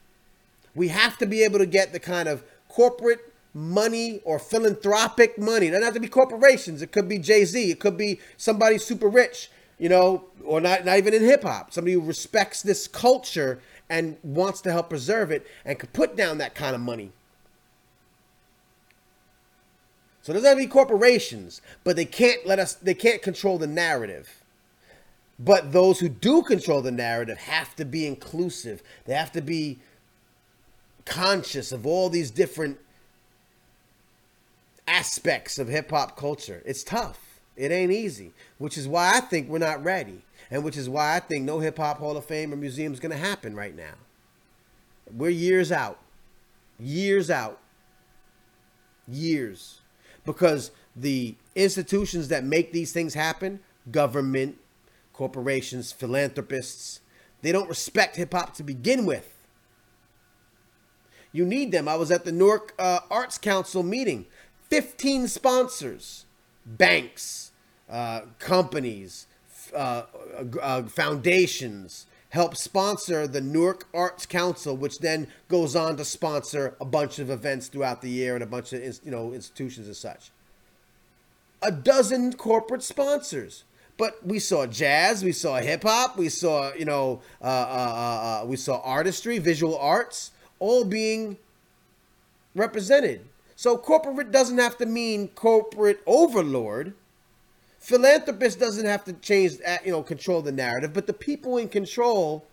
We 0.73 0.87
have 0.89 1.17
to 1.19 1.27
be 1.27 1.43
able 1.43 1.59
to 1.59 1.67
get 1.67 1.93
the 1.93 1.99
kind 1.99 2.27
of 2.27 2.43
corporate 2.67 3.31
money 3.53 4.21
or 4.25 4.39
philanthropic 4.39 5.37
money. 5.37 5.67
It 5.67 5.71
doesn't 5.71 5.85
have 5.85 5.93
to 5.93 5.99
be 5.99 6.07
corporations. 6.07 6.81
It 6.81 6.91
could 6.91 7.07
be 7.07 7.19
Jay 7.19 7.45
Z. 7.45 7.71
It 7.71 7.79
could 7.79 7.95
be 7.95 8.19
somebody 8.37 8.79
super 8.79 9.07
rich, 9.07 9.49
you 9.77 9.87
know, 9.87 10.25
or 10.43 10.59
not, 10.59 10.83
not 10.83 10.97
even 10.97 11.13
in 11.13 11.23
hip 11.23 11.43
hop. 11.43 11.71
Somebody 11.71 11.93
who 11.93 12.01
respects 12.01 12.63
this 12.63 12.87
culture 12.87 13.59
and 13.87 14.17
wants 14.23 14.61
to 14.61 14.71
help 14.71 14.89
preserve 14.89 15.31
it 15.31 15.45
and 15.63 15.77
could 15.77 15.93
put 15.93 16.17
down 16.17 16.39
that 16.39 16.55
kind 16.55 16.75
of 16.75 16.81
money. 16.81 17.11
So 20.25 20.33
there's 20.33 20.43
to 20.43 20.55
be 20.55 20.65
corporations, 20.65 21.61
but 21.83 21.95
they 21.95 22.03
can't 22.03 22.47
let 22.47 22.57
us, 22.57 22.73
they 22.73 22.95
can't 22.95 23.21
control 23.21 23.59
the 23.59 23.67
narrative. 23.67 24.41
But 25.37 25.71
those 25.71 25.99
who 25.99 26.09
do 26.09 26.41
control 26.41 26.81
the 26.81 26.91
narrative 26.91 27.37
have 27.37 27.75
to 27.75 27.85
be 27.85 28.07
inclusive. 28.07 28.81
They 29.05 29.13
have 29.13 29.31
to 29.33 29.41
be 29.41 29.77
conscious 31.05 31.71
of 31.71 31.85
all 31.85 32.09
these 32.09 32.31
different 32.31 32.79
aspects 34.87 35.59
of 35.59 35.67
hip 35.67 35.91
hop 35.91 36.17
culture. 36.17 36.63
It's 36.65 36.83
tough. 36.83 37.39
It 37.55 37.71
ain't 37.71 37.91
easy, 37.91 38.31
which 38.57 38.79
is 38.79 38.87
why 38.87 39.17
I 39.17 39.19
think 39.19 39.47
we're 39.47 39.59
not 39.59 39.83
ready, 39.83 40.23
and 40.49 40.63
which 40.63 40.75
is 40.75 40.89
why 40.89 41.15
I 41.15 41.19
think 41.19 41.45
no 41.45 41.59
hip 41.59 41.77
hop 41.77 41.99
Hall 41.99 42.17
of 42.17 42.25
Fame 42.25 42.51
or 42.51 42.55
museum 42.55 42.93
is 42.93 42.99
going 42.99 43.11
to 43.11 43.23
happen 43.23 43.55
right 43.55 43.75
now. 43.75 43.93
We're 45.15 45.29
years 45.29 45.71
out, 45.71 45.99
years 46.79 47.29
out, 47.29 47.59
years, 49.07 49.81
because 50.25 50.71
the 50.95 51.35
institutions 51.55 52.27
that 52.29 52.43
make 52.43 52.71
these 52.71 52.91
things 52.91 53.13
happen, 53.13 53.59
government, 53.91 54.57
corporations, 55.13 55.91
philanthropists, 55.91 57.01
they 57.41 57.51
don't 57.51 57.69
respect 57.69 58.15
hip 58.15 58.33
hop 58.33 58.55
to 58.55 58.63
begin 58.63 59.05
with. 59.05 59.31
You 61.31 61.45
need 61.45 61.71
them. 61.71 61.87
I 61.87 61.95
was 61.95 62.11
at 62.11 62.23
the 62.23 62.31
Newark 62.31 62.73
uh, 62.79 62.99
Arts 63.11 63.37
Council 63.37 63.83
meeting. 63.83 64.25
15 64.69 65.27
sponsors, 65.27 66.25
banks, 66.65 67.51
uh, 67.89 68.21
companies, 68.39 69.27
uh, 69.75 70.03
uh, 70.61 70.83
foundations 70.83 72.07
help 72.35 72.55
sponsor 72.57 73.25
the 73.25 73.39
Newark 73.39 73.87
Arts 73.93 74.25
Council, 74.25 74.75
which 74.75 74.99
then 74.99 75.27
goes 75.47 75.73
on 75.73 75.95
to 75.95 76.03
sponsor 76.03 76.75
a 76.81 76.85
bunch 76.85 77.17
of 77.17 77.29
events 77.29 77.69
throughout 77.69 78.01
the 78.01 78.09
year 78.09 78.35
and 78.35 78.43
a 78.43 78.47
bunch 78.47 78.73
of 78.73 78.81
you 79.03 79.09
know 79.09 79.31
institutions 79.31 79.87
and 79.87 79.95
such. 79.95 80.31
A 81.61 81.71
dozen 81.71 82.33
corporate 82.33 82.83
sponsors. 82.83 83.63
But 83.97 84.27
we 84.27 84.39
saw 84.39 84.67
jazz, 84.67 85.23
we 85.23 85.31
saw 85.31 85.55
hip 85.55 85.83
hop, 85.83 86.17
we 86.17 86.27
saw 86.27 86.73
you 86.73 86.83
know, 86.83 87.21
uh, 87.41 87.45
uh, 87.45 88.41
uh, 88.43 88.45
we 88.45 88.57
saw 88.57 88.81
artistry, 88.81 89.39
visual 89.39 89.77
arts 89.77 90.31
all 90.59 90.83
being 90.83 91.37
represented. 92.53 93.21
So 93.55 93.77
corporate 93.77 94.31
doesn't 94.31 94.57
have 94.57 94.77
to 94.79 94.85
mean 94.85 95.29
corporate 95.29 96.01
overlord. 96.05 96.93
Philanthropist 97.85 98.59
doesn't 98.59 98.87
have 98.87 99.03
to 99.03 99.13
change, 99.13 99.59
you 99.85 99.91
know, 99.91 100.01
control 100.01 100.41
the 100.41 100.51
narrative, 100.51 100.91
but 100.91 101.05
the 101.05 101.13
people 101.13 101.59
in 101.59 101.69
control 101.69 102.43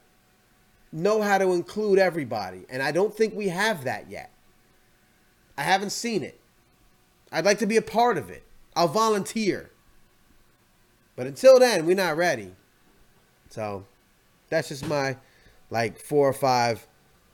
know 0.93 1.23
how 1.23 1.39
to 1.39 1.53
include 1.53 1.99
everybody. 1.99 2.67
And 2.69 2.83
I 2.83 2.93
don't 2.93 3.17
think 3.17 3.35
we 3.35 3.49
have 3.49 3.85
that 3.85 4.11
yet. 4.11 4.31
I 5.57 5.63
haven't 5.63 5.89
seen 5.89 6.23
it. 6.23 6.39
I'd 7.33 7.47
like 7.47 7.59
to 7.61 7.67
be 7.67 7.79
a 7.79 7.83
part 7.83 8.19
of 8.19 8.29
it. 8.29 8.43
I'll 8.77 8.89
volunteer. 8.89 9.71
But 11.17 11.27
until 11.27 11.59
then, 11.59 11.87
we're 11.87 11.97
not 11.97 12.19
ready. 12.19 12.55
So 13.49 13.87
that's 14.51 14.69
just 14.69 14.87
my 14.87 15.17
like 15.71 15.99
four 15.99 16.29
or 16.29 16.35
five 16.35 16.87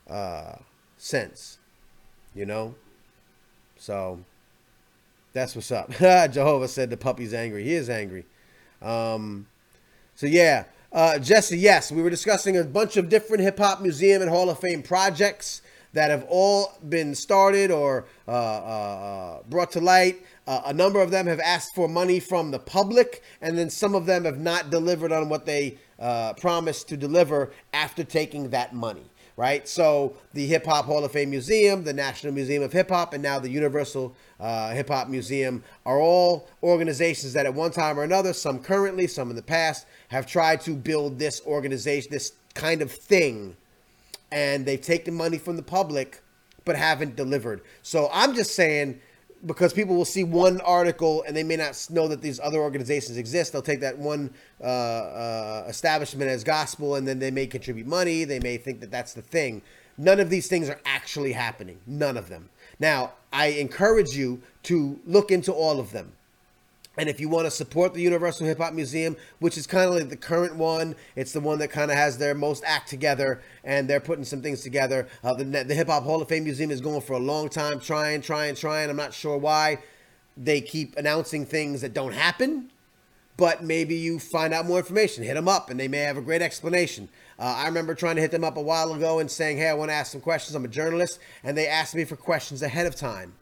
uh, 0.09 0.53
cents, 0.99 1.59
you 2.33 2.47
know? 2.47 2.77
So 3.77 4.21
that's 5.39 5.55
what's 5.55 5.71
up. 5.71 5.91
Jehovah 6.33 6.69
said 6.69 6.91
the 6.91 6.97
puppy's 6.97 7.33
angry. 7.33 7.63
He 7.63 7.75
is 7.75 7.89
angry. 7.89 8.27
Um, 8.83 9.47
so 10.15 10.27
yeah, 10.27 10.65
uh, 10.93 11.19
Jesse, 11.19 11.57
yes, 11.57 11.93
we 11.93 12.03
were 12.03 12.11
discussing 12.11 12.57
a 12.57 12.65
bunch 12.65 12.97
of 12.97 13.09
different 13.09 13.43
hip 13.43 13.59
hop 13.59 13.81
museum 13.81 14.21
and 14.21 14.31
Hall 14.31 14.51
of 14.51 14.59
Fame 14.59 14.83
projects. 14.83 15.63
that 15.95 16.11
have 16.11 16.27
all 16.29 16.73
been 16.87 17.15
started 17.15 17.71
or 17.71 18.05
uh, 18.27 18.31
uh, 18.31 19.43
brought 19.49 19.73
to 19.73 19.81
light. 19.81 20.17
Uh, 20.47 20.61
a 20.67 20.73
number 20.73 21.01
of 21.01 21.11
them 21.11 21.27
have 21.27 21.41
asked 21.41 21.75
for 21.75 21.89
money 21.89 22.21
from 22.21 22.51
the 22.51 22.59
public, 22.59 23.23
and 23.41 23.57
then 23.57 23.71
some 23.71 23.95
of 23.95 24.05
them 24.05 24.25
have 24.25 24.39
not 24.39 24.71
delivered 24.71 25.13
on 25.13 25.31
what 25.31 25.47
they 25.47 25.79
uh, 25.99 26.35
promised 26.35 26.89
to 26.89 26.97
deliver 26.97 27.51
after 27.73 28.05
taking 28.05 28.51
that 28.51 28.75
money 28.75 29.11
right? 29.39 29.69
So 29.69 30.15
the 30.35 30.49
Hip 30.49 30.67
Hop 30.67 30.87
Hall 30.87 31.05
of 31.05 31.13
Fame 31.13 31.31
Museum, 31.31 31.85
the 31.85 31.93
National 31.93 32.33
Museum 32.33 32.61
of 32.65 32.73
Hip 32.73 32.89
Hop, 32.89 33.15
and 33.15 33.23
now 33.23 33.39
the 33.39 33.49
Universal 33.49 34.13
uh, 34.41 34.71
Hip 34.73 34.89
Hop 34.89 35.07
Museum 35.09 35.63
are 35.87 36.01
all 36.01 36.49
organizations 36.61 37.35
that 37.35 37.47
at 37.47 37.55
one 37.55 37.71
time 37.71 38.01
or 38.01 38.03
another, 38.03 38.33
some 38.33 38.59
currently, 38.59 39.07
some 39.07 39.31
in 39.31 39.37
the 39.37 39.43
past, 39.43 39.87
have 40.09 40.27
tried 40.27 40.61
to 40.63 40.75
build 40.75 41.21
this 41.21 41.41
organization, 41.47 42.11
this 42.11 42.33
kind 42.55 42.83
of 42.83 42.91
thing, 42.91 43.57
and 44.33 44.67
they've 44.67 44.83
taken 44.83 45.15
money 45.15 45.39
from 45.39 45.55
the 45.55 45.63
public 45.63 46.21
but 46.65 46.75
haven't 46.75 47.15
delivered. 47.15 47.61
So 47.83 48.11
I'm 48.13 48.35
just 48.35 48.57
saying 48.57 49.01
because 49.47 49.73
people 49.73 49.95
will 49.95 50.05
see 50.05 50.25
one 50.25 50.61
article 50.63 51.23
and 51.27 51.37
they 51.37 51.43
may 51.43 51.57
not 51.57 51.87
know 51.91 52.09
that 52.09 52.21
these 52.21 52.41
other 52.41 52.59
organizations 52.59 53.17
exist. 53.17 53.53
They'll 53.53 53.63
take 53.63 53.81
that 53.81 53.99
one 53.99 54.31
uh, 54.61 54.65
uh, 54.65 55.65
establishment 55.69 56.31
as 56.31 56.45
gospel, 56.45 56.97
and 56.97 57.07
then 57.07 57.19
they 57.19 57.31
may 57.31 57.47
contribute 57.47 57.87
money. 57.87 58.25
They 58.25 58.41
may 58.41 58.57
think 58.57 58.81
that 58.81 58.91
that's 58.91 59.15
the 59.15 59.23
thing. 59.23 59.63
None 59.97 60.21
of 60.21 60.31
these 60.31 60.49
things 60.49 60.69
are 60.69 60.81
actually 60.85 61.33
happening. 61.33 61.81
None 61.87 62.17
of 62.17 62.29
them. 62.29 62.51
Now, 62.79 63.13
I 63.33 63.47
encourage 63.47 64.17
you 64.17 64.43
to 64.65 65.01
look 65.07 65.31
into 65.31 65.53
all 65.53 65.81
of 65.81 65.93
them. 65.93 66.13
And 66.99 67.09
if 67.09 67.21
you 67.21 67.29
want 67.29 67.47
to 67.47 67.51
support 67.53 67.95
the 67.95 68.03
Universal 68.03 68.47
Hip 68.49 68.59
Hop 68.59 68.73
Museum, 68.73 69.17
which 69.39 69.57
is 69.57 69.69
kind 69.69 69.89
of 69.89 69.95
like 69.95 70.09
the 70.09 70.17
current 70.17 70.57
one, 70.57 70.97
it's 71.15 71.33
the 71.33 71.39
one 71.39 71.61
that 71.61 71.71
kind 71.71 71.93
of 71.93 71.97
has 71.97 72.19
their 72.19 72.35
most 72.35 72.65
act 72.67 72.89
together, 72.89 73.41
and 73.63 73.89
they're 73.89 74.01
putting 74.01 74.25
some 74.25 74.43
things 74.43 74.63
together. 74.63 75.07
Uh, 75.23 75.33
the 75.35 75.45
the 75.45 75.75
Hip 75.75 75.87
Hop 75.87 76.03
Hall 76.03 76.21
of 76.21 76.29
Fame 76.29 76.43
Museum 76.43 76.73
is 76.73 76.81
going 76.81 77.01
for 77.01 77.13
a 77.13 77.21
long 77.21 77.49
time, 77.49 77.79
trying, 77.79 78.21
trying, 78.21 78.57
trying. 78.57 78.91
I'm 78.91 78.97
not 78.97 79.15
sure 79.15 79.39
why 79.39 79.79
they 80.37 80.61
keep 80.61 80.97
announcing 80.97 81.47
things 81.47 81.83
that 81.83 81.95
don't 81.95 82.15
happen, 82.15 82.73
but 83.37 83.63
maybe 83.63 83.95
you 83.95 84.19
find 84.19 84.53
out 84.53 84.67
more 84.67 84.79
information. 84.79 85.23
Hit 85.23 85.35
them 85.35 85.47
up, 85.47 85.71
and 85.71 85.79
they 85.79 85.87
may 85.87 85.99
have 85.99 86.17
a 86.17 86.21
great 86.21 86.43
explanation. 86.43 87.09
Uh, 87.39 87.55
I 87.59 87.67
remember 87.67 87.95
trying 87.95 88.17
to 88.17 88.23
hit 88.23 88.33
them 88.33 88.43
up 88.43 88.57
a 88.57 88.63
while 88.63 88.93
ago 88.93 89.21
and 89.21 89.31
saying, 89.31 89.59
"Hey, 89.59 89.69
I 89.69 89.75
want 89.75 89.91
to 89.91 89.95
ask 89.95 90.11
some 90.11 90.21
questions. 90.21 90.57
I'm 90.57 90.65
a 90.65 90.69
journalist," 90.69 91.21
and 91.45 91.57
they 91.57 91.69
asked 91.69 91.95
me 91.95 92.05
for 92.05 92.17
questions 92.17 92.61
ahead 92.61 92.87
of 92.87 92.97
time. 92.97 93.35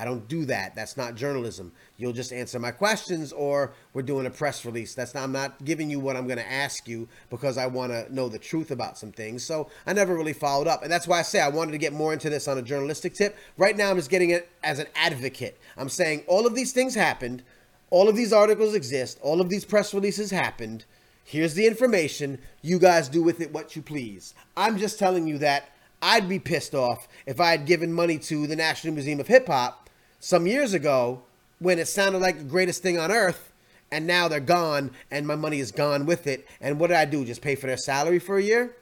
I 0.00 0.06
don't 0.06 0.26
do 0.28 0.46
that. 0.46 0.74
That's 0.74 0.96
not 0.96 1.14
journalism. 1.14 1.72
You'll 1.98 2.14
just 2.14 2.32
answer 2.32 2.58
my 2.58 2.70
questions 2.70 3.32
or 3.32 3.74
we're 3.92 4.00
doing 4.00 4.24
a 4.24 4.30
press 4.30 4.64
release. 4.64 4.94
That's 4.94 5.12
not 5.12 5.24
I'm 5.24 5.32
not 5.32 5.62
giving 5.62 5.90
you 5.90 6.00
what 6.00 6.16
I'm 6.16 6.26
going 6.26 6.38
to 6.38 6.50
ask 6.50 6.88
you 6.88 7.06
because 7.28 7.58
I 7.58 7.66
want 7.66 7.92
to 7.92 8.12
know 8.12 8.30
the 8.30 8.38
truth 8.38 8.70
about 8.70 8.96
some 8.96 9.12
things. 9.12 9.44
So, 9.44 9.68
I 9.86 9.92
never 9.92 10.14
really 10.14 10.32
followed 10.32 10.68
up. 10.68 10.82
And 10.82 10.90
that's 10.90 11.06
why 11.06 11.18
I 11.18 11.22
say 11.22 11.38
I 11.38 11.50
wanted 11.50 11.72
to 11.72 11.78
get 11.78 11.92
more 11.92 12.14
into 12.14 12.30
this 12.30 12.48
on 12.48 12.56
a 12.56 12.62
journalistic 12.62 13.12
tip. 13.12 13.36
Right 13.58 13.76
now 13.76 13.90
I'm 13.90 13.96
just 13.96 14.08
getting 14.08 14.30
it 14.30 14.48
as 14.64 14.78
an 14.78 14.86
advocate. 14.94 15.60
I'm 15.76 15.90
saying 15.90 16.24
all 16.26 16.46
of 16.46 16.54
these 16.54 16.72
things 16.72 16.94
happened. 16.94 17.42
All 17.90 18.08
of 18.08 18.16
these 18.16 18.32
articles 18.32 18.74
exist. 18.74 19.18
All 19.20 19.42
of 19.42 19.50
these 19.50 19.66
press 19.66 19.92
releases 19.92 20.30
happened. 20.30 20.86
Here's 21.24 21.52
the 21.52 21.66
information. 21.66 22.38
You 22.62 22.78
guys 22.78 23.10
do 23.10 23.22
with 23.22 23.42
it 23.42 23.52
what 23.52 23.76
you 23.76 23.82
please. 23.82 24.34
I'm 24.56 24.78
just 24.78 24.98
telling 24.98 25.26
you 25.26 25.36
that 25.38 25.68
I'd 26.02 26.28
be 26.28 26.38
pissed 26.38 26.74
off 26.74 27.06
if 27.26 27.40
I 27.40 27.50
had 27.50 27.66
given 27.66 27.92
money 27.92 28.18
to 28.18 28.46
the 28.46 28.56
National 28.56 28.94
Museum 28.94 29.20
of 29.20 29.26
Hip 29.26 29.46
Hop 29.48 29.79
some 30.20 30.46
years 30.46 30.74
ago 30.74 31.22
when 31.58 31.78
it 31.78 31.88
sounded 31.88 32.18
like 32.18 32.38
the 32.38 32.44
greatest 32.44 32.82
thing 32.82 32.98
on 32.98 33.10
earth 33.10 33.52
and 33.90 34.06
now 34.06 34.28
they're 34.28 34.38
gone 34.40 34.90
and 35.10 35.26
my 35.26 35.34
money 35.34 35.58
is 35.58 35.72
gone 35.72 36.06
with 36.06 36.26
it 36.26 36.46
and 36.60 36.78
what 36.78 36.88
did 36.88 36.96
i 36.96 37.04
do 37.04 37.24
just 37.24 37.42
pay 37.42 37.54
for 37.54 37.66
their 37.66 37.76
salary 37.76 38.18
for 38.18 38.38
a 38.38 38.42
year 38.42 38.76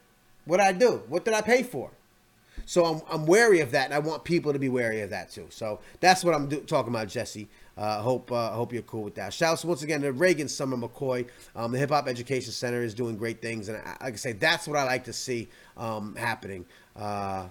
what 0.45 0.59
did 0.59 0.67
i 0.67 0.73
do 0.73 1.03
what 1.09 1.25
did 1.25 1.35
i 1.35 1.41
pay 1.41 1.63
for 1.63 1.91
so 2.67 2.85
i'm, 2.85 3.03
I'm 3.09 3.27
wary 3.27 3.61
of 3.61 3.71
that 3.71 3.87
and 3.87 3.95
i 3.95 3.99
want 3.99 4.25
people 4.25 4.53
to 4.53 4.59
be 4.59 4.69
wary 4.69 5.01
of 5.01 5.11
that 5.11 5.31
too 5.31 5.47
so 5.49 5.81
that's 6.01 6.25
what 6.25 6.35
i'm 6.35 6.49
do- 6.49 6.61
talking 6.61 6.93
about 6.93 7.09
jesse 7.09 7.49
uh, 7.79 8.03
hope 8.03 8.33
uh, 8.33 8.51
hope 8.51 8.73
you're 8.73 8.83
cool 8.83 9.05
with 9.05 9.15
that. 9.15 9.33
Shouts 9.33 9.65
once 9.65 9.85
again 9.85 10.03
to 10.03 10.11
Regan 10.11 10.49
Sommer 10.49 10.77
McCoy. 10.77 11.29
Um, 11.55 11.71
the 11.71 11.79
Hip 11.79 11.91
Hop 11.91 12.09
Education 12.09 12.51
Center 12.51 12.83
is 12.83 12.93
doing 12.93 13.17
great 13.17 13.41
things, 13.41 13.69
and 13.69 13.79
I, 13.79 13.97
like 14.05 14.15
I 14.15 14.17
say, 14.17 14.33
that's 14.33 14.67
what 14.67 14.77
I 14.77 14.83
like 14.83 15.05
to 15.05 15.13
see 15.13 15.49
um, 15.77 16.17
happening. 16.17 16.67
Uh, 16.97 17.47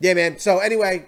yeah, 0.00 0.14
man. 0.14 0.40
So 0.40 0.58
anyway, 0.58 1.06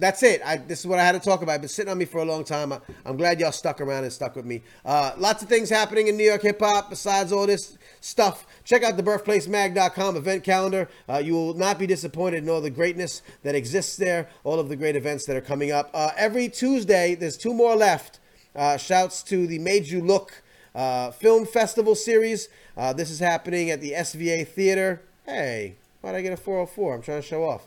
that's 0.00 0.22
it. 0.22 0.40
I, 0.44 0.56
this 0.56 0.80
is 0.80 0.86
what 0.86 0.98
I 0.98 1.04
had 1.04 1.12
to 1.12 1.20
talk 1.20 1.42
about. 1.42 1.56
It's 1.56 1.60
been 1.60 1.68
sitting 1.68 1.92
on 1.92 1.98
me 1.98 2.06
for 2.06 2.18
a 2.18 2.24
long 2.24 2.42
time. 2.42 2.72
I, 2.72 2.80
am 3.04 3.16
glad 3.16 3.38
y'all 3.38 3.52
stuck 3.52 3.80
around 3.80 4.04
and 4.04 4.12
stuck 4.12 4.34
with 4.34 4.46
me. 4.46 4.62
Uh, 4.84 5.12
lots 5.18 5.42
of 5.42 5.48
things 5.48 5.68
happening 5.68 6.08
in 6.08 6.16
New 6.16 6.24
York 6.24 6.42
hip 6.42 6.58
hop 6.58 6.88
besides 6.88 7.32
all 7.32 7.46
this 7.46 7.76
stuff. 8.00 8.46
Check 8.64 8.82
out 8.82 8.96
the 8.96 9.02
birthplacemag.com 9.02 10.16
event 10.16 10.42
calendar. 10.42 10.88
Uh, 11.08 11.18
you 11.18 11.34
will 11.34 11.54
not 11.54 11.78
be 11.78 11.86
disappointed 11.86 12.42
in 12.42 12.48
all 12.48 12.62
the 12.62 12.70
greatness 12.70 13.22
that 13.42 13.54
exists 13.54 13.96
there, 13.96 14.28
all 14.42 14.58
of 14.58 14.68
the 14.70 14.76
great 14.76 14.96
events 14.96 15.26
that 15.26 15.36
are 15.36 15.42
coming 15.42 15.70
up. 15.70 15.90
Uh, 15.92 16.10
every 16.16 16.48
Tuesday, 16.48 17.14
there's 17.14 17.36
two 17.36 17.52
more 17.52 17.76
left. 17.76 18.18
Uh, 18.56 18.76
shouts 18.76 19.22
to 19.22 19.46
the 19.46 19.58
Made 19.58 19.86
You 19.86 20.00
Look 20.00 20.42
uh, 20.74 21.10
Film 21.10 21.46
Festival 21.46 21.94
series. 21.94 22.48
Uh, 22.76 22.92
this 22.92 23.10
is 23.10 23.20
happening 23.20 23.70
at 23.70 23.80
the 23.80 23.92
SVA 23.92 24.48
Theater. 24.48 25.02
Hey, 25.26 25.76
why'd 26.00 26.14
I 26.14 26.22
get 26.22 26.32
a 26.32 26.36
404? 26.36 26.94
I'm 26.94 27.02
trying 27.02 27.20
to 27.20 27.26
show 27.26 27.44
off 27.44 27.66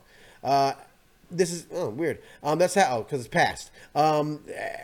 this 1.37 1.51
is 1.51 1.67
oh 1.73 1.89
weird. 1.89 2.19
Um, 2.41 2.59
that's 2.59 2.75
how 2.75 2.99
because 2.99 3.19
it's 3.19 3.27
past. 3.27 3.71
Um, 3.95 4.41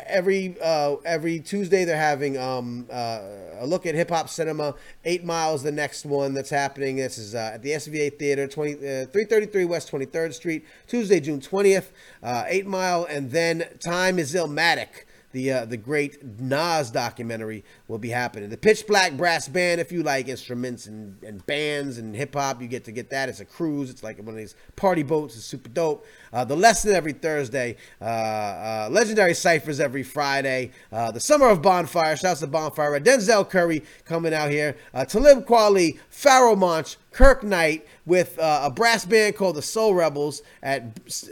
every 0.07 0.55
uh, 0.61 0.95
every 1.05 1.39
Tuesday 1.39 1.85
they're 1.85 1.97
having 1.97 2.37
um 2.37 2.87
uh, 2.91 3.21
a 3.59 3.65
look 3.65 3.85
at 3.85 3.95
hip 3.95 4.09
hop 4.09 4.29
cinema. 4.29 4.75
Eight 5.05 5.23
Miles, 5.23 5.63
the 5.63 5.71
next 5.71 6.05
one 6.05 6.33
that's 6.33 6.49
happening. 6.49 6.97
This 6.97 7.17
is 7.17 7.35
uh, 7.35 7.51
at 7.53 7.63
the 7.63 7.71
SVA 7.71 8.17
Theater, 8.17 8.47
20, 8.47 8.73
uh, 8.73 8.79
333 8.79 9.65
West 9.65 9.91
23rd 9.91 10.33
Street, 10.33 10.65
Tuesday, 10.87 11.19
June 11.19 11.39
20th. 11.39 11.87
Uh, 12.21 12.43
Eight 12.47 12.65
Mile, 12.67 13.05
and 13.05 13.31
then 13.31 13.65
Time 13.79 14.19
is 14.19 14.33
Illmatic 14.33 15.05
the 15.31 15.51
uh, 15.51 15.65
the 15.65 15.77
great 15.77 16.23
Nas 16.39 16.89
documentary 16.91 17.63
will 17.87 17.97
be 17.97 18.09
happening. 18.09 18.49
The 18.49 18.57
Pitch 18.57 18.87
Black 18.87 19.13
Brass 19.13 19.47
Band, 19.47 19.79
if 19.79 19.91
you 19.91 20.03
like 20.03 20.27
instruments 20.27 20.87
and, 20.87 21.21
and 21.23 21.45
bands 21.45 21.97
and 21.97 22.15
hip 22.15 22.33
hop, 22.33 22.61
you 22.61 22.67
get 22.67 22.85
to 22.85 22.91
get 22.91 23.09
that. 23.11 23.29
It's 23.29 23.39
a 23.39 23.45
cruise. 23.45 23.89
It's 23.89 24.03
like 24.03 24.17
one 24.17 24.29
of 24.29 24.35
these 24.35 24.55
party 24.75 25.03
boats. 25.03 25.35
It's 25.35 25.45
super 25.45 25.69
dope. 25.69 26.05
Uh, 26.33 26.45
the 26.45 26.55
lesson 26.55 26.93
every 26.93 27.13
Thursday. 27.13 27.77
Uh, 28.01 28.05
uh 28.05 28.89
legendary 28.91 29.33
ciphers 29.33 29.79
every 29.79 30.03
Friday. 30.03 30.71
Uh, 30.91 31.11
the 31.11 31.19
Summer 31.19 31.49
of 31.49 31.61
Bonfire. 31.61 32.15
Shouts 32.17 32.39
to 32.39 32.47
Bonfire. 32.47 32.99
Denzel 32.99 33.47
Curry 33.47 33.83
coming 34.05 34.33
out 34.33 34.49
here. 34.49 34.75
Uh, 34.93 35.05
Talib 35.05 35.45
Kweli, 35.45 35.99
Pharoahe 36.11 36.57
Monch, 36.57 36.97
Kirk 37.11 37.43
Knight 37.43 37.87
with 38.05 38.37
uh, 38.39 38.61
a 38.63 38.69
brass 38.69 39.05
band 39.05 39.35
called 39.35 39.55
the 39.55 39.61
Soul 39.61 39.93
Rebels 39.93 40.41
at 40.61 40.83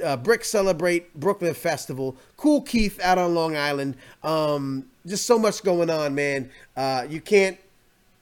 uh, 0.03 0.17
BRIC 0.17 0.43
Celebrate 0.43 1.13
Brooklyn 1.13 1.53
Festival. 1.53 2.17
Kool 2.35 2.61
Keith 2.61 2.99
out 3.01 3.17
on 3.17 3.35
Long 3.35 3.55
Island. 3.55 3.95
Um, 4.23 4.85
just 5.05 5.25
so 5.25 5.37
much 5.37 5.63
going 5.63 5.89
on, 5.89 6.15
man. 6.15 6.49
Uh, 6.75 7.05
you 7.09 7.21
can't 7.21 7.57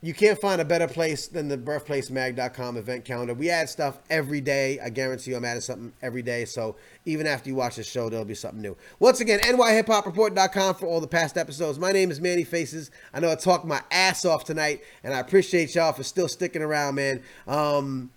you 0.06 0.14
can't 0.14 0.40
find 0.40 0.62
a 0.62 0.66
better 0.66 0.88
place 0.88 1.28
than 1.28 1.48
the 1.48 1.58
birthplacemag.com 1.58 2.78
event 2.78 3.06
calendar. 3.06 3.34
We 3.34 3.50
add 3.50 3.70
stuff 3.70 3.98
every 4.12 4.40
day. 4.40 4.80
I 4.80 4.90
guarantee 4.90 5.32
you 5.32 5.38
I'm 5.38 5.44
adding 5.44 5.62
something 5.62 5.94
every 6.00 6.22
day. 6.22 6.46
So 6.46 6.76
even 7.06 7.26
after 7.26 7.50
you 7.50 7.56
watch 7.56 7.78
the 7.78 7.84
show, 7.84 8.08
there'll 8.08 8.24
be 8.24 8.36
something 8.36 8.62
new. 8.62 8.78
Once 9.00 9.20
again, 9.20 9.40
nyhiphopreport.com 9.40 10.76
for 10.76 10.86
all 10.86 11.02
the 11.02 11.08
past 11.08 11.38
episodes. 11.38 11.80
My 11.80 11.92
name 11.92 12.12
is 12.12 12.22
Manny 12.22 12.44
Faces. 12.44 12.92
I 13.16 13.20
know 13.20 13.32
I 13.32 13.36
talked 13.36 13.66
my 13.66 13.82
ass 13.90 14.26
off 14.26 14.44
tonight, 14.44 14.84
and 15.04 15.12
I 15.12 15.20
appreciate 15.20 15.74
y'all 15.74 15.92
for 15.92 16.04
still 16.04 16.28
sticking 16.28 16.62
around, 16.62 16.94
man. 16.94 17.24
Um, 17.48 18.12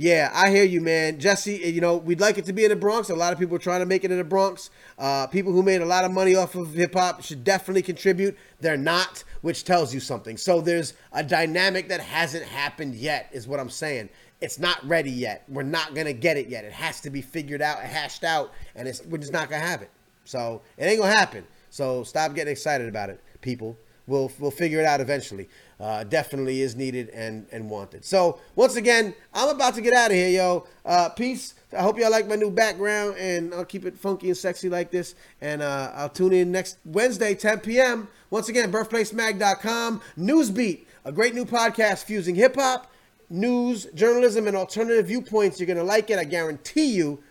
yeah, 0.00 0.30
I 0.32 0.48
hear 0.48 0.64
you, 0.64 0.80
man. 0.80 1.20
Jesse, 1.20 1.56
you 1.56 1.82
know, 1.82 1.98
we'd 1.98 2.20
like 2.20 2.38
it 2.38 2.46
to 2.46 2.54
be 2.54 2.64
in 2.64 2.70
the 2.70 2.76
Bronx. 2.76 3.10
A 3.10 3.14
lot 3.14 3.34
of 3.34 3.38
people 3.38 3.56
are 3.56 3.60
trying 3.60 3.80
to 3.80 3.86
make 3.86 4.02
it 4.02 4.10
in 4.10 4.16
the 4.16 4.24
Bronx. 4.24 4.70
Uh, 4.98 5.26
people 5.26 5.52
who 5.52 5.62
made 5.62 5.82
a 5.82 5.84
lot 5.84 6.06
of 6.06 6.10
money 6.10 6.34
off 6.34 6.54
of 6.54 6.72
hip 6.72 6.94
hop 6.94 7.22
should 7.22 7.44
definitely 7.44 7.82
contribute. 7.82 8.34
They're 8.60 8.78
not, 8.78 9.24
which 9.42 9.62
tells 9.64 9.92
you 9.92 10.00
something. 10.00 10.38
So 10.38 10.62
there's 10.62 10.94
a 11.12 11.22
dynamic 11.22 11.88
that 11.88 12.00
hasn't 12.00 12.46
happened 12.46 12.94
yet, 12.94 13.28
is 13.32 13.46
what 13.46 13.60
I'm 13.60 13.68
saying. 13.68 14.08
It's 14.40 14.58
not 14.58 14.82
ready 14.88 15.10
yet. 15.10 15.44
We're 15.48 15.64
not 15.64 15.92
going 15.92 16.06
to 16.06 16.14
get 16.14 16.38
it 16.38 16.48
yet. 16.48 16.64
It 16.64 16.72
has 16.72 17.02
to 17.02 17.10
be 17.10 17.20
figured 17.20 17.60
out, 17.60 17.80
hashed 17.80 18.24
out, 18.24 18.54
and 18.74 18.88
it's, 18.88 19.04
we're 19.04 19.18
just 19.18 19.34
not 19.34 19.50
going 19.50 19.60
to 19.60 19.68
have 19.68 19.82
it. 19.82 19.90
So 20.24 20.62
it 20.78 20.84
ain't 20.86 20.98
going 20.98 21.12
to 21.12 21.18
happen. 21.18 21.44
So 21.68 22.04
stop 22.04 22.34
getting 22.34 22.52
excited 22.52 22.88
about 22.88 23.10
it, 23.10 23.20
people. 23.42 23.76
We'll, 24.10 24.30
we'll 24.38 24.50
figure 24.50 24.80
it 24.80 24.84
out 24.84 25.00
eventually 25.00 25.48
uh, 25.80 26.04
definitely 26.04 26.60
is 26.60 26.76
needed 26.76 27.08
and, 27.08 27.46
and 27.50 27.70
wanted. 27.70 28.04
So, 28.04 28.38
once 28.54 28.76
again, 28.76 29.14
I'm 29.32 29.48
about 29.48 29.74
to 29.76 29.80
get 29.80 29.94
out 29.94 30.10
of 30.10 30.16
here, 30.16 30.28
yo. 30.28 30.66
Uh, 30.84 31.08
peace. 31.08 31.54
I 31.76 31.82
hope 31.82 31.98
y'all 31.98 32.10
like 32.10 32.28
my 32.28 32.36
new 32.36 32.50
background, 32.50 33.16
and 33.16 33.54
I'll 33.54 33.64
keep 33.64 33.86
it 33.86 33.96
funky 33.96 34.28
and 34.28 34.36
sexy 34.36 34.68
like 34.68 34.90
this. 34.90 35.14
And 35.40 35.62
uh, 35.62 35.92
I'll 35.94 36.10
tune 36.10 36.32
in 36.32 36.52
next 36.52 36.78
Wednesday, 36.84 37.34
10 37.34 37.60
p.m. 37.60 38.08
Once 38.28 38.48
again, 38.48 38.70
birthplacemag.com. 38.70 40.02
Newsbeat, 40.18 40.84
a 41.06 41.12
great 41.12 41.34
new 41.34 41.46
podcast 41.46 42.04
fusing 42.04 42.34
hip 42.34 42.56
hop, 42.56 42.92
news, 43.30 43.86
journalism, 43.94 44.48
and 44.48 44.56
alternative 44.56 45.06
viewpoints. 45.06 45.58
You're 45.58 45.74
to 45.74 45.82
like 45.82 46.10
it. 46.10 46.18
I 46.18 46.24
guarantee 46.24 46.92
you. 46.92 47.22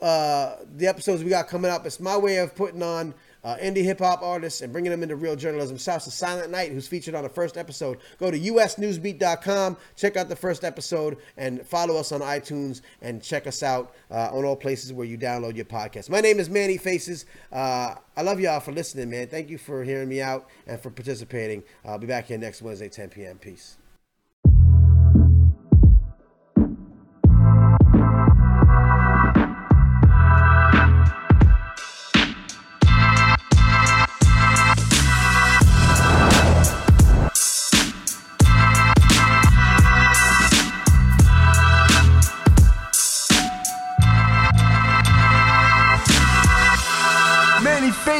Uh, 0.00 0.56
the 0.76 0.86
episodes 0.86 1.24
we 1.24 1.30
got 1.30 1.48
coming 1.48 1.70
up, 1.70 1.84
it's 1.84 1.98
my 1.98 2.16
way 2.16 2.38
of 2.38 2.54
putting 2.54 2.82
on 2.82 3.12
uh, 3.44 3.56
indie 3.56 3.84
hip 3.84 3.98
hop 3.98 4.22
artists 4.22 4.62
and 4.62 4.72
bringing 4.72 4.90
them 4.90 5.02
into 5.02 5.16
real 5.16 5.36
journalism. 5.36 5.76
Shouts 5.76 6.04
to 6.04 6.10
Silent 6.10 6.50
Night, 6.50 6.72
who's 6.72 6.88
featured 6.88 7.14
on 7.14 7.22
the 7.22 7.28
first 7.28 7.56
episode. 7.56 7.98
Go 8.18 8.30
to 8.30 8.38
usnewsbeat.com, 8.38 9.76
check 9.96 10.16
out 10.16 10.28
the 10.28 10.36
first 10.36 10.64
episode, 10.64 11.18
and 11.36 11.66
follow 11.66 11.96
us 11.96 12.12
on 12.12 12.20
iTunes 12.20 12.80
and 13.02 13.22
check 13.22 13.46
us 13.46 13.62
out 13.62 13.94
uh, 14.10 14.30
on 14.32 14.44
all 14.44 14.56
places 14.56 14.92
where 14.92 15.06
you 15.06 15.18
download 15.18 15.56
your 15.56 15.66
podcast. 15.66 16.10
My 16.10 16.20
name 16.20 16.40
is 16.40 16.48
Manny 16.48 16.78
Faces. 16.78 17.26
Uh, 17.52 17.94
I 18.16 18.22
love 18.22 18.40
y'all 18.40 18.60
for 18.60 18.72
listening, 18.72 19.10
man. 19.10 19.28
Thank 19.28 19.50
you 19.50 19.58
for 19.58 19.84
hearing 19.84 20.08
me 20.08 20.20
out 20.20 20.48
and 20.66 20.80
for 20.80 20.90
participating. 20.90 21.62
I'll 21.84 21.98
be 21.98 22.06
back 22.06 22.26
here 22.26 22.38
next 22.38 22.62
Wednesday, 22.62 22.88
10 22.88 23.10
p.m. 23.10 23.38
Peace. 23.38 23.76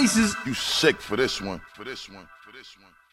You 0.05 0.53
sick 0.53 1.01
for 1.01 1.17
this 1.17 1.41
one. 1.41 1.63
For 1.73 1.83
this 1.83 2.11
one. 2.11 2.29
For 2.45 2.53
this 2.53 2.77
one. 2.77 2.91
For 2.93 2.93
this 2.93 3.01
one. 3.01 3.04